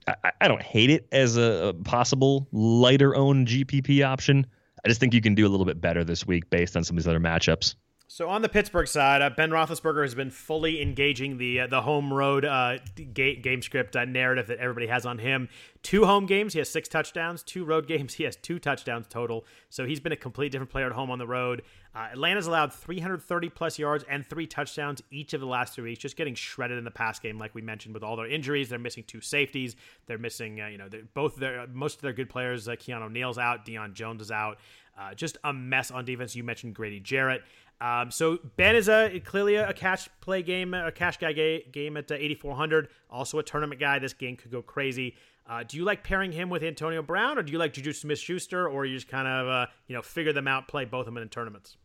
I, 0.07 0.33
I 0.41 0.49
don't 0.49 0.63
hate 0.63 0.91
it 0.91 1.07
as 1.13 1.37
a, 1.37 1.69
a 1.69 1.75
possible 1.75 2.49
lighter 2.53 3.15
owned 3.15 3.49
GPP 3.49 4.05
option. 4.05 4.47
I 4.85 4.89
just 4.89 4.99
think 4.99 5.13
you 5.13 5.21
can 5.21 5.35
do 5.35 5.47
a 5.47 5.51
little 5.51 5.67
bit 5.67 5.81
better 5.81 6.05
this 6.05 6.27
week 6.27 6.49
based 6.51 6.77
on 6.77 6.85
some 6.85 6.97
of 6.97 7.03
these 7.03 7.09
other 7.09 7.21
matchups. 7.21 7.75
So 8.13 8.29
on 8.29 8.43
the 8.43 8.49
Pittsburgh 8.49 8.89
side, 8.89 9.23
uh, 9.23 9.31
Ben 9.31 9.51
Roethlisberger 9.51 10.03
has 10.03 10.17
been 10.17 10.33
fully 10.33 10.83
engaging 10.83 11.39
the 11.39 11.61
uh, 11.61 11.67
the 11.69 11.81
home 11.81 12.13
road 12.13 12.45
uh, 12.45 12.79
game, 13.13 13.41
game 13.41 13.63
script 13.63 13.95
uh, 13.95 14.05
narrative 14.05 14.49
that 14.49 14.59
everybody 14.59 14.89
has 14.89 15.07
on 15.07 15.19
him. 15.19 15.49
Two 15.85 16.05
home 16.05 16.27
games, 16.27 16.53
he 16.55 16.59
has 16.59 16.69
six 16.69 16.89
touchdowns. 16.89 17.45
Two 17.45 17.65
road 17.65 17.87
games, 17.87 18.15
he 18.15 18.25
has 18.25 18.35
two 18.35 18.59
touchdowns 18.59 19.07
total. 19.07 19.45
So 19.69 19.87
he's 19.87 20.01
been 20.01 20.11
a 20.11 20.17
complete 20.17 20.51
different 20.51 20.73
player 20.73 20.87
at 20.87 20.93
home 20.93 21.09
on 21.09 21.21
the 21.21 21.27
road. 21.29 21.63
Uh, 21.95 22.09
Atlanta's 22.11 22.49
allowed 22.49 22.73
330 22.73 23.49
plus 23.51 23.79
yards 23.79 24.05
and 24.11 24.27
three 24.27 24.49
touchdowns 24.49 25.01
each 25.13 25.33
of 25.33 25.41
the 25.41 25.47
last 25.47 25.75
three 25.77 25.91
weeks, 25.91 26.01
just 26.01 26.17
getting 26.17 26.35
shredded 26.35 26.79
in 26.79 26.85
the 26.85 26.91
pass 26.91 27.21
game, 27.21 27.39
like 27.39 27.55
we 27.55 27.63
mentioned 27.63 27.95
with 27.95 28.03
all 28.03 28.17
their 28.17 28.27
injuries. 28.27 28.69
They're 28.69 28.81
missing 28.81 29.05
two 29.07 29.21
safeties. 29.21 29.77
They're 30.07 30.19
missing, 30.19 30.61
uh, 30.61 30.67
you 30.67 30.79
know, 30.79 30.89
both 31.15 31.37
their 31.37 31.65
most 31.69 31.99
of 31.99 32.03
their 32.03 32.13
good 32.13 32.29
players. 32.29 32.67
Uh, 32.67 32.73
Keanu 32.73 33.09
Neal's 33.09 33.39
out. 33.39 33.65
Deion 33.65 33.93
Jones 33.93 34.21
is 34.21 34.33
out. 34.33 34.59
Uh, 34.99 35.15
just 35.15 35.39
a 35.45 35.53
mess 35.53 35.91
on 35.91 36.05
defense. 36.05 36.35
You 36.35 36.45
mentioned 36.45 36.75
Grady 36.75 37.01
Jarrett. 37.01 37.43
Um, 37.81 38.11
so 38.11 38.39
Ben 38.57 38.77
is 38.77 38.89
a 38.89 39.21
clearly 39.21 39.57
a 39.57 39.73
cash 39.73 40.09
play 40.21 40.43
game, 40.43 40.75
a 40.75 40.93
cash 40.93 41.17
guy 41.17 41.33
game 41.33 41.97
at 41.97 42.11
uh, 42.11 42.15
8400. 42.15 42.89
Also 43.09 43.39
a 43.39 43.43
tournament 43.43 43.81
guy. 43.81 43.99
This 43.99 44.13
game 44.13 44.37
could 44.37 44.51
go 44.51 44.61
crazy. 44.61 45.17
Uh, 45.49 45.65
do 45.67 45.77
you 45.77 45.85
like 45.85 46.05
pairing 46.05 46.31
him 46.31 46.49
with 46.49 46.63
Antonio 46.63 47.03
Brown, 47.03 47.37
or 47.37 47.43
do 47.43 47.51
you 47.51 47.59
like 47.59 47.73
Juju 47.73 47.93
Smith-Schuster, 47.93 48.69
or 48.69 48.87
you 48.87 48.95
just 48.95 49.09
kind 49.09 49.27
of 49.27 49.49
uh, 49.49 49.67
you 49.89 49.97
know 49.97 50.03
figure 50.03 50.33
them 50.33 50.47
out, 50.47 50.69
play 50.69 50.85
both 50.85 51.09
of 51.09 51.15
them 51.15 51.23
in 51.23 51.29
tournaments? 51.29 51.77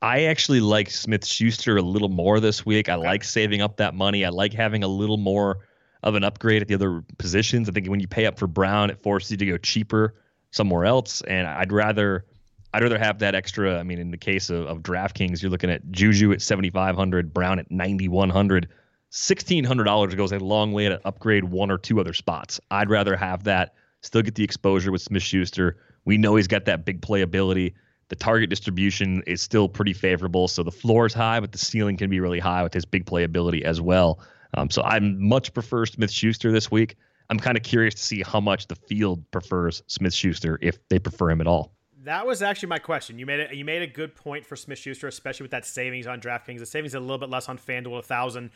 I 0.00 0.24
actually 0.24 0.60
like 0.60 0.90
Smith 0.90 1.26
Schuster 1.26 1.76
a 1.76 1.82
little 1.82 2.08
more 2.08 2.40
this 2.40 2.64
week. 2.64 2.88
I 2.88 2.94
okay. 2.94 3.06
like 3.06 3.24
saving 3.24 3.60
up 3.60 3.76
that 3.76 3.94
money. 3.94 4.24
I 4.24 4.30
like 4.30 4.54
having 4.54 4.82
a 4.82 4.88
little 4.88 5.18
more 5.18 5.58
of 6.02 6.14
an 6.14 6.24
upgrade 6.24 6.62
at 6.62 6.68
the 6.68 6.74
other 6.74 7.04
positions. 7.18 7.68
I 7.68 7.72
think 7.72 7.86
when 7.88 8.00
you 8.00 8.08
pay 8.08 8.24
up 8.24 8.38
for 8.38 8.46
Brown, 8.46 8.88
it 8.88 9.02
forces 9.02 9.32
you 9.32 9.36
to 9.36 9.46
go 9.46 9.58
cheaper 9.58 10.14
somewhere 10.50 10.86
else, 10.86 11.20
and 11.22 11.46
I'd 11.46 11.72
rather 11.72 12.24
I'd 12.72 12.82
rather 12.82 12.98
have 12.98 13.18
that 13.18 13.34
extra. 13.34 13.78
I 13.78 13.82
mean, 13.82 13.98
in 13.98 14.10
the 14.10 14.16
case 14.16 14.50
of, 14.50 14.66
of 14.66 14.78
DraftKings, 14.78 15.42
you're 15.42 15.50
looking 15.50 15.70
at 15.70 15.90
Juju 15.90 16.32
at 16.32 16.42
7,500, 16.42 17.34
Brown 17.34 17.58
at 17.58 17.70
9,100. 17.70 18.68
$1,600 19.12 20.16
goes 20.16 20.32
a 20.32 20.38
long 20.38 20.72
way 20.72 20.88
to 20.88 21.00
upgrade 21.04 21.44
one 21.44 21.70
or 21.70 21.78
two 21.78 21.98
other 21.98 22.12
spots. 22.12 22.60
I'd 22.70 22.88
rather 22.88 23.16
have 23.16 23.44
that, 23.44 23.74
still 24.02 24.22
get 24.22 24.36
the 24.36 24.44
exposure 24.44 24.92
with 24.92 25.02
Smith 25.02 25.22
Schuster. 25.22 25.78
We 26.04 26.16
know 26.16 26.36
he's 26.36 26.46
got 26.46 26.64
that 26.66 26.84
big 26.84 27.02
playability. 27.02 27.74
The 28.08 28.16
target 28.16 28.50
distribution 28.50 29.22
is 29.26 29.42
still 29.42 29.68
pretty 29.68 29.92
favorable. 29.92 30.46
So 30.46 30.62
the 30.62 30.70
floor 30.70 31.06
is 31.06 31.14
high, 31.14 31.40
but 31.40 31.50
the 31.50 31.58
ceiling 31.58 31.96
can 31.96 32.08
be 32.08 32.20
really 32.20 32.38
high 32.38 32.62
with 32.62 32.72
his 32.72 32.84
big 32.84 33.04
playability 33.04 33.62
as 33.62 33.80
well. 33.80 34.20
Um, 34.54 34.70
so 34.70 34.82
I 34.82 34.98
much 35.00 35.52
prefer 35.52 35.86
Smith 35.86 36.10
Schuster 36.10 36.52
this 36.52 36.70
week. 36.70 36.96
I'm 37.30 37.38
kind 37.38 37.56
of 37.56 37.62
curious 37.62 37.94
to 37.94 38.02
see 38.02 38.22
how 38.22 38.40
much 38.40 38.66
the 38.66 38.74
field 38.74 39.28
prefers 39.30 39.82
Smith 39.86 40.14
Schuster 40.14 40.58
if 40.62 40.78
they 40.88 40.98
prefer 40.98 41.30
him 41.30 41.40
at 41.40 41.46
all. 41.46 41.72
That 42.04 42.26
was 42.26 42.40
actually 42.40 42.70
my 42.70 42.78
question. 42.78 43.18
You 43.18 43.26
made 43.26 43.40
it. 43.40 43.54
You 43.54 43.64
made 43.64 43.82
a 43.82 43.86
good 43.86 44.14
point 44.14 44.46
for 44.46 44.56
Smith 44.56 44.78
Schuster, 44.78 45.06
especially 45.06 45.44
with 45.44 45.50
that 45.50 45.66
savings 45.66 46.06
on 46.06 46.20
DraftKings. 46.20 46.58
The 46.58 46.66
savings 46.66 46.94
a 46.94 47.00
little 47.00 47.18
bit 47.18 47.28
less 47.28 47.48
on 47.48 47.58
FanDuel, 47.58 47.98
a 47.98 48.02
thousand. 48.02 48.50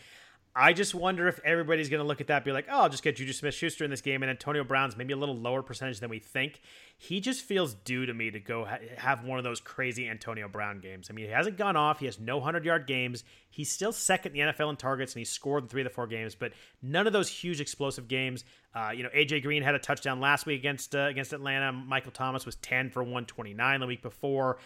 I 0.57 0.73
just 0.73 0.95
wonder 0.95 1.27
if 1.27 1.41
everybody's 1.45 1.89
going 1.89 2.01
to 2.01 2.07
look 2.07 2.21
at 2.21 2.29
that, 2.29 2.45
be 2.45 2.53
like, 2.53 2.67
"Oh, 2.71 2.83
I'll 2.83 2.89
just 2.89 3.03
get 3.03 3.17
Juju 3.17 3.33
Smith-Schuster 3.33 3.85
in 3.85 3.91
this 3.91 4.01
game," 4.01 4.23
and 4.23 4.31
Antonio 4.31 4.63
Brown's 4.63 4.97
maybe 4.97 5.13
a 5.13 5.17
little 5.17 5.37
lower 5.37 5.63
percentage 5.63 5.99
than 5.99 6.11
we 6.11 6.21
think. 6.21 6.61
He 6.97 7.21
just 7.21 7.43
feels 7.43 7.75
due 7.75 8.07
to 8.07 8.15
me 8.15 8.31
to 8.31 8.39
go 8.39 8.65
ha- 8.65 8.79
have 8.97 9.25
one 9.25 9.39
of 9.39 9.45
those 9.45 9.59
crazy 9.59 10.09
Antonio 10.09 10.47
Brown 10.47 10.79
games. 10.79 11.09
I 11.11 11.13
mean, 11.13 11.27
he 11.27 11.33
hasn't 11.33 11.57
gone 11.57 11.75
off. 11.75 11.99
He 11.99 12.07
has 12.07 12.21
no 12.21 12.41
hundred-yard 12.41 12.87
games. 12.87 13.25
He's 13.51 13.71
still 13.71 13.93
second 13.93 14.37
in 14.37 14.47
the 14.47 14.53
NFL 14.53 14.71
in 14.71 14.77
targets, 14.77 15.15
and 15.15 15.21
he 15.21 15.25
scored 15.25 15.65
in 15.65 15.69
three 15.69 15.83
of 15.83 15.87
the 15.87 15.95
four 15.95 16.07
games. 16.07 16.37
But 16.37 16.53
none 16.81 17.09
of 17.09 17.13
those 17.13 17.29
huge 17.29 17.61
explosive 17.61 18.07
games. 18.07 18.45
Uh, 18.75 18.91
you 18.95 19.03
know, 19.03 19.09
AJ 19.11 19.43
Green 19.43 19.63
had 19.63 19.75
a 19.75 19.79
touchdown 19.81 20.21
last 20.21 20.47
week 20.47 20.61
against 20.61 20.95
uh, 20.95 21.07
against 21.07 21.33
Atlanta. 21.33 21.73
Michael 21.73 22.13
Thomas 22.13 22.47
was 22.47 22.55
ten 22.57 22.91
for 22.91 23.03
one 23.03 23.27
twenty-nine 23.27 23.81
the 23.81 23.87
week 23.87 24.03
before. 24.03 24.59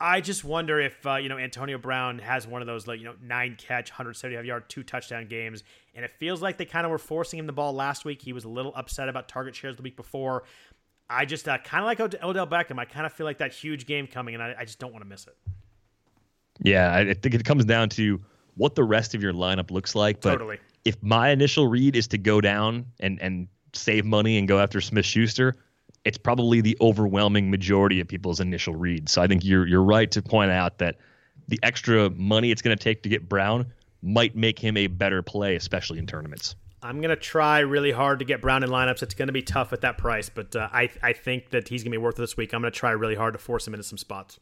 I 0.00 0.20
just 0.20 0.44
wonder 0.44 0.80
if 0.80 1.06
uh, 1.06 1.16
you 1.16 1.28
know 1.28 1.38
Antonio 1.38 1.78
Brown 1.78 2.18
has 2.18 2.46
one 2.46 2.60
of 2.60 2.66
those 2.66 2.86
like 2.86 2.98
you 2.98 3.04
know 3.04 3.14
nine 3.22 3.56
catch, 3.56 3.90
175 3.90 4.44
yard, 4.44 4.64
two 4.68 4.82
touchdown 4.82 5.26
games, 5.26 5.62
and 5.94 6.04
it 6.04 6.10
feels 6.18 6.42
like 6.42 6.58
they 6.58 6.64
kind 6.64 6.84
of 6.84 6.90
were 6.90 6.98
forcing 6.98 7.38
him 7.38 7.46
the 7.46 7.52
ball 7.52 7.72
last 7.72 8.04
week. 8.04 8.20
He 8.20 8.32
was 8.32 8.44
a 8.44 8.48
little 8.48 8.72
upset 8.74 9.08
about 9.08 9.28
target 9.28 9.54
shares 9.54 9.76
the 9.76 9.82
week 9.82 9.96
before. 9.96 10.44
I 11.08 11.24
just 11.24 11.48
uh, 11.48 11.58
kind 11.58 11.82
of 11.82 11.86
like 11.86 12.00
Odell 12.22 12.46
Beckham. 12.46 12.78
I 12.78 12.86
kind 12.86 13.06
of 13.06 13.12
feel 13.12 13.26
like 13.26 13.38
that 13.38 13.52
huge 13.52 13.86
game 13.86 14.06
coming, 14.06 14.34
and 14.34 14.42
I, 14.42 14.54
I 14.60 14.64
just 14.64 14.78
don't 14.78 14.92
want 14.92 15.04
to 15.04 15.08
miss 15.08 15.26
it. 15.26 15.36
Yeah, 16.62 16.94
I 16.94 17.14
think 17.14 17.34
it 17.34 17.44
comes 17.44 17.64
down 17.64 17.88
to 17.90 18.20
what 18.56 18.74
the 18.74 18.84
rest 18.84 19.14
of 19.14 19.22
your 19.22 19.32
lineup 19.32 19.70
looks 19.70 19.94
like. 19.94 20.20
But 20.20 20.32
totally. 20.32 20.58
if 20.84 21.00
my 21.02 21.30
initial 21.30 21.68
read 21.68 21.96
is 21.96 22.08
to 22.08 22.18
go 22.18 22.40
down 22.40 22.86
and 23.00 23.20
and 23.20 23.48
save 23.72 24.04
money 24.04 24.38
and 24.38 24.48
go 24.48 24.58
after 24.58 24.80
Smith 24.80 25.04
Schuster, 25.04 25.54
it's 26.04 26.18
probably 26.18 26.60
the 26.60 26.76
overwhelming 26.80 27.50
majority 27.50 28.00
of 28.00 28.08
people's 28.08 28.40
initial 28.40 28.74
read. 28.74 29.08
So 29.08 29.22
I 29.22 29.26
think 29.26 29.44
you're 29.44 29.66
you're 29.66 29.82
right 29.82 30.10
to 30.12 30.22
point 30.22 30.50
out 30.50 30.78
that 30.78 30.98
the 31.48 31.58
extra 31.62 32.10
money 32.10 32.50
it's 32.50 32.62
going 32.62 32.76
to 32.76 32.82
take 32.82 33.02
to 33.02 33.08
get 33.08 33.28
Brown 33.28 33.66
might 34.02 34.36
make 34.36 34.58
him 34.58 34.76
a 34.76 34.86
better 34.86 35.22
play, 35.22 35.56
especially 35.56 35.98
in 35.98 36.06
tournaments. 36.06 36.56
I'm 36.82 37.00
going 37.00 37.10
to 37.10 37.16
try 37.16 37.60
really 37.60 37.92
hard 37.92 38.18
to 38.18 38.26
get 38.26 38.42
Brown 38.42 38.62
in 38.62 38.68
lineups. 38.68 39.02
It's 39.02 39.14
going 39.14 39.28
to 39.28 39.32
be 39.32 39.40
tough 39.40 39.72
at 39.72 39.80
that 39.80 39.96
price, 39.96 40.28
but 40.28 40.54
uh, 40.54 40.68
I 40.70 40.90
I 41.02 41.14
think 41.14 41.50
that 41.50 41.68
he's 41.68 41.82
going 41.82 41.92
to 41.92 41.98
be 41.98 42.02
worth 42.02 42.18
it 42.18 42.22
this 42.22 42.36
week. 42.36 42.52
I'm 42.52 42.60
going 42.60 42.72
to 42.72 42.78
try 42.78 42.90
really 42.90 43.14
hard 43.14 43.32
to 43.32 43.38
force 43.38 43.66
him 43.66 43.72
into 43.74 43.84
some 43.84 43.98
spots. 43.98 44.38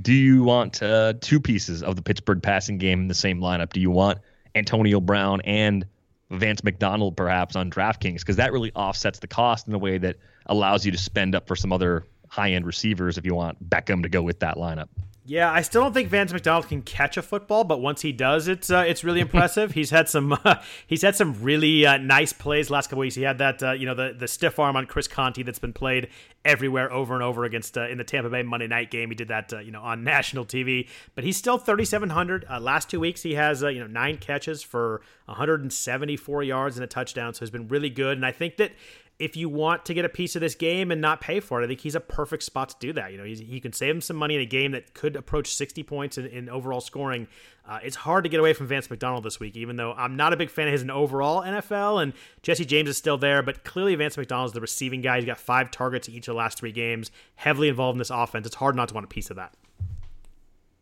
Do 0.00 0.12
you 0.12 0.44
want 0.44 0.82
uh, 0.82 1.14
two 1.20 1.40
pieces 1.40 1.82
of 1.82 1.96
the 1.96 2.02
Pittsburgh 2.02 2.42
passing 2.42 2.78
game 2.78 3.00
in 3.00 3.08
the 3.08 3.14
same 3.14 3.40
lineup? 3.40 3.72
Do 3.72 3.80
you 3.80 3.90
want 3.90 4.18
Antonio 4.54 5.00
Brown 5.00 5.40
and 5.42 5.86
Vance 6.30 6.62
McDonald 6.62 7.16
perhaps 7.16 7.56
on 7.56 7.70
DraftKings 7.70 8.20
because 8.20 8.36
that 8.36 8.52
really 8.52 8.72
offsets 8.74 9.18
the 9.18 9.26
cost 9.26 9.66
in 9.66 9.74
a 9.74 9.78
way 9.78 9.98
that 9.98 10.16
allows 10.46 10.84
you 10.84 10.92
to 10.92 10.98
spend 10.98 11.34
up 11.34 11.46
for 11.46 11.56
some 11.56 11.72
other 11.72 12.04
high 12.28 12.52
end 12.52 12.66
receivers 12.66 13.16
if 13.16 13.24
you 13.24 13.34
want 13.34 13.68
Beckham 13.68 14.02
to 14.02 14.08
go 14.08 14.22
with 14.22 14.40
that 14.40 14.56
lineup. 14.56 14.88
Yeah, 15.28 15.52
I 15.52 15.60
still 15.60 15.82
don't 15.82 15.92
think 15.92 16.08
Vance 16.08 16.32
McDonald 16.32 16.68
can 16.68 16.80
catch 16.80 17.18
a 17.18 17.22
football, 17.22 17.62
but 17.62 17.82
once 17.82 18.00
he 18.00 18.12
does, 18.12 18.48
it's 18.48 18.70
uh, 18.70 18.84
it's 18.88 19.04
really 19.04 19.20
impressive. 19.28 19.72
he's 19.72 19.90
had 19.90 20.08
some 20.08 20.32
uh, 20.32 20.54
he's 20.86 21.02
had 21.02 21.16
some 21.16 21.42
really 21.42 21.84
uh, 21.84 21.98
nice 21.98 22.32
plays 22.32 22.70
last 22.70 22.86
couple 22.86 23.00
weeks. 23.00 23.14
He 23.14 23.22
had 23.22 23.36
that 23.36 23.62
uh, 23.62 23.72
you 23.72 23.84
know 23.84 23.94
the 23.94 24.16
the 24.18 24.26
stiff 24.26 24.58
arm 24.58 24.74
on 24.74 24.86
Chris 24.86 25.06
Conte 25.06 25.42
that's 25.42 25.58
been 25.58 25.74
played 25.74 26.08
everywhere 26.46 26.90
over 26.90 27.12
and 27.12 27.22
over 27.22 27.44
against 27.44 27.76
uh, 27.76 27.88
in 27.88 27.98
the 27.98 28.04
Tampa 28.04 28.30
Bay 28.30 28.42
Monday 28.42 28.68
night 28.68 28.90
game. 28.90 29.10
He 29.10 29.14
did 29.14 29.28
that 29.28 29.52
uh, 29.52 29.58
you 29.58 29.70
know 29.70 29.82
on 29.82 30.02
national 30.14 30.46
TV, 30.46 30.88
but 31.14 31.24
he's 31.24 31.36
still 31.36 31.58
3700. 31.58 32.46
last 32.62 32.88
two 32.88 32.98
weeks 32.98 33.22
he 33.22 33.34
has 33.34 33.60
you 33.60 33.80
know 33.80 33.86
nine 33.86 34.16
catches 34.16 34.62
for 34.62 35.02
174 35.26 36.42
yards 36.42 36.78
and 36.78 36.84
a 36.84 36.86
touchdown, 36.86 37.34
so 37.34 37.40
he's 37.40 37.50
been 37.50 37.68
really 37.68 37.90
good. 37.90 38.16
And 38.16 38.24
I 38.24 38.32
think 38.32 38.56
that 38.56 38.72
if 39.18 39.36
you 39.36 39.48
want 39.48 39.84
to 39.84 39.94
get 39.94 40.04
a 40.04 40.08
piece 40.08 40.36
of 40.36 40.40
this 40.40 40.54
game 40.54 40.92
and 40.92 41.00
not 41.00 41.20
pay 41.20 41.40
for 41.40 41.60
it, 41.60 41.64
I 41.64 41.68
think 41.68 41.80
he's 41.80 41.96
a 41.96 42.00
perfect 42.00 42.44
spot 42.44 42.68
to 42.68 42.76
do 42.78 42.92
that. 42.92 43.10
You 43.10 43.18
know, 43.18 43.24
he 43.24 43.58
can 43.58 43.72
save 43.72 43.96
him 43.96 44.00
some 44.00 44.16
money 44.16 44.36
in 44.36 44.40
a 44.40 44.46
game 44.46 44.72
that 44.72 44.94
could 44.94 45.16
approach 45.16 45.52
60 45.54 45.82
points 45.82 46.18
in, 46.18 46.26
in 46.26 46.48
overall 46.48 46.80
scoring. 46.80 47.26
Uh, 47.66 47.80
it's 47.82 47.96
hard 47.96 48.24
to 48.24 48.30
get 48.30 48.38
away 48.38 48.52
from 48.52 48.68
Vance 48.68 48.88
McDonald 48.88 49.24
this 49.24 49.40
week, 49.40 49.56
even 49.56 49.74
though 49.76 49.92
I'm 49.92 50.16
not 50.16 50.32
a 50.32 50.36
big 50.36 50.50
fan 50.50 50.68
of 50.68 50.72
his 50.72 50.82
in 50.82 50.90
overall 50.90 51.42
NFL, 51.42 52.00
and 52.00 52.12
Jesse 52.42 52.64
James 52.64 52.88
is 52.88 52.96
still 52.96 53.18
there, 53.18 53.42
but 53.42 53.64
clearly 53.64 53.94
Vance 53.96 54.16
McDonald 54.16 54.50
is 54.50 54.52
the 54.52 54.60
receiving 54.60 55.00
guy. 55.00 55.16
He's 55.16 55.26
got 55.26 55.38
five 55.38 55.72
targets 55.72 56.08
each 56.08 56.28
of 56.28 56.34
the 56.34 56.38
last 56.38 56.58
three 56.58 56.72
games, 56.72 57.10
heavily 57.34 57.68
involved 57.68 57.96
in 57.96 57.98
this 57.98 58.10
offense. 58.10 58.46
It's 58.46 58.56
hard 58.56 58.76
not 58.76 58.88
to 58.88 58.94
want 58.94 59.04
a 59.04 59.08
piece 59.08 59.30
of 59.30 59.36
that. 59.36 59.52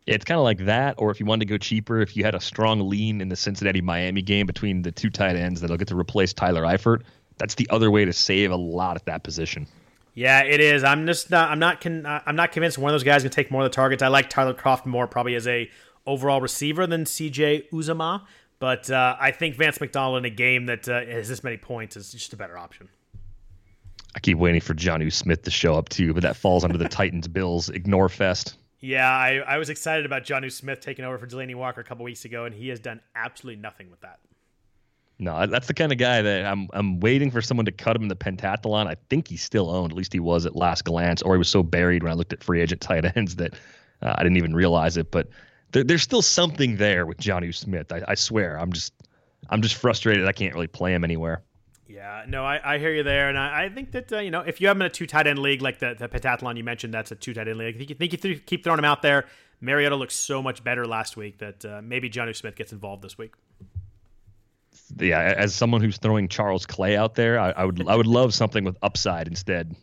It's 0.05 0.23
kind 0.23 0.37
of 0.37 0.45
like 0.45 0.59
that, 0.59 0.95
or 0.97 1.11
if 1.11 1.19
you 1.19 1.25
wanted 1.25 1.47
to 1.47 1.53
go 1.53 1.57
cheaper, 1.57 1.99
if 1.99 2.15
you 2.15 2.23
had 2.23 2.35
a 2.35 2.39
strong 2.39 2.87
lean 2.87 3.19
in 3.19 3.27
the 3.27 3.35
Cincinnati 3.35 3.81
Miami 3.81 4.21
game 4.21 4.45
between 4.45 4.83
the 4.83 4.91
two 4.91 5.09
tight 5.09 5.35
ends 5.35 5.59
that'll 5.59 5.75
get 5.75 5.89
to 5.89 5.97
replace 5.97 6.31
Tyler 6.31 6.61
Eifert 6.61 7.01
that's 7.37 7.55
the 7.55 7.67
other 7.69 7.89
way 7.91 8.05
to 8.05 8.13
save 8.13 8.51
a 8.51 8.55
lot 8.55 8.95
at 8.95 9.05
that 9.05 9.23
position. 9.23 9.67
Yeah, 10.13 10.41
it 10.43 10.59
is. 10.59 10.83
I'm 10.83 11.05
just 11.05 11.29
not. 11.29 11.51
I'm 11.51 11.59
not. 11.59 11.79
Con, 11.81 12.03
I'm 12.05 12.35
not 12.35 12.51
convinced 12.51 12.77
one 12.77 12.89
of 12.89 12.93
those 12.93 13.03
guys 13.03 13.21
can 13.21 13.31
take 13.31 13.51
more 13.51 13.61
of 13.61 13.65
the 13.65 13.75
targets. 13.75 14.01
I 14.01 14.07
like 14.07 14.29
Tyler 14.29 14.53
Kroft 14.53 14.85
more, 14.85 15.05
probably 15.05 15.35
as 15.35 15.45
a 15.47 15.69
overall 16.07 16.41
receiver 16.41 16.87
than 16.87 17.05
C.J. 17.05 17.67
Uzomah, 17.71 18.23
But 18.59 18.89
uh, 18.89 19.15
I 19.19 19.31
think 19.31 19.55
Vance 19.57 19.79
McDonald 19.79 20.17
in 20.19 20.25
a 20.25 20.33
game 20.33 20.65
that 20.67 20.87
uh, 20.87 21.05
has 21.05 21.29
this 21.29 21.43
many 21.43 21.57
points 21.57 21.95
is 21.97 22.13
just 22.13 22.33
a 22.33 22.37
better 22.37 22.57
option. 22.57 22.89
I 24.15 24.19
keep 24.19 24.39
waiting 24.39 24.61
for 24.61 24.73
Jonnu 24.73 25.13
Smith 25.13 25.43
to 25.43 25.51
show 25.51 25.75
up 25.75 25.89
too, 25.89 26.13
but 26.13 26.23
that 26.23 26.35
falls 26.35 26.63
under 26.63 26.77
the 26.77 26.89
Titans 26.89 27.27
Bills 27.27 27.69
ignore 27.69 28.09
fest. 28.09 28.55
Yeah, 28.79 29.07
I, 29.07 29.43
I 29.45 29.57
was 29.57 29.69
excited 29.69 30.05
about 30.05 30.23
Jonnu 30.23 30.51
Smith 30.51 30.79
taking 30.79 31.05
over 31.05 31.17
for 31.19 31.27
Delanie 31.27 31.55
Walker 31.55 31.81
a 31.81 31.83
couple 31.83 32.05
weeks 32.05 32.25
ago, 32.25 32.45
and 32.45 32.55
he 32.55 32.69
has 32.69 32.79
done 32.79 33.01
absolutely 33.15 33.61
nothing 33.61 33.91
with 33.91 34.01
that. 34.01 34.19
No, 35.19 35.47
that's 35.47 35.65
the 35.65 35.73
kind 35.73 35.91
of 35.91 35.97
guy 35.97 36.21
that 36.21 36.45
I'm 36.45 36.67
I'm 36.73 36.99
waiting 36.99 37.31
for 37.31 37.41
someone 37.41 37.65
to 37.65 37.71
cut 37.71 37.95
him 37.95 38.03
in 38.03 38.07
the 38.07 38.15
pentathlon. 38.15 38.85
I 38.85 38.95
think 39.09 39.27
he's 39.27 39.41
still 39.41 39.69
owned, 39.69 39.91
at 39.91 39.97
least 39.97 40.13
he 40.13 40.19
was 40.19 40.45
at 40.45 40.55
last 40.55 40.83
glance, 40.83 41.23
or 41.23 41.33
he 41.33 41.39
was 41.39 41.49
so 41.49 41.63
buried 41.63 42.03
when 42.03 42.11
I 42.11 42.15
looked 42.15 42.33
at 42.33 42.43
free 42.43 42.61
agent 42.61 42.81
tight 42.81 43.03
ends 43.17 43.35
that 43.37 43.55
uh, 44.03 44.13
I 44.15 44.21
didn't 44.21 44.37
even 44.37 44.53
realize 44.53 44.95
it. 44.95 45.09
But 45.09 45.29
there, 45.71 45.83
there's 45.83 46.03
still 46.03 46.21
something 46.21 46.77
there 46.77 47.07
with 47.07 47.17
Jonnu 47.17 47.53
Smith. 47.55 47.91
I, 47.91 48.03
I 48.07 48.13
swear, 48.13 48.59
I'm 48.59 48.71
just 48.71 48.93
I'm 49.49 49.63
just 49.63 49.75
frustrated. 49.75 50.27
I 50.27 50.33
can't 50.33 50.53
really 50.53 50.67
play 50.67 50.93
him 50.93 51.03
anywhere. 51.03 51.41
Yeah, 51.87 52.25
no, 52.27 52.45
I, 52.45 52.75
I 52.75 52.77
hear 52.77 52.93
you 52.93 53.01
there, 53.01 53.29
and 53.29 53.39
I, 53.39 53.63
I 53.63 53.69
think 53.69 53.93
that 53.93 54.13
uh, 54.13 54.19
you 54.19 54.29
know 54.29 54.41
if 54.41 54.61
you 54.61 54.67
have 54.67 54.77
him 54.77 54.83
in 54.83 54.87
a 54.87 54.91
two 54.91 55.07
tight 55.07 55.25
end 55.25 55.39
league 55.39 55.63
like 55.63 55.79
the 55.79 55.95
the 55.97 56.07
pentathlon 56.07 56.57
you 56.57 56.63
mentioned, 56.63 56.93
that's 56.93 57.11
a 57.11 57.15
two 57.15 57.33
tight 57.33 57.47
end 57.47 57.57
league. 57.57 57.73
I 57.73 57.77
think 57.79 57.89
you, 57.89 57.95
think 57.95 58.11
you 58.11 58.19
th- 58.19 58.45
keep 58.45 58.63
throwing 58.63 58.77
him 58.77 58.85
out 58.85 59.01
there. 59.01 59.25
Mariota 59.61 59.95
looks 59.95 60.13
so 60.13 60.43
much 60.43 60.63
better 60.63 60.85
last 60.85 61.17
week 61.17 61.39
that 61.39 61.65
uh, 61.65 61.81
maybe 61.83 62.07
Jonnu 62.11 62.35
Smith 62.35 62.55
gets 62.55 62.71
involved 62.71 63.01
this 63.01 63.17
week 63.17 63.33
yeah, 64.99 65.33
as 65.37 65.53
someone 65.53 65.81
who's 65.81 65.97
throwing 65.97 66.27
Charles 66.27 66.65
Clay 66.65 66.95
out 66.95 67.15
there, 67.15 67.39
I, 67.39 67.51
I 67.51 67.65
would 67.65 67.87
I 67.87 67.95
would 67.95 68.07
love 68.07 68.33
something 68.33 68.63
with 68.63 68.77
upside 68.81 69.27
instead. 69.27 69.75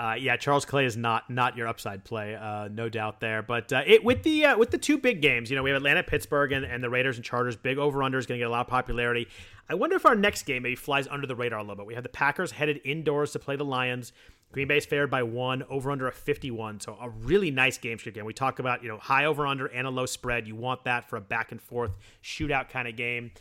Uh, 0.00 0.14
yeah, 0.14 0.34
Charles 0.34 0.64
Clay 0.64 0.86
is 0.86 0.96
not 0.96 1.28
not 1.28 1.58
your 1.58 1.68
upside 1.68 2.04
play, 2.04 2.34
uh, 2.34 2.68
no 2.68 2.88
doubt 2.88 3.20
there. 3.20 3.42
But 3.42 3.70
uh, 3.70 3.82
it 3.86 4.02
with 4.02 4.22
the 4.22 4.46
uh, 4.46 4.56
with 4.56 4.70
the 4.70 4.78
two 4.78 4.96
big 4.96 5.20
games, 5.20 5.50
you 5.50 5.56
know, 5.56 5.62
we 5.62 5.68
have 5.68 5.76
Atlanta, 5.76 6.02
Pittsburgh, 6.02 6.52
and, 6.52 6.64
and 6.64 6.82
the 6.82 6.88
Raiders 6.88 7.16
and 7.16 7.24
Chargers. 7.24 7.54
Big 7.54 7.76
over 7.76 8.02
under 8.02 8.16
is 8.16 8.24
going 8.24 8.38
to 8.38 8.42
get 8.42 8.48
a 8.48 8.50
lot 8.50 8.62
of 8.62 8.68
popularity. 8.68 9.28
I 9.68 9.74
wonder 9.74 9.96
if 9.96 10.06
our 10.06 10.14
next 10.14 10.44
game 10.44 10.62
maybe 10.62 10.74
flies 10.74 11.06
under 11.06 11.26
the 11.26 11.36
radar 11.36 11.58
a 11.58 11.62
little 11.62 11.76
bit. 11.76 11.84
We 11.84 11.94
have 11.94 12.02
the 12.02 12.08
Packers 12.08 12.50
headed 12.50 12.80
indoors 12.82 13.32
to 13.32 13.38
play 13.38 13.56
the 13.56 13.64
Lions. 13.64 14.14
Green 14.52 14.66
Bay's 14.66 14.86
favored 14.86 15.10
by 15.10 15.22
one, 15.22 15.64
over 15.68 15.90
under 15.90 16.08
a 16.08 16.12
51. 16.12 16.80
So 16.80 16.96
a 17.00 17.10
really 17.10 17.50
nice 17.50 17.76
game 17.76 17.98
script 17.98 18.16
game. 18.16 18.24
We 18.24 18.32
talk 18.32 18.58
about 18.58 18.82
you 18.82 18.88
know 18.88 18.96
high 18.96 19.26
over 19.26 19.46
under 19.46 19.66
and 19.66 19.86
a 19.86 19.90
low 19.90 20.06
spread. 20.06 20.48
You 20.48 20.56
want 20.56 20.84
that 20.84 21.10
for 21.10 21.16
a 21.16 21.20
back 21.20 21.52
and 21.52 21.60
forth 21.60 21.92
shootout 22.22 22.70
kind 22.70 22.88
of 22.88 22.96
game. 22.96 23.32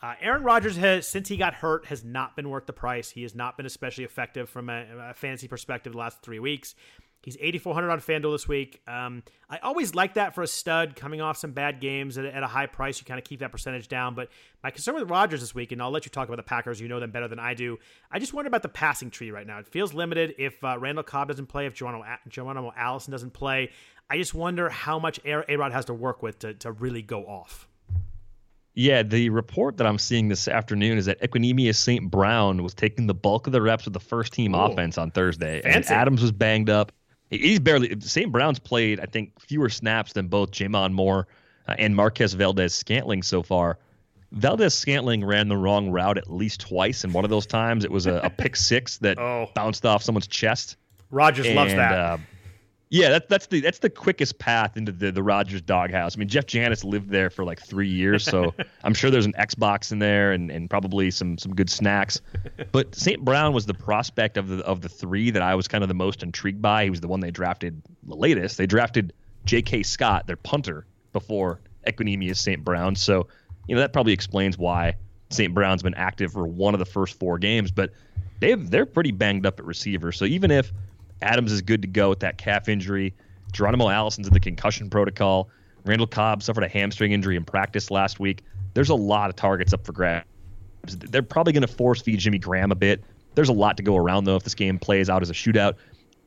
Uh, 0.00 0.14
Aaron 0.20 0.44
Rodgers 0.44 0.76
has, 0.76 1.08
since 1.08 1.28
he 1.28 1.36
got 1.36 1.54
hurt, 1.54 1.86
has 1.86 2.04
not 2.04 2.36
been 2.36 2.48
worth 2.48 2.66
the 2.66 2.72
price. 2.72 3.10
He 3.10 3.22
has 3.22 3.34
not 3.34 3.56
been 3.56 3.66
especially 3.66 4.04
effective 4.04 4.48
from 4.48 4.68
a, 4.68 5.10
a 5.10 5.14
fantasy 5.14 5.48
perspective 5.48 5.92
the 5.92 5.98
last 5.98 6.22
three 6.22 6.38
weeks. 6.38 6.74
He's 7.22 7.36
8,400 7.40 7.90
on 7.90 8.00
FanDuel 8.00 8.32
this 8.32 8.46
week. 8.46 8.80
Um, 8.86 9.24
I 9.50 9.58
always 9.58 9.94
like 9.94 10.14
that 10.14 10.36
for 10.36 10.42
a 10.42 10.46
stud 10.46 10.94
coming 10.94 11.20
off 11.20 11.36
some 11.36 11.50
bad 11.50 11.80
games 11.80 12.16
at, 12.16 12.24
at 12.24 12.42
a 12.44 12.46
high 12.46 12.66
price. 12.66 13.00
You 13.00 13.06
kind 13.06 13.18
of 13.18 13.24
keep 13.24 13.40
that 13.40 13.50
percentage 13.50 13.88
down. 13.88 14.14
But 14.14 14.28
my 14.62 14.70
concern 14.70 14.94
with 14.94 15.10
Rodgers 15.10 15.40
this 15.40 15.54
week, 15.54 15.72
and 15.72 15.82
I'll 15.82 15.90
let 15.90 16.06
you 16.06 16.10
talk 16.10 16.28
about 16.28 16.36
the 16.36 16.44
Packers. 16.44 16.80
You 16.80 16.86
know 16.86 17.00
them 17.00 17.10
better 17.10 17.26
than 17.26 17.40
I 17.40 17.54
do. 17.54 17.78
I 18.10 18.20
just 18.20 18.32
wonder 18.32 18.46
about 18.46 18.62
the 18.62 18.68
passing 18.68 19.10
tree 19.10 19.32
right 19.32 19.46
now. 19.46 19.58
It 19.58 19.66
feels 19.66 19.92
limited 19.92 20.36
if 20.38 20.62
uh, 20.62 20.78
Randall 20.78 21.02
Cobb 21.02 21.28
doesn't 21.28 21.46
play, 21.46 21.66
if 21.66 21.74
Geronimo, 21.74 22.04
Geronimo 22.28 22.72
Allison 22.76 23.10
doesn't 23.10 23.32
play. 23.32 23.70
I 24.08 24.16
just 24.16 24.32
wonder 24.32 24.70
how 24.70 24.98
much 24.98 25.20
A 25.26 25.56
Rod 25.56 25.72
has 25.72 25.86
to 25.86 25.94
work 25.94 26.22
with 26.22 26.38
to, 26.38 26.54
to 26.54 26.72
really 26.72 27.02
go 27.02 27.24
off. 27.26 27.67
Yeah, 28.78 29.02
the 29.02 29.30
report 29.30 29.76
that 29.78 29.88
I'm 29.88 29.98
seeing 29.98 30.28
this 30.28 30.46
afternoon 30.46 30.98
is 30.98 31.06
that 31.06 31.20
Equanimeous 31.20 31.74
St. 31.74 32.08
Brown 32.08 32.62
was 32.62 32.74
taking 32.74 33.08
the 33.08 33.14
bulk 33.14 33.48
of 33.48 33.52
the 33.52 33.60
reps 33.60 33.84
with 33.84 33.92
the 33.92 33.98
first 33.98 34.32
team 34.32 34.54
Ooh, 34.54 34.58
offense 34.58 34.96
on 34.96 35.10
Thursday. 35.10 35.60
Fancy. 35.62 35.92
And 35.92 36.00
Adams 36.00 36.22
was 36.22 36.30
banged 36.30 36.70
up. 36.70 36.92
He's 37.28 37.58
barely 37.58 37.98
St. 37.98 38.30
Brown's 38.30 38.60
played, 38.60 39.00
I 39.00 39.06
think, 39.06 39.32
fewer 39.40 39.68
snaps 39.68 40.12
than 40.12 40.28
both 40.28 40.52
J'Mon 40.52 40.92
Moore 40.92 41.26
uh, 41.66 41.74
and 41.76 41.96
Marquez 41.96 42.34
Valdes 42.34 42.72
Scantling 42.72 43.24
so 43.24 43.42
far. 43.42 43.80
Valdes 44.30 44.74
Scantling 44.74 45.24
ran 45.24 45.48
the 45.48 45.56
wrong 45.56 45.90
route 45.90 46.16
at 46.16 46.30
least 46.30 46.60
twice, 46.60 47.02
and 47.02 47.12
one 47.12 47.24
of 47.24 47.30
those 47.30 47.46
times 47.46 47.84
it 47.84 47.90
was 47.90 48.06
a, 48.06 48.20
a 48.22 48.30
pick 48.30 48.54
six 48.54 48.98
that 48.98 49.18
oh. 49.20 49.50
bounced 49.56 49.84
off 49.86 50.04
someone's 50.04 50.28
chest. 50.28 50.76
Rodgers 51.10 51.46
and, 51.46 51.56
loves 51.56 51.74
that. 51.74 51.98
Uh, 51.98 52.18
yeah, 52.90 53.10
that, 53.10 53.28
that's 53.28 53.46
the 53.46 53.60
that's 53.60 53.80
the 53.80 53.90
quickest 53.90 54.38
path 54.38 54.76
into 54.76 54.92
the 54.92 55.12
the 55.12 55.22
Rodgers 55.22 55.60
doghouse. 55.60 56.16
I 56.16 56.18
mean, 56.18 56.28
Jeff 56.28 56.46
Janis 56.46 56.84
lived 56.84 57.10
there 57.10 57.28
for 57.28 57.44
like 57.44 57.60
three 57.60 57.88
years, 57.88 58.24
so 58.24 58.54
I'm 58.84 58.94
sure 58.94 59.10
there's 59.10 59.26
an 59.26 59.34
Xbox 59.34 59.92
in 59.92 59.98
there 59.98 60.32
and, 60.32 60.50
and 60.50 60.70
probably 60.70 61.10
some 61.10 61.36
some 61.36 61.54
good 61.54 61.68
snacks. 61.68 62.20
But 62.72 62.94
St. 62.94 63.22
Brown 63.22 63.52
was 63.52 63.66
the 63.66 63.74
prospect 63.74 64.38
of 64.38 64.48
the 64.48 64.64
of 64.64 64.80
the 64.80 64.88
three 64.88 65.30
that 65.30 65.42
I 65.42 65.54
was 65.54 65.68
kind 65.68 65.84
of 65.84 65.88
the 65.88 65.94
most 65.94 66.22
intrigued 66.22 66.62
by. 66.62 66.84
He 66.84 66.90
was 66.90 67.00
the 67.00 67.08
one 67.08 67.20
they 67.20 67.30
drafted 67.30 67.82
the 68.04 68.16
latest. 68.16 68.56
They 68.56 68.66
drafted 68.66 69.12
J.K. 69.44 69.82
Scott, 69.82 70.26
their 70.26 70.36
punter, 70.36 70.86
before 71.12 71.60
Equanimeous 71.86 72.38
St. 72.38 72.64
Brown. 72.64 72.96
So 72.96 73.28
you 73.66 73.74
know 73.74 73.82
that 73.82 73.92
probably 73.92 74.14
explains 74.14 74.56
why 74.56 74.96
St. 75.28 75.52
Brown's 75.52 75.82
been 75.82 75.94
active 75.94 76.32
for 76.32 76.46
one 76.46 76.74
of 76.74 76.78
the 76.78 76.86
first 76.86 77.18
four 77.18 77.38
games. 77.38 77.70
But 77.70 77.92
they 78.40 78.54
they're 78.54 78.86
pretty 78.86 79.12
banged 79.12 79.44
up 79.44 79.58
at 79.58 79.66
receiver. 79.66 80.10
So 80.10 80.24
even 80.24 80.50
if 80.50 80.72
Adams 81.22 81.52
is 81.52 81.62
good 81.62 81.82
to 81.82 81.88
go 81.88 82.08
with 82.08 82.20
that 82.20 82.38
calf 82.38 82.68
injury. 82.68 83.14
Geronimo 83.52 83.88
Allison's 83.88 84.28
in 84.28 84.34
the 84.34 84.40
concussion 84.40 84.90
protocol. 84.90 85.48
Randall 85.84 86.06
Cobb 86.06 86.42
suffered 86.42 86.64
a 86.64 86.68
hamstring 86.68 87.12
injury 87.12 87.36
in 87.36 87.44
practice 87.44 87.90
last 87.90 88.20
week. 88.20 88.42
There's 88.74 88.90
a 88.90 88.94
lot 88.94 89.30
of 89.30 89.36
targets 89.36 89.72
up 89.72 89.86
for 89.86 89.92
grabs. 89.92 90.26
They're 90.84 91.22
probably 91.22 91.52
going 91.52 91.62
to 91.62 91.68
force 91.68 92.00
feed 92.00 92.18
Jimmy 92.18 92.38
Graham 92.38 92.72
a 92.72 92.76
bit. 92.76 93.02
There's 93.34 93.48
a 93.48 93.54
lot 93.54 93.76
to 93.78 93.82
go 93.82 93.96
around, 93.96 94.24
though, 94.24 94.36
if 94.36 94.44
this 94.44 94.54
game 94.54 94.78
plays 94.78 95.08
out 95.08 95.22
as 95.22 95.30
a 95.30 95.34
shootout. 95.34 95.74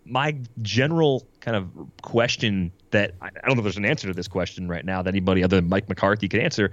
My 0.05 0.35
general 0.61 1.27
kind 1.41 1.55
of 1.55 1.69
question 2.01 2.71
that 2.89 3.13
I 3.21 3.29
don't 3.29 3.55
know 3.55 3.59
if 3.59 3.63
there's 3.63 3.77
an 3.77 3.85
answer 3.85 4.07
to 4.07 4.13
this 4.13 4.27
question 4.27 4.67
right 4.67 4.83
now 4.83 5.01
that 5.01 5.09
anybody 5.09 5.43
other 5.43 5.57
than 5.57 5.69
Mike 5.69 5.87
McCarthy 5.89 6.27
could 6.27 6.39
answer 6.39 6.71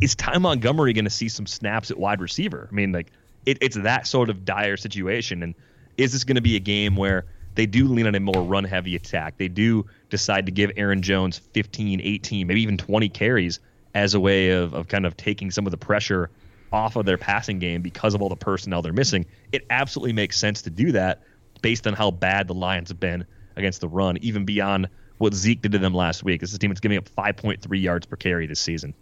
is 0.00 0.14
Ty 0.14 0.38
Montgomery 0.38 0.92
going 0.92 1.04
to 1.04 1.10
see 1.10 1.28
some 1.28 1.46
snaps 1.46 1.90
at 1.90 1.98
wide 1.98 2.20
receiver? 2.20 2.68
I 2.70 2.74
mean, 2.74 2.92
like, 2.92 3.12
it, 3.46 3.58
it's 3.60 3.76
that 3.76 4.06
sort 4.06 4.30
of 4.30 4.44
dire 4.44 4.76
situation. 4.76 5.42
And 5.42 5.54
is 5.96 6.12
this 6.12 6.24
going 6.24 6.36
to 6.36 6.42
be 6.42 6.56
a 6.56 6.60
game 6.60 6.96
where 6.96 7.24
they 7.54 7.66
do 7.66 7.86
lean 7.86 8.06
on 8.06 8.14
a 8.14 8.20
more 8.20 8.42
run 8.42 8.64
heavy 8.64 8.96
attack? 8.96 9.36
They 9.38 9.48
do 9.48 9.86
decide 10.10 10.46
to 10.46 10.52
give 10.52 10.70
Aaron 10.76 11.02
Jones 11.02 11.38
15, 11.38 12.00
18, 12.02 12.46
maybe 12.46 12.62
even 12.62 12.76
20 12.76 13.08
carries 13.08 13.60
as 13.94 14.14
a 14.14 14.20
way 14.20 14.50
of, 14.50 14.74
of 14.74 14.88
kind 14.88 15.06
of 15.06 15.16
taking 15.16 15.50
some 15.50 15.66
of 15.66 15.70
the 15.70 15.76
pressure 15.76 16.30
off 16.72 16.96
of 16.96 17.06
their 17.06 17.18
passing 17.18 17.58
game 17.60 17.80
because 17.80 18.14
of 18.14 18.22
all 18.22 18.28
the 18.28 18.36
personnel 18.36 18.82
they're 18.82 18.92
missing. 18.92 19.24
It 19.52 19.64
absolutely 19.70 20.12
makes 20.12 20.36
sense 20.36 20.62
to 20.62 20.70
do 20.70 20.92
that 20.92 21.22
based 21.62 21.86
on 21.86 21.94
how 21.94 22.10
bad 22.10 22.48
the 22.48 22.54
Lions 22.54 22.88
have 22.88 22.98
been 22.98 23.24
against 23.56 23.80
the 23.80 23.88
run, 23.88 24.16
even 24.18 24.44
beyond 24.44 24.88
what 25.18 25.32
Zeke 25.32 25.62
did 25.62 25.72
to 25.72 25.78
them 25.78 25.94
last 25.94 26.24
week. 26.24 26.40
This 26.40 26.50
is 26.50 26.56
a 26.56 26.58
team 26.58 26.70
that's 26.70 26.80
giving 26.80 26.98
up 26.98 27.08
5.3 27.08 27.80
yards 27.80 28.06
per 28.06 28.16
carry 28.16 28.46
this 28.46 28.60
season. 28.60 28.94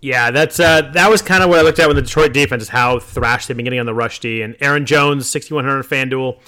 Yeah, 0.00 0.30
that's 0.30 0.58
uh, 0.58 0.82
that 0.92 1.10
was 1.10 1.20
kind 1.20 1.42
of 1.42 1.50
what 1.50 1.58
I 1.58 1.62
looked 1.62 1.78
at 1.78 1.86
with 1.86 1.96
the 1.96 2.02
Detroit 2.02 2.32
defense 2.32 2.62
is 2.62 2.68
how 2.70 2.98
thrashed 2.98 3.48
they've 3.48 3.56
been 3.56 3.64
getting 3.64 3.80
on 3.80 3.86
the 3.86 3.94
rush 3.94 4.18
D. 4.20 4.40
And 4.40 4.56
Aaron 4.60 4.86
Jones, 4.86 5.28
6,100 5.28 5.84
FanDuel, 5.84 6.40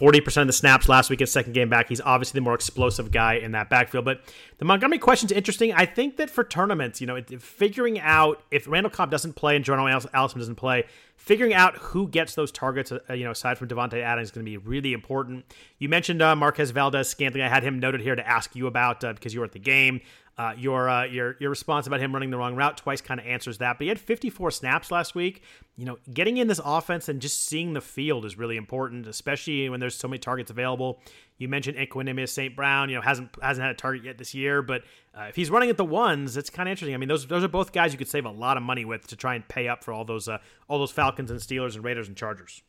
40% 0.00 0.40
of 0.40 0.46
the 0.46 0.52
snaps 0.52 0.88
last 0.88 1.10
week, 1.10 1.20
his 1.20 1.30
second 1.30 1.52
game 1.52 1.68
back. 1.68 1.88
He's 1.88 2.00
obviously 2.00 2.38
the 2.38 2.42
more 2.42 2.54
explosive 2.54 3.10
guy 3.10 3.34
in 3.34 3.52
that 3.52 3.68
backfield. 3.68 4.04
But 4.04 4.22
the 4.58 4.64
Montgomery 4.64 4.98
question's 4.98 5.32
interesting. 5.32 5.72
I 5.72 5.84
think 5.84 6.16
that 6.16 6.30
for 6.30 6.42
tournaments, 6.42 7.00
you 7.00 7.06
know, 7.06 7.20
figuring 7.38 8.00
out 8.00 8.42
if 8.50 8.66
Randall 8.66 8.90
Cobb 8.90 9.10
doesn't 9.10 9.34
play 9.34 9.56
and 9.56 9.64
Jordan 9.64 9.86
Allison 10.14 10.38
doesn't 10.38 10.54
play, 10.54 10.84
figuring 11.16 11.52
out 11.52 11.76
who 11.76 12.08
gets 12.08 12.34
those 12.34 12.50
targets, 12.50 12.92
uh, 12.92 13.12
you 13.12 13.24
know, 13.24 13.32
aside 13.32 13.58
from 13.58 13.68
Davante 13.68 14.00
Adams 14.00 14.28
is 14.28 14.30
going 14.30 14.46
to 14.46 14.50
be 14.50 14.56
really 14.56 14.94
important. 14.94 15.44
You 15.78 15.90
mentioned 15.90 16.22
uh, 16.22 16.34
Marquez 16.34 16.70
Valdes 16.70 17.08
Scantling. 17.08 17.42
I 17.42 17.48
had 17.48 17.62
him 17.62 17.78
noted 17.78 18.00
here 18.00 18.16
to 18.16 18.26
ask 18.26 18.56
you 18.56 18.68
about 18.68 19.04
uh, 19.04 19.12
because 19.12 19.34
you 19.34 19.40
were 19.40 19.46
at 19.46 19.52
the 19.52 19.58
game. 19.58 20.00
Uh, 20.40 20.54
your 20.56 20.88
uh, 20.88 21.04
your 21.04 21.36
your 21.38 21.50
response 21.50 21.86
about 21.86 22.00
him 22.00 22.14
running 22.14 22.30
the 22.30 22.36
wrong 22.38 22.56
route 22.56 22.74
twice 22.78 23.02
kind 23.02 23.20
of 23.20 23.26
answers 23.26 23.58
that. 23.58 23.76
But 23.76 23.82
he 23.82 23.88
had 23.88 24.00
54 24.00 24.50
snaps 24.52 24.90
last 24.90 25.14
week. 25.14 25.42
You 25.76 25.84
know, 25.84 25.98
getting 26.14 26.38
in 26.38 26.48
this 26.48 26.62
offense 26.64 27.10
and 27.10 27.20
just 27.20 27.44
seeing 27.44 27.74
the 27.74 27.82
field 27.82 28.24
is 28.24 28.38
really 28.38 28.56
important, 28.56 29.06
especially 29.06 29.68
when 29.68 29.80
there's 29.80 29.94
so 29.94 30.08
many 30.08 30.18
targets 30.18 30.50
available. 30.50 31.02
You 31.36 31.48
mentioned 31.48 31.76
Equanimeous 31.76 32.30
St. 32.30 32.56
Brown. 32.56 32.88
You 32.88 32.94
know, 32.94 33.02
hasn't 33.02 33.28
hasn't 33.42 33.62
had 33.66 33.72
a 33.72 33.74
target 33.74 34.04
yet 34.04 34.16
this 34.16 34.32
year, 34.32 34.62
but 34.62 34.82
uh, 35.14 35.24
if 35.24 35.36
he's 35.36 35.50
running 35.50 35.68
at 35.68 35.76
the 35.76 35.84
ones, 35.84 36.38
it's 36.38 36.48
kind 36.48 36.70
of 36.70 36.70
interesting. 36.70 36.94
I 36.94 36.96
mean, 36.96 37.10
those 37.10 37.26
those 37.26 37.44
are 37.44 37.48
both 37.48 37.72
guys 37.72 37.92
you 37.92 37.98
could 37.98 38.08
save 38.08 38.24
a 38.24 38.30
lot 38.30 38.56
of 38.56 38.62
money 38.62 38.86
with 38.86 39.08
to 39.08 39.16
try 39.16 39.34
and 39.34 39.46
pay 39.46 39.68
up 39.68 39.84
for 39.84 39.92
all 39.92 40.06
those 40.06 40.26
uh, 40.26 40.38
all 40.68 40.78
those 40.78 40.90
Falcons 40.90 41.30
and 41.30 41.38
Steelers 41.38 41.74
and 41.74 41.84
Raiders 41.84 42.08
and 42.08 42.16
Chargers 42.16 42.62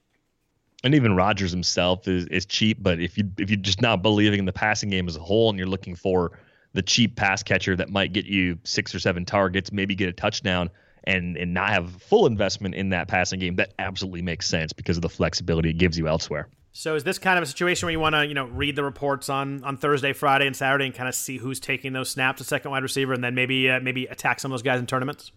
and 0.84 0.93
even 0.93 1.15
Rodgers 1.15 1.51
himself 1.51 2.05
is, 2.05 2.26
is 2.26 2.45
cheap. 2.45 2.84
But 2.84 2.99
if 2.99 3.17
you 3.17 3.32
if 3.38 3.49
you're 3.49 3.55
just 3.55 3.82
not 3.82 4.01
believing 4.01 4.39
in 4.39 4.45
the 4.45 4.51
passing 4.51 4.89
game 4.89 5.07
as 5.07 5.15
a 5.15 5.22
whole, 5.22 5.49
and 5.49 5.57
you're 5.57 5.69
looking 5.69 5.95
for 5.95 6.34
the 6.74 6.82
cheap 6.82 7.15
pass 7.15 7.43
catcher 7.43 7.76
that 7.76 7.89
might 7.89 8.13
get 8.13 8.26
you 8.26 8.57
six 8.63 8.95
or 8.95 8.99
seven 8.99 9.26
targets, 9.26 9.72
maybe 9.72 9.95
get 9.95 10.09
a 10.09 10.13
touchdown, 10.13 10.69
and 11.03 11.38
and 11.38 11.53
not 11.53 11.69
have 11.69 12.01
full 12.01 12.26
investment 12.26 12.76
in 12.76 12.89
that 12.89 13.07
passing 13.07 13.39
game. 13.39 13.55
That 13.55 13.74
absolutely 13.80 14.22
makes 14.22 14.47
sense 14.47 14.74
because 14.74 14.97
of 14.97 15.01
the 15.01 15.09
flexibility 15.09 15.69
it 15.69 15.78
gives 15.78 15.97
you 15.97 16.07
elsewhere. 16.07 16.47
So 16.74 16.95
is 16.95 17.03
this 17.03 17.17
kind 17.17 17.38
of 17.38 17.43
a 17.43 17.45
situation 17.45 17.86
where 17.86 17.91
you 17.91 17.99
want 17.99 18.15
to, 18.15 18.26
you 18.26 18.34
know, 18.34 18.45
read 18.45 18.76
the 18.76 18.84
reports 18.84 19.28
on 19.30 19.63
on 19.63 19.78
Thursday, 19.78 20.13
Friday, 20.13 20.47
and 20.47 20.55
Saturday, 20.55 20.86
and 20.86 20.95
kind 20.95 21.09
of 21.09 21.15
see 21.15 21.38
who's 21.38 21.59
taking 21.59 21.93
those 21.93 22.09
snaps 22.09 22.39
at 22.39 22.47
second 22.47 22.72
wide 22.72 22.84
receiver, 22.84 23.13
and 23.13 23.24
then 23.24 23.36
maybe 23.36 23.69
uh, 23.69 23.80
maybe 23.82 24.05
attack 24.05 24.39
some 24.39 24.51
of 24.51 24.53
those 24.53 24.63
guys 24.63 24.80
in 24.80 24.86
tournaments? 24.86 25.32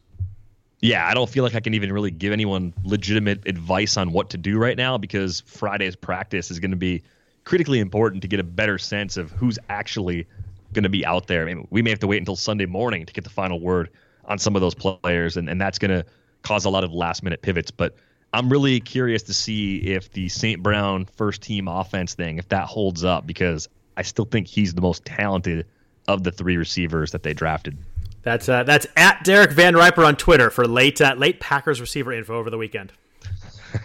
Yeah, 0.81 1.07
I 1.09 1.15
don't 1.15 1.31
feel 1.31 1.45
like 1.45 1.55
I 1.55 1.61
can 1.61 1.75
even 1.75 1.93
really 1.93 2.11
give 2.11 2.33
anyone 2.33 2.75
legitimate 2.85 3.49
advice 3.49 3.97
on 3.97 4.13
what 4.13 4.31
to 4.31 4.37
do 4.37 4.59
right 4.59 4.77
now 4.77 4.99
because 4.99 5.41
Friday's 5.47 5.97
practice 5.97 6.51
is 6.51 6.59
going 6.59 6.73
to 6.73 6.77
be 6.77 7.03
critically 7.45 7.81
important 7.81 8.23
to 8.23 8.29
get 8.29 8.39
a 8.39 8.45
better 8.45 8.79
sense 8.79 9.17
of 9.17 9.31
who's 9.31 9.59
actually 9.69 10.27
going 10.75 10.83
to 10.83 10.91
be 10.91 11.07
out 11.07 11.27
there. 11.27 11.43
I 11.43 11.47
mean, 11.47 11.67
we 11.71 11.83
may 11.83 11.91
have 11.91 12.01
to 12.01 12.07
wait 12.07 12.19
until 12.19 12.37
Sunday 12.37 12.67
morning 12.67 13.07
to 13.07 13.13
get 13.13 13.25
the 13.25 13.31
final 13.31 13.61
word 13.61 13.91
on 14.27 14.39
some 14.39 14.55
of 14.55 14.61
those 14.61 14.75
players, 14.75 15.37
and, 15.37 15.49
and 15.49 15.61
that's 15.61 15.79
going 15.79 15.91
to 15.91 16.05
cause 16.43 16.65
a 16.65 16.71
lot 16.71 16.85
of 16.85 16.93
last 16.93 17.23
minute 17.23 17.43
pivots. 17.43 17.71
But 17.71 17.97
I'm 18.33 18.51
really 18.51 18.81
curious 18.81 19.23
to 19.25 19.35
see 19.35 19.79
if 19.79 20.11
the 20.13 20.29
St. 20.29 20.63
Brown 20.63 21.07
first 21.07 21.43
team 21.43 21.69
offense 21.69 22.15
thing, 22.15 22.39
if 22.39 22.49
that 22.49 22.67
holds 22.67 23.05
up, 23.05 23.27
because 23.27 23.69
I 23.97 24.03
still 24.03 24.25
think 24.25 24.47
he's 24.47 24.75
the 24.75 24.81
most 24.81 25.05
talented 25.05 25.67
of 26.09 26.25
the 26.25 26.33
three 26.33 26.57
receivers 26.57 27.13
that 27.13 27.23
they 27.23 27.33
drafted. 27.33 27.79
That's 28.23 28.49
uh, 28.49 28.65
that's 28.65 28.87
at 28.97 29.23
Derek 29.23 29.53
Van 29.53 29.75
Riper 29.77 30.05
on 30.05 30.17
Twitter 30.17 30.51
for 30.51 30.67
late 30.67 31.01
uh, 31.01 31.15
late 31.17 31.41
Packers 31.41 31.81
receiver 31.81 32.13
info 32.13 32.37
over 32.37 32.49
the 32.49 32.57
weekend. 32.57 32.93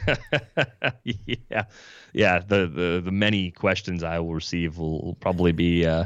yeah, 1.04 1.64
yeah. 2.14 2.40
The, 2.40 2.68
the 2.68 3.02
the 3.04 3.12
many 3.12 3.52
questions 3.52 4.02
I 4.02 4.20
will 4.20 4.34
receive 4.34 4.78
will 4.78 5.18
probably 5.20 5.52
be 5.52 5.86
uh, 5.86 6.06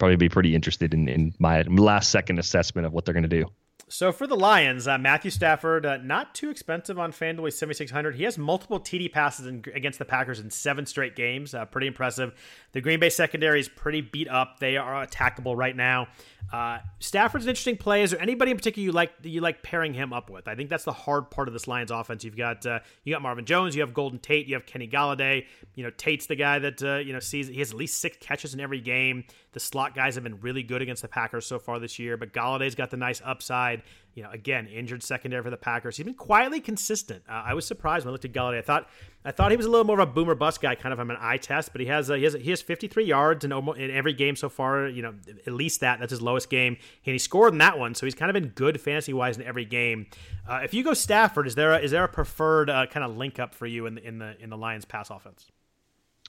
probably 0.00 0.16
be 0.16 0.28
pretty 0.28 0.56
interested 0.56 0.92
in, 0.92 1.08
in 1.08 1.32
my 1.38 1.62
last 1.62 2.10
second 2.10 2.40
assessment 2.40 2.86
of 2.86 2.92
what 2.92 3.04
they're 3.04 3.14
going 3.14 3.22
to 3.22 3.28
do. 3.28 3.44
So 3.92 4.12
for 4.12 4.28
the 4.28 4.36
Lions, 4.36 4.86
uh, 4.86 4.98
Matthew 4.98 5.32
Stafford, 5.32 5.84
uh, 5.84 5.96
not 5.96 6.32
too 6.32 6.48
expensive 6.48 6.96
on 6.96 7.10
FanDuel, 7.10 7.52
7600. 7.52 8.14
He 8.14 8.22
has 8.22 8.38
multiple 8.38 8.78
TD 8.78 9.12
passes 9.12 9.46
in, 9.46 9.64
against 9.74 9.98
the 9.98 10.04
Packers 10.04 10.38
in 10.38 10.48
seven 10.50 10.86
straight 10.86 11.16
games. 11.16 11.54
Uh, 11.54 11.64
pretty 11.64 11.88
impressive. 11.88 12.32
The 12.70 12.80
Green 12.80 13.00
Bay 13.00 13.10
secondary 13.10 13.58
is 13.58 13.68
pretty 13.68 14.00
beat 14.00 14.28
up. 14.28 14.60
They 14.60 14.76
are 14.76 15.04
attackable 15.04 15.56
right 15.56 15.74
now. 15.74 16.06
Uh, 16.52 16.78
Stafford's 16.98 17.44
an 17.44 17.50
interesting 17.50 17.76
play. 17.76 18.02
Is 18.02 18.10
there 18.10 18.20
anybody 18.20 18.50
in 18.50 18.56
particular 18.56 18.84
you 18.84 18.92
like 18.92 19.12
you 19.22 19.40
like 19.40 19.62
pairing 19.62 19.94
him 19.94 20.12
up 20.12 20.30
with? 20.30 20.48
I 20.48 20.54
think 20.54 20.68
that's 20.68 20.84
the 20.84 20.92
hard 20.92 21.30
part 21.30 21.48
of 21.48 21.54
this 21.54 21.68
Lions 21.68 21.90
offense. 21.90 22.24
You've 22.24 22.36
got 22.36 22.66
uh, 22.66 22.80
you 23.04 23.14
got 23.14 23.22
Marvin 23.22 23.44
Jones, 23.44 23.74
you 23.76 23.82
have 23.82 23.94
Golden 23.94 24.18
Tate, 24.18 24.46
you 24.46 24.54
have 24.54 24.66
Kenny 24.66 24.88
Golladay. 24.88 25.46
You 25.74 25.84
know 25.84 25.90
Tate's 25.90 26.26
the 26.26 26.36
guy 26.36 26.58
that 26.58 26.82
uh, 26.82 26.96
you 26.96 27.12
know 27.12 27.20
sees 27.20 27.48
he 27.48 27.58
has 27.60 27.70
at 27.70 27.76
least 27.76 28.00
six 28.00 28.16
catches 28.20 28.54
in 28.54 28.60
every 28.60 28.80
game. 28.80 29.24
The 29.52 29.60
slot 29.60 29.94
guys 29.94 30.14
have 30.16 30.24
been 30.24 30.40
really 30.40 30.62
good 30.62 30.82
against 30.82 31.02
the 31.02 31.08
Packers 31.08 31.46
so 31.46 31.58
far 31.58 31.78
this 31.78 31.98
year, 31.98 32.16
but 32.16 32.32
Golladay's 32.32 32.74
got 32.74 32.90
the 32.90 32.96
nice 32.96 33.22
upside. 33.24 33.82
You 34.14 34.24
know, 34.24 34.30
again, 34.30 34.66
injured 34.66 35.02
secondary 35.02 35.42
for 35.42 35.50
the 35.50 35.56
Packers. 35.56 35.96
He's 35.96 36.04
been 36.04 36.14
quietly 36.14 36.60
consistent. 36.60 37.22
Uh, 37.28 37.42
I 37.46 37.54
was 37.54 37.66
surprised 37.66 38.04
when 38.04 38.10
I 38.10 38.12
looked 38.12 38.24
at 38.24 38.32
Golladay. 38.32 38.58
I 38.58 38.62
thought 38.62 38.88
I 39.24 39.30
thought 39.30 39.50
he 39.50 39.56
was 39.56 39.66
a 39.66 39.70
little 39.70 39.84
more 39.84 40.00
of 40.00 40.08
a 40.08 40.12
boomer 40.12 40.34
bust 40.34 40.60
guy, 40.60 40.74
kind 40.74 40.92
of 40.92 41.00
on 41.00 41.10
an 41.10 41.16
eye 41.20 41.36
test, 41.36 41.72
but 41.72 41.80
he 41.80 41.86
has 41.86 42.10
uh, 42.10 42.14
he 42.14 42.24
has 42.24 42.34
he 42.34 42.50
has 42.50 42.62
53 42.62 43.04
yards 43.04 43.44
in, 43.44 43.52
almost, 43.52 43.78
in 43.78 43.90
every 43.90 44.12
game 44.12 44.36
so 44.36 44.48
far. 44.48 44.88
You 44.88 45.02
know, 45.02 45.14
at 45.46 45.52
least 45.52 45.80
that 45.80 46.00
that's 46.00 46.10
his 46.10 46.22
lowest 46.22 46.50
game, 46.50 46.76
and 47.06 47.12
he 47.12 47.18
scored 47.18 47.52
in 47.52 47.58
that 47.58 47.78
one, 47.78 47.94
so 47.94 48.06
he's 48.06 48.14
kind 48.14 48.34
of 48.34 48.34
been 48.34 48.50
good 48.50 48.80
fantasy 48.80 49.12
wise 49.12 49.36
in 49.36 49.42
every 49.44 49.64
game. 49.64 50.06
Uh, 50.48 50.60
if 50.64 50.74
you 50.74 50.82
go 50.82 50.94
Stafford, 50.94 51.46
is 51.46 51.54
there 51.54 51.72
a, 51.72 51.78
is 51.78 51.90
there 51.90 52.04
a 52.04 52.08
preferred 52.08 52.70
uh, 52.70 52.86
kind 52.86 53.04
of 53.04 53.16
link 53.16 53.38
up 53.38 53.54
for 53.54 53.66
you 53.66 53.86
in 53.86 53.94
the 53.94 54.06
in 54.06 54.18
the 54.18 54.34
in 54.40 54.50
the 54.50 54.56
Lions 54.56 54.84
pass 54.84 55.10
offense? 55.10 55.50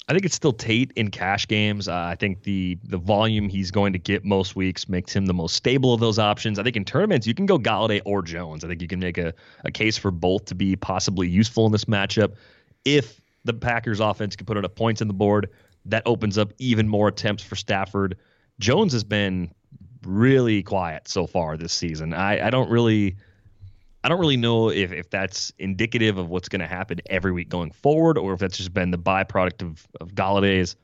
I 0.07 0.13
think 0.13 0.25
it's 0.25 0.35
still 0.35 0.51
Tate 0.51 0.91
in 0.95 1.09
cash 1.09 1.47
games. 1.47 1.87
Uh, 1.87 1.95
I 1.95 2.15
think 2.15 2.43
the 2.43 2.77
the 2.83 2.97
volume 2.97 3.47
he's 3.47 3.71
going 3.71 3.93
to 3.93 3.99
get 3.99 4.25
most 4.25 4.55
weeks 4.55 4.89
makes 4.89 5.15
him 5.15 5.25
the 5.25 5.33
most 5.33 5.55
stable 5.55 5.93
of 5.93 5.99
those 5.99 6.19
options. 6.19 6.59
I 6.59 6.63
think 6.63 6.75
in 6.75 6.83
tournaments 6.83 7.27
you 7.27 7.33
can 7.33 7.45
go 7.45 7.57
Golladay 7.57 8.01
or 8.03 8.21
Jones. 8.21 8.63
I 8.63 8.67
think 8.67 8.81
you 8.81 8.87
can 8.87 8.99
make 8.99 9.17
a, 9.17 9.33
a 9.63 9.71
case 9.71 9.97
for 9.97 10.11
both 10.11 10.45
to 10.45 10.55
be 10.55 10.75
possibly 10.75 11.29
useful 11.29 11.65
in 11.65 11.71
this 11.71 11.85
matchup 11.85 12.35
if 12.83 13.21
the 13.43 13.53
Packers 13.53 13.99
offense 13.99 14.35
can 14.35 14.45
put 14.45 14.57
enough 14.57 14.75
points 14.75 15.01
in 15.01 15.07
the 15.07 15.13
board, 15.13 15.49
that 15.85 16.03
opens 16.05 16.37
up 16.37 16.53
even 16.57 16.87
more 16.87 17.07
attempts 17.07 17.43
for 17.43 17.55
Stafford. 17.55 18.17
Jones 18.59 18.93
has 18.93 19.03
been 19.03 19.51
really 20.03 20.63
quiet 20.63 21.07
so 21.07 21.25
far 21.27 21.57
this 21.57 21.73
season. 21.73 22.13
I, 22.13 22.47
I 22.47 22.49
don't 22.49 22.69
really 22.69 23.15
I 24.03 24.09
don't 24.09 24.19
really 24.19 24.37
know 24.37 24.69
if, 24.69 24.91
if 24.91 25.09
that's 25.09 25.53
indicative 25.59 26.17
of 26.17 26.29
what's 26.29 26.49
going 26.49 26.61
to 26.61 26.67
happen 26.67 26.99
every 27.07 27.31
week 27.31 27.49
going 27.49 27.71
forward 27.71 28.17
or 28.17 28.33
if 28.33 28.39
that's 28.39 28.57
just 28.57 28.73
been 28.73 28.91
the 28.91 28.97
byproduct 28.97 29.61
of, 29.61 29.87
of 29.99 30.15
Golladay's 30.15 30.75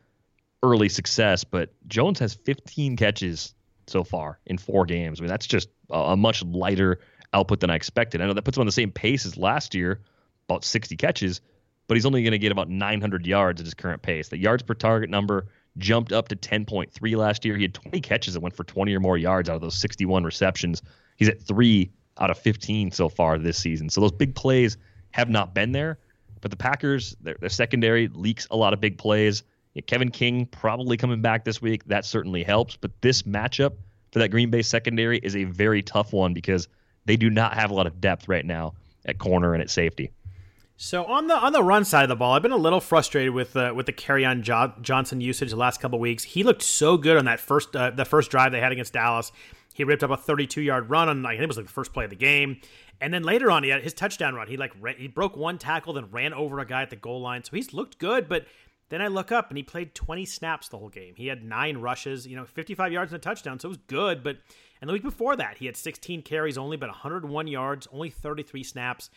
early 0.61 0.89
success. 0.89 1.43
But 1.43 1.73
Jones 1.87 2.19
has 2.19 2.35
15 2.35 2.95
catches 2.95 3.55
so 3.87 4.03
far 4.03 4.39
in 4.45 4.57
four 4.57 4.85
games. 4.85 5.19
I 5.19 5.23
mean, 5.23 5.29
that's 5.29 5.47
just 5.47 5.69
a, 5.89 5.97
a 5.97 6.17
much 6.17 6.43
lighter 6.43 6.99
output 7.33 7.59
than 7.59 7.69
I 7.69 7.75
expected. 7.75 8.21
I 8.21 8.27
know 8.27 8.33
that 8.33 8.43
puts 8.43 8.57
him 8.57 8.61
on 8.61 8.67
the 8.67 8.71
same 8.71 8.91
pace 8.91 9.25
as 9.25 9.35
last 9.35 9.73
year, 9.73 10.01
about 10.47 10.63
60 10.63 10.95
catches, 10.95 11.41
but 11.87 11.95
he's 11.95 12.05
only 12.05 12.21
going 12.21 12.31
to 12.31 12.37
get 12.37 12.51
about 12.51 12.69
900 12.69 13.25
yards 13.25 13.61
at 13.61 13.65
his 13.65 13.73
current 13.73 14.01
pace. 14.01 14.29
The 14.29 14.37
yards 14.37 14.61
per 14.61 14.73
target 14.73 15.09
number 15.09 15.47
jumped 15.77 16.11
up 16.11 16.27
to 16.29 16.35
10.3 16.35 17.15
last 17.15 17.45
year. 17.45 17.55
He 17.55 17.63
had 17.63 17.73
20 17.73 17.99
catches 18.01 18.33
that 18.33 18.41
went 18.41 18.55
for 18.55 18.63
20 18.63 18.93
or 18.95 18.99
more 18.99 19.17
yards 19.17 19.49
out 19.49 19.55
of 19.55 19.61
those 19.61 19.77
61 19.77 20.23
receptions. 20.23 20.81
He's 21.15 21.29
at 21.29 21.41
three 21.41 21.91
out 22.19 22.29
of 22.29 22.37
15 22.37 22.91
so 22.91 23.09
far 23.09 23.37
this 23.37 23.57
season. 23.57 23.89
So 23.89 24.01
those 24.01 24.11
big 24.11 24.35
plays 24.35 24.77
have 25.11 25.29
not 25.29 25.53
been 25.53 25.71
there. 25.71 25.99
But 26.41 26.51
the 26.51 26.57
Packers, 26.57 27.15
their, 27.21 27.35
their 27.39 27.49
secondary 27.49 28.07
leaks 28.09 28.47
a 28.51 28.57
lot 28.57 28.73
of 28.73 28.79
big 28.79 28.97
plays. 28.97 29.43
Yeah, 29.73 29.81
Kevin 29.81 30.11
King 30.11 30.45
probably 30.45 30.97
coming 30.97 31.21
back 31.21 31.45
this 31.45 31.61
week. 31.61 31.85
That 31.85 32.05
certainly 32.05 32.43
helps. 32.43 32.75
But 32.75 32.91
this 33.01 33.23
matchup 33.23 33.73
for 34.11 34.19
that 34.19 34.29
Green 34.29 34.49
Bay 34.49 34.61
secondary 34.61 35.17
is 35.17 35.35
a 35.35 35.45
very 35.45 35.81
tough 35.81 36.13
one 36.13 36.33
because 36.33 36.67
they 37.05 37.17
do 37.17 37.29
not 37.29 37.53
have 37.53 37.71
a 37.71 37.73
lot 37.73 37.87
of 37.87 37.99
depth 37.99 38.27
right 38.27 38.45
now 38.45 38.73
at 39.05 39.17
corner 39.17 39.53
and 39.53 39.61
at 39.61 39.69
safety. 39.69 40.11
So 40.79 41.05
on 41.05 41.25
the 41.25 41.35
on 41.35 41.53
the 41.53 41.63
run 41.63 41.85
side 41.85 42.03
of 42.03 42.09
the 42.09 42.15
ball, 42.15 42.33
I've 42.33 42.43
been 42.43 42.51
a 42.51 42.57
little 42.57 42.79
frustrated 42.79 43.33
with 43.33 43.55
uh, 43.57 43.73
with 43.75 43.87
the 43.87 43.93
Kerryon 43.93 44.43
jo- 44.43 44.73
Johnson 44.79 45.21
usage 45.21 45.49
the 45.49 45.55
last 45.55 45.81
couple 45.81 45.97
weeks. 45.97 46.23
He 46.23 46.43
looked 46.43 46.61
so 46.61 46.97
good 46.97 47.17
on 47.17 47.25
that 47.25 47.39
first 47.39 47.75
uh, 47.75 47.89
the 47.89 48.05
first 48.05 48.29
drive 48.29 48.51
they 48.51 48.59
had 48.59 48.71
against 48.71 48.93
Dallas. 48.93 49.31
He 49.77 49.83
ripped 49.83 50.03
up 50.03 50.09
a 50.09 50.17
32 50.17 50.59
yard 50.59 50.89
run 50.89 51.07
on 51.07 51.23
I 51.23 51.33
think 51.33 51.43
it 51.43 51.47
was 51.49 51.57
like 51.57 51.67
the 51.67 51.71
first 51.71 51.93
play 51.93 52.05
of 52.05 52.09
the 52.09 52.15
game, 52.15 52.59
and 52.99 53.13
then 53.13 53.21
later 53.21 53.51
on 53.51 53.61
he 53.61 53.69
had 53.69 53.83
his 53.83 53.93
touchdown 53.93 54.33
run. 54.33 54.47
He 54.47 54.57
like 54.57 54.73
ran, 54.79 54.95
he 54.97 55.07
broke 55.07 55.37
one 55.37 55.59
tackle, 55.59 55.93
then 55.93 56.09
ran 56.09 56.33
over 56.33 56.57
a 56.59 56.65
guy 56.65 56.81
at 56.81 56.89
the 56.89 56.95
goal 56.95 57.21
line. 57.21 57.43
So 57.43 57.51
he's 57.55 57.73
looked 57.73 57.99
good, 57.99 58.27
but 58.27 58.47
then 58.89 59.03
I 59.03 59.07
look 59.07 59.31
up 59.31 59.49
and 59.49 59.57
he 59.57 59.61
played 59.61 59.93
20 59.93 60.25
snaps 60.25 60.67
the 60.67 60.79
whole 60.79 60.89
game. 60.89 61.13
He 61.15 61.27
had 61.27 61.43
nine 61.43 61.77
rushes, 61.77 62.25
you 62.25 62.35
know, 62.35 62.45
55 62.45 62.91
yards 62.91 63.13
and 63.13 63.19
a 63.19 63.21
touchdown, 63.21 63.59
so 63.59 63.67
it 63.67 63.69
was 63.69 63.77
good. 63.85 64.23
But 64.23 64.37
and 64.81 64.89
the 64.89 64.93
week 64.93 65.03
before 65.03 65.35
that, 65.35 65.59
he 65.59 65.67
had 65.67 65.77
16 65.77 66.23
carries 66.23 66.57
only, 66.57 66.75
but 66.75 66.89
101 66.89 67.47
yards, 67.47 67.87
only 67.91 68.09
33 68.09 68.63
snaps. 68.63 69.11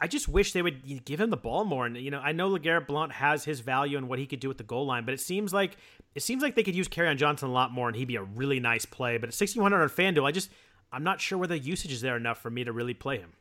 I 0.00 0.06
just 0.06 0.28
wish 0.28 0.52
they 0.52 0.62
would 0.62 1.04
give 1.04 1.20
him 1.20 1.30
the 1.30 1.36
ball 1.36 1.64
more. 1.64 1.84
And 1.84 1.96
you 1.96 2.10
know, 2.10 2.20
I 2.20 2.32
know 2.32 2.50
LeGarrette 2.50 2.86
Blount 2.86 3.12
has 3.12 3.44
his 3.44 3.60
value 3.60 3.98
and 3.98 4.08
what 4.08 4.18
he 4.18 4.26
could 4.26 4.40
do 4.40 4.50
at 4.50 4.56
the 4.56 4.64
goal 4.64 4.86
line, 4.86 5.04
but 5.04 5.12
it 5.12 5.20
seems 5.20 5.52
like 5.52 5.76
it 6.14 6.22
seems 6.22 6.42
like 6.42 6.54
they 6.54 6.62
could 6.62 6.74
use 6.74 6.88
Kerryon 6.88 7.16
Johnson 7.16 7.48
a 7.48 7.52
lot 7.52 7.72
more, 7.72 7.88
and 7.88 7.96
he'd 7.96 8.06
be 8.08 8.16
a 8.16 8.22
really 8.22 8.60
nice 8.60 8.84
play. 8.84 9.18
But 9.18 9.28
at 9.28 9.34
6100 9.34 9.82
on 9.82 9.88
FanDuel, 9.88 10.26
I 10.26 10.32
just 10.32 10.50
I'm 10.92 11.04
not 11.04 11.20
sure 11.20 11.38
whether 11.38 11.54
usage 11.54 11.92
is 11.92 12.00
there 12.00 12.16
enough 12.16 12.40
for 12.40 12.50
me 12.50 12.64
to 12.64 12.72
really 12.72 12.94
play 12.94 13.18
him. 13.18 13.32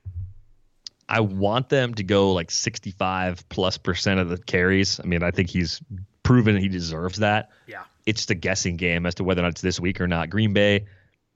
I 1.07 1.21
want 1.21 1.69
them 1.69 1.95
to 1.95 2.03
go 2.03 2.33
like 2.33 2.51
65 2.51 3.47
plus 3.49 3.77
percent 3.77 4.19
of 4.19 4.29
the 4.29 4.37
carries. 4.37 4.99
I 4.99 5.03
mean, 5.03 5.23
I 5.23 5.31
think 5.31 5.49
he's 5.49 5.81
proven 6.23 6.55
he 6.57 6.67
deserves 6.67 7.17
that. 7.19 7.49
Yeah. 7.67 7.83
It's 8.05 8.21
just 8.21 8.31
a 8.31 8.35
guessing 8.35 8.77
game 8.77 9.05
as 9.05 9.15
to 9.15 9.23
whether 9.23 9.41
or 9.41 9.43
not 9.43 9.51
it's 9.53 9.61
this 9.61 9.79
week 9.79 9.99
or 9.99 10.07
not. 10.07 10.29
Green 10.29 10.53
Bay, 10.53 10.85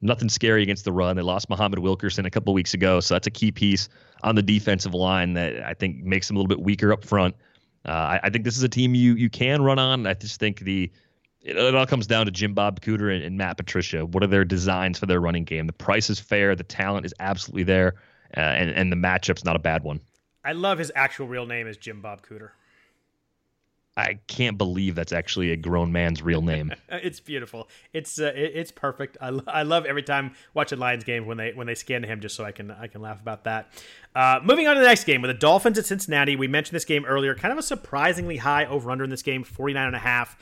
nothing 0.03 0.29
scary 0.29 0.61
against 0.61 0.85
the 0.85 0.91
run. 0.91 1.15
They 1.15 1.21
lost 1.21 1.49
Muhammad 1.49 1.79
Wilkerson 1.79 2.25
a 2.25 2.29
couple 2.29 2.53
weeks 2.53 2.73
ago, 2.73 2.99
so 2.99 3.15
that's 3.15 3.27
a 3.27 3.31
key 3.31 3.51
piece 3.51 3.89
on 4.21 4.35
the 4.35 4.41
defensive 4.41 4.93
line 4.93 5.33
that 5.33 5.63
I 5.63 5.73
think 5.73 6.03
makes 6.03 6.27
them 6.27 6.37
a 6.37 6.39
little 6.39 6.49
bit 6.49 6.61
weaker 6.61 6.93
up 6.93 7.03
front. 7.03 7.35
Uh, 7.85 7.91
I, 7.91 8.19
I, 8.23 8.29
think 8.29 8.45
this 8.45 8.55
is 8.55 8.63
a 8.63 8.69
team 8.69 8.95
you 8.95 9.15
you 9.15 9.29
can 9.29 9.61
run 9.61 9.77
on. 9.79 10.07
I 10.07 10.13
just 10.13 10.39
think 10.39 10.59
the 10.59 10.89
it, 11.41 11.57
it 11.57 11.75
all 11.75 11.85
comes 11.85 12.07
down 12.07 12.25
to 12.25 12.31
Jim 12.31 12.53
Bob 12.53 12.79
Cooter 12.79 13.13
and, 13.13 13.23
and, 13.23 13.37
Matt 13.37 13.57
Patricia. 13.57 14.05
What 14.05 14.23
are 14.23 14.27
their 14.27 14.45
designs 14.45 14.97
for 14.97 15.05
their 15.05 15.19
running 15.19 15.43
game? 15.43 15.67
The 15.67 15.73
price 15.73 16.09
is 16.09 16.17
fair. 16.17 16.55
The 16.55 16.63
talent 16.63 17.05
is 17.05 17.13
absolutely 17.19 17.63
there, 17.63 17.95
uh, 18.37 18.39
and 18.39 18.69
and 18.69 18.91
the 18.91 18.95
matchup's 18.95 19.43
not 19.43 19.55
a 19.55 19.59
bad 19.59 19.83
one. 19.83 19.99
I 20.45 20.53
love 20.53 20.77
his 20.77 20.91
actual 20.95 21.27
real 21.27 21.45
name 21.45 21.67
is 21.67 21.77
Jim 21.77 22.01
Bob 22.01 22.21
Cooter. 22.25 22.51
I 23.95 24.15
can't 24.27 24.57
believe 24.57 24.95
that's 24.95 25.13
actually 25.13 25.51
a 25.51 25.55
grown 25.55 25.91
man's 25.91 26.23
real 26.23 26.41
name. 26.41 26.73
it's 26.89 27.19
beautiful. 27.19 27.69
It's 27.93 28.19
uh, 28.19 28.33
it, 28.35 28.51
it's 28.55 28.71
perfect. 28.71 29.17
I, 29.21 29.39
I 29.45 29.63
love 29.63 29.85
every 29.85 30.01
time 30.01 30.33
watching 30.55 30.79
Lions 30.79 31.03
game 31.03 31.27
when 31.27 31.37
they 31.37 31.51
when 31.53 31.67
they 31.67 31.75
scan 31.75 32.03
him 32.03 32.19
just 32.19 32.35
so 32.35 32.43
I 32.43 32.51
can 32.51 32.71
I 32.71 32.87
can 32.87 33.01
laugh 33.01 33.21
about 33.21 33.43
that. 33.43 33.69
Uh, 34.15 34.39
moving 34.43 34.67
on 34.67 34.75
to 34.75 34.81
the 34.81 34.87
next 34.87 35.03
game 35.03 35.21
with 35.21 35.29
the 35.29 35.37
Dolphins 35.37 35.77
at 35.77 35.85
Cincinnati. 35.85 36.35
We 36.35 36.47
mentioned 36.47 36.75
this 36.75 36.85
game 36.85 37.05
earlier. 37.05 37.35
Kind 37.35 37.51
of 37.51 37.59
a 37.59 37.63
surprisingly 37.63 38.37
high 38.37 38.65
over 38.65 38.89
under 38.89 39.03
in 39.03 39.09
this 39.11 39.21
game, 39.21 39.43
49 39.43 39.87
and 39.87 39.95
a 39.95 39.99
half. 39.99 40.37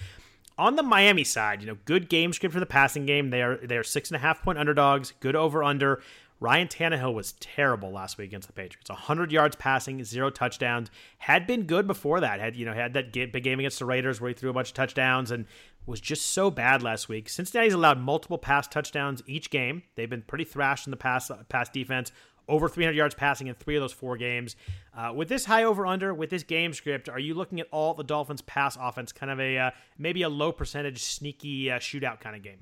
On 0.58 0.76
the 0.76 0.84
Miami 0.84 1.24
side, 1.24 1.62
you 1.62 1.68
know, 1.68 1.78
good 1.86 2.08
game 2.08 2.34
script 2.34 2.54
for 2.54 2.60
the 2.60 2.66
passing 2.66 3.06
game. 3.06 3.32
They 3.32 3.42
are 3.42 3.58
they 3.58 3.78
are 3.78 3.84
six 3.84 4.10
and 4.10 4.16
a 4.16 4.20
half 4.20 4.44
point 4.44 4.60
underdogs. 4.60 5.12
Good 5.20 5.36
over 5.36 5.62
under. 5.64 6.02
Ryan 6.42 6.68
Tannehill 6.68 7.14
was 7.14 7.34
terrible 7.34 7.92
last 7.92 8.18
week 8.18 8.30
against 8.30 8.48
the 8.48 8.54
Patriots. 8.54 8.90
100 8.90 9.32
yards 9.32 9.56
passing, 9.56 10.04
zero 10.04 10.32
touchdowns. 10.32 10.90
Had 11.20 11.46
been 11.46 11.64
good 11.64 11.86
before 11.86 12.20
that. 12.20 12.40
Had 12.40 12.56
you 12.56 12.66
know 12.66 12.74
had 12.74 12.94
that 12.96 13.14
big 13.14 13.44
game 13.44 13.60
against 13.60 13.78
the 13.78 13.86
Raiders 13.86 14.20
where 14.20 14.30
he 14.30 14.34
threw 14.34 14.50
a 14.50 14.54
bunch 14.54 14.70
of 14.70 14.74
touchdowns 14.74 15.30
and 15.30 15.46
was 15.86 16.02
just 16.02 16.26
so 16.26 16.50
bad 16.50 16.82
last 16.82 17.08
week. 17.08 17.30
Cincinnati's 17.30 17.76
allowed 17.76 18.00
multiple 18.00 18.40
pass 18.40 18.68
touchdowns 18.68 19.22
each 19.28 19.52
game. 19.52 19.84
They've 19.94 20.10
been 20.10 20.24
pretty 20.24 20.44
thrashed 20.44 20.88
in 20.88 20.92
the 20.92 20.98
pass 20.98 21.30
pass 21.48 21.70
defense. 21.70 22.12
Over 22.50 22.68
300 22.68 22.98
yards 22.98 23.14
passing 23.14 23.46
in 23.46 23.54
three 23.54 23.76
of 23.76 23.82
those 23.82 23.94
four 23.94 24.18
games. 24.18 24.56
Uh, 24.98 25.14
with 25.16 25.30
this 25.30 25.46
high 25.46 25.64
over 25.64 25.86
under, 25.86 26.12
with 26.12 26.32
this 26.32 26.42
game 26.42 26.74
script, 26.74 27.08
are 27.08 27.20
you 27.20 27.36
looking 27.36 27.60
at 27.60 27.68
all 27.72 27.94
the 27.94 28.04
Dolphins' 28.04 28.42
pass 28.42 28.76
offense, 28.82 29.12
kind 29.12 29.32
of 29.32 29.40
a 29.40 29.58
uh, 29.60 29.72
maybe 30.00 30.24
a 30.24 30.30
low 30.30 30.52
percentage, 30.52 31.04
sneaky 31.04 31.70
uh, 31.70 31.78
shootout 31.78 32.20
kind 32.20 32.36
of 32.36 32.42
game? 32.42 32.58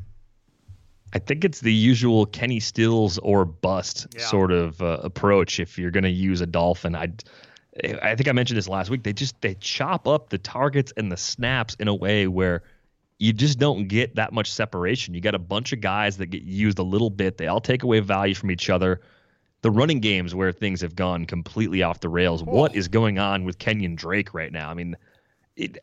I 1.14 1.20
think 1.20 1.43
it's 1.43 1.62
the 1.62 1.74
usual 1.74 2.26
Kenny 2.26 2.60
Stills 2.60 3.18
or 3.20 3.45
bust 3.45 4.07
yeah. 4.16 4.26
sort 4.26 4.51
of 4.51 4.82
uh, 4.82 4.99
approach. 5.03 5.60
If 5.60 5.78
you're 5.78 5.91
going 5.91 6.03
to 6.03 6.10
use 6.10 6.41
a 6.41 6.45
dolphin, 6.45 6.95
I, 6.95 7.12
I 8.01 8.16
think 8.16 8.28
I 8.28 8.32
mentioned 8.32 8.57
this 8.57 8.68
last 8.68 8.89
week. 8.89 9.03
They 9.03 9.14
just 9.14 9.39
they 9.41 9.55
chop 9.55 10.07
up 10.07 10.30
the 10.30 10.38
targets 10.38 10.93
and 10.97 11.12
the 11.12 11.18
snaps 11.18 11.76
in 11.76 11.88
a 11.88 11.95
way 11.95 12.28
where 12.28 12.64
you 13.18 13.34
just 13.34 13.60
don't 13.60 13.88
get 13.88 14.16
that 14.16 14.34
much 14.34 14.51
separation. 14.51 15.14
You 15.14 15.22
got 15.22 15.36
a 15.36 15.39
bunch 15.39 15.74
of 15.74 15.82
guys 15.82 16.18
that 16.18 16.28
get 16.28 16.43
used 16.43 16.80
a 16.80 16.84
little 16.84 17.10
bit. 17.10 17.38
They 17.38 17.47
all 17.47 17.62
take 17.62 17.84
away 17.84 17.99
value 17.99 18.36
from 18.36 18.51
each 18.51 18.70
other. 18.70 19.01
The 19.62 19.72
running 19.72 19.99
games 19.99 20.34
where 20.34 20.53
things 20.53 20.80
have 20.82 20.95
gone 20.95 21.26
completely 21.26 21.84
off 21.84 21.99
the 21.99 22.07
rails. 22.07 22.43
What 22.43 22.76
is 22.76 22.88
going 22.88 23.20
on 23.20 23.43
with 23.43 23.57
Kenyon 23.57 23.95
Drake 23.95 24.34
right 24.34 24.53
now? 24.53 24.70
I 24.70 24.74
mean, 24.74 24.95
it 25.57 25.80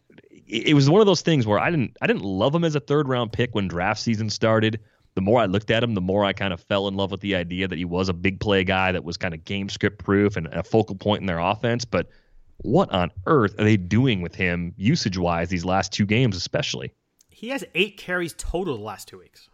it 0.46 0.74
was 0.74 0.88
one 0.88 1.00
of 1.00 1.06
those 1.06 1.22
things 1.22 1.46
where 1.46 1.58
I 1.58 1.70
didn't 1.70 1.96
I 2.00 2.06
didn't 2.06 2.22
love 2.22 2.54
him 2.54 2.64
as 2.64 2.74
a 2.74 2.80
third 2.80 3.08
round 3.08 3.32
pick 3.32 3.54
when 3.54 3.68
draft 3.68 4.00
season 4.00 4.30
started. 4.30 4.80
The 5.16 5.22
more 5.22 5.40
I 5.40 5.46
looked 5.46 5.70
at 5.70 5.82
him, 5.82 5.94
the 5.94 6.02
more 6.02 6.26
I 6.26 6.34
kind 6.34 6.52
of 6.52 6.60
fell 6.60 6.88
in 6.88 6.94
love 6.94 7.10
with 7.10 7.22
the 7.22 7.34
idea 7.34 7.66
that 7.66 7.78
he 7.78 7.86
was 7.86 8.10
a 8.10 8.12
big 8.12 8.38
play 8.38 8.64
guy 8.64 8.92
that 8.92 9.02
was 9.02 9.16
kind 9.16 9.32
of 9.32 9.46
game 9.46 9.70
script 9.70 10.04
proof 10.04 10.36
and 10.36 10.46
a 10.48 10.62
focal 10.62 10.94
point 10.94 11.22
in 11.22 11.26
their 11.26 11.38
offense. 11.38 11.86
But 11.86 12.10
what 12.58 12.90
on 12.92 13.10
earth 13.24 13.58
are 13.58 13.64
they 13.64 13.78
doing 13.78 14.20
with 14.20 14.34
him 14.34 14.74
usage 14.76 15.16
wise 15.16 15.48
these 15.48 15.64
last 15.64 15.90
two 15.90 16.04
games, 16.04 16.36
especially? 16.36 16.92
He 17.30 17.48
has 17.48 17.64
eight 17.74 17.96
carries 17.96 18.34
total 18.36 18.76
the 18.76 18.82
last 18.82 19.08
two 19.08 19.18
weeks. 19.18 19.48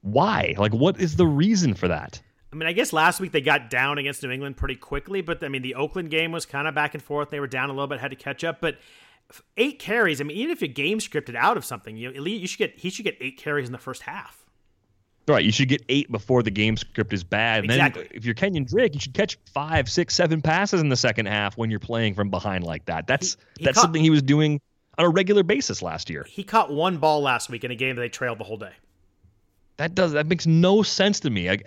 Why? 0.00 0.54
Like, 0.56 0.72
what 0.72 0.98
is 0.98 1.16
the 1.16 1.26
reason 1.26 1.74
for 1.74 1.88
that? 1.88 2.22
I 2.50 2.56
mean, 2.56 2.66
I 2.66 2.72
guess 2.72 2.94
last 2.94 3.20
week 3.20 3.32
they 3.32 3.42
got 3.42 3.68
down 3.68 3.98
against 3.98 4.22
New 4.22 4.30
England 4.30 4.56
pretty 4.56 4.76
quickly, 4.76 5.20
but 5.20 5.44
I 5.44 5.48
mean, 5.48 5.60
the 5.60 5.74
Oakland 5.74 6.10
game 6.10 6.32
was 6.32 6.46
kind 6.46 6.66
of 6.66 6.74
back 6.74 6.94
and 6.94 7.02
forth. 7.02 7.28
They 7.28 7.38
were 7.38 7.46
down 7.46 7.68
a 7.68 7.74
little 7.74 7.86
bit, 7.86 8.00
had 8.00 8.12
to 8.12 8.16
catch 8.16 8.44
up, 8.44 8.62
but 8.62 8.78
eight 9.58 9.78
carries. 9.78 10.22
I 10.22 10.24
mean, 10.24 10.38
even 10.38 10.50
if 10.50 10.62
you 10.62 10.68
game 10.68 11.00
scripted 11.00 11.36
out 11.36 11.58
of 11.58 11.66
something, 11.66 11.98
you 11.98 12.12
you 12.12 12.46
should 12.46 12.58
get 12.58 12.78
he 12.78 12.88
should 12.88 13.04
get 13.04 13.18
eight 13.20 13.36
carries 13.36 13.68
in 13.68 13.72
the 13.72 13.78
first 13.78 14.02
half. 14.02 14.39
Right, 15.28 15.44
you 15.44 15.52
should 15.52 15.68
get 15.68 15.84
eight 15.88 16.10
before 16.10 16.42
the 16.42 16.50
game 16.50 16.76
script 16.76 17.12
is 17.12 17.22
bad. 17.22 17.62
And 17.62 17.70
exactly. 17.70 18.02
then 18.02 18.12
if 18.14 18.24
you're 18.24 18.34
Kenyon 18.34 18.64
Drake, 18.64 18.94
you 18.94 19.00
should 19.00 19.14
catch 19.14 19.38
five, 19.52 19.88
six, 19.88 20.14
seven 20.14 20.42
passes 20.42 20.80
in 20.80 20.88
the 20.88 20.96
second 20.96 21.26
half 21.26 21.56
when 21.56 21.70
you're 21.70 21.78
playing 21.78 22.14
from 22.14 22.30
behind 22.30 22.64
like 22.64 22.86
that. 22.86 23.06
That's 23.06 23.34
he, 23.34 23.60
he 23.60 23.64
that's 23.64 23.76
caught, 23.76 23.82
something 23.82 24.02
he 24.02 24.10
was 24.10 24.22
doing 24.22 24.60
on 24.98 25.04
a 25.04 25.08
regular 25.08 25.42
basis 25.42 25.82
last 25.82 26.10
year. 26.10 26.26
He 26.28 26.42
caught 26.42 26.72
one 26.72 26.96
ball 26.96 27.22
last 27.22 27.48
week 27.48 27.64
in 27.64 27.70
a 27.70 27.76
game 27.76 27.96
that 27.96 28.02
they 28.02 28.08
trailed 28.08 28.38
the 28.38 28.44
whole 28.44 28.56
day. 28.56 28.72
That 29.76 29.94
does 29.94 30.12
that 30.12 30.26
makes 30.26 30.46
no 30.46 30.82
sense 30.82 31.20
to 31.20 31.30
me. 31.30 31.48
Like, 31.48 31.62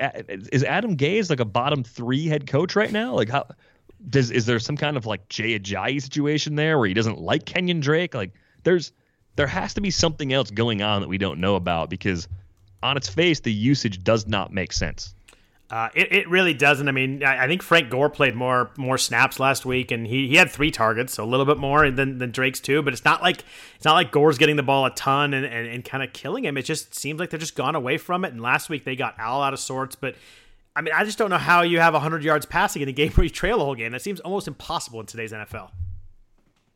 is 0.52 0.64
Adam 0.64 0.98
Gase 0.98 1.30
like 1.30 1.40
a 1.40 1.46
bottom 1.46 1.84
three 1.84 2.28
head 2.28 2.46
coach 2.46 2.76
right 2.76 2.92
now? 2.92 3.16
Like 3.16 3.30
how 3.30 3.48
does 4.08 4.30
is 4.30 4.46
there 4.46 4.60
some 4.60 4.78
kind 4.78 4.98
of 4.98 5.06
like 5.06 5.30
Jay 5.30 5.58
Ajayi 5.58 6.02
situation 6.02 6.56
there 6.56 6.78
where 6.78 6.88
he 6.88 6.94
doesn't 6.94 7.20
like 7.20 7.46
Kenyon 7.46 7.80
Drake? 7.80 8.14
Like 8.14 8.34
there's 8.64 8.92
there 9.36 9.48
has 9.48 9.74
to 9.76 9.82
be 9.82 9.90
something 9.90 10.32
else 10.32 10.52
going 10.52 10.82
on 10.82 11.02
that 11.02 11.08
we 11.08 11.18
don't 11.18 11.40
know 11.40 11.56
about 11.56 11.90
because 11.90 12.28
on 12.84 12.98
its 12.98 13.10
face 13.10 13.40
the 13.40 13.52
usage 13.52 14.04
does 14.04 14.28
not 14.28 14.54
make 14.54 14.74
sense. 14.74 15.16
Uh, 15.70 15.90
it, 15.96 16.12
it 16.12 16.30
really 16.30 16.54
doesn't. 16.54 16.88
I 16.88 16.92
mean, 16.92 17.24
I, 17.24 17.46
I, 17.46 17.48
think 17.48 17.64
Frank 17.64 17.90
Gore 17.90 18.10
played 18.10 18.36
more 18.36 18.70
more 18.78 18.98
snaps 18.98 19.40
last 19.40 19.66
week, 19.66 19.90
and 19.90 20.06
he, 20.06 20.28
he 20.28 20.36
had 20.36 20.52
three 20.52 20.70
targets, 20.70 21.14
so 21.14 21.24
a 21.24 21.26
little 21.26 21.48
bit 21.48 21.58
more 21.58 21.90
than, 21.90 22.20
than 22.20 22.30
Drake's 22.30 22.60
too. 22.60 22.84
But 22.84 22.94
it's 22.94 23.06
not 23.06 23.24
like 23.24 23.44
it's 23.76 23.86
not 23.86 23.94
like 23.94 24.12
Gore's 24.12 24.38
getting 24.38 24.56
the 24.56 24.62
ball 24.62 24.86
a 24.86 24.92
ton 24.92 25.34
and, 25.34 25.46
and, 25.46 25.68
and 25.68 25.84
kind 25.84 26.04
of 26.04 26.14
killing 26.14 26.46
him. 26.46 26.58
It 26.58 26.64
just 26.64 26.94
seems 26.94 27.20
like 27.20 27.32
they're 27.32 27.40
just 27.40 27.56
gone 27.56 27.74
away 27.74 27.98
from 27.98 28.24
it. 28.24 28.34
And 28.34 28.42
last 28.42 28.70
week 28.70 28.84
they 28.84 28.96
got 28.96 29.18
Al 29.18 29.42
out 29.42 29.54
of 29.54 29.60
sorts, 29.60 29.96
but 29.96 30.16
I 30.76 30.82
mean, 30.82 30.94
I 30.94 31.04
just 31.06 31.18
don't 31.18 31.32
know 31.32 31.38
how 31.38 31.62
you 31.62 31.80
have 31.80 31.94
100 31.94 32.24
yards 32.24 32.46
passing 32.46 32.84
in 32.84 32.90
a 32.90 32.92
game 32.94 33.12
where 33.14 33.24
you 33.24 33.32
trail 33.32 33.58
the 33.58 33.66
whole 33.66 33.76
game. 33.76 33.94
That 33.94 34.02
seems 34.04 34.20
almost 34.20 34.48
impossible 34.48 35.00
in 35.00 35.08
today's 35.08 35.32
NFL. 35.32 35.72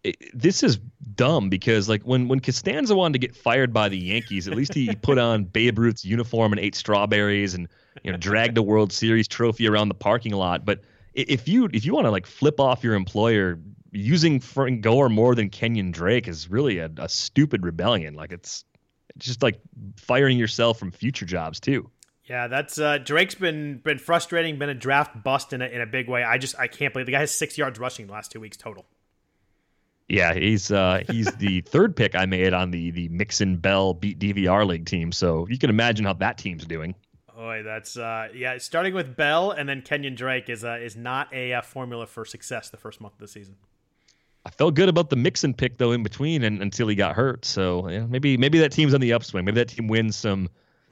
It, 0.07 0.31
this 0.33 0.63
is 0.63 0.77
dumb 1.15 1.49
because 1.49 1.89
like 1.89 2.03
when 2.03 2.27
when 2.27 2.39
Costanza 2.39 2.95
wanted 2.95 3.13
to 3.13 3.27
get 3.27 3.35
fired 3.35 3.73
by 3.73 3.89
the 3.89 3.97
Yankees, 3.97 4.47
at 4.47 4.55
least 4.55 4.73
he 4.73 4.95
put 5.01 5.17
on 5.17 5.43
Babe 5.43 5.77
Ruth's 5.77 6.05
uniform 6.05 6.53
and 6.53 6.59
ate 6.59 6.75
strawberries 6.75 7.53
and 7.53 7.67
you 8.03 8.11
know 8.11 8.17
dragged 8.17 8.57
a 8.57 8.63
World 8.63 8.93
Series 8.93 9.27
trophy 9.27 9.67
around 9.67 9.89
the 9.89 9.95
parking 9.95 10.33
lot. 10.33 10.65
But 10.65 10.81
if 11.13 11.47
you 11.47 11.69
if 11.73 11.85
you 11.85 11.93
want 11.93 12.05
to 12.05 12.11
like 12.11 12.25
flip 12.25 12.59
off 12.59 12.83
your 12.83 12.93
employer, 12.93 13.59
using 13.91 14.39
Frank 14.39 14.81
Gore 14.81 15.09
more 15.09 15.35
than 15.35 15.49
Kenyon 15.49 15.91
Drake 15.91 16.27
is 16.27 16.49
really 16.49 16.79
a, 16.79 16.89
a 16.97 17.09
stupid 17.09 17.65
rebellion. 17.65 18.13
Like 18.13 18.31
it's, 18.31 18.63
it's 19.15 19.25
just 19.25 19.43
like 19.43 19.59
firing 19.97 20.37
yourself 20.37 20.79
from 20.79 20.91
future 20.91 21.25
jobs 21.25 21.59
too. 21.59 21.89
Yeah, 22.25 22.47
that's 22.47 22.77
uh, 22.77 22.97
Drake's 22.97 23.35
been 23.35 23.77
been 23.77 23.99
frustrating, 23.99 24.59
been 24.59 24.69
a 24.69 24.75
draft 24.75 25.23
bust 25.23 25.53
in 25.53 25.61
a, 25.61 25.65
in 25.65 25.81
a 25.81 25.85
big 25.85 26.09
way. 26.09 26.23
I 26.23 26.37
just 26.37 26.59
I 26.59 26.67
can't 26.67 26.93
believe 26.93 27.05
the 27.05 27.13
guy 27.13 27.21
has 27.21 27.31
six 27.31 27.57
yards 27.57 27.79
rushing 27.79 28.07
the 28.07 28.13
last 28.13 28.31
two 28.31 28.39
weeks 28.39 28.57
total. 28.57 28.85
Yeah, 30.09 30.33
he's 30.33 30.71
uh, 30.71 31.03
he's 31.09 31.31
the 31.33 31.61
third 31.67 31.95
pick 31.95 32.15
I 32.15 32.25
made 32.25 32.53
on 32.53 32.71
the 32.71 32.91
the 32.91 33.09
Mixon 33.09 33.57
Bell 33.57 33.93
beat 33.93 34.19
DVR 34.19 34.65
league 34.65 34.85
team. 34.85 35.11
So 35.11 35.47
you 35.49 35.57
can 35.57 35.69
imagine 35.69 36.05
how 36.05 36.13
that 36.13 36.37
team's 36.37 36.65
doing. 36.65 36.95
Boy, 37.35 37.61
that's 37.63 37.97
uh, 37.97 38.29
yeah. 38.33 38.57
Starting 38.57 38.93
with 38.93 39.15
Bell 39.15 39.51
and 39.51 39.67
then 39.67 39.81
Kenyon 39.81 40.15
Drake 40.15 40.49
is 40.49 40.63
uh, 40.63 40.79
is 40.81 40.95
not 40.95 41.33
a 41.33 41.53
uh, 41.53 41.61
formula 41.61 42.07
for 42.07 42.25
success 42.25 42.69
the 42.69 42.77
first 42.77 43.01
month 43.01 43.13
of 43.15 43.19
the 43.19 43.27
season. 43.27 43.55
I 44.45 44.49
felt 44.49 44.75
good 44.75 44.87
about 44.87 45.09
the 45.09 45.17
Mixon 45.17 45.53
pick 45.53 45.77
though 45.77 45.91
in 45.91 46.03
between 46.03 46.43
and 46.43 46.61
until 46.61 46.87
he 46.87 46.95
got 46.95 47.15
hurt. 47.15 47.43
So 47.43 47.89
yeah, 47.89 48.05
maybe 48.05 48.37
maybe 48.37 48.59
that 48.59 48.71
team's 48.71 48.93
on 48.93 49.01
the 49.01 49.11
upswing. 49.11 49.43
Maybe 49.43 49.55
that 49.55 49.67
team 49.67 49.87
wins 49.87 50.15
some 50.15 50.49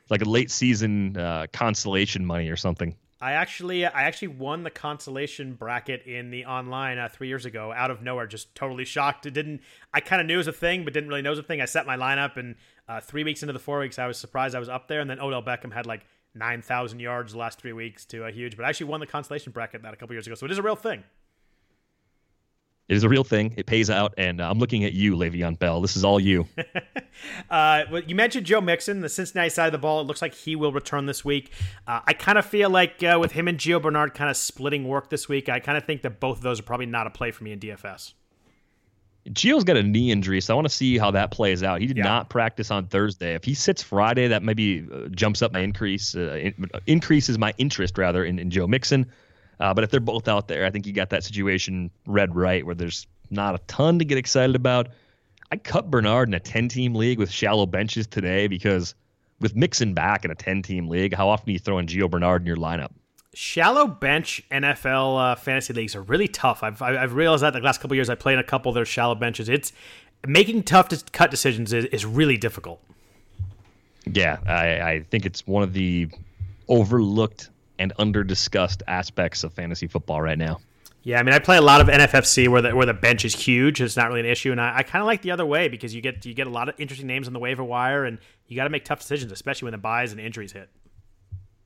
like 0.10 0.22
a 0.22 0.30
late 0.30 0.52
season 0.52 1.16
uh, 1.18 1.48
consolation 1.54 2.26
money 2.26 2.50
or 2.50 2.58
something. 2.58 2.96
I 3.22 3.32
actually 3.34 3.86
I 3.86 4.04
actually 4.04 4.30
won 4.30 4.64
the 4.64 4.70
consolation 4.70 5.54
bracket 5.54 6.06
in 6.06 6.32
the 6.32 6.46
online 6.46 6.98
uh, 6.98 7.08
three 7.10 7.28
years 7.28 7.46
ago 7.46 7.72
out 7.72 7.90
of 7.90 8.02
nowhere. 8.02 8.28
Just 8.28 8.54
totally 8.56 8.84
shocked. 8.84 9.26
It 9.26 9.32
didn't. 9.32 9.62
I 9.94 10.02
kind 10.02 10.22
of 10.22 10.28
knew 10.28 10.36
it 10.36 10.38
was 10.38 10.48
a 10.48 10.54
thing, 10.54 10.84
but 10.84 10.94
didn't 10.94 11.10
really 11.10 11.22
know 11.22 11.30
it 11.30 11.38
was 11.38 11.40
a 11.40 11.44
thing. 11.44 11.62
I 11.62 11.66
set 11.66 11.86
my 11.86 11.96
lineup, 11.96 12.36
and 12.36 12.56
uh, 12.90 13.00
three 13.00 13.24
weeks 13.24 13.42
into 13.42 13.54
the 13.54 13.60
four 13.60 13.80
weeks, 13.80 13.98
I 13.98 14.08
was 14.08 14.18
surprised 14.18 14.54
I 14.54 14.60
was 14.60 14.70
up 14.70 14.88
there. 14.88 15.00
And 15.00 15.10
then 15.10 15.20
Odell 15.20 15.42
Beckham 15.44 15.74
had 15.74 15.86
like 15.86 16.06
nine 16.34 16.62
thousand 16.62 17.00
yards 17.00 17.32
the 17.32 17.40
last 17.40 17.60
three 17.60 17.74
weeks 17.74 18.06
to 18.08 18.26
a 18.26 18.32
huge. 18.32 18.58
But 18.58 18.66
I 18.66 18.70
actually 18.70 18.88
won 18.88 19.00
the 19.00 19.08
consolation 19.08 19.54
bracket 19.54 19.84
that 19.84 19.94
a 19.94 19.98
couple 19.98 20.14
years 20.14 20.28
ago, 20.28 20.36
so 20.36 20.46
it 20.46 20.52
is 20.52 20.58
a 20.58 20.64
real 20.64 20.76
thing. 20.76 21.04
It 22.88 22.96
is 22.96 23.04
a 23.04 23.10
real 23.10 23.24
thing. 23.24 23.54
It 23.58 23.66
pays 23.66 23.90
out, 23.90 24.14
and 24.16 24.40
uh, 24.40 24.48
I'm 24.48 24.60
looking 24.60 24.84
at 24.84 24.94
you, 24.94 25.16
Le'Veon 25.16 25.58
Bell. 25.58 25.82
This 25.82 25.98
is 25.98 26.04
all 26.04 26.20
you. 26.20 26.48
uh, 27.50 27.84
well, 27.92 28.04
you 28.06 28.14
mentioned 28.14 28.46
Joe 28.46 28.62
Mixon, 28.62 29.02
the 29.02 29.10
Cincinnati 29.10 29.50
side 29.50 29.66
of 29.66 29.72
the 29.72 29.80
ball. 29.80 30.02
It 30.02 30.04
looks 30.04 30.22
like 30.22 30.36
he 30.36 30.56
will 30.56 30.72
return 30.72 31.08
this 31.08 31.26
week. 31.26 31.52
Uh, 31.88 32.02
I 32.06 32.14
kind 32.14 32.38
of 32.38 32.46
feel 32.46 32.70
like 32.70 33.02
uh, 33.02 33.18
with 33.20 33.32
him 33.32 33.48
and 33.48 33.58
Gio 33.58 33.82
Bernard 33.82 34.14
kind 34.14 34.30
of 34.30 34.38
splitting 34.38 34.88
work 34.88 35.10
this 35.10 35.28
week, 35.28 35.50
I 35.50 35.60
kind 35.60 35.80
of 35.80 35.86
think 35.86 36.04
that 36.04 36.20
both 36.20 36.38
of 36.38 36.44
those 36.44 36.60
are 36.60 36.64
probably 36.64 36.86
not 36.86 37.08
a 37.08 37.10
play 37.10 37.32
for 37.32 37.44
me 37.44 37.54
in 37.54 37.60
DFS. 37.60 38.14
Gio's 39.30 39.64
got 39.64 39.78
a 39.78 39.84
knee 39.84 40.12
injury, 40.12 40.40
so 40.40 40.54
I 40.54 40.56
want 40.56 40.68
to 40.68 40.74
see 40.74 41.00
how 41.00 41.10
that 41.10 41.32
plays 41.32 41.64
out. 41.64 41.82
He 41.82 41.88
did 41.88 41.98
yeah. 41.98 42.04
not 42.04 42.30
practice 42.30 42.70
on 42.70 42.86
Thursday. 42.86 43.34
If 43.34 43.44
he 43.44 43.56
sits 43.56 43.82
Friday, 43.82 44.28
that 44.28 44.44
maybe 44.44 44.86
uh, 44.94 45.08
jumps 45.08 45.42
up 45.42 45.52
my 45.52 45.62
increase, 45.62 46.16
uh, 46.16 46.36
in, 46.36 46.70
increases 46.86 47.40
my 47.40 47.52
interest 47.58 47.98
rather 47.98 48.24
in, 48.24 48.38
in 48.38 48.52
Joe 48.52 48.68
Mixon. 48.68 49.12
Uh, 49.60 49.74
but 49.74 49.84
if 49.84 49.92
they're 49.92 50.00
both 50.00 50.28
out 50.28 50.48
there, 50.48 50.66
I 50.66 50.70
think 50.70 50.86
you 50.86 50.94
got 50.94 51.10
that 51.12 51.24
situation 51.24 51.90
read 52.06 52.36
right 52.36 52.66
where 52.66 52.76
there's 52.76 53.08
not 53.30 53.56
a 53.56 53.60
ton 53.68 54.00
to 54.00 54.06
get 54.06 54.18
excited 54.18 54.56
about. 54.56 54.90
I 55.52 55.58
cut 55.58 55.90
Bernard 55.90 56.28
in 56.28 56.34
a 56.34 56.40
10 56.40 56.70
team 56.70 56.96
league 56.96 57.20
with 57.20 57.32
shallow 57.32 57.66
benches 57.66 58.08
today 58.08 58.48
because 58.48 58.96
with 59.40 59.56
Mixon 59.56 59.94
back 59.94 60.26
in 60.26 60.32
a 60.32 60.36
10 60.36 60.62
team 60.62 60.88
league, 60.88 61.14
how 61.14 61.30
often 61.30 61.50
are 61.50 61.54
you 61.54 61.60
throwing 61.60 61.88
Gio 61.88 62.10
Bernard 62.10 62.42
in 62.42 62.48
your 62.48 62.58
lineup? 62.58 62.92
Shallow 63.34 63.88
bench 63.88 64.42
NFL 64.50 65.32
uh, 65.32 65.36
fantasy 65.36 65.74
leagues 65.74 65.96
are 65.96 66.02
really 66.02 66.28
tough. 66.28 66.64
I've, 66.64 66.82
I've 66.82 67.14
realized 67.14 67.44
that 67.44 67.54
the 67.54 67.60
last 67.60 67.82
couple 67.82 67.96
years 67.96 68.10
I 68.10 68.16
played 68.16 68.34
in 68.34 68.40
a 68.40 68.44
couple 68.44 68.70
of 68.70 68.76
their 68.76 68.86
shallow 68.86 69.14
benches. 69.14 69.50
It's 69.50 69.74
making 70.26 70.64
tough 70.64 70.88
to 70.90 71.04
cut 71.12 71.32
decisions 71.32 71.74
is, 71.74 71.86
is 71.86 72.06
really 72.06 72.38
difficult. 72.38 72.82
Yeah, 74.06 74.38
I, 74.48 74.92
I 74.92 75.00
think 75.10 75.26
it's 75.26 75.46
one 75.46 75.64
of 75.64 75.74
the 75.74 76.10
overlooked 76.68 77.50
and 77.80 77.94
under 77.98 78.24
discussed 78.24 78.84
aspects 78.88 79.44
of 79.44 79.54
fantasy 79.54 79.88
football 79.88 80.22
right 80.22 80.38
now. 80.38 80.60
Yeah, 81.04 81.20
I 81.20 81.24
mean, 81.24 81.36
I 81.36 81.40
play 81.40 81.58
a 81.58 81.62
lot 81.62 81.82
of 81.82 81.88
NFFC 81.88 82.48
where 82.48 82.64
the 82.64 82.76
where 82.76 82.88
the 82.88 82.94
bench 82.94 83.26
is 83.26 83.36
huge. 83.36 83.80
It's 83.80 83.96
not 83.96 84.08
really 84.08 84.22
an 84.22 84.26
issue, 84.26 84.52
and 84.52 84.60
I, 84.60 84.78
I 84.78 84.84
kind 84.84 85.04
of 85.04 85.06
like 85.06 85.22
the 85.22 85.30
other 85.32 85.46
way 85.46 85.68
because 85.68 85.94
you 85.94 86.02
get 86.02 86.26
you 86.26 86.34
get 86.34 86.48
a 86.48 86.50
lot 86.50 86.68
of 86.68 86.74
interesting 86.80 87.06
names 87.06 87.28
on 87.28 87.34
the 87.34 87.40
waiver 87.40 87.64
wire, 87.64 88.06
and 88.06 88.18
you 88.48 88.56
got 88.56 88.64
to 88.64 88.72
make 88.72 88.86
tough 88.86 89.02
decisions, 89.02 89.32
especially 89.32 89.68
when 89.68 89.74
the 89.74 89.78
byes 89.78 90.12
and 90.12 90.20
injuries 90.20 90.52
hit. 90.52 90.68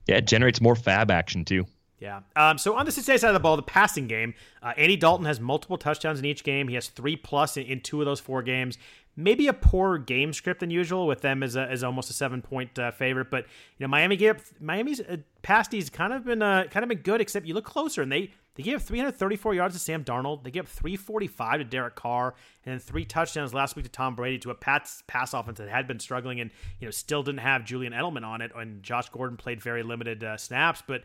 Yeah, 0.08 0.18
it 0.18 0.28
generates 0.28 0.60
more 0.60 0.76
FAAB 0.76 1.10
action 1.10 1.46
too. 1.46 1.66
Yeah. 2.00 2.22
Um, 2.36 2.58
so 2.58 2.76
on 2.76 2.86
the 2.86 2.92
Cincinnati 2.92 3.20
side 3.20 3.30
of 3.30 3.34
the 3.34 3.40
ball, 3.42 3.56
the 3.58 3.62
passing 3.62 4.08
game, 4.08 4.34
uh, 4.64 4.74
Andy 4.78 4.96
Dalton 4.96 5.26
has 5.26 5.40
multiple 5.40 5.78
touchdowns 5.78 6.18
in 6.20 6.26
each 6.26 6.44
game. 6.44 6.68
He 6.68 6.76
has 6.76 6.88
three 6.88 7.16
plus 7.16 7.58
in, 7.58 7.66
in 7.66 7.82
two 7.82 8.02
of 8.02 8.06
those 8.06 8.20
four 8.20 8.42
games 8.42 8.78
maybe 9.20 9.48
a 9.48 9.54
poorer 9.54 9.98
game 9.98 10.34
script 10.34 10.62
than 10.62 10.72
usual 10.72 11.06
with 11.06 11.22
them 11.22 11.44
as, 11.44 11.56
a, 11.56 11.62
as 11.70 11.84
almost 11.84 12.10
a 12.10 12.14
seven 12.14 12.42
point 12.42 12.80
uh, 12.80 12.92
favorite. 12.92 13.30
But 13.30 13.46
you 13.78 13.86
know, 13.86 13.88
Miami 13.88 14.16
gave 14.16 14.38
up, 14.38 14.42
Miami's 14.60 15.02
uh, 15.02 15.18
past 15.42 15.72
D's 15.72 15.90
kind 15.90 16.14
of 16.14 16.26
been 16.26 16.42
uh, 16.42 16.66
kind 16.72 16.84
of 16.84 16.90
been 16.90 17.00
good, 17.00 17.22
except 17.22 17.46
you 17.46 17.54
look 17.54 17.66
closer 17.66 18.02
and 18.02 18.12
they 18.12 18.32
they 18.56 18.64
gave 18.64 18.76
up 18.76 18.82
334 18.82 19.54
yards 19.54 19.76
to 19.76 19.80
Sam 19.80 20.04
Darnold. 20.04 20.44
They 20.44 20.52
gave 20.52 20.64
up 20.64 20.70
345 20.70 21.60
to 21.60 21.64
Derek 21.64 21.96
Carr, 21.96 22.34
and 22.66 22.74
then 22.74 22.80
three 22.80 23.06
touchdowns 23.06 23.54
last 23.54 23.76
week 23.76 23.86
to 23.86 23.92
Tom 23.92 24.16
Brady 24.16 24.38
to 24.40 24.50
a 24.50 24.56
Pats 24.56 25.04
pass 25.08 25.34
offense 25.34 25.60
that 25.60 25.70
had 25.70 25.88
been 25.88 26.00
struggling 26.00 26.40
and 26.42 26.52
you 26.80 26.88
know 26.88 26.92
still 26.92 27.24
didn't 27.24 27.40
have 27.40 27.66
Julian 27.66 27.94
Edelman 27.94 28.26
on 28.26 28.42
it. 28.42 28.52
And 28.56 28.84
Josh 28.84 29.10
Gordon 29.10 29.38
played 29.38 29.62
very 29.62 29.84
limited 29.84 30.24
uh, 30.24 30.38
snaps, 30.38 30.82
but 30.86 31.04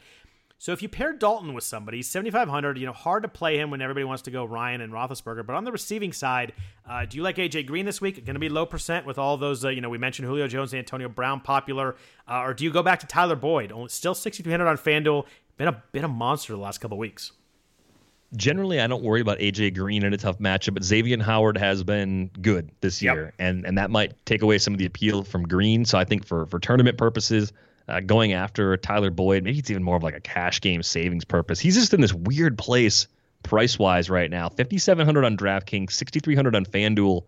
so 0.58 0.72
if 0.72 0.82
you 0.82 0.88
pair 0.88 1.12
Dalton 1.12 1.52
with 1.52 1.64
somebody, 1.64 2.00
7,500, 2.00 2.78
you 2.78 2.86
know, 2.86 2.92
hard 2.92 3.22
to 3.24 3.28
play 3.28 3.58
him 3.58 3.70
when 3.70 3.82
everybody 3.82 4.04
wants 4.04 4.22
to 4.22 4.30
go 4.30 4.44
Ryan 4.44 4.80
and 4.80 4.92
Roethlisberger. 4.92 5.44
But 5.44 5.56
on 5.56 5.64
the 5.64 5.72
receiving 5.72 6.12
side, 6.12 6.52
uh, 6.88 7.04
do 7.04 7.16
you 7.16 7.22
like 7.22 7.36
AJ 7.36 7.66
Green 7.66 7.84
this 7.84 8.00
week? 8.00 8.24
Going 8.24 8.34
to 8.34 8.40
be 8.40 8.48
low 8.48 8.64
percent 8.64 9.04
with 9.04 9.18
all 9.18 9.36
those, 9.36 9.64
uh, 9.64 9.68
you 9.68 9.80
know, 9.80 9.90
we 9.90 9.98
mentioned 9.98 10.26
Julio 10.26 10.46
Jones 10.46 10.72
and 10.72 10.78
Antonio 10.78 11.08
Brown 11.08 11.40
popular. 11.40 11.96
Uh, 12.28 12.42
or 12.42 12.54
do 12.54 12.64
you 12.64 12.70
go 12.70 12.82
back 12.82 13.00
to 13.00 13.06
Tyler 13.06 13.36
Boyd? 13.36 13.72
Only, 13.72 13.88
still 13.88 14.14
6,300 14.14 14.66
on 14.66 14.76
FanDuel. 14.78 15.26
Been 15.56 15.68
a, 15.68 15.82
been 15.92 16.04
a 16.04 16.08
monster 16.08 16.52
the 16.52 16.58
last 16.58 16.78
couple 16.78 16.98
weeks. 16.98 17.32
Generally, 18.36 18.80
I 18.80 18.86
don't 18.86 19.04
worry 19.04 19.20
about 19.20 19.38
AJ 19.38 19.76
Green 19.76 20.02
in 20.02 20.12
a 20.12 20.16
tough 20.16 20.38
matchup, 20.38 20.74
but 20.74 20.82
Xavien 20.82 21.22
Howard 21.22 21.56
has 21.56 21.84
been 21.84 22.30
good 22.40 22.68
this 22.80 23.00
year, 23.00 23.32
and 23.38 23.64
and 23.64 23.78
that 23.78 23.92
might 23.92 24.14
take 24.26 24.42
away 24.42 24.58
some 24.58 24.74
of 24.74 24.78
the 24.78 24.86
appeal 24.86 25.22
from 25.22 25.44
Green. 25.44 25.84
So 25.84 25.98
I 25.98 26.04
think 26.04 26.26
for 26.26 26.46
for 26.46 26.58
tournament 26.58 26.98
purposes, 26.98 27.52
uh, 27.88 28.00
going 28.00 28.32
after 28.32 28.76
Tyler 28.76 29.10
Boyd. 29.10 29.44
Maybe 29.44 29.58
it's 29.58 29.70
even 29.70 29.82
more 29.82 29.96
of 29.96 30.02
like 30.02 30.16
a 30.16 30.20
cash 30.20 30.60
game 30.60 30.82
savings 30.82 31.24
purpose. 31.24 31.60
He's 31.60 31.74
just 31.74 31.94
in 31.94 32.00
this 32.00 32.14
weird 32.14 32.58
place 32.58 33.06
price 33.42 33.78
wise 33.78 34.08
right 34.08 34.30
now 34.30 34.48
5700 34.48 35.24
on 35.24 35.36
DraftKings, 35.36 35.92
6300 35.92 36.56
on 36.56 36.64
FanDuel. 36.64 37.24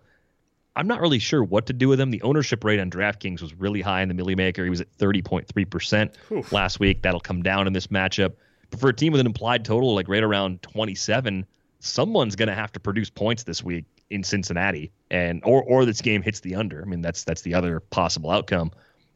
I'm 0.75 0.87
not 0.87 1.01
really 1.01 1.19
sure 1.19 1.43
what 1.43 1.67
to 1.67 1.73
do 1.73 1.89
with 1.89 1.99
him. 1.99 2.11
The 2.11 2.21
ownership 2.23 2.63
rate 2.63 2.81
on 2.81 2.91
DraftKings 2.91 3.41
was 3.41 3.55
really 3.55 3.81
high 3.81 4.03
in 4.03 4.09
the 4.09 4.15
Millie 4.15 4.35
Maker. 4.35 4.63
He 4.63 4.71
was 4.71 4.83
at 4.83 4.95
30.3% 4.99 6.53
last 6.53 6.81
week. 6.81 7.03
That'll 7.03 7.21
come 7.21 7.43
down 7.43 7.67
in 7.67 7.73
this 7.73 7.87
matchup. 7.87 8.35
But 8.71 8.81
for 8.81 8.91
a 8.91 8.93
team 8.93 9.13
with 9.13 9.21
an 9.21 9.27
implied 9.27 9.65
total 9.65 9.95
like 9.95 10.09
right 10.09 10.23
around 10.23 10.61
27, 10.63 11.47
someone's 11.81 12.37
going 12.37 12.49
to 12.49 12.55
have 12.55 12.73
to 12.73 12.81
produce 12.81 13.09
points 13.09 13.45
this 13.45 13.63
week 13.63 13.87
in 14.11 14.23
Cincinnati, 14.23 14.93
and 15.11 15.43
or 15.45 15.63
or 15.63 15.85
this 15.85 16.01
game 16.01 16.23
hits 16.23 16.41
the 16.41 16.55
under. 16.55 16.83
I 16.83 16.85
mean, 16.85 17.01
that's 17.01 17.25
that's 17.25 17.43
the 17.43 17.55
other 17.55 17.81
possible 17.81 18.31
outcome. 18.31 18.71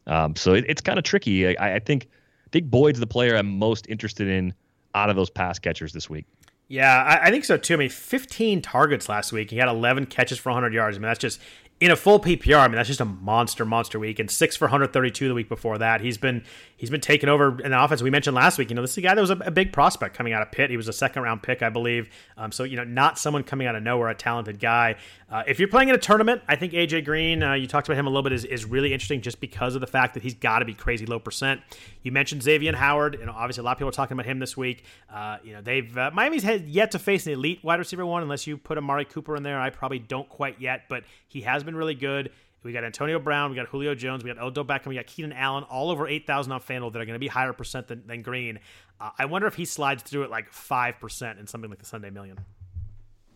Um, 0.07 0.35
so 0.35 0.53
it, 0.53 0.65
it's 0.67 0.81
kind 0.81 0.97
of 0.97 1.03
tricky. 1.03 1.57
I, 1.57 1.75
I 1.75 1.79
think 1.79 2.07
I 2.45 2.49
think 2.51 2.69
Boyd's 2.69 2.99
the 2.99 3.07
player 3.07 3.35
I'm 3.35 3.57
most 3.57 3.87
interested 3.87 4.27
in 4.27 4.53
out 4.93 5.09
of 5.09 5.15
those 5.15 5.29
pass 5.29 5.59
catchers 5.59 5.93
this 5.93 6.09
week. 6.09 6.25
Yeah, 6.67 7.03
I, 7.03 7.27
I, 7.27 7.31
think 7.31 7.43
so 7.43 7.57
too. 7.57 7.73
I 7.73 7.77
mean, 7.77 7.89
15 7.89 8.61
targets 8.61 9.09
last 9.09 9.33
week. 9.33 9.51
He 9.51 9.57
had 9.57 9.67
11 9.67 10.05
catches 10.05 10.37
for 10.37 10.51
100 10.51 10.73
yards. 10.73 10.95
I 10.95 10.99
mean, 10.99 11.09
that's 11.09 11.19
just 11.19 11.41
in 11.81 11.89
a 11.89 11.95
full 11.95 12.19
PPR, 12.19 12.59
I 12.59 12.67
mean 12.67 12.75
that's 12.75 12.87
just 12.87 13.01
a 13.01 13.05
monster, 13.05 13.65
monster 13.65 13.97
week. 13.97 14.19
And 14.19 14.29
six 14.29 14.55
for 14.55 14.65
132 14.65 15.27
the 15.27 15.33
week 15.33 15.49
before 15.49 15.79
that. 15.79 15.99
He's 15.99 16.17
been 16.17 16.43
he's 16.77 16.91
been 16.91 17.01
taking 17.01 17.27
over 17.27 17.59
in 17.61 17.71
the 17.71 17.83
offense. 17.83 18.03
We 18.03 18.11
mentioned 18.11 18.35
last 18.35 18.59
week. 18.59 18.69
You 18.69 18.75
know, 18.75 18.83
this 18.83 18.91
is 18.91 18.99
a 18.99 19.01
guy 19.01 19.15
that 19.15 19.21
was 19.21 19.31
a, 19.31 19.37
a 19.37 19.51
big 19.51 19.73
prospect 19.73 20.15
coming 20.15 20.31
out 20.31 20.43
of 20.43 20.51
Pitt. 20.51 20.69
He 20.69 20.77
was 20.77 20.87
a 20.87 20.93
second 20.93 21.23
round 21.23 21.41
pick, 21.41 21.63
I 21.63 21.69
believe. 21.69 22.07
Um, 22.37 22.51
so 22.51 22.63
you 22.63 22.77
know, 22.77 22.83
not 22.83 23.17
someone 23.17 23.43
coming 23.43 23.65
out 23.65 23.75
of 23.75 23.81
nowhere, 23.81 24.09
a 24.09 24.15
talented 24.15 24.59
guy. 24.59 24.95
Uh, 25.31 25.43
if 25.47 25.59
you're 25.59 25.69
playing 25.69 25.87
in 25.87 25.95
a 25.95 25.97
tournament, 25.97 26.41
I 26.49 26.57
think 26.57 26.73
AJ 26.73 27.05
Green. 27.05 27.41
Uh, 27.41 27.53
you 27.53 27.65
talked 27.65 27.87
about 27.87 27.97
him 27.97 28.05
a 28.05 28.09
little 28.09 28.23
bit 28.23 28.33
is, 28.33 28.43
is 28.43 28.65
really 28.65 28.91
interesting 28.91 29.21
just 29.21 29.39
because 29.39 29.75
of 29.75 29.81
the 29.81 29.87
fact 29.87 30.13
that 30.15 30.23
he's 30.23 30.33
got 30.33 30.59
to 30.59 30.65
be 30.65 30.73
crazy 30.73 31.05
low 31.05 31.19
percent. 31.19 31.61
You 32.03 32.11
mentioned 32.11 32.41
Xavien 32.41 32.75
Howard. 32.75 33.17
Know, 33.25 33.31
obviously 33.31 33.61
a 33.61 33.63
lot 33.63 33.71
of 33.71 33.77
people 33.77 33.89
are 33.89 33.93
talking 33.93 34.15
about 34.15 34.25
him 34.25 34.39
this 34.39 34.57
week. 34.57 34.83
Uh, 35.09 35.37
you 35.41 35.53
know, 35.53 35.61
they've 35.61 35.97
uh, 35.97 36.11
Miami's 36.13 36.43
had 36.43 36.67
yet 36.67 36.91
to 36.91 36.99
face 36.99 37.27
an 37.27 37.33
elite 37.33 37.63
wide 37.63 37.79
receiver 37.79 38.05
one 38.05 38.23
unless 38.23 38.45
you 38.45 38.57
put 38.57 38.77
Amari 38.77 39.05
Cooper 39.05 39.37
in 39.37 39.43
there. 39.43 39.57
I 39.57 39.69
probably 39.69 39.99
don't 39.99 40.27
quite 40.27 40.59
yet, 40.59 40.83
but 40.89 41.05
he 41.29 41.41
has 41.41 41.63
been 41.63 41.77
really 41.77 41.95
good. 41.95 42.31
We 42.63 42.73
got 42.73 42.83
Antonio 42.83 43.17
Brown, 43.17 43.49
we 43.49 43.55
got 43.55 43.67
Julio 43.67 43.95
Jones, 43.95 44.23
we 44.23 44.31
got 44.31 44.39
Odell 44.39 44.65
Beckham, 44.65 44.87
we 44.87 44.95
got 44.95 45.07
Keenan 45.07 45.33
Allen, 45.33 45.63
all 45.63 45.89
over 45.89 46.07
8,000 46.07 46.51
on 46.51 46.59
FanDuel 46.59 46.93
that 46.93 47.01
are 47.01 47.05
going 47.05 47.15
to 47.15 47.19
be 47.19 47.27
higher 47.27 47.53
percent 47.53 47.87
than, 47.87 48.05
than 48.05 48.21
Green. 48.21 48.59
Uh, 48.99 49.09
I 49.17 49.25
wonder 49.25 49.47
if 49.47 49.55
he 49.55 49.65
slides 49.65 50.03
through 50.03 50.23
it 50.23 50.29
like 50.29 50.51
5% 50.51 51.39
in 51.39 51.47
something 51.47 51.71
like 51.71 51.79
the 51.79 51.87
Sunday 51.87 52.11
Million. 52.11 52.37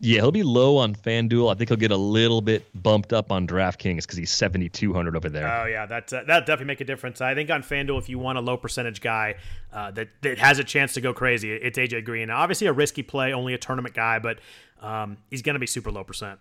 Yeah, 0.02 0.22
he'll 0.22 0.32
be 0.32 0.44
low 0.44 0.78
on 0.78 0.94
FanDuel. 0.94 1.52
I 1.52 1.58
think 1.58 1.70
he'll 1.70 1.78
get 1.78 1.92
a 1.92 1.98
little 1.98 2.42
bit 2.42 2.66
bumped 2.84 3.14
up 3.14 3.32
on 3.32 3.48
DraftKings 3.48 4.02
because 4.02 4.18
he's 4.18 4.32
7,200 4.32 5.16
over 5.16 5.30
there. 5.30 5.48
Oh, 5.48 5.66
yeah, 5.66 5.86
that, 5.86 6.12
uh, 6.12 6.24
that 6.28 6.46
definitely 6.46 6.66
make 6.66 6.82
a 6.82 6.86
difference. 6.86 7.22
I 7.22 7.34
think 7.34 7.50
on 7.50 7.64
FanDuel, 7.64 7.98
if 8.00 8.10
you 8.10 8.20
want 8.20 8.38
a 8.38 8.42
low 8.42 8.58
percentage 8.58 9.00
guy 9.00 9.36
uh, 9.72 9.92
that, 9.92 10.10
that 10.22 10.38
has 10.40 10.60
a 10.60 10.66
chance 10.66 10.94
to 10.94 11.02
go 11.02 11.14
crazy, 11.14 11.52
it's 11.54 11.78
AJ 11.78 12.04
Green. 12.04 12.30
Obviously, 12.30 12.68
a 12.68 12.74
risky 12.74 13.04
play, 13.04 13.32
only 13.32 13.54
a 13.54 13.58
tournament 13.58 13.96
guy, 13.96 14.20
but 14.20 14.40
um, 14.82 15.18
he's 15.30 15.42
going 15.42 15.56
to 15.56 15.60
be 15.60 15.68
super 15.68 15.92
low 15.92 16.04
percent. 16.04 16.40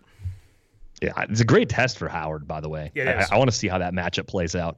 Yeah, 1.01 1.13
it's 1.29 1.41
a 1.41 1.45
great 1.45 1.69
test 1.69 1.97
for 1.97 2.09
Howard, 2.09 2.47
by 2.47 2.59
the 2.59 2.69
way. 2.69 2.91
Yeah, 2.93 3.25
I, 3.31 3.35
I 3.35 3.37
want 3.37 3.49
to 3.49 3.55
see 3.55 3.67
how 3.67 3.77
that 3.77 3.93
matchup 3.93 4.27
plays 4.27 4.55
out. 4.55 4.77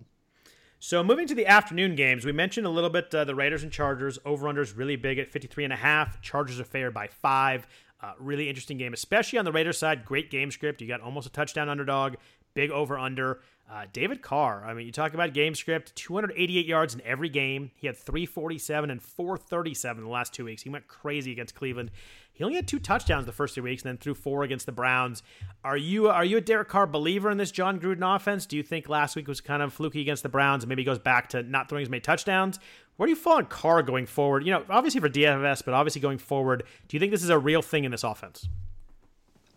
So 0.79 1.03
moving 1.03 1.25
to 1.27 1.35
the 1.35 1.47
afternoon 1.47 1.95
games, 1.95 2.23
we 2.23 2.31
mentioned 2.31 2.67
a 2.67 2.69
little 2.69 2.91
bit 2.91 3.13
uh, 3.13 3.23
the 3.25 3.33
Raiders 3.33 3.63
and 3.63 3.71
Chargers. 3.71 4.19
Over-under 4.25 4.61
is 4.61 4.73
really 4.73 4.95
big 4.95 5.17
at 5.17 5.31
53 5.31 5.63
and 5.63 5.73
a 5.73 5.77
half. 5.77 6.21
Chargers 6.21 6.59
are 6.59 6.65
favored 6.65 6.93
by 6.93 7.07
five. 7.07 7.65
Uh, 8.01 8.13
really 8.19 8.47
interesting 8.47 8.77
game, 8.77 8.93
especially 8.93 9.39
on 9.39 9.45
the 9.45 9.51
Raiders 9.51 9.77
side. 9.77 10.05
Great 10.05 10.29
game 10.29 10.51
script. 10.51 10.81
You 10.81 10.87
got 10.87 11.01
almost 11.01 11.27
a 11.27 11.31
touchdown 11.31 11.67
underdog. 11.67 12.15
Big 12.53 12.69
over-under. 12.71 13.41
Uh, 13.69 13.85
David 13.91 14.21
Carr. 14.21 14.63
I 14.65 14.73
mean, 14.73 14.85
you 14.85 14.93
talk 14.93 15.13
about 15.13 15.33
game 15.33 15.53
script. 15.53 15.93
288 15.95 16.65
yards 16.65 16.93
in 16.93 17.01
every 17.01 17.27
game. 17.27 17.71
He 17.75 17.87
had 17.87 17.97
347 17.97 18.89
and 18.89 19.01
437 19.01 19.99
in 19.99 20.05
the 20.05 20.11
last 20.11 20.33
two 20.33 20.45
weeks. 20.45 20.61
He 20.61 20.69
went 20.69 20.87
crazy 20.87 21.33
against 21.33 21.53
Cleveland. 21.53 21.91
He 22.31 22.43
only 22.43 22.55
had 22.55 22.67
two 22.67 22.79
touchdowns 22.79 23.25
the 23.25 23.31
first 23.31 23.55
two 23.55 23.63
weeks, 23.63 23.81
and 23.81 23.89
then 23.89 23.97
threw 23.97 24.13
four 24.13 24.43
against 24.43 24.67
the 24.67 24.71
Browns. 24.71 25.23
Are 25.63 25.75
you 25.75 26.07
are 26.07 26.23
you 26.23 26.37
a 26.37 26.41
Derek 26.41 26.69
Carr 26.69 26.85
believer 26.85 27.31
in 27.31 27.37
this 27.37 27.51
Jon 27.51 27.79
Gruden 27.79 28.15
offense? 28.15 28.45
Do 28.45 28.55
you 28.55 28.63
think 28.63 28.87
last 28.87 29.15
week 29.15 29.27
was 29.27 29.41
kind 29.41 29.63
of 29.63 29.73
fluky 29.73 30.01
against 30.01 30.21
the 30.21 30.29
Browns, 30.29 30.63
and 30.63 30.69
maybe 30.69 30.83
goes 30.83 30.99
back 30.99 31.29
to 31.29 31.41
not 31.41 31.67
throwing 31.67 31.81
as 31.81 31.89
many 31.89 32.01
touchdowns? 32.01 32.59
Where 32.97 33.05
do 33.05 33.11
you 33.11 33.15
fall 33.15 33.37
on 33.37 33.45
Carr 33.45 33.83
going 33.83 34.05
forward? 34.05 34.43
You 34.45 34.51
know, 34.51 34.63
obviously 34.69 34.99
for 34.99 35.09
DFS, 35.09 35.63
but 35.63 35.73
obviously 35.73 36.01
going 36.01 36.17
forward, 36.17 36.63
do 36.87 36.97
you 36.97 36.99
think 36.99 37.11
this 37.11 37.23
is 37.23 37.29
a 37.29 37.37
real 37.37 37.61
thing 37.61 37.83
in 37.83 37.91
this 37.91 38.03
offense? 38.03 38.49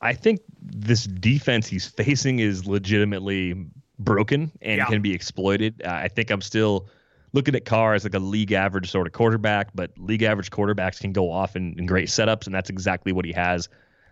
I 0.03 0.13
think 0.15 0.41
this 0.63 1.05
defense 1.05 1.67
he's 1.67 1.87
facing 1.87 2.39
is 2.39 2.67
legitimately 2.67 3.67
broken 3.99 4.51
and 4.63 4.79
yeah. 4.79 4.87
can 4.87 5.03
be 5.03 5.13
exploited. 5.13 5.83
Uh, 5.85 5.91
I 5.91 6.09
think 6.09 6.31
I'm 6.31 6.41
still 6.41 6.89
looking 7.33 7.55
at 7.55 7.65
Carr 7.65 7.95
as 7.95 8.05
like 8.05 8.15
a 8.15 8.19
league 8.19 8.53
average 8.53 8.91
sort 8.91 9.07
of 9.07 9.13
quarterback, 9.13 9.69
but 9.75 9.91
league 9.99 10.23
average 10.23 10.51
quarterbacks 10.51 11.01
can 11.01 11.13
go 11.13 11.31
off 11.31 11.57
in, 11.57 11.79
in 11.79 11.87
great 11.87 12.09
setups, 12.09 12.47
and 12.47 12.55
that's 12.55 12.71
exactly 12.71 13.13
what 13.13 13.25
he 13.25 13.33
has 13.33 13.69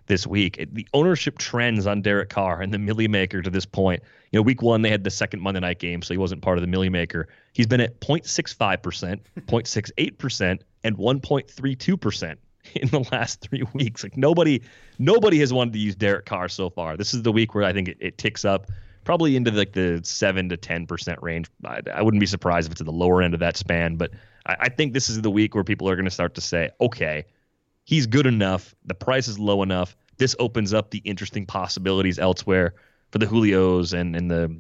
this 0.09 0.27
week. 0.27 0.67
The 0.73 0.87
ownership 0.93 1.39
trends 1.39 1.87
on 1.87 2.03
Derek 2.03 2.31
Carr 2.31 2.61
and 2.61 2.75
the 2.75 2.79
Millie 2.79 3.09
Maker 3.09 3.41
to 3.41 3.51
this 3.51 3.65
point. 3.65 4.03
You 4.33 4.39
know, 4.39 4.43
week 4.43 4.61
one 4.61 4.83
they 4.83 4.91
had 4.91 5.05
the 5.05 5.11
second 5.11 5.41
Monday 5.41 5.61
night 5.61 5.79
game, 5.79 6.03
so 6.03 6.13
he 6.13 6.19
wasn't 6.19 6.43
part 6.43 6.59
of 6.59 6.63
the 6.63 6.67
Millie 6.67 6.89
Maker. 6.89 7.29
He's 7.53 7.67
been 7.67 7.81
at 7.81 8.01
0.65%, 8.01 9.21
0.68%, 9.47 10.61
and 10.85 10.97
1.32% 10.97 12.37
in 12.75 12.89
the 12.89 13.09
last 13.13 13.41
three 13.41 13.63
weeks. 13.73 14.03
Like 14.03 14.17
nobody, 14.17 14.63
nobody 14.99 15.39
has 15.39 15.53
wanted 15.53 15.75
to 15.75 15.79
use 15.79 15.95
Derek 15.95 16.27
Carr 16.27 16.49
so 16.49 16.69
far. 16.71 16.97
This 16.97 17.15
is 17.15 17.23
the 17.23 17.33
week 17.33 17.55
where 17.55 17.65
I 17.65 17.73
think 17.73 17.89
it, 17.89 17.99
it 18.01 18.19
ticks 18.19 18.45
up 18.45 18.67
probably 19.05 19.37
into 19.37 19.51
like 19.53 19.73
the 19.73 20.01
seven 20.05 20.49
to 20.51 20.57
ten 20.57 20.87
percent 20.87 21.23
range. 21.23 21.49
I, 21.65 21.81
I, 21.95 22.03
wouldn't 22.03 22.21
be 22.21 22.27
surprised 22.27 22.67
if 22.69 22.73
it's 22.73 22.81
at 22.83 22.87
the 22.87 22.93
lower 22.93 23.23
end 23.23 23.33
of 23.33 23.41
that 23.41 23.57
span, 23.57 23.97
but 23.97 24.11
I, 24.45 24.57
I 24.61 24.69
think 24.69 24.93
this 24.93 25.09
is 25.09 25.23
the 25.23 25.31
week 25.31 25.55
where 25.55 25.65
people 25.65 25.89
are 25.89 25.97
going 25.97 26.05
to 26.05 26.11
start 26.11 26.35
to 26.35 26.43
say, 26.43 26.71
okay, 26.81 27.25
he's 27.89 28.07
good 28.07 28.27
enough. 28.27 28.75
The 28.85 28.93
price 28.93 29.29
is 29.29 29.39
low 29.39 29.63
enough. 29.63 29.97
This 30.19 30.37
opens 30.39 30.75
up 30.75 30.91
the 30.91 30.99
interesting 31.07 31.47
possibilities 31.47 32.19
elsewhere 32.19 32.75
for 33.11 33.19
the 33.19 33.25
Julios 33.25 33.99
and 33.99 34.15
and 34.15 34.31
the 34.31 34.55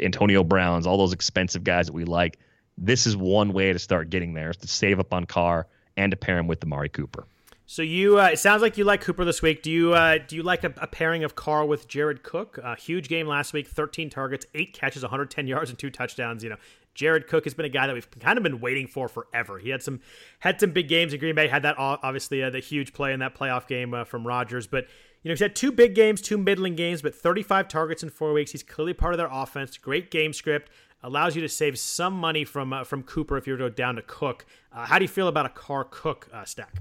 Antonio 0.00 0.42
Browns, 0.42 0.84
all 0.84 0.98
those 0.98 1.12
expensive 1.12 1.62
guys 1.62 1.86
that 1.86 1.92
we 1.92 2.04
like. 2.04 2.40
This 2.76 3.06
is 3.06 3.16
one 3.16 3.52
way 3.52 3.72
to 3.72 3.78
start 3.78 4.10
getting 4.10 4.34
there 4.34 4.50
is 4.50 4.56
to 4.58 4.66
save 4.66 4.98
up 4.98 5.14
on 5.14 5.26
Carr 5.26 5.68
and 5.96 6.10
to 6.10 6.16
pair 6.16 6.36
him 6.38 6.48
with 6.48 6.64
Amari 6.64 6.88
Cooper. 6.88 7.24
So 7.66 7.82
you, 7.82 8.18
uh, 8.18 8.30
it 8.32 8.38
sounds 8.38 8.60
like 8.60 8.76
you 8.76 8.84
like 8.84 9.00
Cooper 9.02 9.24
this 9.24 9.40
week. 9.40 9.62
Do 9.62 9.70
you, 9.70 9.94
uh, 9.94 10.18
do 10.26 10.36
you 10.36 10.42
like 10.42 10.64
a, 10.64 10.74
a, 10.78 10.86
pairing 10.86 11.22
of 11.24 11.36
Carr 11.36 11.64
with 11.64 11.86
Jared 11.86 12.22
Cook? 12.22 12.58
A 12.62 12.74
huge 12.76 13.08
game 13.08 13.26
last 13.26 13.52
week, 13.52 13.68
13 13.68 14.10
targets, 14.10 14.46
eight 14.54 14.74
catches, 14.74 15.02
110 15.02 15.46
yards, 15.46 15.70
and 15.70 15.78
two 15.78 15.88
touchdowns. 15.88 16.42
You 16.42 16.50
know, 16.50 16.56
Jared 16.94 17.26
Cook 17.26 17.44
has 17.44 17.54
been 17.54 17.66
a 17.66 17.70
guy 17.70 17.86
that 17.86 17.94
we've 17.94 18.10
kind 18.20 18.36
of 18.36 18.42
been 18.42 18.60
waiting 18.60 18.86
for 18.86 19.08
forever. 19.08 19.58
He 19.58 19.70
had 19.70 19.82
some 19.82 20.00
had 20.40 20.60
some 20.60 20.70
big 20.70 20.88
games 20.88 21.12
in 21.12 21.20
Green 21.20 21.34
Bay. 21.34 21.48
Had 21.48 21.62
that 21.62 21.76
obviously 21.78 22.42
uh, 22.42 22.50
the 22.50 22.60
huge 22.60 22.92
play 22.92 23.12
in 23.12 23.20
that 23.20 23.34
playoff 23.34 23.66
game 23.66 23.94
uh, 23.94 24.04
from 24.04 24.26
Rodgers, 24.26 24.66
but 24.66 24.84
you 25.22 25.28
know 25.28 25.32
he's 25.32 25.40
had 25.40 25.56
two 25.56 25.72
big 25.72 25.94
games, 25.94 26.20
two 26.20 26.36
middling 26.36 26.74
games, 26.74 27.02
but 27.02 27.14
35 27.14 27.68
targets 27.68 28.02
in 28.02 28.10
four 28.10 28.32
weeks. 28.32 28.52
He's 28.52 28.62
clearly 28.62 28.92
part 28.92 29.14
of 29.14 29.18
their 29.18 29.30
offense. 29.30 29.76
Great 29.78 30.10
game 30.10 30.32
script 30.32 30.70
allows 31.02 31.34
you 31.34 31.42
to 31.42 31.48
save 31.48 31.78
some 31.78 32.14
money 32.14 32.44
from 32.44 32.72
uh, 32.72 32.84
from 32.84 33.02
Cooper 33.02 33.36
if 33.36 33.46
you 33.46 33.54
were 33.54 33.58
to 33.58 33.64
go 33.64 33.74
down 33.74 33.96
to 33.96 34.02
Cook. 34.02 34.44
Uh, 34.72 34.84
how 34.84 34.98
do 34.98 35.04
you 35.04 35.08
feel 35.08 35.28
about 35.28 35.46
a 35.46 35.50
Carr 35.50 35.84
Cook 35.84 36.28
stack? 36.44 36.76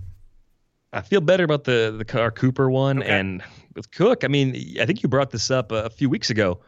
I 0.93 1.01
feel 1.01 1.21
better 1.21 1.43
about 1.43 1.63
the 1.63 1.95
the 1.97 2.05
Carr 2.05 2.31
Cooper 2.31 2.69
one, 2.69 2.99
okay. 2.99 3.09
and 3.09 3.43
with 3.75 3.91
Cook. 3.91 4.23
I 4.23 4.27
mean, 4.27 4.55
I 4.79 4.85
think 4.85 5.03
you 5.03 5.09
brought 5.09 5.31
this 5.31 5.49
up 5.49 5.71
a, 5.71 5.85
a 5.85 5.89
few 5.89 6.09
weeks 6.09 6.29
ago. 6.29 6.59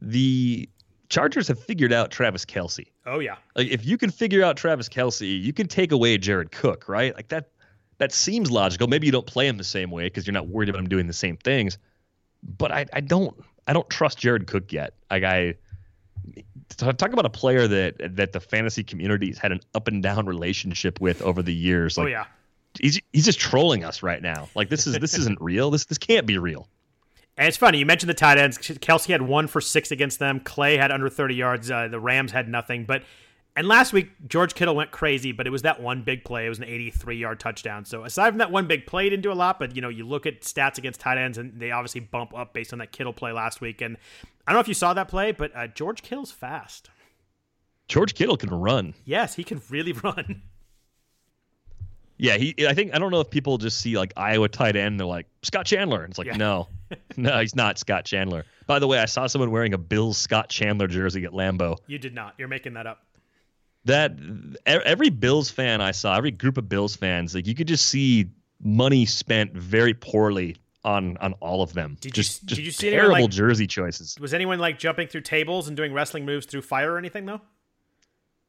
The 0.00 0.68
Chargers 1.12 1.46
have 1.48 1.62
figured 1.62 1.92
out 1.92 2.10
Travis 2.10 2.46
Kelce. 2.46 2.86
Oh 3.04 3.18
yeah. 3.18 3.36
Like 3.54 3.68
if 3.68 3.84
you 3.84 3.98
can 3.98 4.10
figure 4.10 4.42
out 4.42 4.56
Travis 4.56 4.88
Kelce, 4.88 5.42
you 5.42 5.52
can 5.52 5.68
take 5.68 5.92
away 5.92 6.16
Jared 6.16 6.50
Cook, 6.50 6.88
right? 6.88 7.14
Like 7.14 7.28
that. 7.28 7.50
That 7.98 8.12
seems 8.12 8.50
logical. 8.50 8.88
Maybe 8.88 9.06
you 9.06 9.12
don't 9.12 9.26
play 9.26 9.46
him 9.46 9.58
the 9.58 9.62
same 9.62 9.90
way 9.90 10.04
because 10.04 10.26
you're 10.26 10.32
not 10.32 10.48
worried 10.48 10.70
about 10.70 10.80
him 10.80 10.88
doing 10.88 11.06
the 11.06 11.12
same 11.12 11.36
things. 11.36 11.76
But 12.42 12.72
I, 12.72 12.86
I 12.92 13.00
don't 13.00 13.36
I 13.68 13.74
don't 13.74 13.88
trust 13.90 14.18
Jared 14.18 14.46
Cook 14.46 14.72
yet. 14.72 14.94
Like 15.10 15.22
I 15.22 15.54
talk 16.78 17.12
about 17.12 17.26
a 17.26 17.30
player 17.30 17.68
that 17.68 18.16
that 18.16 18.32
the 18.32 18.40
fantasy 18.40 18.82
community 18.82 19.28
has 19.28 19.38
had 19.38 19.52
an 19.52 19.60
up 19.74 19.88
and 19.88 20.02
down 20.02 20.24
relationship 20.24 20.98
with 20.98 21.20
over 21.20 21.42
the 21.42 21.54
years. 21.54 21.98
Oh, 21.98 22.02
like, 22.02 22.08
oh 22.08 22.10
yeah 22.10 22.24
he's 22.80 23.00
he's 23.12 23.24
just 23.24 23.38
trolling 23.38 23.84
us 23.84 24.02
right 24.02 24.22
now. 24.22 24.48
Like 24.54 24.68
this 24.68 24.86
is 24.86 24.98
this 24.98 25.18
isn't 25.18 25.40
real. 25.40 25.70
This 25.70 25.84
this 25.84 25.98
can't 25.98 26.26
be 26.26 26.38
real. 26.38 26.68
And 27.36 27.48
it's 27.48 27.56
funny 27.56 27.78
you 27.78 27.86
mentioned 27.86 28.10
the 28.10 28.14
tight 28.14 28.38
ends. 28.38 28.58
Kelce 28.58 29.06
had 29.06 29.22
one 29.22 29.46
for 29.46 29.60
six 29.60 29.90
against 29.90 30.18
them. 30.18 30.40
Clay 30.40 30.76
had 30.76 30.90
under 30.90 31.08
thirty 31.08 31.34
yards. 31.34 31.70
Uh, 31.70 31.88
the 31.88 31.98
Rams 32.00 32.32
had 32.32 32.48
nothing. 32.48 32.84
But 32.84 33.04
and 33.56 33.66
last 33.66 33.92
week 33.92 34.10
George 34.28 34.54
Kittle 34.54 34.76
went 34.76 34.90
crazy, 34.90 35.32
but 35.32 35.46
it 35.46 35.50
was 35.50 35.62
that 35.62 35.80
one 35.80 36.02
big 36.02 36.24
play. 36.24 36.46
It 36.46 36.50
was 36.50 36.58
an 36.58 36.64
eighty-three 36.64 37.16
yard 37.16 37.40
touchdown. 37.40 37.86
So 37.86 38.04
aside 38.04 38.30
from 38.30 38.38
that 38.38 38.50
one 38.50 38.66
big 38.66 38.86
play, 38.86 39.04
he 39.04 39.10
didn't 39.10 39.22
do 39.22 39.32
a 39.32 39.34
lot. 39.34 39.58
But 39.58 39.74
you 39.74 39.80
know 39.80 39.88
you 39.88 40.06
look 40.06 40.26
at 40.26 40.42
stats 40.42 40.76
against 40.76 41.00
tight 41.00 41.16
ends, 41.16 41.38
and 41.38 41.58
they 41.58 41.70
obviously 41.70 42.00
bump 42.00 42.36
up 42.36 42.52
based 42.52 42.72
on 42.74 42.78
that 42.80 42.92
Kittle 42.92 43.14
play 43.14 43.32
last 43.32 43.60
week. 43.60 43.80
And 43.80 43.96
I 44.46 44.52
don't 44.52 44.56
know 44.56 44.60
if 44.60 44.68
you 44.68 44.74
saw 44.74 44.92
that 44.92 45.08
play, 45.08 45.32
but 45.32 45.56
uh, 45.56 45.68
George 45.68 46.02
Kittle's 46.02 46.32
fast. 46.32 46.90
George 47.88 48.14
Kittle 48.14 48.36
can 48.36 48.50
run. 48.50 48.94
Yes, 49.04 49.34
he 49.34 49.44
can 49.44 49.60
really 49.70 49.92
run. 50.04 50.42
Yeah, 52.22 52.36
he. 52.36 52.54
I 52.68 52.72
think 52.72 52.94
I 52.94 53.00
don't 53.00 53.10
know 53.10 53.18
if 53.18 53.30
people 53.30 53.58
just 53.58 53.80
see 53.80 53.98
like 53.98 54.12
Iowa 54.16 54.48
tight 54.48 54.76
end. 54.76 55.00
They're 55.00 55.06
like 55.08 55.26
Scott 55.42 55.66
Chandler. 55.66 56.04
And 56.04 56.12
it's 56.12 56.18
like 56.18 56.28
yeah. 56.28 56.36
no, 56.36 56.68
no, 57.16 57.40
he's 57.40 57.56
not 57.56 57.80
Scott 57.80 58.04
Chandler. 58.04 58.44
By 58.68 58.78
the 58.78 58.86
way, 58.86 59.00
I 59.00 59.06
saw 59.06 59.26
someone 59.26 59.50
wearing 59.50 59.74
a 59.74 59.78
Bill 59.78 60.14
Scott 60.14 60.48
Chandler 60.48 60.86
jersey 60.86 61.24
at 61.24 61.32
Lambeau. 61.32 61.78
You 61.88 61.98
did 61.98 62.14
not. 62.14 62.34
You're 62.38 62.46
making 62.46 62.74
that 62.74 62.86
up. 62.86 63.04
That 63.86 64.12
every 64.64 65.10
Bills 65.10 65.50
fan 65.50 65.80
I 65.80 65.90
saw, 65.90 66.16
every 66.16 66.30
group 66.30 66.58
of 66.58 66.68
Bills 66.68 66.94
fans, 66.94 67.34
like 67.34 67.48
you 67.48 67.56
could 67.56 67.66
just 67.66 67.86
see 67.86 68.30
money 68.62 69.04
spent 69.04 69.52
very 69.54 69.92
poorly 69.92 70.56
on 70.84 71.16
on 71.16 71.32
all 71.40 71.60
of 71.60 71.72
them. 71.72 71.96
Did 72.00 72.14
just, 72.14 72.42
you 72.42 72.46
just 72.46 72.56
did 72.56 72.66
you 72.66 72.70
see 72.70 72.90
terrible 72.90 73.22
like, 73.22 73.30
jersey 73.30 73.66
choices? 73.66 74.16
Was 74.20 74.32
anyone 74.32 74.60
like 74.60 74.78
jumping 74.78 75.08
through 75.08 75.22
tables 75.22 75.66
and 75.66 75.76
doing 75.76 75.92
wrestling 75.92 76.24
moves 76.24 76.46
through 76.46 76.62
fire 76.62 76.92
or 76.92 76.98
anything 76.98 77.26
though? 77.26 77.40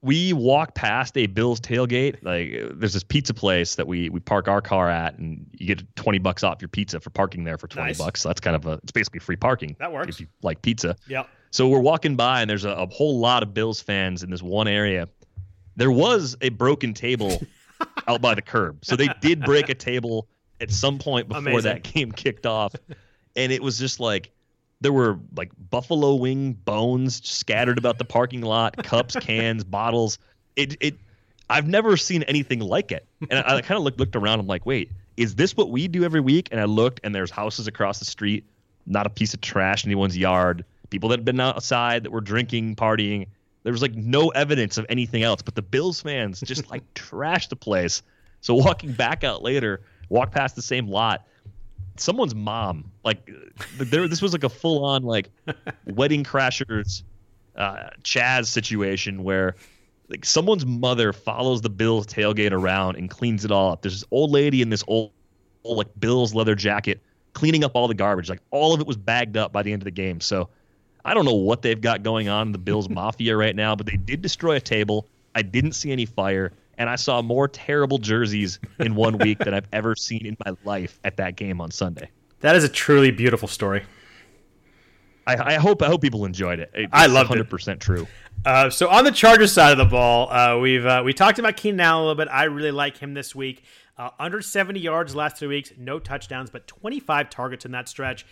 We 0.04 0.34
walk 0.34 0.76
past 0.76 1.18
a 1.18 1.28
Bills 1.28 1.62
tailgate. 1.62 2.22
Like 2.24 2.78
there's 2.78 2.94
this 2.94 3.04
pizza 3.04 3.34
place 3.34 3.76
that 3.76 3.88
we 3.88 4.10
we 4.10 4.20
park 4.20 4.48
our 4.50 4.62
car 4.62 4.90
at, 4.90 5.18
and 5.18 5.48
you 5.54 5.66
get 5.66 5.96
20 5.96 6.20
bucks 6.20 6.44
off 6.44 6.62
your 6.62 6.68
pizza 6.68 7.00
for 7.00 7.10
parking 7.10 7.46
there 7.46 7.58
for 7.58 7.68
20 7.68 7.88
Nice. 7.88 7.98
bucks. 7.98 8.22
So 8.22 8.30
that's 8.30 8.42
kind 8.42 8.56
of 8.56 8.66
a 8.66 8.74
it's 8.84 8.92
basically 8.92 9.22
free 9.22 9.38
parking. 9.38 9.76
That 9.80 9.94
works. 9.94 10.10
if 10.10 10.20
you 10.20 10.28
like 10.44 10.62
pizza. 10.62 10.98
Yeah. 11.08 11.24
So 11.52 11.70
we're 11.70 11.80
walking 11.80 12.16
by, 12.18 12.42
and 12.42 12.50
there's 12.50 12.66
a, 12.66 12.72
a 12.72 12.88
whole 12.88 13.20
lot 13.20 13.44
of 13.44 13.54
Bills 13.54 13.80
fans 13.82 14.24
in 14.24 14.30
this 14.30 14.42
one 14.44 14.68
area. 14.68 15.08
There 15.78 15.92
was 15.92 16.36
a 16.42 16.50
broken 16.50 16.94
table 16.94 17.42
out 18.08 18.22
by 18.22 18.36
the 18.36 18.42
curb, 18.42 18.84
so 18.84 18.96
they 18.98 19.08
did 19.22 19.42
break 19.44 19.70
a 19.70 19.76
table 19.76 20.28
at 20.60 20.70
some 20.70 21.00
point 21.00 21.30
before 21.30 21.40
Amazing. 21.42 21.64
that 21.64 21.84
game 21.84 22.12
kicked 22.12 22.46
off, 22.46 22.76
and 23.38 23.52
it 23.54 23.64
was 23.64 23.80
just 23.80 24.02
like 24.02 24.32
there 24.84 24.93
were 24.93 25.18
like 25.35 25.51
buffalo 25.69 26.14
wing 26.15 26.53
bones 26.53 27.26
scattered 27.27 27.77
about 27.77 27.97
the 27.97 28.05
parking 28.05 28.41
lot, 28.41 28.77
cups, 28.84 29.15
cans, 29.15 29.64
bottles. 29.64 30.19
It 30.55 30.77
it 30.81 30.95
I've 31.49 31.68
never 31.68 31.97
seen 31.97 32.23
anything 32.23 32.60
like 32.60 32.91
it. 32.91 33.07
And 33.30 33.39
I, 33.39 33.57
I 33.57 33.61
kind 33.61 33.77
of 33.77 33.84
looked 33.84 33.99
looked 33.99 34.15
around. 34.15 34.39
I'm 34.39 34.47
like, 34.47 34.65
wait, 34.65 34.91
is 35.18 35.35
this 35.35 35.55
what 35.57 35.72
we 35.72 35.88
do 35.88 36.03
every 36.03 36.19
week? 36.19 36.49
And 36.51 36.60
I 36.60 36.65
looked, 36.65 36.99
and 37.03 37.15
there's 37.15 37.31
houses 37.31 37.68
across 37.68 37.99
the 37.99 38.05
street, 38.05 38.45
not 38.85 39.07
a 39.07 39.10
piece 39.10 39.34
of 39.34 39.41
trash 39.41 39.84
in 39.84 39.89
anyone's 39.89 40.18
yard. 40.18 40.65
People 40.89 41.10
that 41.10 41.19
had 41.19 41.26
been 41.26 41.39
outside 41.39 42.03
that 42.03 42.11
were 42.11 42.22
drinking, 42.22 42.76
partying. 42.76 43.27
There 43.64 43.72
was 43.72 43.81
like 43.81 43.95
no 43.95 44.30
evidence 44.30 44.77
of 44.77 44.85
anything 44.89 45.23
else. 45.23 45.41
But 45.41 45.55
the 45.55 45.61
Bills 45.61 46.01
fans 46.01 46.41
just 46.41 46.69
like 46.69 46.84
trashed 46.93 47.49
the 47.49 47.55
place. 47.55 48.03
So 48.41 48.53
walking 48.53 48.91
back 48.91 49.23
out 49.23 49.41
later, 49.41 49.81
walk 50.10 50.31
past 50.31 50.55
the 50.57 50.61
same 50.61 50.89
lot, 50.89 51.26
someone's 51.98 52.36
mom, 52.36 52.91
like 53.03 53.30
there, 53.78 54.07
this 54.07 54.22
was 54.22 54.34
like 54.34 54.44
a 54.44 54.49
full 54.49 54.86
on 54.86 55.03
like 55.03 55.30
wedding 55.86 56.24
crashers, 56.24 57.03
uh, 57.56 57.90
Chaz 58.03 58.48
situation 58.48 59.24
where 59.24 59.56
like 60.10 60.26
someone's 60.26 60.65
mother 60.65 61.14
follows 61.14 61.61
the 61.61 61.70
Bills 61.70 62.06
tailgate 62.07 62.52
around 62.52 62.98
and 62.98 63.10
cleans 63.10 63.45
it 63.45 63.52
all 63.52 63.74
up. 63.74 63.82
There's 63.82 64.02
this 64.02 64.07
old 64.11 64.32
lady 64.32 64.61
in 64.61 64.70
this 64.70 64.84
old, 64.88 65.11
old 65.64 65.78
like 65.78 65.88
Bills 65.99 66.34
leather 66.34 66.56
jacket 66.56 67.02
cleaning 67.34 67.64
up 67.64 67.72
all 67.74 67.88
the 67.88 67.94
garbage. 67.94 68.30
Like 68.30 68.41
all 68.52 68.74
of 68.74 68.80
it 68.80 68.88
was 68.88 68.98
bagged 68.98 69.38
up 69.38 69.52
by 69.52 69.64
the 69.64 69.74
end 69.74 69.82
of 69.82 69.86
the 69.86 69.91
game. 69.91 70.22
So 70.22 70.49
I 71.06 71.14
don't 71.14 71.26
know 71.26 71.34
what 71.34 71.61
they've 71.61 71.80
got 71.80 72.03
going 72.03 72.30
on 72.30 72.48
in 72.48 72.52
the 72.52 72.57
Bills 72.57 72.90
Mafia 72.90 73.36
right 73.36 73.56
now, 73.56 73.76
but 73.76 73.86
they 73.86 73.98
did 73.98 74.22
destroy 74.22 74.56
a 74.56 74.61
table. 74.61 75.07
I 75.36 75.41
didn't 75.41 75.74
see 75.74 75.91
any 75.91 76.06
fire, 76.06 76.53
and 76.78 76.90
I 76.90 76.95
saw 76.95 77.22
more 77.22 77.48
terrible 77.48 77.98
jerseys 77.98 78.60
in 78.80 78.95
one 78.95 79.18
week 79.18 79.40
than 79.40 79.54
I've 79.54 79.68
ever 79.74 79.95
seen 79.95 80.26
in 80.26 80.38
my 80.45 80.56
life 80.64 81.00
at 81.04 81.18
that 81.18 81.36
game 81.36 81.62
on 81.62 81.72
Sunday. 81.72 82.10
That 82.41 82.56
is 82.56 82.64
a 82.64 82.70
truly 82.70 83.12
beautiful 83.12 83.48
story. 83.48 83.84
I, 85.26 85.54
I 85.54 85.56
hope 85.56 85.82
I 85.82 85.88
hope 85.88 86.02
people 86.02 86.26
enjoyed 86.26 86.60
it. 86.60 86.70
It's 86.74 86.90
I 86.91 87.06
loved 87.06 87.32
it. 87.32 87.50
100% 87.50 87.80
true. 87.80 88.08
Uh, 88.45 88.70
so 88.70 88.90
on 88.90 89.06
the 89.06 89.12
Chargers 89.12 89.54
side 89.54 89.72
of 89.72 89.78
the 89.78 89.86
ball, 89.86 90.30
uh, 90.32 90.60
we've 90.60 90.86
uh, 90.86 91.02
we 91.06 91.14
talked 91.14 91.40
about 91.40 91.56
Keenan 91.56 91.80
Allen 91.80 92.04
a 92.04 92.08
little 92.08 92.16
bit. 92.16 92.28
I 92.30 92.44
really 92.45 92.72
like 92.72 92.98
him 92.98 93.14
this 93.14 93.34
week. 93.34 93.64
Uh, 93.98 94.10
under 94.20 94.41
70 94.41 94.80
yards 94.80 95.16
last 95.16 95.38
three 95.38 95.48
weeks, 95.48 95.72
no 95.78 96.00
touchdowns, 96.00 96.50
but 96.50 96.68
25 96.68 97.30
targets 97.30 97.64
in 97.64 97.72
that 97.72 97.88
stretch. 97.88 98.26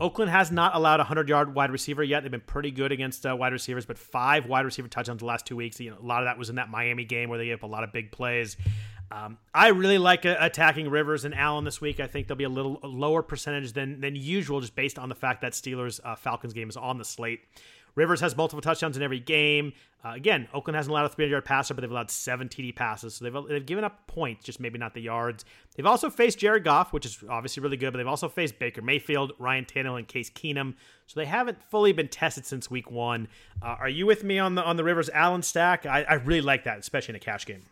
Oakland 0.00 0.30
has 0.30 0.50
not 0.50 0.74
allowed 0.74 1.00
a 1.00 1.04
100 1.04 1.28
yard 1.28 1.54
wide 1.54 1.70
receiver 1.70 2.02
yet. 2.02 2.22
They've 2.22 2.30
been 2.30 2.40
pretty 2.40 2.70
good 2.70 2.92
against 2.92 3.26
uh, 3.26 3.34
wide 3.36 3.52
receivers, 3.52 3.84
but 3.84 3.98
five 3.98 4.46
wide 4.46 4.64
receiver 4.64 4.88
touchdowns 4.88 5.20
the 5.20 5.26
last 5.26 5.46
two 5.46 5.56
weeks. 5.56 5.80
You 5.80 5.90
know, 5.90 5.98
a 6.00 6.06
lot 6.06 6.22
of 6.22 6.26
that 6.26 6.38
was 6.38 6.50
in 6.50 6.56
that 6.56 6.70
Miami 6.70 7.04
game 7.04 7.28
where 7.28 7.38
they 7.38 7.46
gave 7.46 7.56
up 7.56 7.62
a 7.64 7.66
lot 7.66 7.84
of 7.84 7.92
big 7.92 8.12
plays. 8.12 8.56
Um, 9.10 9.38
I 9.54 9.68
really 9.68 9.98
like 9.98 10.26
uh, 10.26 10.36
attacking 10.38 10.90
Rivers 10.90 11.24
and 11.24 11.34
Allen 11.34 11.64
this 11.64 11.80
week. 11.80 11.98
I 11.98 12.06
think 12.06 12.26
they'll 12.28 12.36
be 12.36 12.44
a 12.44 12.48
little 12.48 12.78
lower 12.82 13.22
percentage 13.22 13.72
than 13.72 14.00
than 14.00 14.14
usual, 14.14 14.60
just 14.60 14.76
based 14.76 14.98
on 14.98 15.08
the 15.08 15.14
fact 15.14 15.40
that 15.40 15.52
Steelers 15.52 15.98
uh, 16.04 16.14
Falcons 16.14 16.52
game 16.52 16.68
is 16.68 16.76
on 16.76 16.98
the 16.98 17.04
slate. 17.04 17.40
Rivers 17.98 18.20
has 18.20 18.36
multiple 18.36 18.60
touchdowns 18.60 18.96
in 18.96 19.02
every 19.02 19.18
game. 19.20 19.72
Uh, 20.04 20.10
again, 20.10 20.46
Oakland 20.54 20.76
hasn't 20.76 20.90
allowed 20.92 21.06
a 21.06 21.08
300 21.08 21.30
yard 21.32 21.44
passer, 21.44 21.74
but 21.74 21.80
they've 21.80 21.90
allowed 21.90 22.10
seven 22.10 22.48
TD 22.48 22.74
passes. 22.76 23.14
So 23.16 23.24
they've, 23.24 23.34
they've 23.48 23.66
given 23.66 23.82
up 23.82 24.06
points, 24.06 24.44
just 24.44 24.60
maybe 24.60 24.78
not 24.78 24.94
the 24.94 25.00
yards. 25.02 25.44
They've 25.74 25.84
also 25.84 26.08
faced 26.08 26.38
Jared 26.38 26.62
Goff, 26.62 26.92
which 26.92 27.04
is 27.04 27.18
obviously 27.28 27.60
really 27.62 27.76
good, 27.76 27.92
but 27.92 27.98
they've 27.98 28.06
also 28.06 28.28
faced 28.28 28.58
Baker 28.60 28.80
Mayfield, 28.80 29.32
Ryan 29.40 29.64
Tannehill, 29.64 29.98
and 29.98 30.06
Case 30.06 30.30
Keenum. 30.30 30.74
So 31.08 31.18
they 31.18 31.26
haven't 31.26 31.58
fully 31.70 31.92
been 31.92 32.06
tested 32.08 32.46
since 32.46 32.70
week 32.70 32.90
one. 32.90 33.26
Uh, 33.60 33.76
are 33.80 33.88
you 33.88 34.06
with 34.06 34.22
me 34.22 34.38
on 34.38 34.54
the 34.54 34.62
on 34.62 34.76
the 34.76 34.84
Rivers 34.84 35.10
Allen 35.12 35.42
stack? 35.42 35.84
I, 35.84 36.04
I 36.04 36.14
really 36.14 36.42
like 36.42 36.64
that, 36.64 36.78
especially 36.78 37.12
in 37.12 37.16
a 37.16 37.20
cash 37.20 37.44
game. 37.46 37.62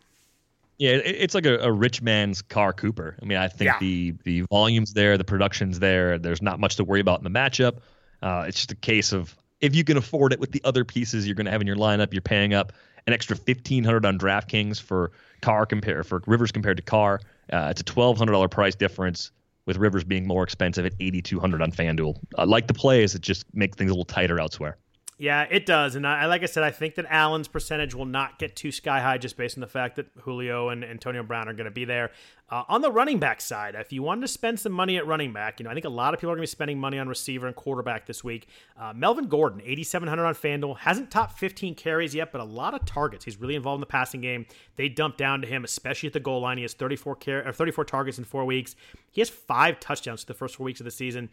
Yeah, 0.79 0.91
it's 1.03 1.33
like 1.33 1.45
a, 1.47 1.57
a 1.59 1.71
rich 1.71 2.01
man's 2.03 2.41
Carr 2.43 2.71
Cooper. 2.73 3.17
I 3.21 3.25
mean, 3.25 3.37
I 3.37 3.47
think 3.47 3.67
Yeah. 3.67 3.79
the 3.79 4.13
the 4.25 4.41
volume's 4.41 4.93
there, 4.93 5.17
the 5.17 5.23
production's 5.23 5.79
there. 5.79 6.19
There's 6.19 6.41
not 6.41 6.59
much 6.59 6.75
to 6.75 6.83
worry 6.83 6.99
about 6.99 7.19
in 7.19 7.23
the 7.23 7.31
matchup. 7.39 7.77
Uh, 8.21 8.45
it's 8.47 8.57
just 8.57 8.71
a 8.73 8.75
case 8.75 9.11
of 9.13 9.35
if 9.61 9.75
you 9.75 9.83
can 9.83 9.97
afford 9.97 10.33
it 10.33 10.39
with 10.39 10.51
the 10.51 10.61
other 10.63 10.85
pieces 10.85 11.25
you're 11.25 11.35
going 11.35 11.45
to 11.45 11.51
have 11.51 11.61
in 11.61 11.67
your 11.67 11.75
lineup, 11.75 12.13
you're 12.13 12.21
paying 12.21 12.53
up 12.53 12.73
an 13.05 13.13
extra 13.13 13.35
fifteen 13.35 13.83
hundred 13.83 14.05
on 14.05 14.19
DraftKings 14.19 14.81
for 14.81 15.11
Carr 15.41 15.65
compare 15.65 16.03
for 16.03 16.21
Rivers 16.27 16.51
compared 16.51 16.77
to 16.77 16.83
Carr. 16.83 17.21
Uh, 17.51 17.67
it's 17.71 17.81
a 17.81 17.83
twelve 17.83 18.17
hundred 18.17 18.33
dollar 18.33 18.49
price 18.49 18.75
difference 18.75 19.31
with 19.65 19.77
Rivers 19.77 20.03
being 20.03 20.27
more 20.27 20.43
expensive 20.43 20.85
at 20.85 20.93
eighty 20.99 21.21
two 21.21 21.39
hundred 21.39 21.61
on 21.61 21.71
FanDuel. 21.71 22.17
I 22.37 22.43
like 22.43 22.67
the 22.67 22.73
plays; 22.73 23.15
it 23.15 23.21
just 23.21 23.45
makes 23.53 23.77
things 23.77 23.89
a 23.89 23.93
little 23.93 24.05
tighter 24.05 24.39
elsewhere. 24.39 24.77
Yeah, 25.19 25.47
it 25.49 25.65
does. 25.65 25.95
And 25.95 26.05
I, 26.05 26.27
like 26.27 26.43
I 26.43 26.45
said, 26.45 26.61
I 26.61 26.69
think 26.69 26.93
that 26.95 27.07
Allen's 27.09 27.47
percentage 27.47 27.95
will 27.95 28.05
not 28.05 28.37
get 28.37 28.55
too 28.55 28.71
sky 28.71 28.99
high 28.99 29.17
just 29.17 29.35
based 29.35 29.57
on 29.57 29.61
the 29.61 29.67
fact 29.67 29.95
that 29.95 30.05
Julio 30.21 30.69
and 30.69 30.85
Antonio 30.85 31.23
Brown 31.23 31.49
are 31.49 31.53
going 31.53 31.65
to 31.65 31.71
be 31.71 31.85
there. 31.85 32.11
Uh, 32.51 32.63
on 32.69 32.81
the 32.81 32.91
running 32.91 33.17
back 33.17 33.41
side, 33.41 33.73
if 33.73 33.91
you 33.91 34.03
wanted 34.03 34.21
to 34.21 34.27
spend 34.27 34.59
some 34.59 34.71
money 34.71 34.95
at 34.95 35.07
running 35.07 35.33
back, 35.33 35.59
you 35.59 35.63
know, 35.63 35.71
I 35.71 35.73
think 35.73 35.85
a 35.87 35.89
lot 35.89 36.13
of 36.13 36.19
people 36.19 36.31
are 36.31 36.35
going 36.35 36.45
to 36.45 36.49
be 36.49 36.51
spending 36.51 36.79
money 36.79 36.99
on 36.99 37.07
receiver 37.07 37.47
and 37.47 37.55
quarterback 37.55 38.05
this 38.05 38.23
week. 38.23 38.47
Uh, 38.79 38.93
Melvin 38.95 39.27
Gordon, 39.27 39.59
8,700 39.65 40.23
on 40.23 40.35
FanDuel, 40.35 40.77
hasn't 40.77 41.09
topped 41.09 41.39
15 41.39 41.73
carries 41.73 42.13
yet, 42.13 42.31
but 42.31 42.39
a 42.39 42.45
lot 42.45 42.75
of 42.75 42.85
targets. 42.85 43.25
He's 43.25 43.37
really 43.37 43.55
involved 43.55 43.77
in 43.77 43.81
the 43.81 43.87
passing 43.87 44.21
game. 44.21 44.45
They 44.75 44.87
dump 44.87 45.17
down 45.17 45.41
to 45.41 45.47
him, 45.47 45.63
especially 45.63 46.07
at 46.07 46.13
the 46.13 46.19
goal 46.19 46.41
line. 46.41 46.57
He 46.57 46.63
has 46.63 46.73
34 46.73 47.15
car- 47.15 47.47
or 47.47 47.51
34 47.51 47.85
targets 47.85 48.19
in 48.19 48.23
four 48.23 48.45
weeks. 48.45 48.75
He 49.11 49.19
has 49.19 49.29
five 49.29 49.79
touchdowns 49.79 50.21
for 50.21 50.27
the 50.27 50.37
first 50.37 50.57
four 50.57 50.65
weeks 50.65 50.79
of 50.79 50.85
the 50.85 50.91
season. 50.91 51.29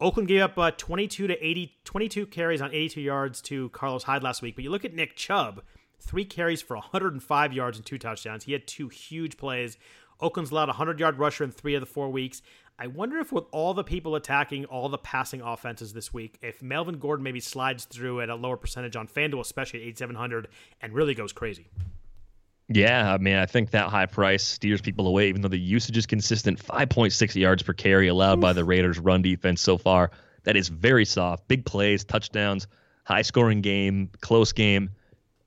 Oakland 0.00 0.28
gave 0.28 0.42
up 0.42 0.56
uh, 0.56 0.70
22 0.70 1.26
to 1.26 1.44
80, 1.44 1.76
22 1.84 2.26
carries 2.26 2.60
on 2.60 2.70
82 2.70 3.00
yards 3.00 3.42
to 3.42 3.68
Carlos 3.70 4.04
Hyde 4.04 4.22
last 4.22 4.42
week. 4.42 4.54
But 4.54 4.62
you 4.62 4.70
look 4.70 4.84
at 4.84 4.94
Nick 4.94 5.16
Chubb, 5.16 5.62
three 5.98 6.24
carries 6.24 6.62
for 6.62 6.76
105 6.76 7.52
yards 7.52 7.78
and 7.78 7.84
two 7.84 7.98
touchdowns. 7.98 8.44
He 8.44 8.52
had 8.52 8.66
two 8.68 8.88
huge 8.88 9.36
plays. 9.36 9.76
Oakland's 10.20 10.52
allowed 10.52 10.68
a 10.68 10.78
100 10.78 11.00
yard 11.00 11.18
rusher 11.18 11.42
in 11.42 11.50
three 11.50 11.74
of 11.74 11.80
the 11.80 11.86
four 11.86 12.10
weeks. 12.10 12.42
I 12.78 12.86
wonder 12.86 13.18
if 13.18 13.32
with 13.32 13.46
all 13.50 13.74
the 13.74 13.82
people 13.82 14.14
attacking 14.14 14.66
all 14.66 14.88
the 14.88 14.98
passing 14.98 15.40
offenses 15.40 15.92
this 15.92 16.14
week, 16.14 16.38
if 16.42 16.62
Melvin 16.62 17.00
Gordon 17.00 17.24
maybe 17.24 17.40
slides 17.40 17.84
through 17.84 18.20
at 18.20 18.30
a 18.30 18.36
lower 18.36 18.56
percentage 18.56 18.94
on 18.94 19.08
FanDuel, 19.08 19.40
especially 19.40 19.80
at 19.80 19.88
8,700, 19.88 20.46
and 20.80 20.92
really 20.92 21.14
goes 21.14 21.32
crazy. 21.32 21.66
Yeah, 22.70 23.14
I 23.14 23.18
mean, 23.18 23.36
I 23.36 23.46
think 23.46 23.70
that 23.70 23.88
high 23.88 24.06
price 24.06 24.44
steers 24.44 24.82
people 24.82 25.06
away, 25.06 25.28
even 25.28 25.40
though 25.40 25.48
the 25.48 25.58
usage 25.58 25.96
is 25.96 26.06
consistent. 26.06 26.58
5.6 26.58 27.34
yards 27.34 27.62
per 27.62 27.72
carry 27.72 28.08
allowed 28.08 28.40
by 28.40 28.52
the 28.52 28.64
Raiders' 28.64 28.98
run 28.98 29.22
defense 29.22 29.62
so 29.62 29.78
far. 29.78 30.10
That 30.44 30.56
is 30.56 30.68
very 30.68 31.06
soft. 31.06 31.48
Big 31.48 31.64
plays, 31.64 32.04
touchdowns, 32.04 32.66
high 33.04 33.22
scoring 33.22 33.62
game, 33.62 34.10
close 34.20 34.52
game. 34.52 34.90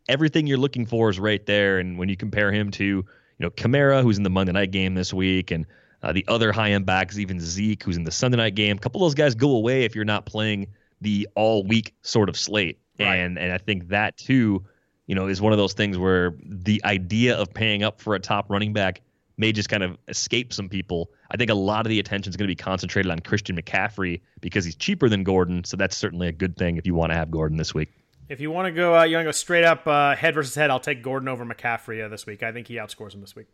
Everything 0.10 0.48
you're 0.48 0.58
looking 0.58 0.88
for 0.88 1.10
is 1.10 1.20
right 1.20 1.46
there. 1.46 1.78
And 1.78 2.00
when 2.00 2.10
you 2.10 2.18
compare 2.18 2.52
him 2.52 2.72
to, 2.72 2.84
you 2.84 3.06
know, 3.38 3.52
Kamara, 3.52 4.02
who's 4.02 4.18
in 4.18 4.24
the 4.24 4.30
Monday 4.32 4.52
night 4.52 4.72
game 4.72 4.96
this 4.96 5.14
week, 5.14 5.52
and 5.52 5.68
uh, 6.02 6.12
the 6.14 6.26
other 6.28 6.52
high 6.52 6.72
end 6.72 6.88
backs, 6.88 7.20
even 7.20 7.40
Zeke, 7.40 7.84
who's 7.84 7.98
in 7.98 8.04
the 8.04 8.12
Sunday 8.12 8.38
night 8.38 8.56
game, 8.56 8.78
a 8.78 8.80
couple 8.80 9.02
of 9.02 9.06
those 9.06 9.16
guys 9.16 9.36
go 9.36 9.52
away 9.52 9.84
if 9.84 9.96
you're 9.96 10.06
not 10.06 10.26
playing 10.26 10.68
the 11.02 11.28
all 11.36 11.64
week 11.64 11.94
sort 12.02 12.30
of 12.30 12.38
slate. 12.38 12.80
Right. 13.00 13.16
And 13.16 13.38
and 13.38 13.52
I 13.52 13.58
think 13.60 13.90
that 13.90 14.18
too 14.18 14.66
you 15.12 15.16
know, 15.16 15.28
is 15.28 15.42
one 15.42 15.52
of 15.52 15.58
those 15.58 15.74
things 15.74 15.98
where 15.98 16.38
the 16.42 16.82
idea 16.86 17.36
of 17.36 17.54
paying 17.54 17.84
up 17.84 18.00
for 18.00 18.16
a 18.16 18.20
top 18.20 18.50
running 18.50 18.72
back 18.72 19.02
may 19.36 19.52
just 19.52 19.68
kind 19.68 19.84
of 19.84 19.98
escape 20.08 20.54
some 20.54 20.70
people. 20.70 21.12
I 21.30 21.36
think 21.36 21.52
a 21.52 21.54
lot 21.54 21.86
of 21.86 21.90
the 21.90 22.00
attention 22.00 22.30
is 22.30 22.38
going 22.38 22.48
to 22.48 22.52
be 22.52 22.56
concentrated 22.56 23.12
on 23.12 23.20
Christian 23.20 23.58
McCaffrey 23.58 24.22
because 24.40 24.64
he's 24.64 24.76
cheaper 24.78 25.10
than 25.10 25.26
Gordon, 25.26 25.66
so 25.66 25.76
that's 25.76 25.98
certainly 25.98 26.30
a 26.30 26.32
good 26.32 26.56
thing 26.56 26.78
if 26.78 26.86
you 26.86 26.96
want 26.96 27.12
to 27.12 27.18
have 27.18 27.30
Gordon 27.30 27.58
this 27.58 27.74
week. 27.74 27.90
If 28.30 28.40
you 28.40 28.52
want 28.52 28.68
to 28.68 28.72
go, 28.72 28.98
uh, 28.98 29.04
you 29.04 29.18
want 29.18 29.26
to 29.26 29.28
go 29.28 29.32
straight 29.34 29.66
up 29.66 29.86
uh, 29.86 30.16
head 30.16 30.34
versus 30.34 30.56
head, 30.56 30.70
I'll 30.70 30.80
take 30.80 31.04
Gordon 31.04 31.28
over 31.28 31.46
McCaffrey 31.46 32.06
uh, 32.06 32.08
this 32.08 32.26
week. 32.26 32.42
I 32.42 32.54
think 32.54 32.70
he 32.70 32.76
outscores 32.76 33.14
him 33.14 33.20
this 33.20 33.36
week. 33.36 33.48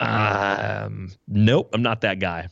Um, 0.00 1.10
nope, 1.28 1.70
I'm 1.72 1.82
not 1.82 2.00
that 2.00 2.18
guy. 2.18 2.48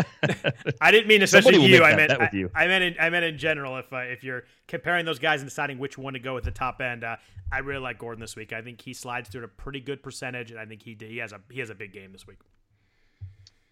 I 0.80 0.90
didn't 0.90 1.06
mean 1.06 1.22
especially 1.22 1.62
you. 1.62 1.80
make 1.80 1.82
I 1.82 1.90
that 1.90 1.96
meant 1.96 2.20
with 2.20 2.30
I, 2.32 2.36
you. 2.36 2.50
I 2.54 2.66
meant 2.66 2.84
in, 2.84 2.96
I 2.98 3.10
meant 3.10 3.24
in 3.24 3.36
general. 3.36 3.76
If 3.76 3.92
uh, 3.92 3.98
if 3.98 4.24
you're 4.24 4.44
comparing 4.68 5.04
those 5.04 5.18
guys 5.18 5.40
and 5.40 5.48
deciding 5.48 5.78
which 5.78 5.98
one 5.98 6.14
to 6.14 6.18
go 6.18 6.36
at 6.36 6.44
the 6.44 6.50
top 6.50 6.80
end, 6.80 7.04
uh, 7.04 7.16
I 7.52 7.58
really 7.58 7.80
like 7.80 7.98
Gordon 7.98 8.20
this 8.20 8.36
week. 8.36 8.52
I 8.52 8.62
think 8.62 8.80
he 8.80 8.94
slides 8.94 9.28
through 9.28 9.42
at 9.42 9.44
a 9.44 9.48
pretty 9.48 9.80
good 9.80 10.02
percentage, 10.02 10.50
and 10.50 10.58
I 10.58 10.64
think 10.64 10.82
he 10.82 10.94
did, 10.94 11.10
he 11.10 11.18
has 11.18 11.32
a 11.32 11.40
he 11.50 11.60
has 11.60 11.68
a 11.68 11.74
big 11.74 11.92
game 11.92 12.12
this 12.12 12.26
week. 12.26 12.38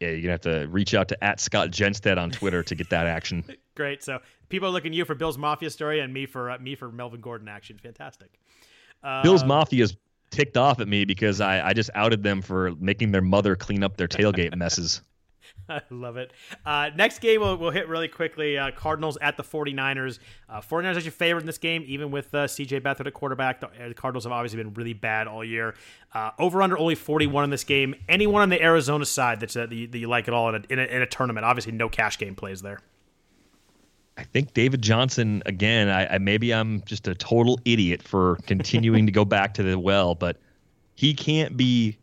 yeah, 0.01 0.09
you're 0.09 0.21
gonna 0.21 0.33
have 0.33 0.41
to 0.43 0.67
reach 0.69 0.95
out 0.95 1.09
to 1.09 1.25
at 1.25 1.41
Scott 1.41 1.71
Jenstad 1.71 2.19
on 2.19 2.31
Twitter 2.31 2.63
to 2.63 2.75
get 2.75 2.91
that 2.91 3.07
action. 3.07 3.45
Great. 3.77 4.03
So 4.03 4.19
people 4.51 4.69
are 4.69 4.73
looking 4.73 4.93
to 4.93 4.99
you 4.99 5.07
for 5.07 5.15
Bill's 5.15 5.39
Mafia 5.39 5.71
story, 5.71 6.01
and 6.01 6.13
me 6.13 6.27
for 6.27 6.51
uh, 6.51 6.59
me 6.59 6.75
for 6.75 6.93
Melvin 6.93 7.23
Gordon 7.23 7.49
action. 7.49 7.79
Fantastic. 7.79 8.39
Uh, 9.03 9.23
Bill's 9.23 9.43
Mafia's 9.45 9.97
ticked 10.31 10.57
off 10.57 10.81
at 10.81 10.89
me 10.89 11.05
because 11.05 11.41
I, 11.41 11.69
I 11.69 11.73
just 11.73 11.91
outed 11.95 12.23
them 12.23 12.43
for 12.43 12.73
making 12.79 13.13
their 13.13 13.23
mother 13.23 13.57
clean 13.57 13.83
up 13.83 13.97
their 13.97 14.09
tailgate 14.09 14.55
messes. 14.57 15.03
I 15.69 15.81
love 15.91 16.17
it. 16.17 16.33
Uh, 16.65 16.91
next 16.97 17.21
game 17.21 17.41
we'll, 17.41 17.57
we'll, 17.57 17.71
hit 17.71 17.89
really 17.89 18.09
quickly. 18.09 18.59
Uh, 18.59 18.71
Cardinals 18.73 19.17
at 19.21 19.37
the 19.37 19.43
49ers. 19.43 20.19
Uh, 20.49 20.61
49ers 20.61 20.97
are 20.97 21.01
your 21.01 21.13
favorite 21.13 21.43
in 21.43 21.47
this 21.47 21.59
game, 21.59 21.85
even 21.87 22.11
with 22.11 22.35
uh, 22.35 22.47
CJ 22.47 22.81
Beathard 22.81 23.07
at 23.07 23.15
quarterback. 23.15 23.61
The, 23.61 23.67
uh, 23.67 23.89
the, 23.89 23.95
Cardinals 23.95 24.25
have 24.25 24.33
obviously 24.33 24.63
been 24.63 24.75
really 24.75 24.93
bad 24.93 25.29
all 25.29 25.45
year. 25.45 25.75
Uh, 26.13 26.31
over 26.39 26.63
under 26.63 26.77
only 26.79 26.95
41 26.95 27.45
in 27.45 27.51
this 27.51 27.65
game. 27.65 27.95
Anyone 28.09 28.43
on 28.43 28.49
the 28.49 28.63
Arizona 28.63 29.05
side 29.05 29.41
that's, 29.41 29.55
that, 29.55 29.71
you, 29.73 29.87
that 29.87 29.99
you 29.99 30.09
like 30.09 30.29
at 30.29 30.35
all 30.35 30.49
in 30.49 30.57
a, 30.57 30.73
in, 30.73 30.79
a, 30.79 30.85
in 30.85 31.03
a 31.03 31.07
tournament? 31.07 31.45
Obviously, 31.45 31.73
no 31.73 31.89
cash 31.89 32.19
game 32.19 32.35
plays 32.35 32.63
there. 32.63 32.81
I 34.21 34.25
think 34.25 34.53
David 34.53 34.83
Johnson 34.83 35.43
again. 35.47 35.89
I, 35.89 36.15
I, 36.15 36.19
maybe 36.19 36.53
I'm 36.53 36.83
just 36.83 37.09
a 37.09 37.15
total 37.15 37.59
idiot 37.65 38.03
for 38.03 38.37
continuing 38.47 39.07
to 39.07 39.13
go 39.13 39.25
back 39.25 39.55
to 39.55 39.63
the 39.63 39.79
well, 39.79 40.15
but 40.15 40.37
he 40.95 41.15
can't 41.15 41.57
be 41.57 41.97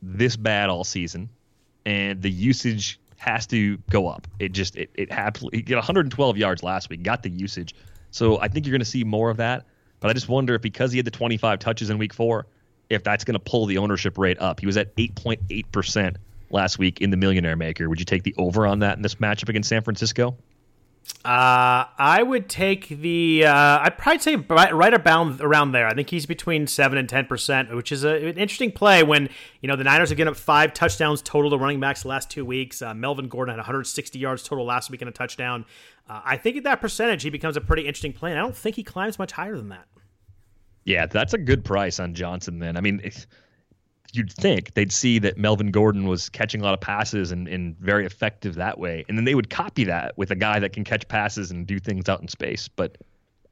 this 0.00 0.36
bad 0.36 0.70
all 0.70 0.84
season, 0.84 1.28
and 1.84 2.22
the 2.22 2.30
usage 2.30 2.98
has 3.18 3.46
to 3.48 3.76
go 3.90 4.08
up. 4.08 4.26
It 4.38 4.52
just 4.52 4.74
it 4.76 4.88
it 4.94 5.12
happily 5.12 5.58
he 5.58 5.62
got 5.62 5.76
112 5.76 6.38
yards 6.38 6.62
last 6.62 6.88
week, 6.88 7.02
got 7.02 7.22
the 7.22 7.28
usage, 7.28 7.74
so 8.10 8.40
I 8.40 8.48
think 8.48 8.64
you're 8.64 8.72
going 8.72 8.80
to 8.80 8.86
see 8.86 9.04
more 9.04 9.28
of 9.28 9.36
that. 9.36 9.66
But 10.00 10.08
I 10.08 10.14
just 10.14 10.30
wonder 10.30 10.54
if 10.54 10.62
because 10.62 10.92
he 10.92 10.98
had 10.98 11.04
the 11.04 11.10
25 11.10 11.58
touches 11.58 11.90
in 11.90 11.98
week 11.98 12.14
four, 12.14 12.46
if 12.88 13.04
that's 13.04 13.24
going 13.24 13.34
to 13.34 13.38
pull 13.38 13.66
the 13.66 13.76
ownership 13.76 14.16
rate 14.16 14.40
up. 14.40 14.60
He 14.60 14.66
was 14.66 14.78
at 14.78 14.96
8.8 14.96 15.70
percent 15.72 16.16
last 16.48 16.78
week 16.78 17.02
in 17.02 17.10
the 17.10 17.18
Millionaire 17.18 17.56
Maker. 17.56 17.86
Would 17.90 17.98
you 17.98 18.06
take 18.06 18.22
the 18.22 18.34
over 18.38 18.66
on 18.66 18.78
that 18.78 18.96
in 18.96 19.02
this 19.02 19.16
matchup 19.16 19.50
against 19.50 19.68
San 19.68 19.82
Francisco? 19.82 20.38
Uh, 21.22 21.84
I 21.98 22.22
would 22.22 22.48
take 22.48 22.88
the. 22.88 23.44
Uh, 23.44 23.80
I'd 23.82 23.98
probably 23.98 24.20
say 24.20 24.36
right, 24.36 24.74
right 24.74 24.94
about 24.94 25.42
around 25.42 25.72
there. 25.72 25.86
I 25.86 25.92
think 25.92 26.08
he's 26.08 26.24
between 26.24 26.66
seven 26.66 26.96
and 26.96 27.06
ten 27.06 27.26
percent, 27.26 27.74
which 27.76 27.92
is 27.92 28.04
a, 28.04 28.28
an 28.28 28.38
interesting 28.38 28.72
play 28.72 29.02
when 29.02 29.28
you 29.60 29.68
know 29.68 29.76
the 29.76 29.84
Niners 29.84 30.08
have 30.08 30.16
given 30.16 30.30
up 30.30 30.36
five 30.38 30.72
touchdowns 30.72 31.20
total 31.20 31.50
to 31.50 31.58
running 31.58 31.78
backs 31.78 32.02
the 32.02 32.08
last 32.08 32.30
two 32.30 32.46
weeks. 32.46 32.80
Uh, 32.80 32.94
Melvin 32.94 33.28
Gordon 33.28 33.52
had 33.52 33.58
160 33.58 34.18
yards 34.18 34.42
total 34.42 34.64
last 34.64 34.90
week 34.90 35.02
and 35.02 35.10
a 35.10 35.12
touchdown. 35.12 35.66
Uh, 36.08 36.22
I 36.24 36.38
think 36.38 36.56
at 36.56 36.64
that 36.64 36.80
percentage, 36.80 37.22
he 37.22 37.28
becomes 37.28 37.58
a 37.58 37.60
pretty 37.60 37.82
interesting 37.82 38.14
play. 38.14 38.30
And 38.30 38.38
I 38.38 38.42
don't 38.42 38.56
think 38.56 38.76
he 38.76 38.82
climbs 38.82 39.18
much 39.18 39.32
higher 39.32 39.56
than 39.58 39.68
that. 39.68 39.88
Yeah, 40.84 41.04
that's 41.04 41.34
a 41.34 41.38
good 41.38 41.66
price 41.66 42.00
on 42.00 42.14
Johnson. 42.14 42.60
Then 42.60 42.78
I 42.78 42.80
mean, 42.80 42.98
you'd 44.14 44.32
think 44.32 44.74
they'd 44.74 44.92
see 44.92 45.18
that 45.20 45.38
Melvin 45.38 45.70
Gordon 45.70 46.06
was 46.06 46.28
catching 46.28 46.60
a 46.60 46.64
lot 46.64 46.74
of 46.74 46.80
passes 46.80 47.32
and, 47.32 47.48
and 47.48 47.76
very 47.78 48.06
effective 48.06 48.56
that 48.56 48.78
way. 48.78 49.04
And 49.08 49.16
then 49.16 49.24
they 49.24 49.34
would 49.34 49.50
copy 49.50 49.84
that 49.84 50.16
with 50.16 50.30
a 50.30 50.36
guy 50.36 50.58
that 50.58 50.72
can 50.72 50.84
catch 50.84 51.06
passes 51.08 51.50
and 51.50 51.66
do 51.66 51.78
things 51.78 52.08
out 52.08 52.20
in 52.20 52.28
space. 52.28 52.68
But 52.68 52.98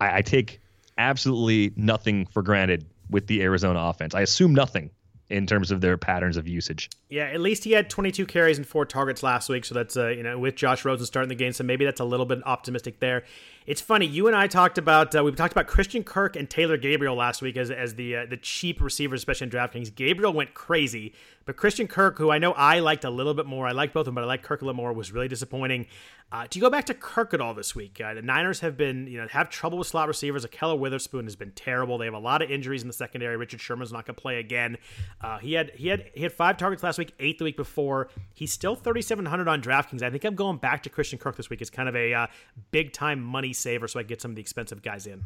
I, 0.01 0.19
I 0.19 0.23
take 0.23 0.61
absolutely 0.97 1.73
nothing 1.77 2.27
for 2.27 2.43
granted 2.43 2.87
with 3.11 3.27
the 3.27 3.43
Arizona 3.43 3.81
offense. 3.81 4.15
I 4.15 4.21
assume 4.21 4.55
nothing 4.55 4.91
in 5.31 5.47
terms 5.47 5.71
of 5.71 5.81
their 5.81 5.97
patterns 5.97 6.37
of 6.37 6.49
usage. 6.49 6.89
Yeah, 7.09 7.25
at 7.25 7.41
least 7.41 7.65
he 7.65 7.73
had 7.73 7.91
22 7.91 8.27
carries 8.27 8.57
and 8.57 8.67
four 8.67 8.85
targets 8.85 9.23
last 9.23 9.49
week, 9.49 9.65
so 9.65 9.75
that's 9.75 9.97
uh, 9.97 10.09
you 10.09 10.23
know 10.23 10.39
with 10.39 10.57
Josh 10.57 10.85
Rosen 10.85 11.07
starting 11.07 11.29
the 11.29 11.35
game, 11.35 11.53
so 11.53 11.65
maybe 11.65 11.85
that's 11.85 12.01
a 12.01 12.05
little 12.05 12.27
bit 12.27 12.41
optimistic 12.47 13.01
there. 13.01 13.25
It's 13.69 13.83
funny. 13.83 14.07
You 14.07 14.29
and 14.29 14.35
I 14.35 14.47
talked 14.47 14.79
about 14.79 15.15
uh, 15.15 15.23
we 15.23 15.31
talked 15.33 15.53
about 15.53 15.67
Christian 15.67 16.03
Kirk 16.03 16.37
and 16.37 16.49
Taylor 16.49 16.79
Gabriel 16.79 17.15
last 17.15 17.43
week 17.43 17.59
as 17.59 17.71
as 17.71 17.97
the 17.97 18.17
uh, 18.17 18.25
the 18.25 18.39
cheap 18.39 18.81
receivers, 18.81 19.21
especially 19.21 19.49
in 19.49 19.51
DraftKings. 19.51 19.95
Gabriel 19.95 20.33
went 20.33 20.55
crazy, 20.55 21.13
but 21.45 21.59
Christian 21.59 21.87
Kirk, 21.87 22.17
who 22.17 22.31
I 22.31 22.39
know 22.39 22.53
I 22.53 22.79
liked 22.79 23.05
a 23.05 23.11
little 23.11 23.35
bit 23.35 23.45
more, 23.45 23.67
I 23.67 23.73
liked 23.73 23.93
both 23.93 24.03
of 24.03 24.07
them, 24.07 24.15
but 24.15 24.25
I 24.25 24.27
liked 24.27 24.43
Kirk 24.43 24.63
a 24.63 24.65
little 24.65 24.75
more, 24.75 24.91
was 24.95 25.13
really 25.13 25.29
disappointing. 25.29 25.85
Uh, 26.31 26.47
do 26.51 26.59
you 26.59 26.63
go 26.63 26.69
back 26.69 26.85
to 26.85 26.93
Kirk 26.93 27.33
at 27.33 27.41
all 27.41 27.55
this 27.55 27.75
week? 27.75 28.03
Uh, 28.05 28.13
the 28.13 28.21
Niners 28.21 28.61
have 28.61 28.77
been 28.77 29.07
you 29.07 29.19
know 29.19 29.27
have 29.29 29.49
trouble 29.49 29.79
with 29.79 29.87
slot 29.87 30.09
receivers. 30.09 30.45
Ahkello 30.45 30.79
Witherspoon 30.79 31.25
has 31.25 31.37
been 31.37 31.53
terrible. 31.53 31.97
They 31.97 32.05
have 32.05 32.13
a 32.13 32.19
lot 32.19 32.43
of 32.43 32.51
injuries 32.51 32.83
in 32.83 32.89
the 32.89 32.95
secondary. 32.95 33.39
Richard 33.39 33.63
Sherman's 33.63 33.93
not 33.93 34.05
going 34.05 34.15
to 34.15 34.21
play 34.21 34.39
again. 34.39 34.77
Uh, 35.23 35.39
he 35.39 35.55
had 35.55 35.71
he 35.75 35.89
had 35.89 36.11
he 36.15 36.23
had 36.23 36.33
five 36.33 36.59
targets 36.59 36.83
last 36.83 36.99
week, 36.99 37.15
eight 37.19 37.39
the 37.39 37.45
week 37.45 37.57
before. 37.57 38.09
He's 38.35 38.53
still 38.53 38.75
3,700 38.75 39.49
on 39.49 39.63
DraftKings. 39.63 40.03
I 40.03 40.11
think 40.11 40.25
I'm 40.25 40.35
going 40.35 40.59
back 40.59 40.83
to 40.83 40.91
Christian 40.91 41.19
Kirk 41.19 41.37
this 41.37 41.49
week. 41.49 41.63
It's 41.63 41.71
kind 41.71 41.89
of 41.89 41.97
a 41.97 42.13
uh, 42.13 42.27
big 42.73 42.93
time 42.93 43.23
money 43.23 43.55
saver, 43.59 43.89
so 43.89 44.01
I 44.01 44.03
get 44.03 44.21
some 44.21 44.31
of 44.33 44.35
the 44.37 44.41
expensive 44.41 44.83
guys 44.83 45.07
in. 45.07 45.25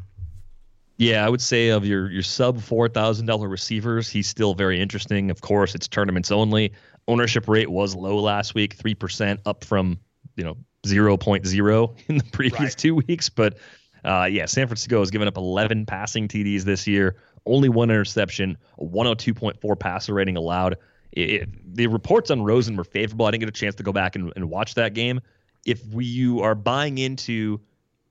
Yeah, 0.97 1.25
I 1.25 1.29
would 1.29 1.41
say 1.41 1.69
of 1.69 1.85
your 1.85 2.11
your 2.11 2.23
sub 2.23 2.61
four 2.61 2.87
thousand 2.87 3.25
dollar 3.25 3.47
receivers, 3.47 4.09
he's 4.09 4.27
still 4.27 4.53
very 4.53 4.79
interesting. 4.79 5.31
Of 5.31 5.41
course, 5.41 5.75
it's 5.75 5.87
tournaments 5.87 6.31
only. 6.31 6.73
Ownership 7.07 7.47
rate 7.47 7.69
was 7.69 7.95
low 7.95 8.19
last 8.19 8.53
week, 8.55 8.75
three 8.75 8.93
percent 8.93 9.39
up 9.45 9.63
from 9.63 9.99
you 10.35 10.43
know 10.43 10.57
0.0 10.85 11.95
in 12.07 12.17
the 12.17 12.23
previous 12.25 12.61
right. 12.61 12.77
two 12.77 12.95
weeks. 12.95 13.29
But 13.29 13.57
uh, 14.03 14.27
yeah, 14.29 14.45
San 14.45 14.67
Francisco 14.67 14.99
has 14.99 15.11
given 15.11 15.27
up 15.27 15.37
11 15.37 15.85
passing 15.85 16.27
TDs 16.27 16.63
this 16.63 16.87
year, 16.87 17.15
only 17.45 17.69
one 17.69 17.89
interception, 17.89 18.57
a 18.79 18.83
102.4 18.85 19.79
passer 19.79 20.13
rating 20.13 20.37
allowed. 20.37 20.77
It, 21.13 21.29
it, 21.29 21.75
the 21.75 21.87
reports 21.87 22.31
on 22.31 22.43
Rosen 22.43 22.75
were 22.75 22.83
favorable. 22.83 23.25
I 23.25 23.31
didn't 23.31 23.41
get 23.41 23.49
a 23.49 23.53
chance 23.53 23.75
to 23.75 23.83
go 23.83 23.93
back 23.93 24.15
and, 24.15 24.33
and 24.35 24.49
watch 24.49 24.75
that 24.75 24.93
game. 24.93 25.21
If 25.65 25.85
we, 25.87 26.05
you 26.05 26.41
are 26.41 26.55
buying 26.55 26.97
into 26.97 27.61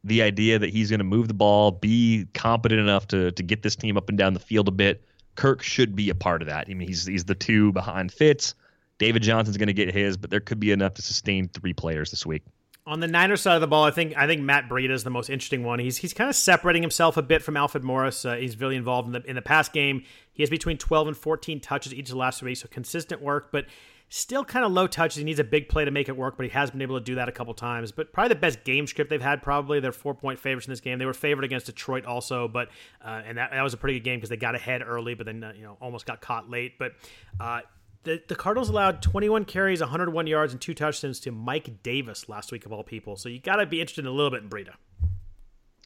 the 0.04 0.22
idea 0.22 0.58
that 0.58 0.70
he's 0.70 0.90
going 0.90 0.98
to 0.98 1.04
move 1.04 1.28
the 1.28 1.34
ball, 1.34 1.70
be 1.70 2.26
competent 2.34 2.80
enough 2.80 3.06
to 3.08 3.32
to 3.32 3.42
get 3.42 3.62
this 3.62 3.76
team 3.76 3.96
up 3.96 4.08
and 4.08 4.18
down 4.18 4.34
the 4.34 4.40
field 4.40 4.68
a 4.68 4.72
bit. 4.72 5.04
Kirk 5.34 5.62
should 5.62 5.96
be 5.96 6.10
a 6.10 6.14
part 6.14 6.42
of 6.42 6.48
that. 6.48 6.66
I 6.68 6.74
mean, 6.74 6.88
he's 6.88 7.06
he's 7.06 7.24
the 7.24 7.34
two 7.34 7.72
behind 7.72 8.12
Fitz. 8.12 8.54
David 8.98 9.22
Johnson's 9.22 9.56
going 9.56 9.68
to 9.68 9.72
get 9.72 9.92
his, 9.92 10.16
but 10.16 10.30
there 10.30 10.40
could 10.40 10.60
be 10.60 10.70
enough 10.70 10.94
to 10.94 11.02
sustain 11.02 11.48
three 11.48 11.72
players 11.72 12.10
this 12.10 12.24
week. 12.24 12.42
On 12.86 13.00
the 13.00 13.06
Niners 13.06 13.40
side 13.40 13.54
of 13.54 13.60
the 13.60 13.68
ball, 13.68 13.84
I 13.84 13.92
think 13.92 14.16
I 14.16 14.26
think 14.26 14.42
Matt 14.42 14.68
Breida 14.68 14.90
is 14.90 15.04
the 15.04 15.10
most 15.10 15.30
interesting 15.30 15.62
one. 15.62 15.78
He's 15.78 15.96
he's 15.96 16.12
kind 16.12 16.28
of 16.28 16.36
separating 16.36 16.82
himself 16.82 17.16
a 17.16 17.22
bit 17.22 17.42
from 17.42 17.56
Alfred 17.56 17.84
Morris. 17.84 18.24
Uh, 18.24 18.34
he's 18.34 18.58
really 18.60 18.76
involved 18.76 19.06
in 19.06 19.12
the 19.12 19.22
in 19.28 19.36
the 19.36 19.42
past 19.42 19.72
game. 19.72 20.02
He 20.32 20.42
has 20.42 20.50
between 20.50 20.78
12 20.78 21.08
and 21.08 21.16
14 21.16 21.60
touches 21.60 21.94
each 21.94 22.08
of 22.08 22.14
the 22.14 22.18
last 22.18 22.40
three, 22.40 22.54
so 22.54 22.66
consistent 22.68 23.22
work. 23.22 23.52
But 23.52 23.66
Still 24.14 24.44
kind 24.44 24.62
of 24.62 24.72
low 24.72 24.86
touches. 24.86 25.16
He 25.16 25.24
needs 25.24 25.38
a 25.38 25.44
big 25.44 25.70
play 25.70 25.86
to 25.86 25.90
make 25.90 26.10
it 26.10 26.14
work, 26.18 26.36
but 26.36 26.44
he 26.44 26.50
has 26.50 26.70
been 26.70 26.82
able 26.82 26.98
to 26.98 27.02
do 27.02 27.14
that 27.14 27.30
a 27.30 27.32
couple 27.32 27.54
times. 27.54 27.92
But 27.92 28.12
probably 28.12 28.28
the 28.28 28.40
best 28.40 28.62
game 28.62 28.86
script 28.86 29.08
they've 29.08 29.22
had. 29.22 29.42
Probably 29.42 29.80
they're 29.80 29.90
four 29.90 30.12
point 30.12 30.38
favorites 30.38 30.66
in 30.66 30.70
this 30.70 30.82
game. 30.82 30.98
They 30.98 31.06
were 31.06 31.14
favored 31.14 31.44
against 31.44 31.64
Detroit 31.64 32.04
also, 32.04 32.46
but 32.46 32.68
uh, 33.02 33.22
and 33.24 33.38
that, 33.38 33.52
that 33.52 33.62
was 33.62 33.72
a 33.72 33.78
pretty 33.78 33.98
good 33.98 34.04
game 34.04 34.18
because 34.18 34.28
they 34.28 34.36
got 34.36 34.54
ahead 34.54 34.82
early, 34.86 35.14
but 35.14 35.24
then 35.24 35.42
uh, 35.42 35.54
you 35.56 35.62
know 35.62 35.78
almost 35.80 36.04
got 36.04 36.20
caught 36.20 36.50
late. 36.50 36.78
But 36.78 36.92
uh, 37.40 37.60
the, 38.02 38.22
the 38.28 38.34
Cardinals 38.34 38.68
allowed 38.68 39.00
21 39.00 39.46
carries, 39.46 39.80
101 39.80 40.26
yards, 40.26 40.52
and 40.52 40.60
two 40.60 40.74
touchdowns 40.74 41.18
to 41.20 41.32
Mike 41.32 41.82
Davis 41.82 42.28
last 42.28 42.52
week 42.52 42.66
of 42.66 42.72
all 42.74 42.84
people. 42.84 43.16
So 43.16 43.30
you 43.30 43.38
got 43.38 43.56
to 43.56 43.66
be 43.66 43.80
interested 43.80 44.04
in 44.04 44.08
a 44.08 44.14
little 44.14 44.30
bit 44.30 44.42
in 44.42 44.50
Breida. 44.50 44.74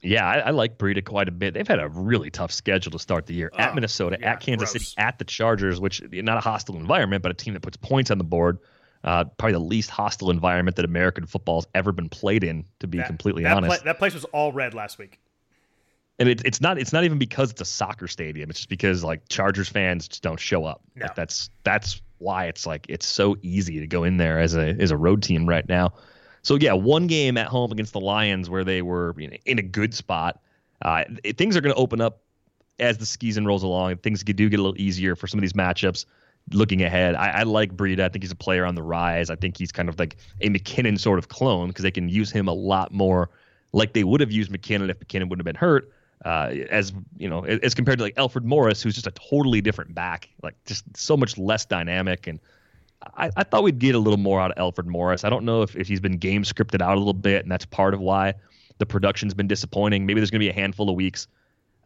Yeah, 0.06 0.26
I, 0.26 0.38
I, 0.38 0.50
like 0.50 0.78
Breida 0.78 1.04
quite 1.04 1.28
a 1.28 1.32
bit. 1.32 1.54
They've 1.54 1.66
had 1.66 1.80
a 1.80 1.88
really 1.88 2.30
tough 2.30 2.52
schedule 2.52 2.92
to 2.92 2.98
start 2.98 3.26
the 3.26 3.34
year 3.34 3.50
oh, 3.52 3.58
at 3.58 3.74
Minnesota, 3.74 4.18
yeah, 4.20 4.32
at 4.32 4.40
Kansas 4.40 4.72
gross. 4.72 4.88
City, 4.88 4.94
at 4.98 5.18
the 5.18 5.24
Chargers, 5.24 5.80
which 5.80 6.00
not 6.12 6.38
a 6.38 6.40
hostile 6.40 6.76
environment, 6.76 7.22
but 7.22 7.32
a 7.32 7.34
team 7.34 7.54
that 7.54 7.62
puts 7.62 7.76
points 7.76 8.10
on 8.10 8.18
the 8.18 8.24
board. 8.24 8.58
Uh, 9.04 9.24
probably 9.24 9.52
the 9.52 9.58
least 9.58 9.90
hostile 9.90 10.30
environment 10.30 10.76
that 10.76 10.84
American 10.84 11.26
football 11.26 11.58
has 11.58 11.68
ever 11.74 11.92
been 11.92 12.08
played 12.08 12.42
in, 12.42 12.64
to 12.80 12.86
be 12.86 12.98
that, 12.98 13.06
completely 13.06 13.44
that 13.44 13.56
honest. 13.56 13.84
that 13.84 13.98
place 13.98 14.14
was 14.14 14.24
all 14.26 14.52
red 14.52 14.74
last 14.74 14.98
week. 14.98 15.20
And 16.18 16.28
it, 16.28 16.42
it's 16.44 16.60
not 16.60 16.78
it's 16.78 16.92
not 16.92 17.04
even 17.04 17.18
because 17.18 17.50
it's 17.50 17.60
a 17.60 17.66
soccer 17.66 18.08
stadium. 18.08 18.48
It's 18.48 18.60
just 18.60 18.68
because 18.68 19.04
like 19.04 19.28
Chargers 19.28 19.68
fans 19.68 20.08
just 20.08 20.22
don't 20.22 20.40
show 20.40 20.64
up. 20.64 20.82
No. 20.94 21.06
Like 21.06 21.14
that's 21.14 21.50
that's 21.62 22.00
why 22.18 22.46
it's 22.46 22.66
like 22.66 22.86
it's 22.88 23.06
so 23.06 23.36
easy 23.42 23.80
to 23.80 23.86
go 23.86 24.04
in 24.04 24.16
there 24.16 24.40
as 24.40 24.56
a 24.56 24.74
as 24.80 24.90
a 24.90 24.96
road 24.96 25.22
team 25.22 25.46
right 25.46 25.68
now. 25.68 25.92
So 26.46 26.54
yeah, 26.54 26.74
one 26.74 27.08
game 27.08 27.36
at 27.38 27.48
home 27.48 27.72
against 27.72 27.92
the 27.92 27.98
Lions 27.98 28.48
where 28.48 28.62
they 28.62 28.80
were 28.80 29.16
you 29.18 29.26
know, 29.26 29.36
in 29.46 29.58
a 29.58 29.62
good 29.62 29.92
spot. 29.92 30.40
Uh, 30.80 31.02
things 31.36 31.56
are 31.56 31.60
going 31.60 31.74
to 31.74 31.80
open 31.80 32.00
up 32.00 32.20
as 32.78 32.98
the 32.98 33.04
season 33.04 33.44
rolls 33.44 33.64
along. 33.64 33.96
Things 33.96 34.22
do 34.22 34.48
get 34.48 34.60
a 34.60 34.62
little 34.62 34.80
easier 34.80 35.16
for 35.16 35.26
some 35.26 35.38
of 35.38 35.42
these 35.42 35.54
matchups. 35.54 36.04
Looking 36.52 36.82
ahead, 36.82 37.16
I, 37.16 37.30
I 37.30 37.42
like 37.42 37.76
Breida. 37.76 37.98
I 37.98 38.08
think 38.10 38.22
he's 38.22 38.30
a 38.30 38.36
player 38.36 38.64
on 38.64 38.76
the 38.76 38.82
rise. 38.84 39.28
I 39.28 39.34
think 39.34 39.58
he's 39.58 39.72
kind 39.72 39.88
of 39.88 39.98
like 39.98 40.18
a 40.40 40.48
McKinnon 40.48 41.00
sort 41.00 41.18
of 41.18 41.30
clone 41.30 41.66
because 41.66 41.82
they 41.82 41.90
can 41.90 42.08
use 42.08 42.30
him 42.30 42.46
a 42.46 42.54
lot 42.54 42.92
more 42.92 43.28
like 43.72 43.92
they 43.92 44.04
would 44.04 44.20
have 44.20 44.30
used 44.30 44.52
McKinnon 44.52 44.88
if 44.88 45.00
McKinnon 45.00 45.28
wouldn't 45.28 45.40
have 45.40 45.52
been 45.52 45.56
hurt. 45.56 45.90
Uh, 46.24 46.54
as 46.70 46.92
you 47.18 47.28
know, 47.28 47.42
as 47.44 47.74
compared 47.74 47.98
to 47.98 48.04
like 48.04 48.14
Alfred 48.16 48.44
Morris, 48.44 48.80
who's 48.80 48.94
just 48.94 49.08
a 49.08 49.12
totally 49.30 49.60
different 49.60 49.96
back, 49.96 50.28
like 50.44 50.54
just 50.64 50.84
so 50.96 51.16
much 51.16 51.36
less 51.38 51.64
dynamic 51.64 52.28
and 52.28 52.38
I, 53.16 53.30
I, 53.36 53.44
thought 53.44 53.62
we'd 53.62 53.78
get 53.78 53.94
a 53.94 53.98
little 53.98 54.18
more 54.18 54.40
out 54.40 54.50
of 54.50 54.58
Alfred 54.58 54.86
Morris. 54.86 55.24
I 55.24 55.30
don't 55.30 55.44
know 55.44 55.62
if, 55.62 55.76
if 55.76 55.88
he's 55.88 56.00
been 56.00 56.18
game 56.18 56.42
scripted 56.42 56.82
out 56.82 56.94
a 56.94 56.98
little 56.98 57.12
bit, 57.14 57.42
and 57.42 57.50
that's 57.50 57.66
part 57.66 57.94
of 57.94 58.00
why 58.00 58.34
the 58.78 58.86
production's 58.86 59.34
been 59.34 59.48
disappointing. 59.48 60.06
Maybe 60.06 60.20
there's 60.20 60.30
going 60.30 60.40
to 60.40 60.44
be 60.44 60.50
a 60.50 60.54
handful 60.54 60.90
of 60.90 60.96
weeks 60.96 61.28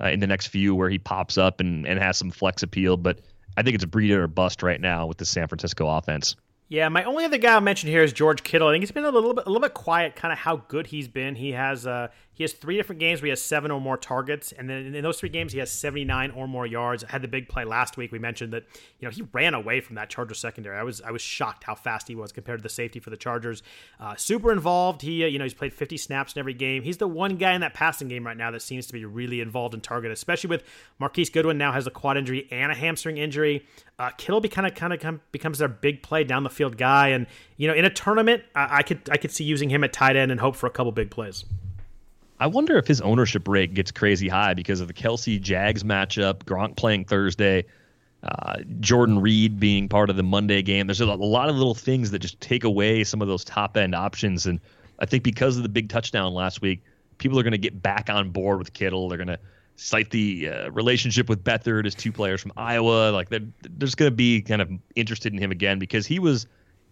uh, 0.01 0.09
in 0.09 0.21
the 0.21 0.27
next 0.27 0.49
few 0.49 0.75
where 0.75 0.89
he 0.89 0.99
pops 0.99 1.39
up 1.39 1.61
and, 1.61 1.87
and 1.87 1.99
has 1.99 2.17
some 2.17 2.31
flex 2.31 2.63
appeal, 2.63 2.97
but 2.97 3.21
I 3.57 3.63
think 3.63 3.75
it's 3.75 3.85
a 3.85 3.89
Breida 3.89 4.17
or 4.17 4.27
bust 4.27 4.63
right 4.63 4.81
now 4.81 5.07
with 5.07 5.19
the 5.19 5.25
San 5.25 5.49
Francisco 5.49 5.89
offense. 5.89 6.37
Yeah, 6.69 6.89
my 6.89 7.03
only 7.03 7.25
other 7.25 7.37
guy 7.37 7.55
I'll 7.55 7.61
mention 7.61 7.91
here 7.91 8.05
is 8.05 8.13
George 8.13 8.45
Kittle. 8.45 8.69
I 8.69 8.73
think 8.73 8.83
he's 8.83 8.93
been 8.93 9.05
a 9.05 9.11
little 9.11 9.35
bit 9.35 9.45
a 9.45 9.51
little 9.51 9.61
bit 9.61 9.75
quiet, 9.75 10.15
kind 10.15 10.33
of 10.33 10.39
how 10.39 10.57
good 10.69 10.87
he's 10.87 11.09
been. 11.09 11.35
He 11.35 11.51
has 11.51 11.85
uh 11.85 12.09
He 12.41 12.45
has 12.45 12.55
three 12.55 12.79
different 12.79 13.01
games 13.01 13.21
where 13.21 13.27
he 13.27 13.31
has 13.33 13.43
seven 13.43 13.71
or 13.71 13.83
more 13.83 13.99
targets, 13.99 14.53
and 14.53 14.67
then 14.67 14.95
in 14.95 15.03
those 15.03 15.21
three 15.21 15.29
games 15.29 15.53
he 15.53 15.59
has 15.59 15.71
79 15.71 16.31
or 16.31 16.49
more 16.49 16.67
yards. 16.67 17.05
I 17.05 17.11
had 17.11 17.21
the 17.21 17.29
big 17.29 17.51
play 17.51 17.65
last 17.67 17.99
week. 17.99 18.13
We 18.13 18.19
mentioned 18.19 18.55
that 18.55 18.65
you 18.99 19.07
know 19.07 19.11
he 19.11 19.21
ran 19.35 19.53
away 19.53 19.83
from 19.83 19.97
that 19.97 20.09
Charger 20.09 20.33
secondary. 20.33 20.79
I 20.79 20.83
was 20.83 21.03
I 21.03 21.11
was 21.11 21.21
shocked 21.21 21.65
how 21.65 21.75
fast 21.75 22.09
he 22.09 22.15
was 22.15 22.33
compared 22.33 22.61
to 22.61 22.63
the 22.63 22.71
safety 22.71 22.99
for 22.99 23.11
the 23.11 23.19
Chargers. 23.19 23.63
Uh, 24.01 24.17
super 24.17 24.53
involved. 24.53 25.03
He 25.03 25.23
uh, 25.23 25.27
you 25.27 25.39
know 25.39 25.45
he's 25.45 25.53
played 25.53 25.75
50 25.75 25.99
snaps 25.99 26.33
in 26.33 26.41
every 26.41 26.55
game. 26.55 26.83
He's 26.83 26.97
the 26.97 27.07
one 27.07 27.37
guy 27.37 27.53
in 27.53 27.61
that 27.61 27.75
passing 27.75 28.09
game 28.09 28.25
right 28.25 28.39
now 28.39 28.51
that 28.53 28.63
seems 28.63 28.87
to 28.87 28.95
be 28.95 29.05
really 29.05 29.43
involved 29.43 29.75
in 29.75 29.83
target, 29.83 30.11
especially 30.11 30.49
with 30.49 30.65
Marquise 30.99 31.29
Goodwin 31.29 31.59
now 31.59 31.73
has 31.73 31.87
a 31.87 31.91
quad 31.91 32.17
injury 32.17 32.49
and 32.51 32.73
a 32.73 32.75
hamstring 32.75 33.19
injury. 33.19 33.67
Uh, 33.99 34.13
Kittle 34.17 34.41
be 34.41 34.49
kind 34.49 34.67
of 34.67 34.75
kind 34.75 34.95
of 34.95 35.31
becomes 35.31 35.59
their 35.59 35.69
big 35.69 36.03
play 36.03 36.25
down 36.25 36.45
the 36.45 36.49
field 36.49 36.79
guy, 36.79 37.09
and 37.09 37.27
you 37.59 37.69
know 37.69 37.75
in 37.75 37.85
a 37.85 37.91
tournament 37.91 38.45
I, 38.55 38.79
I 38.79 38.83
could 38.83 39.11
I 39.11 39.19
could 39.19 39.31
see 39.31 39.45
using 39.45 39.69
him 39.69 39.85
at 39.85 39.93
tight 39.93 40.17
end 40.17 40.33
and 40.33 40.41
hope 40.41 40.57
for 40.57 40.67
a 40.67 40.71
couple 40.71 40.91
big 40.91 41.11
plays. 41.11 41.45
I 42.41 42.47
wonder 42.47 42.79
if 42.79 42.87
his 42.87 43.03
ownership 43.03 43.47
rate 43.47 43.75
gets 43.75 43.93
crazy 43.93 44.27
high 44.27 44.55
because 44.55 44.81
of 44.81 44.89
the 44.89 44.95
Kelce 44.95 45.39
Jags 45.39 45.85
matchup, 45.85 46.45
Gronk 46.45 46.75
playing 46.75 47.05
Thursday, 47.05 47.67
uh, 48.23 48.57
Jordan 48.81 49.21
Reed 49.21 49.61
being 49.61 49.91
part 49.91 50.09
of 50.09 50.17
the 50.17 50.23
Monday 50.23 50.63
game. 50.63 50.87
There's 50.87 51.03
a 51.03 51.07
lot 51.07 51.51
of 51.51 51.57
little 51.57 51.75
things 51.75 52.11
that 52.13 52.21
just 52.21 52.41
take 52.41 52.65
away 52.65 53.05
some 53.05 53.21
of 53.21 53.29
those 53.29 53.45
top 53.45 53.77
end 53.77 53.95
options. 53.95 54.47
And 54.47 54.59
I 54.99 55.05
think 55.05 55.23
because 55.23 55.59
of 55.59 55.63
the 55.63 55.69
big 55.69 55.91
touchdown 55.91 56.33
last 56.33 56.63
week, 56.63 56.83
people 57.19 57.39
are 57.39 57.43
going 57.43 57.53
to 57.53 57.59
get 57.59 57.83
back 57.83 58.09
on 58.09 58.31
board 58.31 58.59
with 58.59 58.73
Kittle. 58.73 59.11
They're 59.11 59.19
going 59.19 59.29
to 59.29 59.39
cite 59.77 60.09
the 60.09 60.49
uh, 60.49 60.71
relationship 60.71 61.29
with 61.29 61.45
Beathard 61.45 61.85
as 61.85 61.95
two 61.95 62.11
players 62.11 62.41
from 62.41 62.53
Iowa. 62.57 63.11
Like 63.11 63.29
they're, 63.29 63.41
they're 63.41 63.87
just 63.87 63.99
going 63.99 64.11
to 64.11 64.17
be 64.17 64.41
kind 64.41 64.63
of 64.63 64.71
interested 64.97 65.35
in 65.35 65.39
him 65.39 65.51
again 65.51 65.79
because 65.79 66.07
he 66.07 66.19
was 66.19 66.47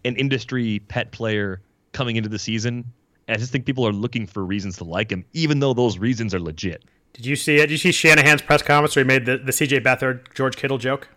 an 0.05 0.15
industry 0.15 0.79
pet 0.87 1.11
player 1.11 1.59
coming 1.91 2.17
into 2.17 2.29
the 2.29 2.39
season 2.39 2.85
I 3.29 3.37
just 3.37 3.51
think 3.51 3.65
people 3.65 3.87
are 3.87 3.93
looking 3.93 4.25
for 4.25 4.43
reasons 4.43 4.77
to 4.77 4.83
like 4.83 5.11
him, 5.11 5.25
even 5.33 5.59
though 5.59 5.73
those 5.73 5.97
reasons 5.97 6.33
are 6.33 6.39
legit. 6.39 6.83
Did 7.13 7.25
you 7.25 7.35
see 7.35 7.55
it? 7.55 7.67
Did 7.67 7.71
you 7.71 7.77
see 7.77 7.91
Shanahan's 7.91 8.41
press 8.41 8.61
conference 8.61 8.95
where 8.95 9.03
he 9.03 9.07
made 9.07 9.25
the, 9.25 9.37
the 9.37 9.51
CJ 9.51 9.83
Beathard 9.83 10.33
George 10.33 10.55
Kittle 10.55 10.77
joke? 10.77 11.09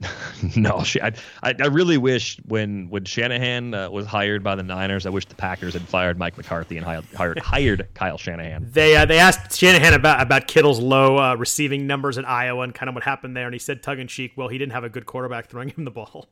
no, 0.56 0.82
I, 1.02 1.12
I 1.42 1.66
really 1.66 1.98
wish 1.98 2.38
when 2.46 2.88
when 2.88 3.04
Shanahan 3.04 3.74
uh, 3.74 3.90
was 3.90 4.06
hired 4.06 4.42
by 4.42 4.54
the 4.54 4.62
Niners, 4.62 5.06
I 5.06 5.10
wish 5.10 5.26
the 5.26 5.34
Packers 5.34 5.74
had 5.74 5.82
fired 5.82 6.18
Mike 6.18 6.36
McCarthy 6.36 6.76
and 6.76 6.86
hired 6.86 7.04
hired, 7.14 7.38
hired 7.42 7.88
Kyle 7.94 8.18
Shanahan. 8.18 8.68
They 8.72 8.96
uh, 8.96 9.04
they 9.04 9.18
asked 9.18 9.58
Shanahan 9.58 9.94
about 9.94 10.22
about 10.22 10.46
Kittle's 10.46 10.80
low 10.80 11.18
uh, 11.18 11.34
receiving 11.34 11.86
numbers 11.86 12.18
in 12.18 12.24
Iowa 12.24 12.62
and 12.62 12.74
kind 12.74 12.88
of 12.88 12.94
what 12.94 13.04
happened 13.04 13.36
there, 13.36 13.46
and 13.46 13.54
he 13.54 13.58
said 13.58 13.82
tug 13.82 13.98
in 13.98 14.08
cheek, 14.08 14.32
"Well, 14.36 14.48
he 14.48 14.58
didn't 14.58 14.72
have 14.72 14.84
a 14.84 14.88
good 14.88 15.06
quarterback 15.06 15.46
throwing 15.46 15.68
him 15.68 15.84
the 15.84 15.90
ball." 15.90 16.28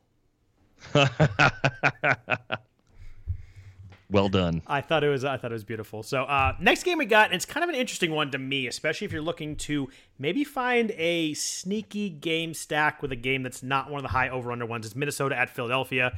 Well 4.11 4.29
done. 4.29 4.63
I 4.65 4.81
thought 4.81 5.03
it 5.03 5.09
was 5.09 5.23
I 5.23 5.37
thought 5.37 5.51
it 5.51 5.53
was 5.53 5.63
beautiful. 5.63 6.01
So 6.01 6.23
uh, 6.23 6.55
next 6.59 6.83
game 6.83 6.97
we 6.97 7.05
got, 7.05 7.27
and 7.27 7.35
it's 7.35 7.45
kind 7.45 7.63
of 7.63 7.69
an 7.69 7.75
interesting 7.75 8.11
one 8.11 8.31
to 8.31 8.39
me, 8.39 8.65
especially 8.65 9.05
if 9.05 9.11
you're 9.11 9.21
looking 9.21 9.55
to 9.57 9.87
maybe 10.17 10.43
find 10.43 10.91
a 10.97 11.35
sneaky 11.35 12.09
game 12.09 12.55
stack 12.55 13.03
with 13.03 13.11
a 13.11 13.15
game 13.15 13.43
that's 13.43 13.61
not 13.61 13.89
one 13.89 13.99
of 13.99 14.03
the 14.03 14.09
high 14.09 14.29
over 14.29 14.51
under 14.51 14.65
ones. 14.65 14.87
It's 14.87 14.95
Minnesota 14.95 15.37
at 15.37 15.51
Philadelphia. 15.51 16.17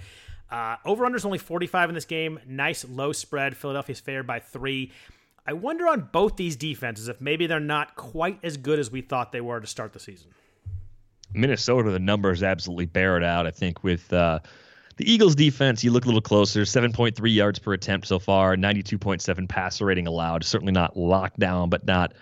Uh, 0.49 0.77
over 0.85 1.05
under 1.05 1.17
is 1.17 1.25
only 1.25 1.37
45 1.37 1.89
in 1.89 1.95
this 1.95 2.05
game. 2.05 2.39
Nice 2.47 2.85
low 2.87 3.11
spread. 3.11 3.57
Philadelphia's 3.57 3.99
favored 3.99 4.27
by 4.27 4.39
three. 4.39 4.91
I 5.45 5.53
wonder 5.53 5.87
on 5.87 6.09
both 6.13 6.37
these 6.37 6.55
defenses 6.55 7.09
if 7.09 7.19
maybe 7.19 7.45
they're 7.45 7.59
not 7.59 7.95
quite 7.95 8.39
as 8.43 8.55
good 8.55 8.79
as 8.79 8.89
we 8.89 9.01
thought 9.01 9.33
they 9.33 9.41
were 9.41 9.59
to 9.59 9.67
start 9.67 9.91
the 9.91 9.99
season. 9.99 10.29
Minnesota, 11.33 11.91
the 11.91 11.99
numbers 11.99 12.41
absolutely 12.41 12.85
bear 12.85 13.17
it 13.17 13.23
out. 13.23 13.45
I 13.45 13.51
think 13.51 13.83
with. 13.83 14.13
Uh, 14.13 14.39
the 14.97 15.11
Eagles 15.11 15.35
defense, 15.35 15.83
you 15.83 15.91
look 15.91 16.05
a 16.05 16.07
little 16.07 16.21
closer, 16.21 16.61
7.3 16.61 17.33
yards 17.33 17.59
per 17.59 17.73
attempt 17.73 18.07
so 18.07 18.19
far, 18.19 18.55
92.7 18.55 19.47
passer 19.47 19.85
rating 19.85 20.07
allowed. 20.07 20.43
Certainly 20.43 20.73
not 20.73 20.97
locked 20.97 21.39
down, 21.39 21.69
but 21.69 21.85
not 21.85 22.13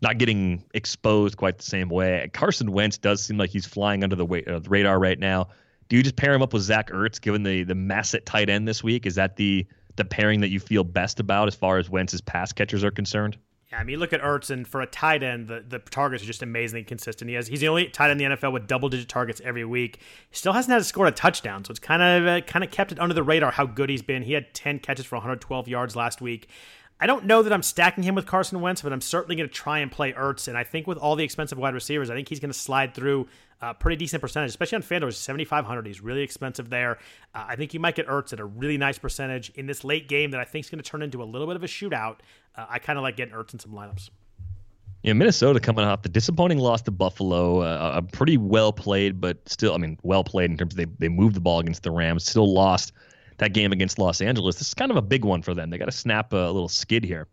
not 0.00 0.18
getting 0.18 0.62
exposed 0.74 1.36
quite 1.36 1.58
the 1.58 1.64
same 1.64 1.88
way. 1.88 2.30
Carson 2.32 2.70
Wentz 2.70 2.98
does 2.98 3.20
seem 3.20 3.36
like 3.36 3.50
he's 3.50 3.66
flying 3.66 4.04
under 4.04 4.14
the, 4.14 4.26
uh, 4.26 4.60
the 4.60 4.70
radar 4.70 4.96
right 4.98 5.18
now. 5.18 5.48
Do 5.88 5.96
you 5.96 6.04
just 6.04 6.14
pair 6.14 6.32
him 6.32 6.40
up 6.40 6.52
with 6.52 6.62
Zach 6.62 6.90
Ertz, 6.90 7.20
given 7.20 7.42
the 7.42 7.64
the 7.64 7.74
mass 7.74 8.14
at 8.14 8.26
tight 8.26 8.48
end 8.48 8.68
this 8.68 8.84
week? 8.84 9.06
Is 9.06 9.16
that 9.16 9.36
the 9.36 9.66
the 9.96 10.04
pairing 10.04 10.40
that 10.40 10.50
you 10.50 10.60
feel 10.60 10.84
best 10.84 11.18
about 11.18 11.48
as 11.48 11.54
far 11.54 11.78
as 11.78 11.90
Wentz's 11.90 12.20
pass 12.20 12.52
catchers 12.52 12.84
are 12.84 12.90
concerned? 12.90 13.36
Yeah, 13.70 13.80
I 13.80 13.84
mean, 13.84 13.98
look 13.98 14.14
at 14.14 14.22
Ertz, 14.22 14.48
and 14.48 14.66
for 14.66 14.80
a 14.80 14.86
tight 14.86 15.22
end, 15.22 15.46
the, 15.48 15.62
the 15.66 15.78
targets 15.78 16.22
are 16.22 16.26
just 16.26 16.42
amazingly 16.42 16.84
consistent. 16.84 17.28
He 17.28 17.34
has 17.34 17.48
he's 17.48 17.60
the 17.60 17.68
only 17.68 17.88
tight 17.88 18.10
end 18.10 18.20
in 18.22 18.30
the 18.30 18.36
NFL 18.36 18.52
with 18.52 18.66
double 18.66 18.88
digit 18.88 19.10
targets 19.10 19.42
every 19.44 19.64
week. 19.64 19.98
He 20.30 20.36
still 20.36 20.54
hasn't 20.54 20.72
had 20.72 20.78
to 20.78 20.84
score 20.84 21.06
a 21.06 21.12
touchdown, 21.12 21.64
so 21.64 21.72
it's 21.72 21.78
kind 21.78 22.00
of 22.02 22.26
uh, 22.26 22.40
kind 22.46 22.64
of 22.64 22.70
kept 22.70 22.92
it 22.92 22.98
under 22.98 23.14
the 23.14 23.22
radar 23.22 23.50
how 23.50 23.66
good 23.66 23.90
he's 23.90 24.00
been. 24.00 24.22
He 24.22 24.32
had 24.32 24.54
ten 24.54 24.78
catches 24.78 25.04
for 25.04 25.16
112 25.16 25.68
yards 25.68 25.94
last 25.94 26.22
week. 26.22 26.48
I 27.00 27.06
don't 27.06 27.26
know 27.26 27.42
that 27.42 27.52
I'm 27.52 27.62
stacking 27.62 28.02
him 28.02 28.16
with 28.16 28.26
Carson 28.26 28.60
Wentz, 28.60 28.82
but 28.82 28.92
I'm 28.92 29.00
certainly 29.00 29.36
going 29.36 29.48
to 29.48 29.54
try 29.54 29.78
and 29.78 29.90
play 29.90 30.12
Ertz. 30.12 30.48
And 30.48 30.58
I 30.58 30.64
think 30.64 30.88
with 30.88 30.98
all 30.98 31.14
the 31.14 31.22
expensive 31.22 31.56
wide 31.56 31.74
receivers, 31.74 32.10
I 32.10 32.14
think 32.14 32.28
he's 32.28 32.40
going 32.40 32.52
to 32.52 32.58
slide 32.58 32.92
through 32.92 33.28
a 33.60 33.72
pretty 33.72 33.96
decent 33.96 34.20
percentage, 34.20 34.50
especially 34.50 34.76
on 34.76 34.82
FanDuel. 34.82 35.12
7,500. 35.12 35.86
He's 35.86 36.00
really 36.00 36.22
expensive 36.22 36.70
there. 36.70 36.98
Uh, 37.34 37.44
I 37.48 37.56
think 37.56 37.72
you 37.72 37.78
might 37.78 37.94
get 37.94 38.08
Ertz 38.08 38.32
at 38.32 38.40
a 38.40 38.44
really 38.44 38.78
nice 38.78 38.98
percentage 38.98 39.50
in 39.50 39.66
this 39.66 39.84
late 39.84 40.08
game 40.08 40.32
that 40.32 40.40
I 40.40 40.44
think 40.44 40.66
is 40.66 40.70
going 40.70 40.82
to 40.82 40.88
turn 40.88 41.02
into 41.02 41.22
a 41.22 41.24
little 41.24 41.46
bit 41.46 41.54
of 41.54 41.62
a 41.62 41.68
shootout. 41.68 42.16
Uh, 42.56 42.66
I 42.68 42.80
kind 42.80 42.98
of 42.98 43.04
like 43.04 43.16
getting 43.16 43.34
Ertz 43.34 43.52
in 43.52 43.60
some 43.60 43.72
lineups. 43.72 44.10
Yeah, 45.04 45.12
Minnesota 45.12 45.60
coming 45.60 45.84
off 45.84 46.02
the 46.02 46.08
disappointing 46.08 46.58
loss 46.58 46.82
to 46.82 46.90
Buffalo, 46.90 47.60
uh, 47.60 47.92
a 47.94 48.02
pretty 48.02 48.36
well 48.36 48.72
played, 48.72 49.20
but 49.20 49.48
still, 49.48 49.72
I 49.72 49.78
mean, 49.78 49.96
well 50.02 50.24
played 50.24 50.50
in 50.50 50.56
terms 50.56 50.74
of 50.74 50.78
they, 50.78 50.86
they 50.98 51.08
moved 51.08 51.36
the 51.36 51.40
ball 51.40 51.60
against 51.60 51.84
the 51.84 51.92
Rams, 51.92 52.24
still 52.24 52.52
lost 52.52 52.92
that 53.38 53.52
game 53.54 53.72
against 53.72 53.98
Los 53.98 54.20
Angeles. 54.20 54.56
This 54.56 54.68
is 54.68 54.74
kind 54.74 54.90
of 54.90 54.96
a 54.96 55.02
big 55.02 55.24
one 55.24 55.42
for 55.42 55.54
them. 55.54 55.70
They 55.70 55.78
got 55.78 55.86
to 55.86 55.92
snap 55.92 56.32
a, 56.32 56.36
little 56.36 56.68
skid 56.68 57.04
here. 57.04 57.26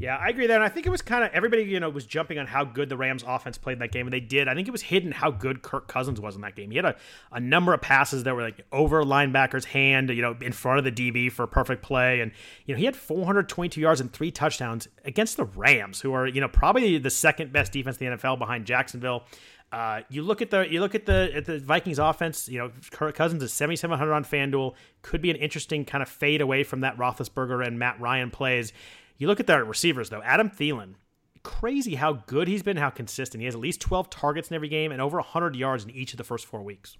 Yeah, 0.00 0.16
I 0.16 0.28
agree 0.28 0.46
there. 0.46 0.54
And 0.54 0.64
I 0.64 0.68
think 0.68 0.86
it 0.86 0.90
was 0.90 1.02
kind 1.02 1.24
of 1.24 1.32
everybody, 1.32 1.64
you 1.64 1.80
know, 1.80 1.90
was 1.90 2.06
jumping 2.06 2.38
on 2.38 2.46
how 2.46 2.62
good 2.62 2.88
the 2.88 2.96
Rams 2.96 3.24
offense 3.26 3.58
played 3.58 3.74
in 3.74 3.78
that 3.80 3.90
game. 3.90 4.06
And 4.06 4.12
they 4.12 4.20
did. 4.20 4.46
I 4.46 4.54
think 4.54 4.68
it 4.68 4.70
was 4.70 4.82
hidden 4.82 5.10
how 5.10 5.32
good 5.32 5.60
Kirk 5.62 5.88
Cousins 5.88 6.20
was 6.20 6.36
in 6.36 6.42
that 6.42 6.54
game. 6.54 6.70
He 6.70 6.76
had 6.76 6.84
a, 6.84 6.96
a 7.32 7.40
number 7.40 7.74
of 7.74 7.80
passes 7.80 8.22
that 8.22 8.36
were 8.36 8.42
like 8.42 8.64
over 8.70 9.02
linebacker's 9.02 9.64
hand, 9.64 10.10
you 10.10 10.22
know, 10.22 10.36
in 10.40 10.52
front 10.52 10.78
of 10.78 10.84
the 10.84 10.92
DB 10.92 11.32
for 11.32 11.48
perfect 11.48 11.82
play. 11.82 12.20
And, 12.20 12.30
you 12.64 12.74
know, 12.74 12.78
he 12.78 12.84
had 12.84 12.94
422 12.94 13.80
yards 13.80 14.00
and 14.00 14.12
three 14.12 14.30
touchdowns 14.30 14.86
against 15.04 15.36
the 15.36 15.46
Rams, 15.46 16.00
who 16.00 16.12
are, 16.12 16.28
you 16.28 16.40
know, 16.40 16.48
probably 16.48 16.98
the 16.98 17.10
second 17.10 17.52
best 17.52 17.72
defense 17.72 17.98
in 17.98 18.08
the 18.08 18.16
NFL 18.16 18.38
behind 18.38 18.66
Jacksonville. 18.66 19.24
Uh, 19.70 20.00
you 20.08 20.22
look 20.22 20.40
at 20.40 20.50
the 20.50 20.70
you 20.70 20.80
look 20.80 20.94
at 20.94 21.04
the 21.04 21.30
at 21.34 21.44
the 21.44 21.58
Vikings 21.58 21.98
offense. 21.98 22.48
You 22.48 22.58
know, 22.58 22.70
Kirk 22.90 23.14
Cousins 23.14 23.42
is 23.42 23.52
7,700 23.52 24.12
on 24.12 24.24
FanDuel. 24.24 24.74
Could 25.02 25.20
be 25.20 25.30
an 25.30 25.36
interesting 25.36 25.84
kind 25.84 26.02
of 26.02 26.08
fade 26.08 26.40
away 26.40 26.64
from 26.64 26.80
that 26.80 26.96
Roethlisberger 26.96 27.66
and 27.66 27.78
Matt 27.78 28.00
Ryan 28.00 28.30
plays. 28.30 28.72
You 29.18 29.26
look 29.26 29.40
at 29.40 29.46
their 29.46 29.64
receivers, 29.64 30.08
though. 30.10 30.22
Adam 30.22 30.48
Thielen, 30.48 30.94
crazy 31.42 31.96
how 31.96 32.12
good 32.12 32.48
he's 32.48 32.62
been, 32.62 32.76
how 32.76 32.90
consistent. 32.90 33.40
He 33.40 33.46
has 33.46 33.54
at 33.54 33.60
least 33.60 33.80
12 33.80 34.08
targets 34.10 34.48
in 34.48 34.54
every 34.54 34.68
game 34.68 34.92
and 34.92 35.02
over 35.02 35.18
100 35.18 35.56
yards 35.56 35.84
in 35.84 35.90
each 35.90 36.12
of 36.12 36.18
the 36.18 36.24
first 36.24 36.46
four 36.46 36.62
weeks. 36.62 36.96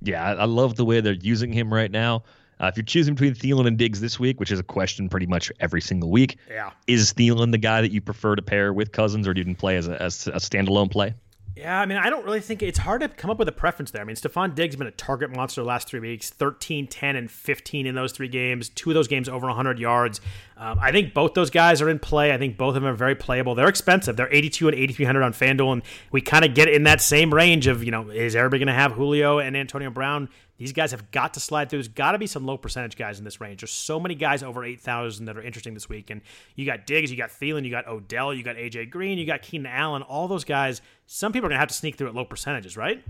Yeah, 0.00 0.22
I 0.22 0.44
love 0.44 0.76
the 0.76 0.84
way 0.84 1.00
they're 1.00 1.14
using 1.14 1.52
him 1.52 1.72
right 1.72 1.90
now. 1.90 2.22
Uh, 2.60 2.66
if 2.66 2.76
you're 2.76 2.84
choosing 2.84 3.14
between 3.14 3.34
Thielen 3.34 3.66
and 3.66 3.76
Diggs 3.76 4.00
this 4.00 4.20
week, 4.20 4.38
which 4.38 4.52
is 4.52 4.60
a 4.60 4.62
question 4.62 5.08
pretty 5.08 5.26
much 5.26 5.50
every 5.58 5.80
single 5.80 6.10
week, 6.10 6.36
yeah. 6.48 6.70
is 6.86 7.12
Thielen 7.12 7.50
the 7.50 7.58
guy 7.58 7.80
that 7.80 7.90
you 7.90 8.00
prefer 8.00 8.36
to 8.36 8.42
pair 8.42 8.72
with 8.72 8.92
Cousins, 8.92 9.26
or 9.26 9.34
do 9.34 9.40
you 9.40 9.42
even 9.42 9.56
play 9.56 9.76
as 9.76 9.88
a, 9.88 10.00
as 10.00 10.26
a 10.28 10.32
standalone 10.32 10.90
play? 10.90 11.14
Yeah, 11.56 11.80
I 11.80 11.86
mean, 11.86 11.98
I 11.98 12.10
don't 12.10 12.24
really 12.24 12.40
think 12.40 12.64
it's 12.64 12.80
hard 12.80 13.00
to 13.02 13.08
come 13.08 13.30
up 13.30 13.38
with 13.38 13.46
a 13.48 13.52
preference 13.52 13.92
there. 13.92 14.02
I 14.02 14.04
mean, 14.04 14.16
Stefon 14.16 14.56
Diggs 14.56 14.74
been 14.74 14.88
a 14.88 14.92
target 14.92 15.30
monster 15.30 15.60
the 15.60 15.66
last 15.66 15.86
three 15.86 16.00
weeks 16.00 16.30
13, 16.30 16.88
10, 16.88 17.14
and 17.14 17.30
15 17.30 17.86
in 17.86 17.94
those 17.94 18.10
three 18.10 18.26
games. 18.26 18.70
Two 18.70 18.90
of 18.90 18.94
those 18.94 19.06
games 19.06 19.28
over 19.28 19.46
100 19.46 19.78
yards. 19.78 20.20
Um, 20.56 20.78
I 20.80 20.90
think 20.90 21.14
both 21.14 21.34
those 21.34 21.50
guys 21.50 21.80
are 21.80 21.88
in 21.88 22.00
play. 22.00 22.32
I 22.32 22.38
think 22.38 22.56
both 22.56 22.70
of 22.70 22.82
them 22.82 22.86
are 22.86 22.96
very 22.96 23.14
playable. 23.14 23.54
They're 23.54 23.68
expensive. 23.68 24.16
They're 24.16 24.32
82 24.32 24.68
and 24.68 24.76
8,300 24.76 25.22
on 25.22 25.32
FanDuel, 25.32 25.72
and 25.74 25.82
we 26.10 26.20
kind 26.20 26.44
of 26.44 26.54
get 26.54 26.68
in 26.68 26.82
that 26.84 27.00
same 27.00 27.32
range 27.32 27.68
of, 27.68 27.84
you 27.84 27.92
know, 27.92 28.10
is 28.10 28.34
everybody 28.34 28.58
going 28.58 28.74
to 28.74 28.80
have 28.80 28.92
Julio 28.92 29.38
and 29.38 29.56
Antonio 29.56 29.90
Brown? 29.90 30.28
These 30.56 30.72
guys 30.72 30.92
have 30.92 31.10
got 31.10 31.34
to 31.34 31.40
slide 31.40 31.68
through. 31.68 31.78
There's 31.78 31.88
got 31.88 32.12
to 32.12 32.18
be 32.18 32.28
some 32.28 32.46
low 32.46 32.56
percentage 32.56 32.96
guys 32.96 33.18
in 33.18 33.24
this 33.24 33.40
range. 33.40 33.60
There's 33.60 33.72
so 33.72 33.98
many 33.98 34.14
guys 34.14 34.44
over 34.44 34.64
8,000 34.64 35.26
that 35.26 35.36
are 35.36 35.42
interesting 35.42 35.74
this 35.74 35.88
week. 35.88 36.10
And 36.10 36.20
you 36.54 36.64
got 36.64 36.86
Diggs, 36.86 37.10
you 37.10 37.16
got 37.16 37.30
Thielen, 37.30 37.64
you 37.64 37.72
got 37.72 37.88
Odell, 37.88 38.32
you 38.32 38.44
got 38.44 38.54
AJ 38.54 38.90
Green, 38.90 39.18
you 39.18 39.26
got 39.26 39.42
Keenan 39.42 39.66
Allen. 39.66 40.02
All 40.02 40.28
those 40.28 40.44
guys, 40.44 40.80
some 41.06 41.32
people 41.32 41.46
are 41.46 41.50
going 41.50 41.56
to 41.56 41.60
have 41.60 41.68
to 41.68 41.74
sneak 41.74 41.96
through 41.96 42.08
at 42.08 42.14
low 42.14 42.24
percentages, 42.24 42.76
right? 42.76 43.02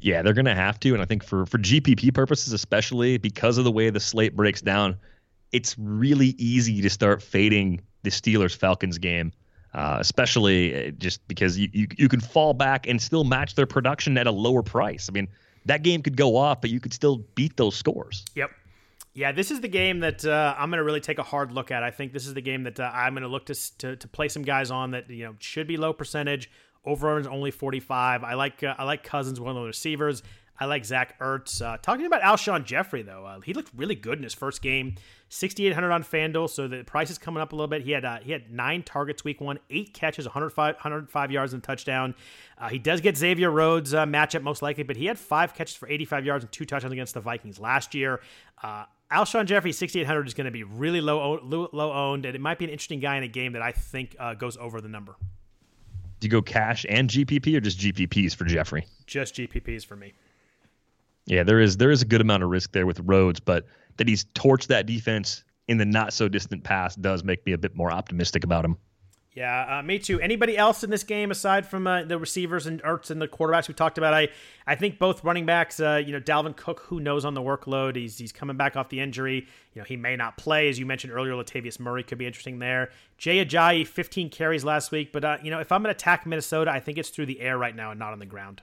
Yeah, 0.00 0.22
they're 0.22 0.34
going 0.34 0.46
to 0.46 0.54
have 0.54 0.78
to. 0.80 0.92
And 0.92 1.02
I 1.02 1.04
think 1.04 1.24
for, 1.24 1.46
for 1.46 1.58
GPP 1.58 2.14
purposes, 2.14 2.52
especially 2.52 3.18
because 3.18 3.58
of 3.58 3.64
the 3.64 3.72
way 3.72 3.90
the 3.90 4.00
slate 4.00 4.36
breaks 4.36 4.60
down, 4.60 4.96
it's 5.52 5.76
really 5.78 6.34
easy 6.38 6.82
to 6.82 6.90
start 6.90 7.22
fading 7.22 7.80
the 8.02 8.10
Steelers 8.10 8.56
Falcons 8.56 8.98
game. 8.98 9.32
Uh, 9.74 9.98
especially 10.00 10.88
uh, 10.88 10.90
just 10.92 11.26
because 11.28 11.58
you, 11.58 11.68
you 11.70 11.86
you 11.98 12.08
can 12.08 12.18
fall 12.18 12.54
back 12.54 12.86
and 12.86 13.02
still 13.02 13.24
match 13.24 13.56
their 13.56 13.66
production 13.66 14.16
at 14.16 14.26
a 14.26 14.30
lower 14.30 14.62
price. 14.62 15.10
I 15.10 15.12
mean, 15.12 15.28
that 15.66 15.82
game 15.82 16.00
could 16.00 16.16
go 16.16 16.36
off, 16.36 16.62
but 16.62 16.70
you 16.70 16.80
could 16.80 16.94
still 16.94 17.18
beat 17.34 17.58
those 17.58 17.76
scores. 17.76 18.24
Yep. 18.36 18.52
Yeah, 19.12 19.32
this 19.32 19.50
is 19.50 19.60
the 19.60 19.68
game 19.68 20.00
that 20.00 20.24
uh, 20.24 20.54
I'm 20.56 20.70
going 20.70 20.78
to 20.78 20.84
really 20.84 21.00
take 21.00 21.18
a 21.18 21.22
hard 21.22 21.52
look 21.52 21.70
at. 21.70 21.82
I 21.82 21.90
think 21.90 22.14
this 22.14 22.26
is 22.26 22.32
the 22.32 22.40
game 22.40 22.62
that 22.62 22.80
uh, 22.80 22.90
I'm 22.92 23.12
going 23.12 23.22
to 23.22 23.28
look 23.28 23.46
to, 23.46 23.78
to 23.78 23.96
to 23.96 24.08
play 24.08 24.28
some 24.28 24.42
guys 24.42 24.70
on 24.70 24.92
that 24.92 25.10
you 25.10 25.24
know 25.24 25.34
should 25.40 25.66
be 25.66 25.76
low 25.76 25.92
percentage. 25.92 26.50
Over 26.86 27.18
is 27.18 27.26
only 27.26 27.50
45. 27.50 28.24
I 28.24 28.34
like 28.34 28.62
uh, 28.62 28.74
I 28.78 28.84
like 28.84 29.02
Cousins, 29.02 29.40
one 29.40 29.50
of 29.50 29.60
the 29.60 29.66
receivers. 29.66 30.22
I 30.58 30.64
like 30.64 30.84
Zach 30.84 31.18
Ertz. 31.20 31.60
Uh, 31.60 31.76
talking 31.76 32.06
about 32.06 32.22
Alshon 32.22 32.64
Jeffery 32.64 33.02
though, 33.02 33.26
uh, 33.26 33.40
he 33.40 33.52
looked 33.52 33.70
really 33.76 33.94
good 33.94 34.18
in 34.18 34.24
his 34.24 34.32
first 34.32 34.62
game. 34.62 34.94
6,800 35.28 35.90
on 35.90 36.04
FanDuel, 36.04 36.48
so 36.48 36.68
the 36.68 36.84
price 36.84 37.10
is 37.10 37.18
coming 37.18 37.42
up 37.42 37.52
a 37.52 37.56
little 37.56 37.66
bit. 37.66 37.82
He 37.82 37.90
had 37.90 38.04
uh, 38.04 38.18
he 38.22 38.32
had 38.32 38.50
nine 38.50 38.82
targets 38.82 39.24
week 39.24 39.40
one, 39.40 39.58
eight 39.70 39.92
catches, 39.92 40.24
105, 40.24 40.76
105 40.76 41.30
yards 41.30 41.52
and 41.52 41.62
touchdown. 41.62 42.14
Uh, 42.56 42.68
he 42.68 42.78
does 42.78 43.00
get 43.00 43.16
Xavier 43.16 43.50
Rhodes 43.50 43.92
uh, 43.92 44.06
matchup 44.06 44.42
most 44.42 44.62
likely, 44.62 44.84
but 44.84 44.96
he 44.96 45.06
had 45.06 45.18
five 45.18 45.52
catches 45.52 45.74
for 45.74 45.88
85 45.88 46.24
yards 46.24 46.44
and 46.44 46.52
two 46.52 46.64
touchdowns 46.64 46.92
against 46.92 47.14
the 47.14 47.20
Vikings 47.20 47.58
last 47.58 47.94
year. 47.94 48.20
Alshon 49.10 49.46
Jeffery, 49.46 49.70
6,800 49.70 50.26
is 50.26 50.34
going 50.34 50.46
to 50.46 50.50
be 50.50 50.64
really 50.64 51.00
low, 51.00 51.38
low, 51.42 51.68
low 51.72 51.92
owned, 51.92 52.26
and 52.26 52.34
it 52.34 52.40
might 52.40 52.58
be 52.58 52.64
an 52.64 52.70
interesting 52.70 52.98
guy 52.98 53.16
in 53.16 53.22
a 53.22 53.28
game 53.28 53.52
that 53.52 53.62
I 53.62 53.70
think 53.70 54.16
uh, 54.18 54.34
goes 54.34 54.56
over 54.56 54.80
the 54.80 54.88
number. 54.88 55.16
Do 56.20 56.26
you 56.26 56.30
go 56.30 56.42
cash 56.42 56.86
and 56.88 57.08
GPP 57.08 57.56
or 57.56 57.60
just 57.60 57.78
GPPs 57.78 58.34
for 58.34 58.44
Jeffery? 58.44 58.86
Just 59.06 59.34
GPPs 59.34 59.84
for 59.84 59.96
me. 59.96 60.14
Yeah, 61.26 61.42
there 61.42 61.60
is 61.60 61.76
there 61.76 61.90
is 61.90 62.02
a 62.02 62.06
good 62.06 62.20
amount 62.20 62.42
of 62.42 62.50
risk 62.50 62.72
there 62.72 62.86
with 62.86 63.00
Rhodes, 63.00 63.40
but 63.40 63.66
that 63.96 64.08
he's 64.08 64.24
torched 64.26 64.68
that 64.68 64.86
defense 64.86 65.44
in 65.68 65.78
the 65.78 65.84
not 65.84 66.12
so 66.12 66.28
distant 66.28 66.64
past 66.64 67.02
does 67.02 67.24
make 67.24 67.44
me 67.44 67.52
a 67.52 67.58
bit 67.58 67.74
more 67.74 67.90
optimistic 67.90 68.44
about 68.44 68.64
him. 68.64 68.76
Yeah, 69.36 69.80
uh, 69.80 69.82
me 69.82 69.98
too. 69.98 70.18
Anybody 70.18 70.56
else 70.56 70.82
in 70.82 70.88
this 70.88 71.04
game 71.04 71.30
aside 71.30 71.66
from 71.66 71.86
uh, 71.86 72.04
the 72.04 72.18
receivers 72.18 72.66
and 72.66 72.82
Ertz 72.82 73.10
and 73.10 73.20
the 73.20 73.28
quarterbacks 73.28 73.68
we 73.68 73.74
talked 73.74 73.98
about? 73.98 74.14
I 74.14 74.30
I 74.66 74.76
think 74.76 74.98
both 74.98 75.22
running 75.24 75.44
backs. 75.44 75.78
Uh, 75.78 76.02
you 76.04 76.10
know, 76.10 76.20
Dalvin 76.20 76.56
Cook, 76.56 76.80
who 76.80 77.00
knows 77.00 77.26
on 77.26 77.34
the 77.34 77.42
workload? 77.42 77.96
He's 77.96 78.16
he's 78.16 78.32
coming 78.32 78.56
back 78.56 78.76
off 78.76 78.88
the 78.88 78.98
injury. 78.98 79.46
You 79.74 79.82
know, 79.82 79.84
he 79.84 79.98
may 79.98 80.16
not 80.16 80.38
play, 80.38 80.70
as 80.70 80.78
you 80.78 80.86
mentioned 80.86 81.12
earlier. 81.12 81.34
Latavius 81.34 81.78
Murray 81.78 82.02
could 82.02 82.16
be 82.16 82.26
interesting 82.26 82.60
there. 82.60 82.88
Jay 83.18 83.44
Ajayi, 83.44 83.86
15 83.86 84.30
carries 84.30 84.64
last 84.64 84.90
week, 84.90 85.12
but 85.12 85.22
uh, 85.22 85.36
you 85.42 85.50
know, 85.50 85.60
if 85.60 85.70
I'm 85.70 85.82
going 85.82 85.94
to 85.94 85.96
attack 85.96 86.24
Minnesota, 86.24 86.70
I 86.70 86.80
think 86.80 86.96
it's 86.96 87.10
through 87.10 87.26
the 87.26 87.42
air 87.42 87.58
right 87.58 87.76
now 87.76 87.90
and 87.90 87.98
not 87.98 88.14
on 88.14 88.18
the 88.20 88.26
ground. 88.26 88.62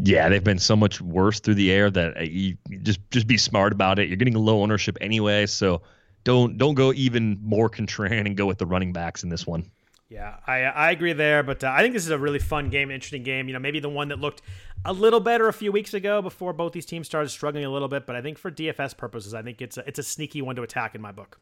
Yeah, 0.00 0.28
they've 0.28 0.44
been 0.44 0.60
so 0.60 0.76
much 0.76 1.00
worse 1.00 1.40
through 1.40 1.56
the 1.56 1.72
air 1.72 1.90
that 1.90 2.16
uh, 2.16 2.22
you 2.22 2.56
just 2.82 3.00
just 3.10 3.26
be 3.26 3.36
smart 3.36 3.72
about 3.72 3.98
it. 3.98 4.06
You're 4.06 4.18
getting 4.18 4.36
a 4.36 4.38
low 4.38 4.62
ownership 4.62 4.96
anyway, 5.00 5.46
so 5.46 5.82
don't 6.22 6.58
don't 6.58 6.74
go 6.74 6.92
even 6.92 7.40
more 7.42 7.68
contrarian 7.68 8.26
and 8.26 8.36
go 8.36 8.46
with 8.46 8.58
the 8.58 8.66
running 8.66 8.92
backs 8.92 9.24
in 9.24 9.30
this 9.30 9.48
one. 9.48 9.68
Yeah, 10.10 10.38
I 10.44 10.62
I 10.62 10.90
agree 10.90 11.12
there, 11.12 11.44
but 11.44 11.62
uh, 11.62 11.72
I 11.72 11.82
think 11.82 11.94
this 11.94 12.02
is 12.02 12.10
a 12.10 12.18
really 12.18 12.40
fun 12.40 12.68
game, 12.68 12.90
interesting 12.90 13.22
game. 13.22 13.46
You 13.46 13.54
know, 13.54 13.60
maybe 13.60 13.78
the 13.78 13.88
one 13.88 14.08
that 14.08 14.18
looked 14.18 14.42
a 14.84 14.92
little 14.92 15.20
better 15.20 15.46
a 15.46 15.52
few 15.52 15.70
weeks 15.70 15.94
ago 15.94 16.20
before 16.20 16.52
both 16.52 16.72
these 16.72 16.84
teams 16.84 17.06
started 17.06 17.28
struggling 17.28 17.64
a 17.64 17.70
little 17.70 17.86
bit. 17.86 18.06
But 18.08 18.16
I 18.16 18.20
think 18.20 18.36
for 18.36 18.50
DFS 18.50 18.96
purposes, 18.96 19.34
I 19.34 19.42
think 19.42 19.62
it's 19.62 19.78
a, 19.78 19.86
it's 19.86 20.00
a 20.00 20.02
sneaky 20.02 20.42
one 20.42 20.56
to 20.56 20.62
attack 20.62 20.96
in 20.96 21.00
my 21.00 21.12
book. 21.12 21.38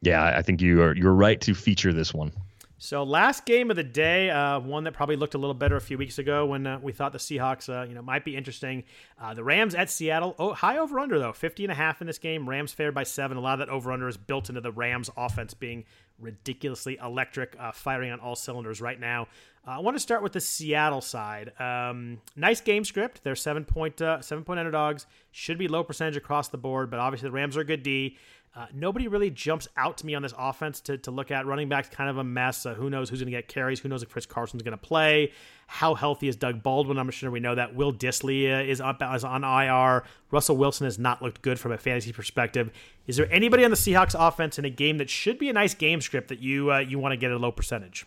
Yeah, 0.00 0.22
I 0.24 0.42
think 0.42 0.62
you 0.62 0.80
are 0.80 0.94
you're 0.94 1.12
right 1.12 1.40
to 1.40 1.54
feature 1.54 1.92
this 1.92 2.14
one. 2.14 2.30
So 2.78 3.02
last 3.02 3.46
game 3.46 3.70
of 3.70 3.76
the 3.76 3.82
day, 3.82 4.28
uh, 4.28 4.60
one 4.60 4.84
that 4.84 4.92
probably 4.92 5.16
looked 5.16 5.34
a 5.34 5.38
little 5.38 5.54
better 5.54 5.76
a 5.76 5.80
few 5.80 5.96
weeks 5.96 6.18
ago 6.18 6.44
when 6.44 6.66
uh, 6.66 6.78
we 6.80 6.92
thought 6.92 7.12
the 7.12 7.18
Seahawks, 7.18 7.70
uh, 7.70 7.88
you 7.88 7.94
know, 7.94 8.02
might 8.02 8.22
be 8.22 8.36
interesting. 8.36 8.84
Uh, 9.18 9.32
the 9.32 9.42
Rams 9.42 9.74
at 9.74 9.88
Seattle. 9.88 10.36
Oh, 10.38 10.52
high 10.52 10.76
over 10.76 11.00
under 11.00 11.18
though, 11.18 11.32
50 11.32 11.64
and 11.64 11.72
a 11.72 11.74
half 11.74 12.02
in 12.02 12.06
this 12.06 12.18
game. 12.18 12.48
Rams 12.48 12.72
favored 12.72 12.94
by 12.94 13.04
seven. 13.04 13.38
A 13.38 13.40
lot 13.40 13.54
of 13.54 13.66
that 13.66 13.72
over 13.72 13.90
under 13.92 14.06
is 14.08 14.18
built 14.18 14.50
into 14.50 14.60
the 14.60 14.72
Rams 14.72 15.08
offense 15.16 15.54
being 15.54 15.84
ridiculously 16.18 16.98
electric, 17.02 17.56
uh, 17.58 17.72
firing 17.72 18.10
on 18.10 18.20
all 18.20 18.36
cylinders 18.36 18.80
right 18.80 18.98
now. 18.98 19.28
Uh, 19.66 19.72
I 19.72 19.78
want 19.80 19.96
to 19.96 20.00
start 20.00 20.22
with 20.22 20.32
the 20.32 20.40
Seattle 20.40 21.00
side. 21.00 21.52
Um, 21.60 22.20
nice 22.36 22.60
game 22.60 22.84
script. 22.84 23.22
They're 23.24 23.34
seven 23.34 23.64
point 23.64 23.98
seven 23.98 24.44
point 24.44 24.60
underdogs. 24.60 25.06
Should 25.32 25.58
be 25.58 25.68
low 25.68 25.82
percentage 25.82 26.16
across 26.16 26.48
the 26.48 26.58
board, 26.58 26.90
but 26.90 27.00
obviously 27.00 27.28
the 27.28 27.32
Rams 27.32 27.56
are 27.56 27.62
a 27.62 27.64
good 27.64 27.82
D. 27.82 28.16
Uh, 28.56 28.64
nobody 28.72 29.06
really 29.06 29.28
jumps 29.28 29.68
out 29.76 29.98
to 29.98 30.06
me 30.06 30.14
on 30.14 30.22
this 30.22 30.32
offense 30.38 30.80
to, 30.80 30.96
to 30.96 31.10
look 31.10 31.30
at. 31.30 31.44
Running 31.44 31.68
back's 31.68 31.90
kind 31.90 32.08
of 32.08 32.16
a 32.16 32.24
mess. 32.24 32.64
Uh, 32.64 32.72
who 32.72 32.88
knows 32.88 33.10
who's 33.10 33.18
going 33.20 33.30
to 33.30 33.36
get 33.36 33.48
carries? 33.48 33.80
Who 33.80 33.90
knows 33.90 34.02
if 34.02 34.08
Chris 34.08 34.24
Carson's 34.24 34.62
going 34.62 34.72
to 34.72 34.78
play? 34.78 35.32
How 35.66 35.94
healthy 35.94 36.26
is 36.26 36.36
Doug 36.36 36.62
Baldwin? 36.62 36.98
I'm 36.98 37.10
sure 37.10 37.30
we 37.30 37.38
know 37.38 37.54
that. 37.54 37.74
Will 37.74 37.92
Dissly 37.92 38.50
uh, 38.50 38.64
is, 38.64 38.80
up, 38.80 39.02
is 39.14 39.24
on 39.24 39.44
IR. 39.44 40.04
Russell 40.30 40.56
Wilson 40.56 40.86
has 40.86 40.98
not 40.98 41.20
looked 41.20 41.42
good 41.42 41.60
from 41.60 41.72
a 41.72 41.76
fantasy 41.76 42.14
perspective. 42.14 42.70
Is 43.06 43.18
there 43.18 43.30
anybody 43.30 43.62
on 43.62 43.70
the 43.70 43.76
Seahawks 43.76 44.16
offense 44.18 44.58
in 44.58 44.64
a 44.64 44.70
game 44.70 44.96
that 44.98 45.10
should 45.10 45.38
be 45.38 45.50
a 45.50 45.52
nice 45.52 45.74
game 45.74 46.00
script 46.00 46.28
that 46.28 46.38
you 46.38 46.72
uh, 46.72 46.78
you 46.78 46.98
want 46.98 47.12
to 47.12 47.18
get 47.18 47.30
a 47.32 47.36
low 47.36 47.52
percentage? 47.52 48.06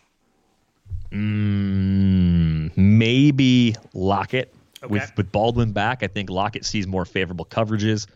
Mm, 1.12 2.76
maybe 2.76 3.76
Lockett. 3.94 4.52
Okay. 4.82 4.92
With 4.92 5.12
with 5.16 5.30
Baldwin 5.30 5.70
back, 5.70 6.02
I 6.02 6.08
think 6.08 6.28
Lockett 6.28 6.64
sees 6.64 6.88
more 6.88 7.04
favorable 7.04 7.44
coverages 7.44 8.08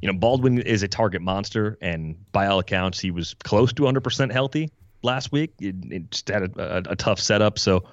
you 0.00 0.12
know, 0.12 0.18
Baldwin 0.18 0.58
is 0.58 0.82
a 0.82 0.88
target 0.88 1.22
monster, 1.22 1.78
and 1.80 2.16
by 2.32 2.46
all 2.46 2.58
accounts, 2.58 2.98
he 3.00 3.10
was 3.10 3.34
close 3.44 3.72
to 3.74 3.82
100% 3.82 4.30
healthy 4.30 4.70
last 5.02 5.32
week. 5.32 5.52
It, 5.60 5.76
it 5.90 6.10
just 6.10 6.28
had 6.28 6.42
a, 6.42 6.76
a, 6.78 6.92
a, 6.92 6.96
tough 6.96 7.18
setup. 7.18 7.58
So 7.58 7.84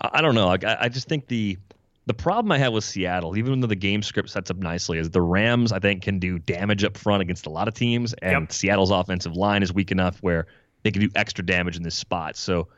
I, 0.00 0.10
I 0.14 0.20
don't 0.22 0.34
know. 0.34 0.48
I, 0.48 0.58
I, 0.84 0.88
just 0.88 1.08
think 1.08 1.26
the 1.28 1.58
the 2.06 2.14
problem 2.14 2.50
I 2.52 2.58
have 2.58 2.72
with 2.72 2.84
Seattle, 2.84 3.36
even 3.36 3.60
though 3.60 3.66
the 3.66 3.76
game 3.76 4.02
script 4.02 4.30
sets 4.30 4.50
up 4.50 4.56
nicely, 4.56 4.98
is 4.98 5.10
the 5.10 5.20
Rams, 5.20 5.72
I 5.72 5.78
think, 5.78 6.02
can 6.02 6.18
do 6.18 6.38
damage 6.38 6.84
up 6.84 6.96
front 6.96 7.22
against 7.22 7.46
a 7.46 7.50
lot 7.50 7.68
of 7.68 7.74
teams, 7.74 8.14
and 8.14 8.42
yep. 8.42 8.52
Seattle's 8.52 8.90
offensive 8.90 9.36
line 9.36 9.62
is 9.62 9.72
weak 9.72 9.92
enough 9.92 10.18
where 10.22 10.46
they 10.82 10.90
can 10.90 11.02
do 11.02 11.10
extra 11.14 11.44
damage 11.44 11.76
in 11.76 11.82
this 11.82 11.94
spot. 11.94 12.36
So 12.36 12.68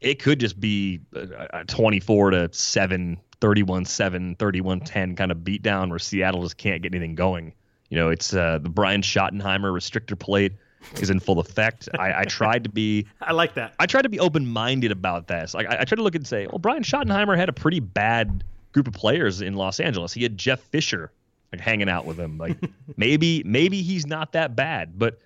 it 0.00 0.22
could 0.22 0.40
just 0.40 0.58
be 0.58 1.00
a, 1.14 1.60
a 1.60 1.64
24 1.64 2.30
to 2.30 2.48
7, 2.52 3.18
31 3.40 3.84
7, 3.84 4.34
31 4.36 4.80
10 4.80 5.16
kind 5.16 5.32
of 5.32 5.38
beatdown 5.38 5.90
where 5.90 5.98
Seattle 5.98 6.42
just 6.42 6.56
can't 6.56 6.82
get 6.82 6.94
anything 6.94 7.14
going. 7.16 7.52
You 7.90 7.98
know, 7.98 8.08
it's 8.10 8.34
uh, 8.34 8.58
the 8.58 8.68
Brian 8.68 9.02
Schottenheimer 9.02 9.72
restrictor 9.72 10.18
plate 10.18 10.52
is 10.96 11.10
in 11.10 11.20
full 11.20 11.40
effect. 11.40 11.88
I, 11.98 12.20
I 12.20 12.24
tried 12.24 12.64
to 12.64 12.70
be. 12.70 13.06
I 13.20 13.32
like 13.32 13.54
that. 13.54 13.74
I 13.78 13.86
tried 13.86 14.02
to 14.02 14.08
be 14.08 14.20
open 14.20 14.46
minded 14.46 14.92
about 14.92 15.26
this. 15.26 15.54
Like 15.54 15.66
I, 15.66 15.80
I 15.80 15.84
tried 15.84 15.96
to 15.96 16.02
look 16.02 16.14
and 16.14 16.26
say, 16.26 16.46
well, 16.46 16.58
Brian 16.58 16.82
Schottenheimer 16.82 17.36
had 17.36 17.48
a 17.48 17.52
pretty 17.52 17.80
bad 17.80 18.44
group 18.72 18.86
of 18.86 18.94
players 18.94 19.40
in 19.40 19.54
Los 19.54 19.80
Angeles. 19.80 20.12
He 20.12 20.22
had 20.22 20.36
Jeff 20.36 20.60
Fisher 20.60 21.10
like 21.52 21.60
hanging 21.60 21.88
out 21.88 22.04
with 22.04 22.18
him. 22.18 22.38
Like 22.38 22.58
maybe 22.96 23.42
maybe 23.44 23.82
he's 23.82 24.06
not 24.06 24.32
that 24.32 24.54
bad, 24.54 24.98
but 24.98 25.18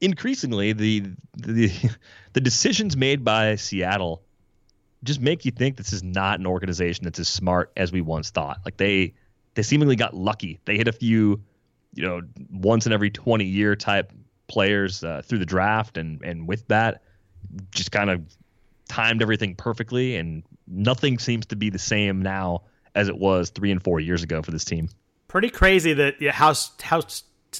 increasingly 0.00 0.72
the 0.72 1.04
the 1.36 1.72
the 2.32 2.40
decisions 2.40 2.96
made 2.96 3.24
by 3.24 3.56
Seattle 3.56 4.22
just 5.02 5.20
make 5.20 5.44
you 5.44 5.50
think 5.50 5.76
this 5.76 5.92
is 5.92 6.02
not 6.02 6.38
an 6.38 6.46
organization 6.46 7.04
that's 7.04 7.18
as 7.18 7.28
smart 7.28 7.72
as 7.76 7.90
we 7.90 8.00
once 8.00 8.30
thought. 8.30 8.60
Like 8.64 8.76
they 8.76 9.14
they 9.54 9.62
seemingly 9.62 9.96
got 9.96 10.14
lucky. 10.14 10.60
They 10.64 10.76
hit 10.76 10.88
a 10.88 10.92
few 10.92 11.42
you 11.94 12.02
know 12.02 12.20
once 12.50 12.86
in 12.86 12.92
every 12.92 13.10
20 13.10 13.44
year 13.44 13.74
type 13.76 14.12
players 14.48 15.04
uh, 15.04 15.22
through 15.24 15.38
the 15.38 15.46
draft 15.46 15.96
and 15.96 16.22
and 16.22 16.46
with 16.46 16.66
that 16.68 17.02
just 17.70 17.92
kind 17.92 18.10
of 18.10 18.20
timed 18.88 19.22
everything 19.22 19.54
perfectly 19.54 20.16
and 20.16 20.42
nothing 20.66 21.18
seems 21.18 21.46
to 21.46 21.56
be 21.56 21.70
the 21.70 21.78
same 21.78 22.22
now 22.22 22.62
as 22.94 23.08
it 23.08 23.18
was 23.18 23.50
3 23.50 23.70
and 23.70 23.82
4 23.82 24.00
years 24.00 24.22
ago 24.22 24.42
for 24.42 24.50
this 24.50 24.64
team. 24.64 24.88
Pretty 25.28 25.50
crazy 25.50 25.92
that 25.92 26.20
yeah, 26.20 26.32
how 26.32 26.54
how 26.82 27.02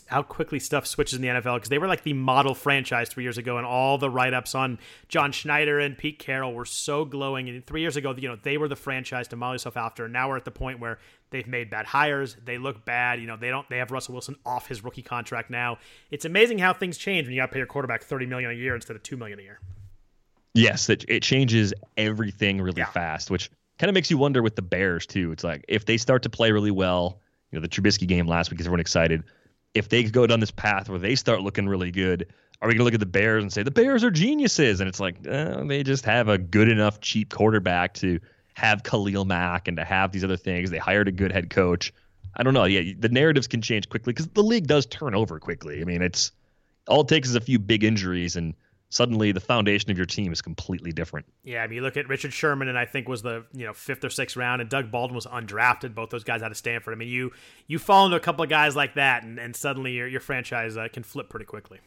how 0.07 0.23
quickly 0.23 0.61
stuff 0.61 0.87
switches 0.87 1.17
in 1.17 1.23
the 1.23 1.29
NFL 1.29 1.57
because 1.57 1.69
they 1.69 1.79
were 1.79 1.87
like 1.87 2.03
the 2.03 2.13
model 2.13 2.55
franchise 2.55 3.09
three 3.09 3.25
years 3.25 3.39
ago, 3.39 3.57
and 3.57 3.67
all 3.67 3.99
the 3.99 4.11
write 4.11 4.35
ups 4.35 4.55
on 4.55 4.79
John 5.09 5.33
Schneider 5.33 5.79
and 5.81 5.97
Pete 5.97 6.19
Carroll 6.19 6.55
were 6.55 6.65
so 6.65 7.05
glowing. 7.05 7.49
And 7.49 7.67
three 7.67 7.81
years 7.81 7.97
ago, 7.97 8.15
you 8.17 8.29
know, 8.29 8.37
they 8.41 8.57
were 8.57 8.69
the 8.69 8.77
franchise 8.77 9.29
to 9.29 9.37
model 9.37 9.55
yourself 9.55 9.77
after. 9.77 10.05
And 10.05 10.13
now 10.13 10.29
we're 10.29 10.37
at 10.37 10.45
the 10.45 10.51
point 10.51 10.81
where 10.81 10.99
they've 11.31 11.47
made 11.47 11.71
bad 11.71 11.87
hires. 11.87 12.37
They 12.45 12.59
look 12.59 12.85
bad. 12.85 13.21
You 13.21 13.27
know, 13.27 13.37
they 13.37 13.51
don't. 13.51 13.69
They 13.69 13.79
have 13.79 13.91
Russell 13.91 14.15
Wilson 14.15 14.37
off 14.47 14.69
his 14.69 14.85
rookie 14.85 15.03
contract 15.03 15.51
now. 15.51 15.79
It's 16.11 16.25
amazing 16.25 16.59
how 16.59 16.73
things 16.73 16.97
change 16.97 17.27
when 17.27 17.35
you 17.35 17.41
got 17.41 17.47
to 17.47 17.53
pay 17.53 17.59
your 17.59 17.67
quarterback 17.67 18.03
thirty 18.03 18.27
million 18.27 18.51
a 18.51 18.55
year 18.55 18.75
instead 18.75 18.97
of 18.97 19.03
two 19.03 19.17
million 19.17 19.39
a 19.39 19.43
year. 19.43 19.61
Yes, 20.55 20.89
it, 20.89 21.05
it 21.09 21.23
changes 21.23 21.73
everything 21.97 22.61
really 22.61 22.81
yeah. 22.81 22.91
fast, 22.91 23.31
which 23.31 23.51
kind 23.79 23.89
of 23.89 23.95
makes 23.95 24.11
you 24.11 24.19
wonder 24.19 24.43
with 24.43 24.57
the 24.57 24.63
Bears 24.63 25.07
too. 25.07 25.33
It's 25.33 25.45
like 25.45 25.65
if 25.69 25.87
they 25.87 25.97
start 25.97 26.23
to 26.25 26.31
play 26.31 26.53
really 26.53 26.71
well, 26.73 27.21
you 27.51 27.59
know, 27.59 27.63
the 27.63 27.69
Trubisky 27.69 28.07
game 28.07 28.27
last 28.27 28.51
week, 28.51 28.59
because 28.59 28.67
everyone 28.67 28.81
excited 28.81 29.23
if 29.75 29.89
they 29.89 30.03
go 30.05 30.27
down 30.27 30.41
this 30.41 30.51
path 30.51 30.89
where 30.89 30.99
they 30.99 31.15
start 31.15 31.43
looking 31.43 31.69
really 31.69 31.91
good, 31.91 32.27
are 32.61 32.69
we 32.69 32.75
going 32.75 32.79
to 32.81 32.85
look 32.85 32.95
at 32.95 33.01
the 33.01 33.07
Bears 33.07 33.43
and 33.43 33.53
say 33.53 33.63
the 33.63 33.71
Bears 33.71 34.05
are 34.05 34.11
geniuses? 34.11 34.81
And 34.81 34.89
it's 34.89 35.01
like 35.01 35.17
eh, 35.27 35.63
they 35.65 35.83
just 35.83 36.05
have 36.05 36.29
a 36.29 36.39
good 36.39 36.69
enough 36.69 37.01
cheap 37.01 37.31
quarterback 37.31 37.95
to 37.95 38.21
have 38.55 38.83
Khalil 38.83 39.25
Mack 39.25 39.69
and 39.69 39.77
to 39.77 39.85
have 39.85 40.13
these 40.13 40.25
other 40.25 40.37
things. 40.37 40.71
They 40.71 40.79
hired 40.79 41.09
a 41.09 41.13
good 41.13 41.33
head 41.33 41.51
coach. 41.51 41.93
I 42.37 42.43
don't 42.43 42.55
know. 42.55 42.65
Yeah, 42.65 42.93
the 42.99 43.09
narratives 43.09 43.47
can 43.47 43.63
change 43.63 43.89
quickly 43.89 44.13
because 44.13 44.29
the 44.29 44.43
league 44.43 44.67
does 44.67 44.87
turn 44.87 45.15
over 45.15 45.41
quickly. 45.41 45.81
I 45.81 45.85
mean, 45.85 46.03
it's 46.03 46.33
all 46.87 47.01
it 47.03 47.09
takes 47.09 47.29
is 47.29 47.35
a 47.35 47.41
few 47.41 47.59
big 47.59 47.85
injuries 47.85 48.37
and 48.37 48.55
suddenly 48.91 49.33
the 49.33 49.41
foundation 49.41 49.91
of 49.91 49.97
your 49.97 50.07
team 50.07 50.33
is 50.33 50.43
completely 50.43 50.93
different. 50.93 51.27
Yeah, 51.45 51.63
I 51.63 51.67
mean, 51.67 51.77
you 51.77 51.83
look 51.83 51.97
at 51.97 52.09
Richard 52.09 52.33
Sherman, 52.33 52.69
and 52.69 52.77
I 52.77 52.85
think 52.85 53.09
was 53.09 53.23
the 53.23 53.45
you 53.55 53.65
know 53.65 53.73
fifth 53.73 54.05
or 54.05 54.11
sixth 54.11 54.37
round, 54.37 54.61
and 54.61 54.69
Doug 54.69 54.91
Baldwin 54.91 55.15
was 55.15 55.27
undrafted. 55.27 55.95
Both 55.95 56.11
those 56.11 56.25
guys 56.25 56.43
out 56.43 56.51
of 56.51 56.57
Stanford. 56.57 56.93
I 56.93 56.97
mean, 56.97 57.09
you 57.09 57.33
you 57.67 57.79
fall 57.79 58.05
into 58.05 58.17
a 58.17 58.21
couple 58.21 58.43
of 58.43 58.51
guys 58.51 58.77
like 58.77 58.95
that, 58.95 59.23
and, 59.23 59.39
and 59.39 59.57
suddenly 59.57 59.93
your 59.93 60.07
your 60.07 60.21
franchise 60.21 60.77
uh, 60.77 60.89
can 60.93 61.03
flip 61.03 61.29
pretty 61.31 61.47
quickly. 61.47 61.79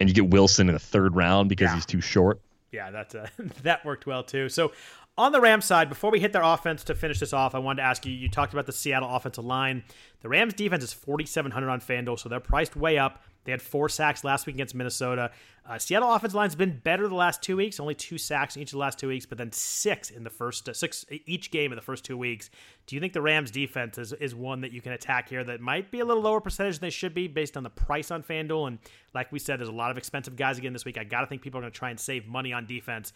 And 0.00 0.08
you 0.08 0.14
get 0.14 0.28
Wilson 0.28 0.68
in 0.68 0.74
the 0.74 0.80
third 0.80 1.14
round 1.16 1.48
because 1.48 1.66
yeah. 1.66 1.74
he's 1.76 1.86
too 1.86 2.00
short. 2.00 2.40
Yeah, 2.72 2.90
that 2.90 3.14
uh, 3.14 3.26
that 3.62 3.84
worked 3.84 4.06
well 4.06 4.24
too. 4.24 4.48
So 4.48 4.72
On 5.16 5.30
the 5.30 5.40
Rams 5.40 5.64
side, 5.64 5.88
before 5.88 6.10
we 6.10 6.18
hit 6.18 6.32
their 6.32 6.42
offense 6.42 6.82
to 6.84 6.94
finish 6.94 7.20
this 7.20 7.32
off, 7.32 7.54
I 7.54 7.58
wanted 7.58 7.82
to 7.82 7.86
ask 7.86 8.04
you 8.04 8.12
you 8.12 8.28
talked 8.28 8.52
about 8.52 8.66
the 8.66 8.72
Seattle 8.72 9.14
offensive 9.14 9.44
line. 9.44 9.84
The 10.22 10.28
Rams 10.28 10.54
defense 10.54 10.82
is 10.82 10.92
4,700 10.92 11.70
on 11.70 11.80
FanDuel, 11.80 12.18
so 12.18 12.28
they're 12.28 12.40
priced 12.40 12.74
way 12.74 12.98
up. 12.98 13.22
They 13.44 13.52
had 13.52 13.62
four 13.62 13.88
sacks 13.88 14.24
last 14.24 14.46
week 14.46 14.56
against 14.56 14.74
Minnesota. 14.74 15.30
Uh, 15.66 15.78
Seattle 15.78 16.12
offensive 16.12 16.34
line's 16.34 16.54
been 16.54 16.78
better 16.78 17.08
the 17.08 17.14
last 17.14 17.42
two 17.42 17.56
weeks, 17.56 17.80
only 17.80 17.94
two 17.94 18.18
sacks 18.18 18.56
in 18.56 18.62
each 18.62 18.68
of 18.68 18.72
the 18.72 18.78
last 18.78 18.98
two 18.98 19.08
weeks, 19.08 19.24
but 19.24 19.38
then 19.38 19.50
six 19.52 20.10
in 20.10 20.22
the 20.22 20.30
first 20.30 20.68
uh, 20.68 20.74
six 20.74 21.06
each 21.26 21.50
game 21.50 21.72
in 21.72 21.76
the 21.76 21.82
first 21.82 22.04
two 22.04 22.18
weeks. 22.18 22.50
Do 22.86 22.96
you 22.96 23.00
think 23.00 23.14
the 23.14 23.22
Rams 23.22 23.50
defense 23.50 23.96
is, 23.96 24.12
is 24.12 24.34
one 24.34 24.60
that 24.60 24.72
you 24.72 24.82
can 24.82 24.92
attack 24.92 25.28
here 25.28 25.42
that 25.44 25.60
might 25.60 25.90
be 25.90 26.00
a 26.00 26.04
little 26.04 26.22
lower 26.22 26.40
percentage 26.40 26.78
than 26.78 26.86
they 26.86 26.90
should 26.90 27.14
be 27.14 27.28
based 27.28 27.56
on 27.56 27.62
the 27.62 27.70
price 27.70 28.10
on 28.10 28.22
FanDuel? 28.22 28.68
And 28.68 28.78
like 29.14 29.32
we 29.32 29.38
said, 29.38 29.58
there's 29.58 29.70
a 29.70 29.72
lot 29.72 29.90
of 29.90 29.96
expensive 29.96 30.36
guys 30.36 30.58
again 30.58 30.74
this 30.74 30.84
week. 30.84 30.98
I 30.98 31.04
got 31.04 31.22
to 31.22 31.26
think 31.26 31.40
people 31.40 31.60
are 31.60 31.64
to 31.64 31.70
try 31.70 31.90
and 31.90 31.98
save 31.98 32.26
money 32.26 32.52
on 32.52 32.66
defense. 32.66 33.12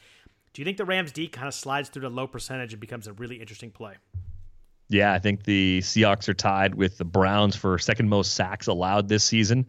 Do 0.55 0.63
you 0.63 0.65
think 0.65 0.79
the 0.79 0.87
Rams 0.87 1.13
D 1.13 1.29
kind 1.29 1.49
of 1.49 1.55
slides 1.55 1.91
through 1.91 2.03
to 2.03 2.09
low 2.09 2.27
percentage 2.27 2.73
and 2.73 2.81
becomes 2.81 3.07
a 3.07 3.13
really 3.13 3.37
interesting 3.37 3.71
play? 3.71 3.95
Yeah, 4.89 5.13
I 5.13 5.19
think 5.19 5.45
the 5.45 5.81
Seahawks 5.81 6.29
are 6.29 6.35
tied 6.35 6.75
with 6.75 6.97
the 6.97 7.05
Browns 7.05 7.55
for 7.55 7.79
second 7.79 8.09
most 8.09 8.35
sacks 8.35 8.67
allowed 8.67 9.09
this 9.09 9.23
season. 9.23 9.67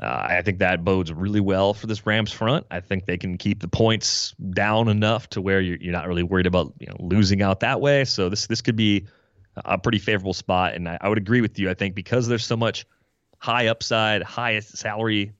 Uh, 0.00 0.26
I 0.28 0.42
think 0.42 0.58
that 0.58 0.84
bodes 0.84 1.10
really 1.10 1.40
well 1.40 1.72
for 1.72 1.86
this 1.86 2.04
Rams 2.04 2.30
front. 2.30 2.66
I 2.70 2.80
think 2.80 3.06
they 3.06 3.16
can 3.16 3.38
keep 3.38 3.60
the 3.60 3.68
points 3.68 4.34
down 4.50 4.88
enough 4.88 5.28
to 5.30 5.40
where 5.40 5.60
you're, 5.60 5.78
you're 5.78 5.92
not 5.92 6.06
really 6.06 6.22
worried 6.22 6.46
about 6.46 6.74
you 6.78 6.86
know, 6.86 6.96
losing 6.98 7.40
out 7.40 7.60
that 7.60 7.80
way. 7.80 8.04
So 8.04 8.28
this 8.28 8.46
this 8.46 8.60
could 8.60 8.76
be 8.76 9.06
a 9.64 9.78
pretty 9.78 9.98
favorable 9.98 10.34
spot. 10.34 10.74
And 10.74 10.88
I, 10.88 10.98
I 11.00 11.08
would 11.08 11.18
agree 11.18 11.40
with 11.40 11.58
you. 11.58 11.70
I 11.70 11.74
think 11.74 11.94
because 11.94 12.28
there's 12.28 12.44
so 12.44 12.56
much 12.56 12.84
high 13.38 13.68
upside, 13.68 14.22
highest 14.22 14.76
salary 14.76 15.32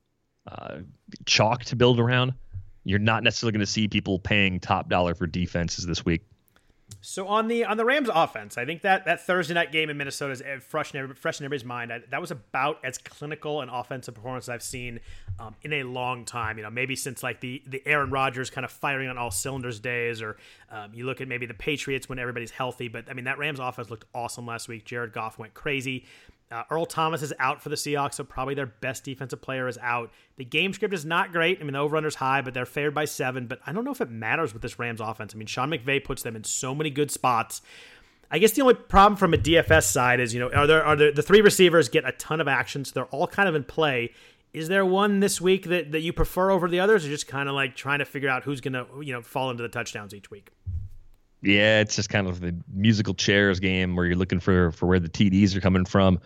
uh, 0.51 0.79
chalk 1.27 1.65
to 1.65 1.77
build 1.77 2.01
around, 2.01 2.33
you're 2.85 2.99
not 2.99 3.23
necessarily 3.23 3.53
going 3.53 3.67
to 3.67 3.71
see 3.71 3.89
people 3.89 4.19
paying 4.19 4.61
top 4.61 4.89
dollar 4.89 5.15
for 5.15 5.27
defenses 5.27 5.87
this 5.87 6.05
week. 6.05 6.25
So 7.01 7.27
on 7.27 7.49
the 7.49 7.65
on 7.65 7.77
the 7.77 7.85
Rams 7.85 8.09
offense, 8.13 8.57
I 8.57 8.65
think 8.65 8.83
that 8.83 9.05
that 9.07 9.25
Thursday 9.27 9.55
night 9.55 9.73
game 9.73 9.91
in 9.91 9.97
Minnesota 9.97 10.33
is 10.33 10.63
fresh 10.63 10.95
in, 10.95 11.15
fresh 11.15 11.41
in 11.41 11.45
everybody's 11.45 11.65
mind. 11.65 11.93
I, 11.93 12.01
that 12.11 12.21
was 12.21 12.31
about 12.31 12.79
as 12.85 12.99
clinical 12.99 13.61
an 13.61 13.69
offensive 13.69 14.15
performance 14.15 14.49
I've 14.49 14.63
seen 14.63 15.01
um, 15.41 15.55
in 15.63 15.73
a 15.73 15.83
long 15.83 16.25
time. 16.25 16.59
You 16.59 16.65
know, 16.65 16.71
maybe 16.71 16.95
since 16.95 17.23
like 17.23 17.41
the 17.41 17.63
the 17.67 17.83
Aaron 17.87 18.11
Rodgers 18.11 18.51
kind 18.51 18.65
of 18.65 18.71
firing 18.71 19.09
on 19.09 19.19
all 19.19 19.31
cylinders 19.31 19.81
days, 19.81 20.23
or 20.23 20.37
um, 20.71 20.93
you 20.95 21.07
look 21.07 21.21
at 21.21 21.29
maybe 21.29 21.47
the 21.47 21.55
Patriots 21.55 22.09
when 22.09 22.19
everybody's 22.19 22.53
healthy. 22.53 22.89
But 22.89 23.11
I 23.11 23.15
mean, 23.15 23.25
that 23.25 23.39
Rams 23.39 23.59
offense 23.59 23.91
looked 23.91 24.05
awesome 24.15 24.47
last 24.47 24.69
week. 24.69 24.85
Jared 24.85 25.13
Goff 25.13 25.39
went 25.39 25.55
crazy. 25.55 26.07
Uh, 26.51 26.63
Earl 26.71 26.87
Thomas 26.87 27.23
is 27.23 27.33
out 27.41 27.61
for 27.61 27.71
the 27.71 27.75
Seahawks, 27.75 28.15
so 28.15 28.25
probably 28.25 28.55
their 28.55 28.67
best 28.67 29.03
defensive 29.03 29.43
player 29.43 29.67
is 29.67 29.79
out. 29.79 30.13
The 30.37 30.45
game 30.45 30.73
script 30.73 30.95
is 30.95 31.05
not 31.05 31.33
great. 31.33 31.59
I 31.61 31.65
mean, 31.65 31.73
the 31.73 31.81
over-under's 31.81 32.15
high, 32.15 32.41
but 32.41 32.55
they're 32.55 32.65
favored 32.65 32.95
by 32.95 33.07
seven. 33.07 33.49
But 33.49 33.59
I 33.67 33.73
don't 33.73 33.85
know 33.85 33.91
if 33.91 34.01
it 34.01 34.11
matters 34.11 34.53
with 34.53 34.63
this 34.63 34.79
Rams 34.79 35.01
offense. 35.01 35.35
I 35.35 35.39
mean, 35.39 35.49
Sean 35.49 35.71
McVay 35.71 36.05
puts 36.05 36.23
them 36.23 36.37
in 36.37 36.45
so 36.45 36.73
many 36.73 36.91
good 36.91 37.11
spots. 37.11 37.63
I 38.31 38.39
guess 38.39 38.53
the 38.53 38.63
only 38.63 38.75
problem 38.75 39.17
from 39.17 39.35
a 39.35 39.39
DFS 39.39 39.85
side 39.85 40.21
is, 40.21 40.35
you 40.35 40.41
know, 40.41 40.51
are 40.51 40.67
there 40.67 40.85
are 40.85 40.97
there, 40.97 41.13
the 41.13 41.23
three 41.23 41.41
receivers 41.41 41.89
get 41.89 42.05
a 42.05 42.13
ton 42.13 42.41
of 42.41 42.49
action, 42.49 42.85
so 42.85 42.93
they're 42.95 43.05
all 43.07 43.27
kind 43.27 43.49
of 43.49 43.55
in 43.55 43.65
play. 43.65 44.13
Is 44.53 44.69
there 44.69 44.87
one 44.87 45.21
this 45.21 45.41
week 45.41 45.67
that, 45.67 45.93
that 45.93 46.01
you 46.01 46.13
prefer 46.13 46.51
over 46.51 46.69
the 46.69 46.81
others, 46.81 47.05
or 47.05 47.09
just 47.09 47.27
kind 47.29 47.49
of 47.49 47.55
like 47.55 47.77
trying 47.77 47.99
to 47.99 48.05
figure 48.05 48.29
out 48.29 48.45
who's 48.45 48.61
going 48.61 48.73
to, 48.73 48.87
you 49.03 49.13
know, 49.13 49.21
fall 49.21 49.51
into 49.51 49.63
the 49.63 49.69
touchdowns 49.69 50.15
each 50.15 50.31
week? 50.31 50.51
Yeah, 51.43 51.81
it's 51.81 51.95
just 51.95 52.09
kind 52.09 52.27
of 52.27 52.41
the 52.41 52.57
musical 52.73 53.15
chairs 53.15 53.61
game 53.61 53.95
where 53.95 54.07
you're 54.07 54.17
looking 54.17 54.41
for 54.41 54.73
for 54.73 54.87
where 54.87 54.99
the 54.99 55.09
TDs 55.09 55.55
are 55.55 55.61
coming 55.61 55.85
from. 55.85 56.19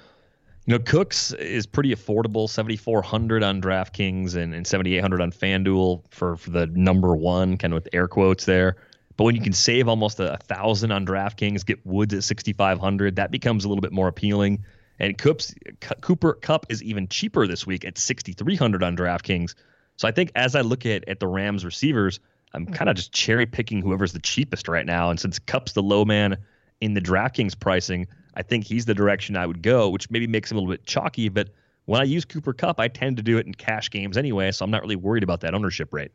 You 0.66 0.74
know, 0.74 0.78
Cooks 0.78 1.32
is 1.32 1.66
pretty 1.66 1.94
affordable, 1.94 2.48
7,400 2.48 3.42
on 3.42 3.62
DraftKings 3.62 4.36
and, 4.36 4.54
and 4.54 4.66
7,800 4.66 5.20
on 5.20 5.32
FanDuel 5.32 6.04
for, 6.10 6.36
for 6.36 6.50
the 6.50 6.66
number 6.68 7.16
one, 7.16 7.56
kind 7.56 7.72
of 7.72 7.82
with 7.82 7.88
air 7.92 8.06
quotes 8.06 8.44
there. 8.44 8.76
But 9.16 9.24
when 9.24 9.34
you 9.34 9.42
can 9.42 9.52
save 9.52 9.88
almost 9.88 10.20
a, 10.20 10.34
a 10.34 10.36
thousand 10.36 10.92
on 10.92 11.06
DraftKings, 11.06 11.64
get 11.64 11.84
Woods 11.84 12.14
at 12.14 12.24
6,500, 12.24 13.16
that 13.16 13.30
becomes 13.30 13.64
a 13.64 13.68
little 13.68 13.82
bit 13.82 13.92
more 13.92 14.08
appealing. 14.08 14.64
And 14.98 15.16
Coops, 15.16 15.54
Cooper 16.02 16.34
Kupp 16.34 16.66
is 16.68 16.82
even 16.82 17.08
cheaper 17.08 17.46
this 17.46 17.66
week 17.66 17.84
at 17.84 17.96
6,300 17.96 18.82
on 18.82 18.96
DraftKings. 18.96 19.54
So 19.96 20.06
I 20.06 20.12
think 20.12 20.30
as 20.34 20.54
I 20.54 20.60
look 20.60 20.86
at 20.86 21.08
at 21.08 21.20
the 21.20 21.26
Rams 21.26 21.64
receivers, 21.64 22.20
I'm 22.52 22.66
mm-hmm. 22.66 22.74
kind 22.74 22.90
of 22.90 22.96
just 22.96 23.12
cherry 23.12 23.46
picking 23.46 23.80
whoever's 23.80 24.12
the 24.12 24.20
cheapest 24.20 24.68
right 24.68 24.86
now. 24.86 25.10
And 25.10 25.18
since 25.18 25.38
Kupp's 25.38 25.72
the 25.72 25.82
low 25.82 26.04
man 26.04 26.36
in 26.80 26.94
the 26.94 27.00
DraftKings 27.00 27.58
pricing, 27.58 28.06
I 28.34 28.42
think 28.42 28.64
he's 28.64 28.84
the 28.84 28.94
direction 28.94 29.36
I 29.36 29.46
would 29.46 29.62
go, 29.62 29.88
which 29.88 30.10
maybe 30.10 30.26
makes 30.26 30.50
him 30.50 30.58
a 30.58 30.60
little 30.60 30.72
bit 30.72 30.84
chalky. 30.86 31.28
But 31.28 31.50
when 31.86 32.00
I 32.00 32.04
use 32.04 32.24
Cooper 32.24 32.52
Kupp, 32.52 32.78
I 32.78 32.88
tend 32.88 33.16
to 33.16 33.22
do 33.22 33.38
it 33.38 33.46
in 33.46 33.54
cash 33.54 33.90
games 33.90 34.16
anyway, 34.16 34.50
so 34.52 34.64
I'm 34.64 34.70
not 34.70 34.82
really 34.82 34.96
worried 34.96 35.22
about 35.22 35.40
that 35.40 35.54
ownership 35.54 35.92
rate. 35.92 36.12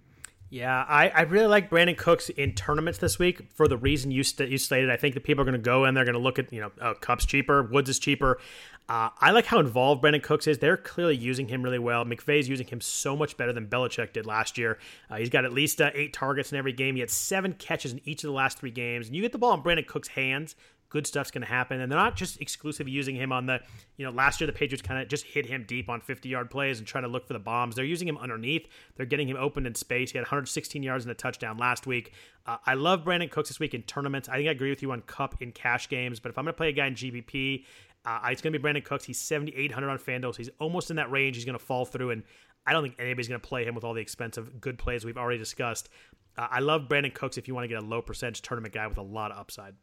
Yeah, 0.50 0.86
I, 0.88 1.10
I 1.10 1.22
really 1.24 1.48
like 1.48 1.70
Brandin 1.70 1.98
Cooks 1.98 2.30
in 2.30 2.54
tournaments 2.54 3.00
this 3.00 3.18
week 3.18 3.52
for 3.56 3.68
the 3.68 3.78
reason 3.78 4.12
you 4.12 4.24
st- 4.24 4.50
you 4.50 4.58
stated. 4.60 4.92
I 4.92 4.96
think 4.96 5.16
that 5.16 5.24
people 5.24 5.42
are 5.42 5.46
going 5.46 5.54
to 5.54 5.58
go 5.58 5.86
and 5.86 5.98
they're 5.98 6.06
going 6.06 6.14
to 6.14 6.22
look 6.22 6.38
at 6.38 6.54
you 6.54 6.62
know 6.62 6.72
oh, 6.82 6.94
Kupp's 6.94 7.26
cheaper, 7.26 7.64
Woods 7.64 7.90
is 7.90 7.98
cheaper. 7.98 8.40
Uh, 8.88 9.10
I 9.20 9.32
like 9.32 9.48
how 9.48 9.60
involved 9.60 10.04
Brandin 10.04 10.22
Cooks 10.22 10.46
is. 10.46 10.60
They're 10.60 10.78
clearly 10.78 11.16
using 11.16 11.48
him 11.48 11.64
really 11.64 11.80
well. 11.80 12.06
McVay's 12.06 12.48
using 12.48 12.68
him 12.68 12.80
so 12.80 13.16
much 13.16 13.36
better 13.36 13.52
than 13.52 13.68
Belichick 13.68 14.14
did 14.14 14.28
last 14.28 14.60
year. 14.60 14.78
Uh, 15.10 15.16
he's 15.16 15.32
got 15.32 15.44
at 15.44 15.54
least 15.54 15.82
uh, 15.82 15.90
eight 15.96 16.14
targets 16.14 16.52
in 16.52 16.58
every 16.60 16.72
game. 16.72 16.94
He 16.94 17.00
had 17.00 17.10
seven 17.10 17.54
catches 17.54 17.94
in 17.94 18.02
each 18.06 18.24
of 18.24 18.28
the 18.28 18.34
last 18.34 18.60
three 18.60 18.70
games. 18.70 19.08
And 19.08 19.16
you 19.16 19.24
get 19.24 19.32
the 19.32 19.40
ball 19.40 19.56
in 19.56 19.64
Brandin 19.64 19.88
Cooks' 19.88 20.10
hands, 20.10 20.56
good 20.96 21.06
stuff's 21.06 21.30
going 21.30 21.42
to 21.42 21.48
happen. 21.48 21.82
And 21.82 21.92
they're 21.92 22.00
not 22.00 22.16
just 22.16 22.40
exclusively 22.40 22.94
using 22.94 23.18
him 23.18 23.34
on 23.34 23.48
the, 23.48 23.60
you 23.98 24.06
know, 24.06 24.12
last 24.12 24.40
year 24.40 24.48
the 24.48 24.54
Patriots 24.54 24.82
kind 24.82 25.02
of 25.02 25.10
just 25.10 25.26
hit 25.26 25.46
him 25.46 25.66
deep 25.68 25.90
on 25.90 26.00
50 26.00 26.30
yard 26.30 26.50
plays 26.50 26.80
and 26.80 26.88
trying 26.88 27.04
to 27.04 27.10
look 27.10 27.28
for 27.28 27.34
the 27.34 27.40
bombs. 27.40 27.76
They're 27.76 27.84
using 27.84 28.08
him 28.08 28.18
underneath. 28.18 28.70
They're 28.96 29.06
getting 29.06 29.28
him 29.28 29.36
open 29.36 29.66
in 29.66 29.76
space. 29.76 30.12
He 30.14 30.18
had 30.18 30.24
116 30.24 30.82
yards 30.82 31.04
and 31.04 31.12
a 31.12 31.14
touchdown 31.14 31.58
last 31.58 31.86
week. 31.86 32.14
Uh, 32.48 32.56
I 32.66 32.76
love 32.76 33.04
Brandin 33.04 33.30
Cooks 33.30 33.50
this 33.50 33.60
week 33.60 33.74
in 33.74 33.82
tournaments. 33.82 34.30
I 34.30 34.38
think 34.38 34.48
I 34.48 34.52
agree 34.52 34.70
with 34.70 34.82
you 34.82 34.94
on 34.94 35.02
Kupp 35.02 35.42
in 35.42 35.52
cash 35.52 35.90
games, 35.90 36.22
but 36.22 36.30
if 36.30 36.38
I'm 36.38 36.46
going 36.46 36.54
to 36.54 36.58
play 36.58 36.70
a 36.70 36.72
guy 36.72 36.88
in 36.88 36.96
GPP, 36.96 37.66
uh, 38.06 38.20
it's 38.30 38.42
going 38.42 38.54
to 38.54 38.60
be 38.60 38.64
Brandin 38.66 38.86
Cooks. 38.86 39.04
He's 39.04 39.18
7,800 39.18 39.90
on 39.90 39.98
FanDuel. 39.98 40.34
So 40.34 40.38
he's 40.38 40.50
almost 40.62 40.92
in 40.92 40.96
that 40.96 41.12
range. 41.12 41.36
He's 41.36 41.44
going 41.44 41.60
to 41.60 41.66
fall 41.66 41.84
through, 41.84 42.12
and 42.12 42.24
I 42.66 42.72
don't 42.72 42.84
think 42.84 42.96
anybody's 43.00 43.28
going 43.28 43.42
to 43.42 43.46
play 43.46 43.66
him 43.66 43.76
with 43.76 43.84
all 43.84 43.94
the 43.94 44.02
expensive 44.02 44.62
good 44.62 44.78
plays 44.78 45.04
we've 45.04 45.18
already 45.18 45.40
discussed. 45.40 45.90
Uh, 46.38 46.48
I 46.50 46.62
love 46.62 46.84
Brandin 46.84 47.14
Cooks 47.14 47.38
if 47.38 47.50
you 47.50 47.54
want 47.54 47.66
to 47.66 47.68
get 47.68 47.84
a 47.84 47.86
low 47.86 48.02
percentage 48.02 48.42
tournament 48.44 48.74
guy 48.74 48.88
with 48.88 48.98
a 48.98 49.02
lot 49.02 49.32
of 49.32 49.38
upside. 49.38 49.74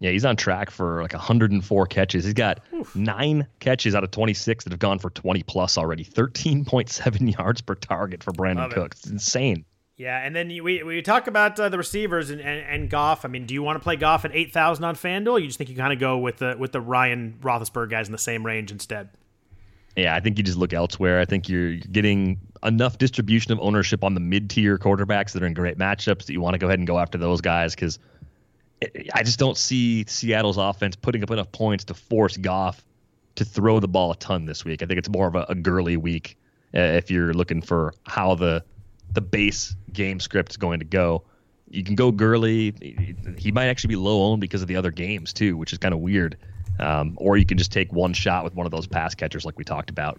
Yeah, 0.00 0.10
he's 0.10 0.24
on 0.24 0.36
track 0.36 0.70
for 0.70 1.02
like 1.02 1.12
104 1.12 1.86
catches. 1.86 2.24
He's 2.24 2.32
got 2.32 2.60
Oof. 2.74 2.96
nine 2.96 3.46
catches 3.60 3.94
out 3.94 4.02
of 4.02 4.10
26 4.10 4.64
that 4.64 4.72
have 4.72 4.80
gone 4.80 4.98
for 4.98 5.10
20 5.10 5.42
plus 5.42 5.76
already. 5.76 6.04
13.7 6.04 7.38
yards 7.38 7.60
per 7.60 7.74
target 7.74 8.24
for 8.24 8.32
Brandin 8.32 8.56
Love 8.56 8.72
Cooks. 8.72 9.00
It. 9.00 9.04
It's 9.04 9.10
insane. 9.10 9.64
Yeah, 9.98 10.16
and 10.16 10.34
then 10.34 10.48
we 10.48 10.82
we 10.82 11.02
talk 11.02 11.26
about 11.26 11.60
uh, 11.60 11.68
the 11.68 11.76
receivers 11.76 12.30
and, 12.30 12.40
and, 12.40 12.64
and 12.66 12.88
Goff. 12.88 13.26
I 13.26 13.28
mean, 13.28 13.44
do 13.44 13.52
you 13.52 13.62
want 13.62 13.76
to 13.76 13.82
play 13.82 13.96
Goff 13.96 14.24
at 14.24 14.30
eight 14.34 14.50
thousand 14.50 14.84
on 14.84 14.94
FanDuel? 14.94 15.38
you 15.38 15.46
just 15.46 15.58
think 15.58 15.68
you 15.68 15.76
kind 15.76 15.92
of 15.92 15.98
go 15.98 16.16
with 16.16 16.38
the 16.38 16.56
with 16.58 16.72
the 16.72 16.80
Ryan 16.80 17.36
Roethlisberger 17.42 17.90
guys 17.90 18.08
in 18.08 18.12
the 18.12 18.18
same 18.18 18.46
range 18.46 18.72
instead? 18.72 19.10
Yeah, 19.96 20.14
I 20.14 20.20
think 20.20 20.38
you 20.38 20.44
just 20.44 20.56
look 20.56 20.72
elsewhere. 20.72 21.20
I 21.20 21.26
think 21.26 21.50
you're 21.50 21.74
getting 21.76 22.40
enough 22.62 22.96
distribution 22.96 23.52
of 23.52 23.60
ownership 23.60 24.02
on 24.02 24.14
the 24.14 24.20
mid 24.20 24.48
tier 24.48 24.78
quarterbacks 24.78 25.32
that 25.32 25.42
are 25.42 25.46
in 25.46 25.52
great 25.52 25.76
matchups 25.76 26.24
that 26.24 26.32
you 26.32 26.40
want 26.40 26.54
to 26.54 26.58
go 26.58 26.68
ahead 26.68 26.78
and 26.78 26.86
go 26.86 26.98
after 26.98 27.18
those 27.18 27.42
guys 27.42 27.74
because 27.74 27.98
I 29.14 29.22
just 29.22 29.38
don't 29.38 29.56
see 29.56 30.04
Seattle's 30.06 30.56
offense 30.56 30.96
putting 30.96 31.22
up 31.22 31.30
enough 31.30 31.52
points 31.52 31.84
to 31.84 31.94
force 31.94 32.36
Goff 32.36 32.82
to 33.36 33.44
throw 33.44 33.80
the 33.80 33.88
ball 33.88 34.10
a 34.10 34.16
ton 34.16 34.46
this 34.46 34.64
week. 34.64 34.82
I 34.82 34.86
think 34.86 34.98
it's 34.98 35.08
more 35.08 35.26
of 35.26 35.34
a, 35.34 35.46
a 35.48 35.54
Gurley 35.54 35.96
week 35.96 36.36
uh, 36.74 36.80
if 36.80 37.10
you're 37.10 37.34
looking 37.34 37.62
for 37.62 37.94
how 38.06 38.34
the 38.34 38.64
the 39.12 39.20
base 39.20 39.74
game 39.92 40.20
script 40.20 40.52
is 40.52 40.56
going 40.56 40.78
to 40.78 40.84
go. 40.84 41.24
You 41.68 41.84
can 41.84 41.94
go 41.94 42.10
Gurley. 42.10 42.74
He 43.38 43.52
might 43.52 43.66
actually 43.66 43.88
be 43.88 43.96
low 43.96 44.22
owned 44.30 44.40
because 44.40 44.62
of 44.62 44.68
the 44.68 44.76
other 44.76 44.90
games 44.90 45.32
too, 45.32 45.56
which 45.56 45.72
is 45.72 45.78
kind 45.78 45.94
of 45.94 46.00
weird. 46.00 46.36
Um, 46.78 47.14
or 47.16 47.36
you 47.36 47.44
can 47.44 47.58
just 47.58 47.72
take 47.72 47.92
one 47.92 48.12
shot 48.12 48.44
with 48.44 48.54
one 48.54 48.66
of 48.66 48.72
those 48.72 48.86
pass 48.86 49.14
catchers 49.14 49.44
like 49.44 49.58
we 49.58 49.64
talked 49.64 49.90
about. 49.90 50.18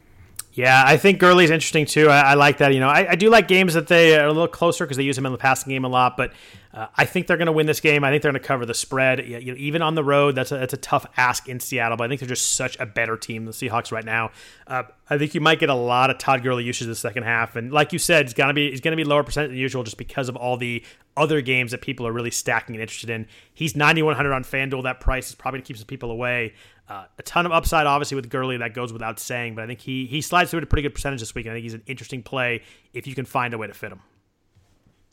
Yeah, 0.54 0.84
I 0.86 0.98
think 0.98 1.20
Gurley's 1.20 1.50
interesting 1.50 1.86
too. 1.86 2.10
I, 2.10 2.32
I 2.32 2.34
like 2.34 2.58
that. 2.58 2.74
You 2.74 2.82
know, 2.82 2.90
I, 2.90 3.12
I, 3.12 3.16
do 3.16 3.30
like 3.30 3.48
games 3.48 3.74
that 3.74 3.88
they 3.88 4.18
are 4.18 4.26
a 4.26 4.34
little 4.34 4.50
closer 4.50 4.86
because 4.86 4.98
they 4.98 5.04
use 5.04 5.18
him 5.18 5.26
in 5.26 5.32
the 5.32 5.38
passing 5.38 5.70
game 5.70 5.86
a 5.86 5.88
lot. 5.88 6.18
But 6.18 6.34
uh, 6.74 6.88
I 6.96 7.06
think 7.06 7.28
they're 7.28 7.38
going 7.38 7.46
to 7.46 7.54
win 7.54 7.68
this 7.68 7.80
game. 7.80 8.04
I 8.04 8.10
think 8.10 8.22
they're 8.22 8.34
going 8.34 8.42
to 8.42 8.48
cover 8.48 8.66
the 8.66 8.74
spread. 8.74 9.26
You 9.26 9.54
know, 9.54 9.58
even 9.58 9.82
on 9.82 9.96
the 9.96 10.04
road, 10.04 10.36
that's 10.36 10.52
a, 10.52 10.58
that's 10.58 10.74
a 10.74 10.78
tough 10.78 11.06
ask 11.16 11.48
in 11.48 11.62
Seattle. 11.62 11.96
But 11.96 12.04
I 12.04 12.08
think 12.10 12.20
they're 12.20 12.28
just 12.28 12.56
such 12.56 12.78
a 12.82 12.86
better 12.86 13.16
team 13.16 13.46
than 13.46 13.54
the 13.58 13.70
Seahawks 13.70 13.94
right 13.94 14.04
now. 14.04 14.32
Uh, 14.68 14.84
I 15.10 15.18
think 15.18 15.34
you 15.34 15.40
might 15.40 15.60
get 15.60 15.70
a 15.70 15.76
lot 15.76 16.10
of 16.10 16.18
Todd 16.18 16.44
Gurley 16.44 16.66
usage 16.66 16.84
in 16.84 16.90
the 16.90 16.96
second 16.96 17.24
half. 17.24 17.56
And 17.56 17.72
like 17.72 17.94
you 17.94 18.00
said, 18.00 18.26
it's 18.26 18.34
gonna 18.34 18.54
be 18.54 18.68
it's 18.68 18.82
gonna 18.82 18.98
be 18.98 19.04
lower 19.06 19.24
percent 19.24 19.50
than 19.50 19.58
usual 19.58 19.84
just 19.84 19.98
because 19.98 20.28
of 20.28 20.36
all 20.36 20.58
the 20.58 20.84
other 21.18 21.42
games 21.42 21.72
that 21.72 21.82
people 21.82 22.08
are 22.08 22.12
really 22.12 22.32
stacking 22.32 22.76
and 22.76 22.82
interested 22.82 23.10
in. 23.10 23.28
He's 23.54 23.76
9100 23.76 24.34
on 24.34 24.44
FanDuel. 24.44 24.84
That 24.84 25.00
price 25.00 25.30
is 25.30 25.36
probably 25.36 25.62
to 25.62 25.66
keep 25.66 25.78
some 25.78 25.86
people 25.86 26.12
away. 26.12 26.54
Uh, 26.92 27.06
a 27.18 27.24
ton 27.24 27.46
of 27.46 27.54
upside, 27.54 27.88
obviously, 27.88 28.16
with 28.16 28.30
Gurley. 28.30 28.58
That 28.58 28.74
goes 28.74 28.92
without 28.92 29.18
saying. 29.18 29.56
But 29.56 29.64
I 29.64 29.68
think 29.68 29.80
he 29.80 30.06
he 30.08 30.20
slides 30.20 30.52
through 30.52 30.58
at 30.58 30.64
a 30.64 30.68
pretty 30.68 30.82
good 30.82 30.94
percentage 30.94 31.22
this 31.22 31.34
week. 31.34 31.48
I 31.48 31.54
think 31.54 31.64
he's 31.64 31.74
an 31.74 31.84
interesting 31.86 32.22
play 32.22 32.64
if 32.94 33.08
you 33.08 33.16
can 33.16 33.24
find 33.24 33.54
a 33.54 33.58
way 33.58 33.68
to 33.68 33.74
fit 33.74 33.94
him. 33.94 34.02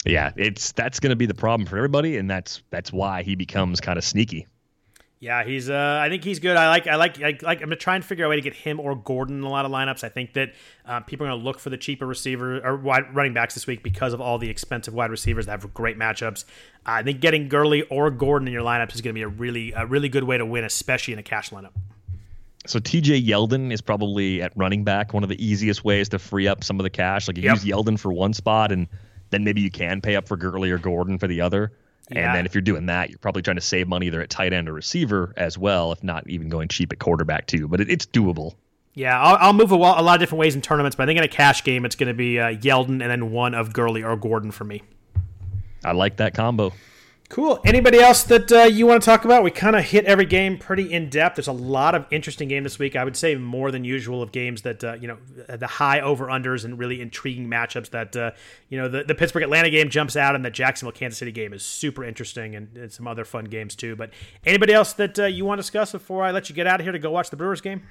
Yeah, 0.04 0.32
it's 0.34 0.72
that's 0.72 0.98
going 0.98 1.10
to 1.10 1.16
be 1.16 1.26
the 1.26 1.34
problem 1.34 1.68
for 1.68 1.76
everybody, 1.76 2.16
and 2.16 2.28
that's 2.28 2.62
that's 2.70 2.92
why 2.92 3.22
he 3.22 3.36
becomes 3.36 3.80
kind 3.80 3.96
of 3.96 4.02
sneaky. 4.02 4.48
Yeah, 5.20 5.42
he's. 5.42 5.68
Uh, 5.68 6.00
I 6.00 6.08
think 6.08 6.22
he's 6.22 6.38
good. 6.38 6.56
I 6.56 6.68
like. 6.68 6.86
I 6.86 6.94
like. 6.94 7.20
I 7.20 7.36
like. 7.42 7.60
I'm 7.60 7.66
gonna 7.66 7.76
try 7.76 7.96
and 7.96 8.04
figure 8.04 8.24
out 8.24 8.28
a 8.28 8.30
way 8.30 8.36
to 8.36 8.42
get 8.42 8.54
him 8.54 8.78
or 8.78 8.94
Gordon 8.94 9.38
in 9.38 9.42
a 9.42 9.48
lot 9.48 9.64
of 9.64 9.72
lineups. 9.72 10.04
I 10.04 10.08
think 10.08 10.34
that 10.34 10.54
uh, 10.86 11.00
people 11.00 11.26
are 11.26 11.30
gonna 11.30 11.42
look 11.42 11.58
for 11.58 11.70
the 11.70 11.76
cheaper 11.76 12.06
receiver 12.06 12.64
or 12.64 12.76
wide 12.76 13.12
running 13.14 13.34
backs 13.34 13.54
this 13.54 13.66
week 13.66 13.82
because 13.82 14.12
of 14.12 14.20
all 14.20 14.38
the 14.38 14.48
expensive 14.48 14.94
wide 14.94 15.10
receivers 15.10 15.46
that 15.46 15.60
have 15.60 15.74
great 15.74 15.98
matchups. 15.98 16.44
Uh, 16.86 16.92
I 16.92 17.02
think 17.02 17.20
getting 17.20 17.48
Gurley 17.48 17.82
or 17.82 18.12
Gordon 18.12 18.46
in 18.46 18.54
your 18.54 18.62
lineups 18.62 18.94
is 18.94 19.00
gonna 19.00 19.14
be 19.14 19.22
a 19.22 19.28
really, 19.28 19.72
a 19.72 19.86
really 19.86 20.08
good 20.08 20.24
way 20.24 20.38
to 20.38 20.46
win, 20.46 20.62
especially 20.62 21.14
in 21.14 21.18
a 21.18 21.24
cash 21.24 21.50
lineup. 21.50 21.72
So 22.66 22.78
TJ 22.78 23.26
Yeldon 23.26 23.72
is 23.72 23.80
probably 23.80 24.40
at 24.42 24.52
running 24.54 24.84
back 24.84 25.14
one 25.14 25.24
of 25.24 25.28
the 25.28 25.44
easiest 25.44 25.84
ways 25.84 26.08
to 26.10 26.20
free 26.20 26.46
up 26.46 26.62
some 26.62 26.78
of 26.78 26.84
the 26.84 26.90
cash. 26.90 27.26
Like 27.26 27.38
you 27.38 27.44
yep. 27.44 27.56
use 27.56 27.64
Yeldon 27.64 27.98
for 27.98 28.12
one 28.12 28.34
spot, 28.34 28.70
and 28.70 28.86
then 29.30 29.42
maybe 29.42 29.62
you 29.62 29.70
can 29.70 30.00
pay 30.00 30.14
up 30.14 30.28
for 30.28 30.36
Gurley 30.36 30.70
or 30.70 30.78
Gordon 30.78 31.18
for 31.18 31.26
the 31.26 31.40
other. 31.40 31.72
Yeah. 32.10 32.26
And 32.26 32.34
then 32.34 32.46
if 32.46 32.54
you're 32.54 32.62
doing 32.62 32.86
that, 32.86 33.10
you're 33.10 33.18
probably 33.18 33.42
trying 33.42 33.56
to 33.56 33.62
save 33.62 33.88
money 33.88 34.06
either 34.06 34.20
at 34.20 34.30
tight 34.30 34.52
end 34.52 34.68
or 34.68 34.72
receiver 34.72 35.34
as 35.36 35.58
well, 35.58 35.92
if 35.92 36.02
not 36.02 36.28
even 36.28 36.48
going 36.48 36.68
cheap 36.68 36.92
at 36.92 36.98
quarterback 36.98 37.46
too. 37.46 37.68
But 37.68 37.80
it, 37.80 37.90
it's 37.90 38.06
doable. 38.06 38.54
Yeah, 38.94 39.20
I'll, 39.20 39.36
I'll 39.40 39.52
move 39.52 39.70
a, 39.70 39.76
a, 39.76 39.76
lot 39.76 40.14
of 40.14 40.20
different 40.20 40.40
ways 40.40 40.54
in 40.54 40.60
tournaments, 40.60 40.96
but 40.96 41.04
I 41.04 41.06
think 41.06 41.18
in 41.18 41.24
a 41.24 41.28
cash 41.28 41.62
game, 41.62 41.84
it's 41.84 41.94
going 41.94 42.08
to 42.08 42.14
be 42.14 42.40
uh, 42.40 42.48
Yeldon 42.48 43.00
and 43.00 43.02
then 43.02 43.30
one 43.30 43.54
of 43.54 43.72
Gurley 43.72 44.02
or 44.02 44.16
Gordon 44.16 44.50
for 44.50 44.64
me. 44.64 44.82
I 45.84 45.92
like 45.92 46.16
that 46.16 46.34
combo. 46.34 46.72
Cool. 47.28 47.60
Anybody 47.62 47.98
else 47.98 48.22
that 48.24 48.50
uh, 48.50 48.62
you 48.62 48.86
want 48.86 49.02
to 49.02 49.04
talk 49.04 49.26
about? 49.26 49.44
We 49.44 49.50
kind 49.50 49.76
of 49.76 49.84
hit 49.84 50.06
every 50.06 50.24
game 50.24 50.56
pretty 50.56 50.90
in 50.90 51.10
depth. 51.10 51.36
There's 51.36 51.46
a 51.46 51.52
lot 51.52 51.94
of 51.94 52.06
interesting 52.10 52.48
game 52.48 52.62
this 52.62 52.78
week. 52.78 52.96
I 52.96 53.04
would 53.04 53.18
say 53.18 53.34
more 53.34 53.70
than 53.70 53.84
usual 53.84 54.22
of 54.22 54.32
games 54.32 54.62
that 54.62 54.82
uh, 54.82 54.94
you 54.94 55.08
know 55.08 55.18
the 55.46 55.66
high 55.66 56.00
over 56.00 56.28
unders 56.28 56.64
and 56.64 56.78
really 56.78 57.02
intriguing 57.02 57.46
matchups. 57.46 57.90
That 57.90 58.16
uh, 58.16 58.30
you 58.70 58.78
know 58.78 58.88
the, 58.88 59.04
the 59.04 59.14
Pittsburgh 59.14 59.42
Atlanta 59.42 59.68
game 59.68 59.90
jumps 59.90 60.16
out, 60.16 60.36
and 60.36 60.44
the 60.44 60.50
Jacksonville 60.50 60.92
Kansas 60.92 61.18
City 61.18 61.30
game 61.30 61.52
is 61.52 61.62
super 61.62 62.02
interesting, 62.02 62.56
and, 62.56 62.74
and 62.78 62.90
some 62.90 63.06
other 63.06 63.26
fun 63.26 63.44
games 63.44 63.76
too. 63.76 63.94
But 63.94 64.10
anybody 64.46 64.72
else 64.72 64.94
that 64.94 65.18
uh, 65.18 65.26
you 65.26 65.44
want 65.44 65.58
to 65.58 65.62
discuss 65.62 65.92
before 65.92 66.24
I 66.24 66.30
let 66.30 66.48
you 66.48 66.54
get 66.54 66.66
out 66.66 66.80
of 66.80 66.86
here 66.86 66.92
to 66.92 66.98
go 66.98 67.10
watch 67.10 67.28
the 67.28 67.36
Brewers 67.36 67.60
game? 67.60 67.82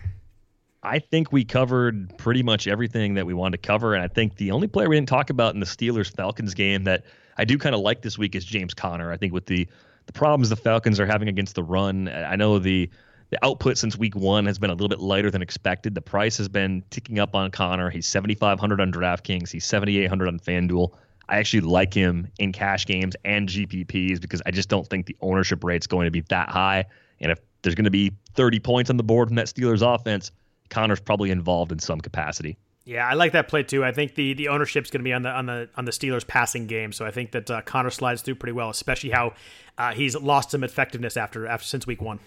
I 0.82 0.98
think 0.98 1.32
we 1.32 1.46
covered 1.46 2.18
pretty 2.18 2.42
much 2.42 2.68
everything 2.68 3.14
that 3.16 3.28
we 3.28 3.36
wanted 3.36 3.62
to 3.62 3.68
cover, 3.68 3.94
and 3.94 4.04
I 4.04 4.08
think 4.08 4.38
the 4.38 4.50
only 4.50 4.68
player 4.68 4.90
we 4.90 4.96
didn't 4.96 5.10
talk 5.10 5.30
about 5.30 5.54
in 5.54 5.60
the 5.60 5.68
Steelers 5.68 6.12
Falcons 6.12 6.56
game 6.56 6.86
that 6.86 7.04
I 7.38 7.46
do 7.46 7.58
kind 7.58 7.76
of 7.76 7.82
like 7.82 8.02
this 8.02 8.18
week 8.18 8.36
is 8.36 8.44
James 8.44 8.74
Conner. 8.74 9.12
I 9.12 9.18
think 9.18 9.34
with 9.34 9.46
the 9.46 9.68
the 10.06 10.14
problems 10.14 10.50
the 10.50 10.56
Falcons 10.56 11.00
are 11.00 11.06
having 11.06 11.28
against 11.28 11.56
the 11.56 11.64
run, 11.64 12.08
I 12.08 12.36
know 12.36 12.60
the 12.60 12.90
the 13.30 13.44
output 13.44 13.78
since 13.78 13.98
week 13.98 14.16
one 14.16 14.46
has 14.46 14.58
been 14.58 14.70
a 14.70 14.74
little 14.74 14.88
bit 14.88 15.00
lighter 15.00 15.30
than 15.30 15.42
expected. 15.42 15.96
The 15.96 16.02
price 16.02 16.38
has 16.38 16.48
been 16.48 16.84
ticking 16.90 17.20
up 17.20 17.36
on 17.36 17.52
Conner. 17.52 17.90
He's 17.90 18.08
7,500 18.08 18.80
on 18.80 18.92
DraftKings. 18.92 19.50
He's 19.50 19.66
7,800 19.66 20.28
on 20.30 20.40
FanDuel. 20.40 20.94
I 21.28 21.38
actually 21.38 21.62
like 21.62 21.94
him 21.94 22.30
in 22.40 22.54
cash 22.54 22.86
games 22.86 23.18
and 23.26 23.50
GPPs 23.50 24.22
because 24.22 24.42
I 24.46 24.52
just 24.52 24.70
don't 24.70 24.88
think 24.88 25.08
the 25.08 25.18
ownership 25.20 25.64
rate's 25.66 25.88
going 25.88 26.06
to 26.06 26.12
be 26.12 26.22
that 26.30 26.48
high. 26.48 26.86
And 27.20 27.32
if 27.32 27.40
there's 27.62 27.76
going 27.76 27.84
to 27.84 27.92
be 27.92 28.14
30 28.36 28.60
points 28.60 28.90
on 28.90 28.96
the 28.96 29.04
board 29.04 29.28
from 29.28 29.36
that 29.36 29.48
Steelers 29.48 29.82
offense, 29.82 30.32
Conner's 30.70 31.02
probably 31.02 31.32
involved 31.32 31.74
in 31.74 31.80
some 31.80 32.00
capacity. 32.00 32.58
Yeah, 32.88 33.06
I 33.06 33.16
like 33.16 33.34
that 33.34 33.50
play 33.50 33.64
too. 33.64 33.84
I 33.84 33.92
think 33.92 34.16
the 34.16 34.34
the 34.34 34.48
ownership's 34.48 34.90
going 34.90 35.02
to 35.02 35.04
be 35.04 35.12
on 35.12 35.22
the 35.22 35.30
on 35.30 35.46
the 35.46 35.68
on 35.76 35.84
the 35.84 35.92
Steelers 35.92 36.26
passing 36.26 36.68
game, 36.68 36.94
so 36.94 37.06
I 37.06 37.12
think 37.12 37.32
that 37.32 37.52
uh, 37.52 37.62
Conner 37.64 37.90
slides 37.90 38.22
through 38.22 38.36
pretty 38.36 38.54
well, 38.54 38.70
especially 38.70 39.10
how 39.10 39.34
uh, 39.78 39.92
he's 39.94 40.16
lost 40.16 40.52
some 40.52 40.64
effectiveness 40.64 41.18
after 41.18 41.46
after 41.48 41.66
since 41.66 41.86
week 41.86 42.02
one. 42.02 42.22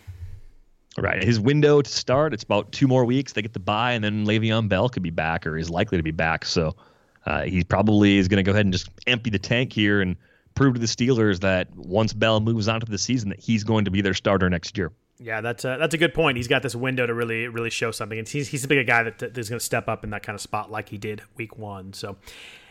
Right, 0.98 1.24
his 1.24 1.40
window 1.40 1.80
to 1.80 1.90
start 1.90 2.34
it's 2.34 2.42
about 2.42 2.72
two 2.72 2.86
more 2.86 3.06
weeks. 3.06 3.32
They 3.32 3.40
get 3.40 3.54
the 3.54 3.58
bye, 3.58 3.92
and 3.92 4.04
then 4.04 4.26
Le'Veon 4.26 4.68
Bell 4.68 4.90
could 4.90 5.02
be 5.02 5.08
back 5.08 5.46
or 5.46 5.56
is 5.56 5.70
likely 5.70 5.96
to 5.96 6.02
be 6.04 6.10
back. 6.10 6.44
So 6.44 6.76
uh, 7.24 7.44
he 7.44 7.64
probably 7.64 8.18
is 8.18 8.28
going 8.28 8.36
to 8.36 8.42
go 8.42 8.52
ahead 8.52 8.66
and 8.66 8.72
just 8.72 8.90
empty 9.06 9.30
the 9.30 9.38
tank 9.38 9.72
here 9.72 10.02
and 10.02 10.14
prove 10.54 10.74
to 10.74 10.80
the 10.80 10.86
Steelers 10.86 11.40
that 11.40 11.74
once 11.74 12.12
Bell 12.12 12.38
moves 12.38 12.68
on 12.68 12.80
to 12.80 12.86
the 12.86 12.98
season, 12.98 13.30
that 13.30 13.40
he's 13.40 13.64
going 13.64 13.86
to 13.86 13.90
be 13.90 14.02
their 14.02 14.12
starter 14.12 14.50
next 14.50 14.76
year. 14.76 14.92
Yeah, 15.22 15.42
that's 15.42 15.64
a, 15.66 15.76
that's 15.78 15.94
a 15.94 15.98
good 15.98 16.14
point. 16.14 16.38
He's 16.38 16.48
got 16.48 16.62
this 16.62 16.74
window 16.74 17.06
to 17.06 17.12
really 17.12 17.46
really 17.46 17.68
show 17.68 17.90
something, 17.90 18.18
and 18.18 18.26
he's 18.26 18.48
he's 18.48 18.64
a 18.64 18.68
big 18.68 18.86
guy 18.86 19.02
that, 19.02 19.18
that 19.18 19.36
is 19.36 19.50
going 19.50 19.58
to 19.58 19.64
step 19.64 19.86
up 19.86 20.02
in 20.02 20.10
that 20.10 20.22
kind 20.22 20.34
of 20.34 20.40
spot 20.40 20.70
like 20.70 20.88
he 20.88 20.96
did 20.96 21.20
week 21.36 21.58
one. 21.58 21.92
So, 21.92 22.16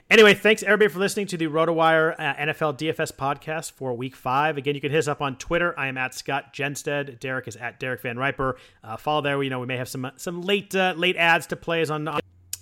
anyway, 0.09 0.34
thanks 0.34 0.63
everybody 0.63 0.91
for 0.91 0.97
listening 0.97 1.27
to 1.27 1.38
the 1.38 1.45
RotoWire 1.45 2.15
uh, 2.17 2.34
NFL 2.35 2.80
DFS 2.80 3.13
podcast 3.13 3.73
for 3.73 3.93
week 3.93 4.15
five. 4.15 4.57
Again, 4.57 4.73
you 4.73 4.81
can 4.81 4.89
hit 4.89 4.97
us 4.97 5.07
up 5.07 5.21
on 5.21 5.35
Twitter. 5.35 5.77
I 5.77 5.88
am 5.88 5.97
at 5.99 6.15
Scott 6.15 6.51
Jenstad. 6.51 7.19
Derek 7.19 7.47
is 7.47 7.55
at 7.55 7.80
Derek 7.80 8.01
Van 8.01 8.17
Riper. 8.17 8.57
Uh, 8.84 8.97
follow 8.97 9.21
there. 9.21 9.41
You 9.43 9.51
know 9.51 9.59
we 9.59 9.67
may 9.67 9.77
have 9.77 9.89
some 9.89 10.11
some 10.15 10.41
late 10.41 10.73
uh, 10.73 10.95
late 10.97 11.17
ads 11.17 11.45
to 11.47 11.55
play 11.55 11.81
as 11.81 11.91
on. 11.91 12.07
on 12.07 12.19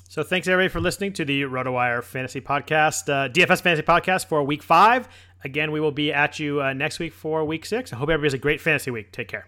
so 0.10 0.22
thanks 0.22 0.50
everybody 0.50 0.70
for 0.70 0.82
listening 0.82 1.14
to 1.14 1.24
the 1.24 1.44
RotoWire 1.44 2.04
Fantasy 2.04 2.42
Podcast, 2.42 3.08
uh, 3.08 3.30
DFS 3.30 3.62
Fantasy 3.62 3.84
Podcast 3.84 4.26
for 4.26 4.44
Week 4.44 4.64
Five. 4.64 5.08
Again, 5.46 5.72
we 5.72 5.80
will 5.80 5.92
be 5.92 6.12
at 6.12 6.40
you 6.40 6.62
uh, 6.62 6.74
next 6.74 7.00
week 7.00 7.14
for 7.14 7.46
Week 7.46 7.66
Six. 7.66 7.94
I 7.94 7.96
hope 7.96 8.10
everybody 8.10 8.28
has 8.28 8.34
a 8.34 8.38
great 8.38 8.60
fantasy 8.60 8.92
week. 8.92 9.14
Take 9.14 9.30
care. 9.30 9.48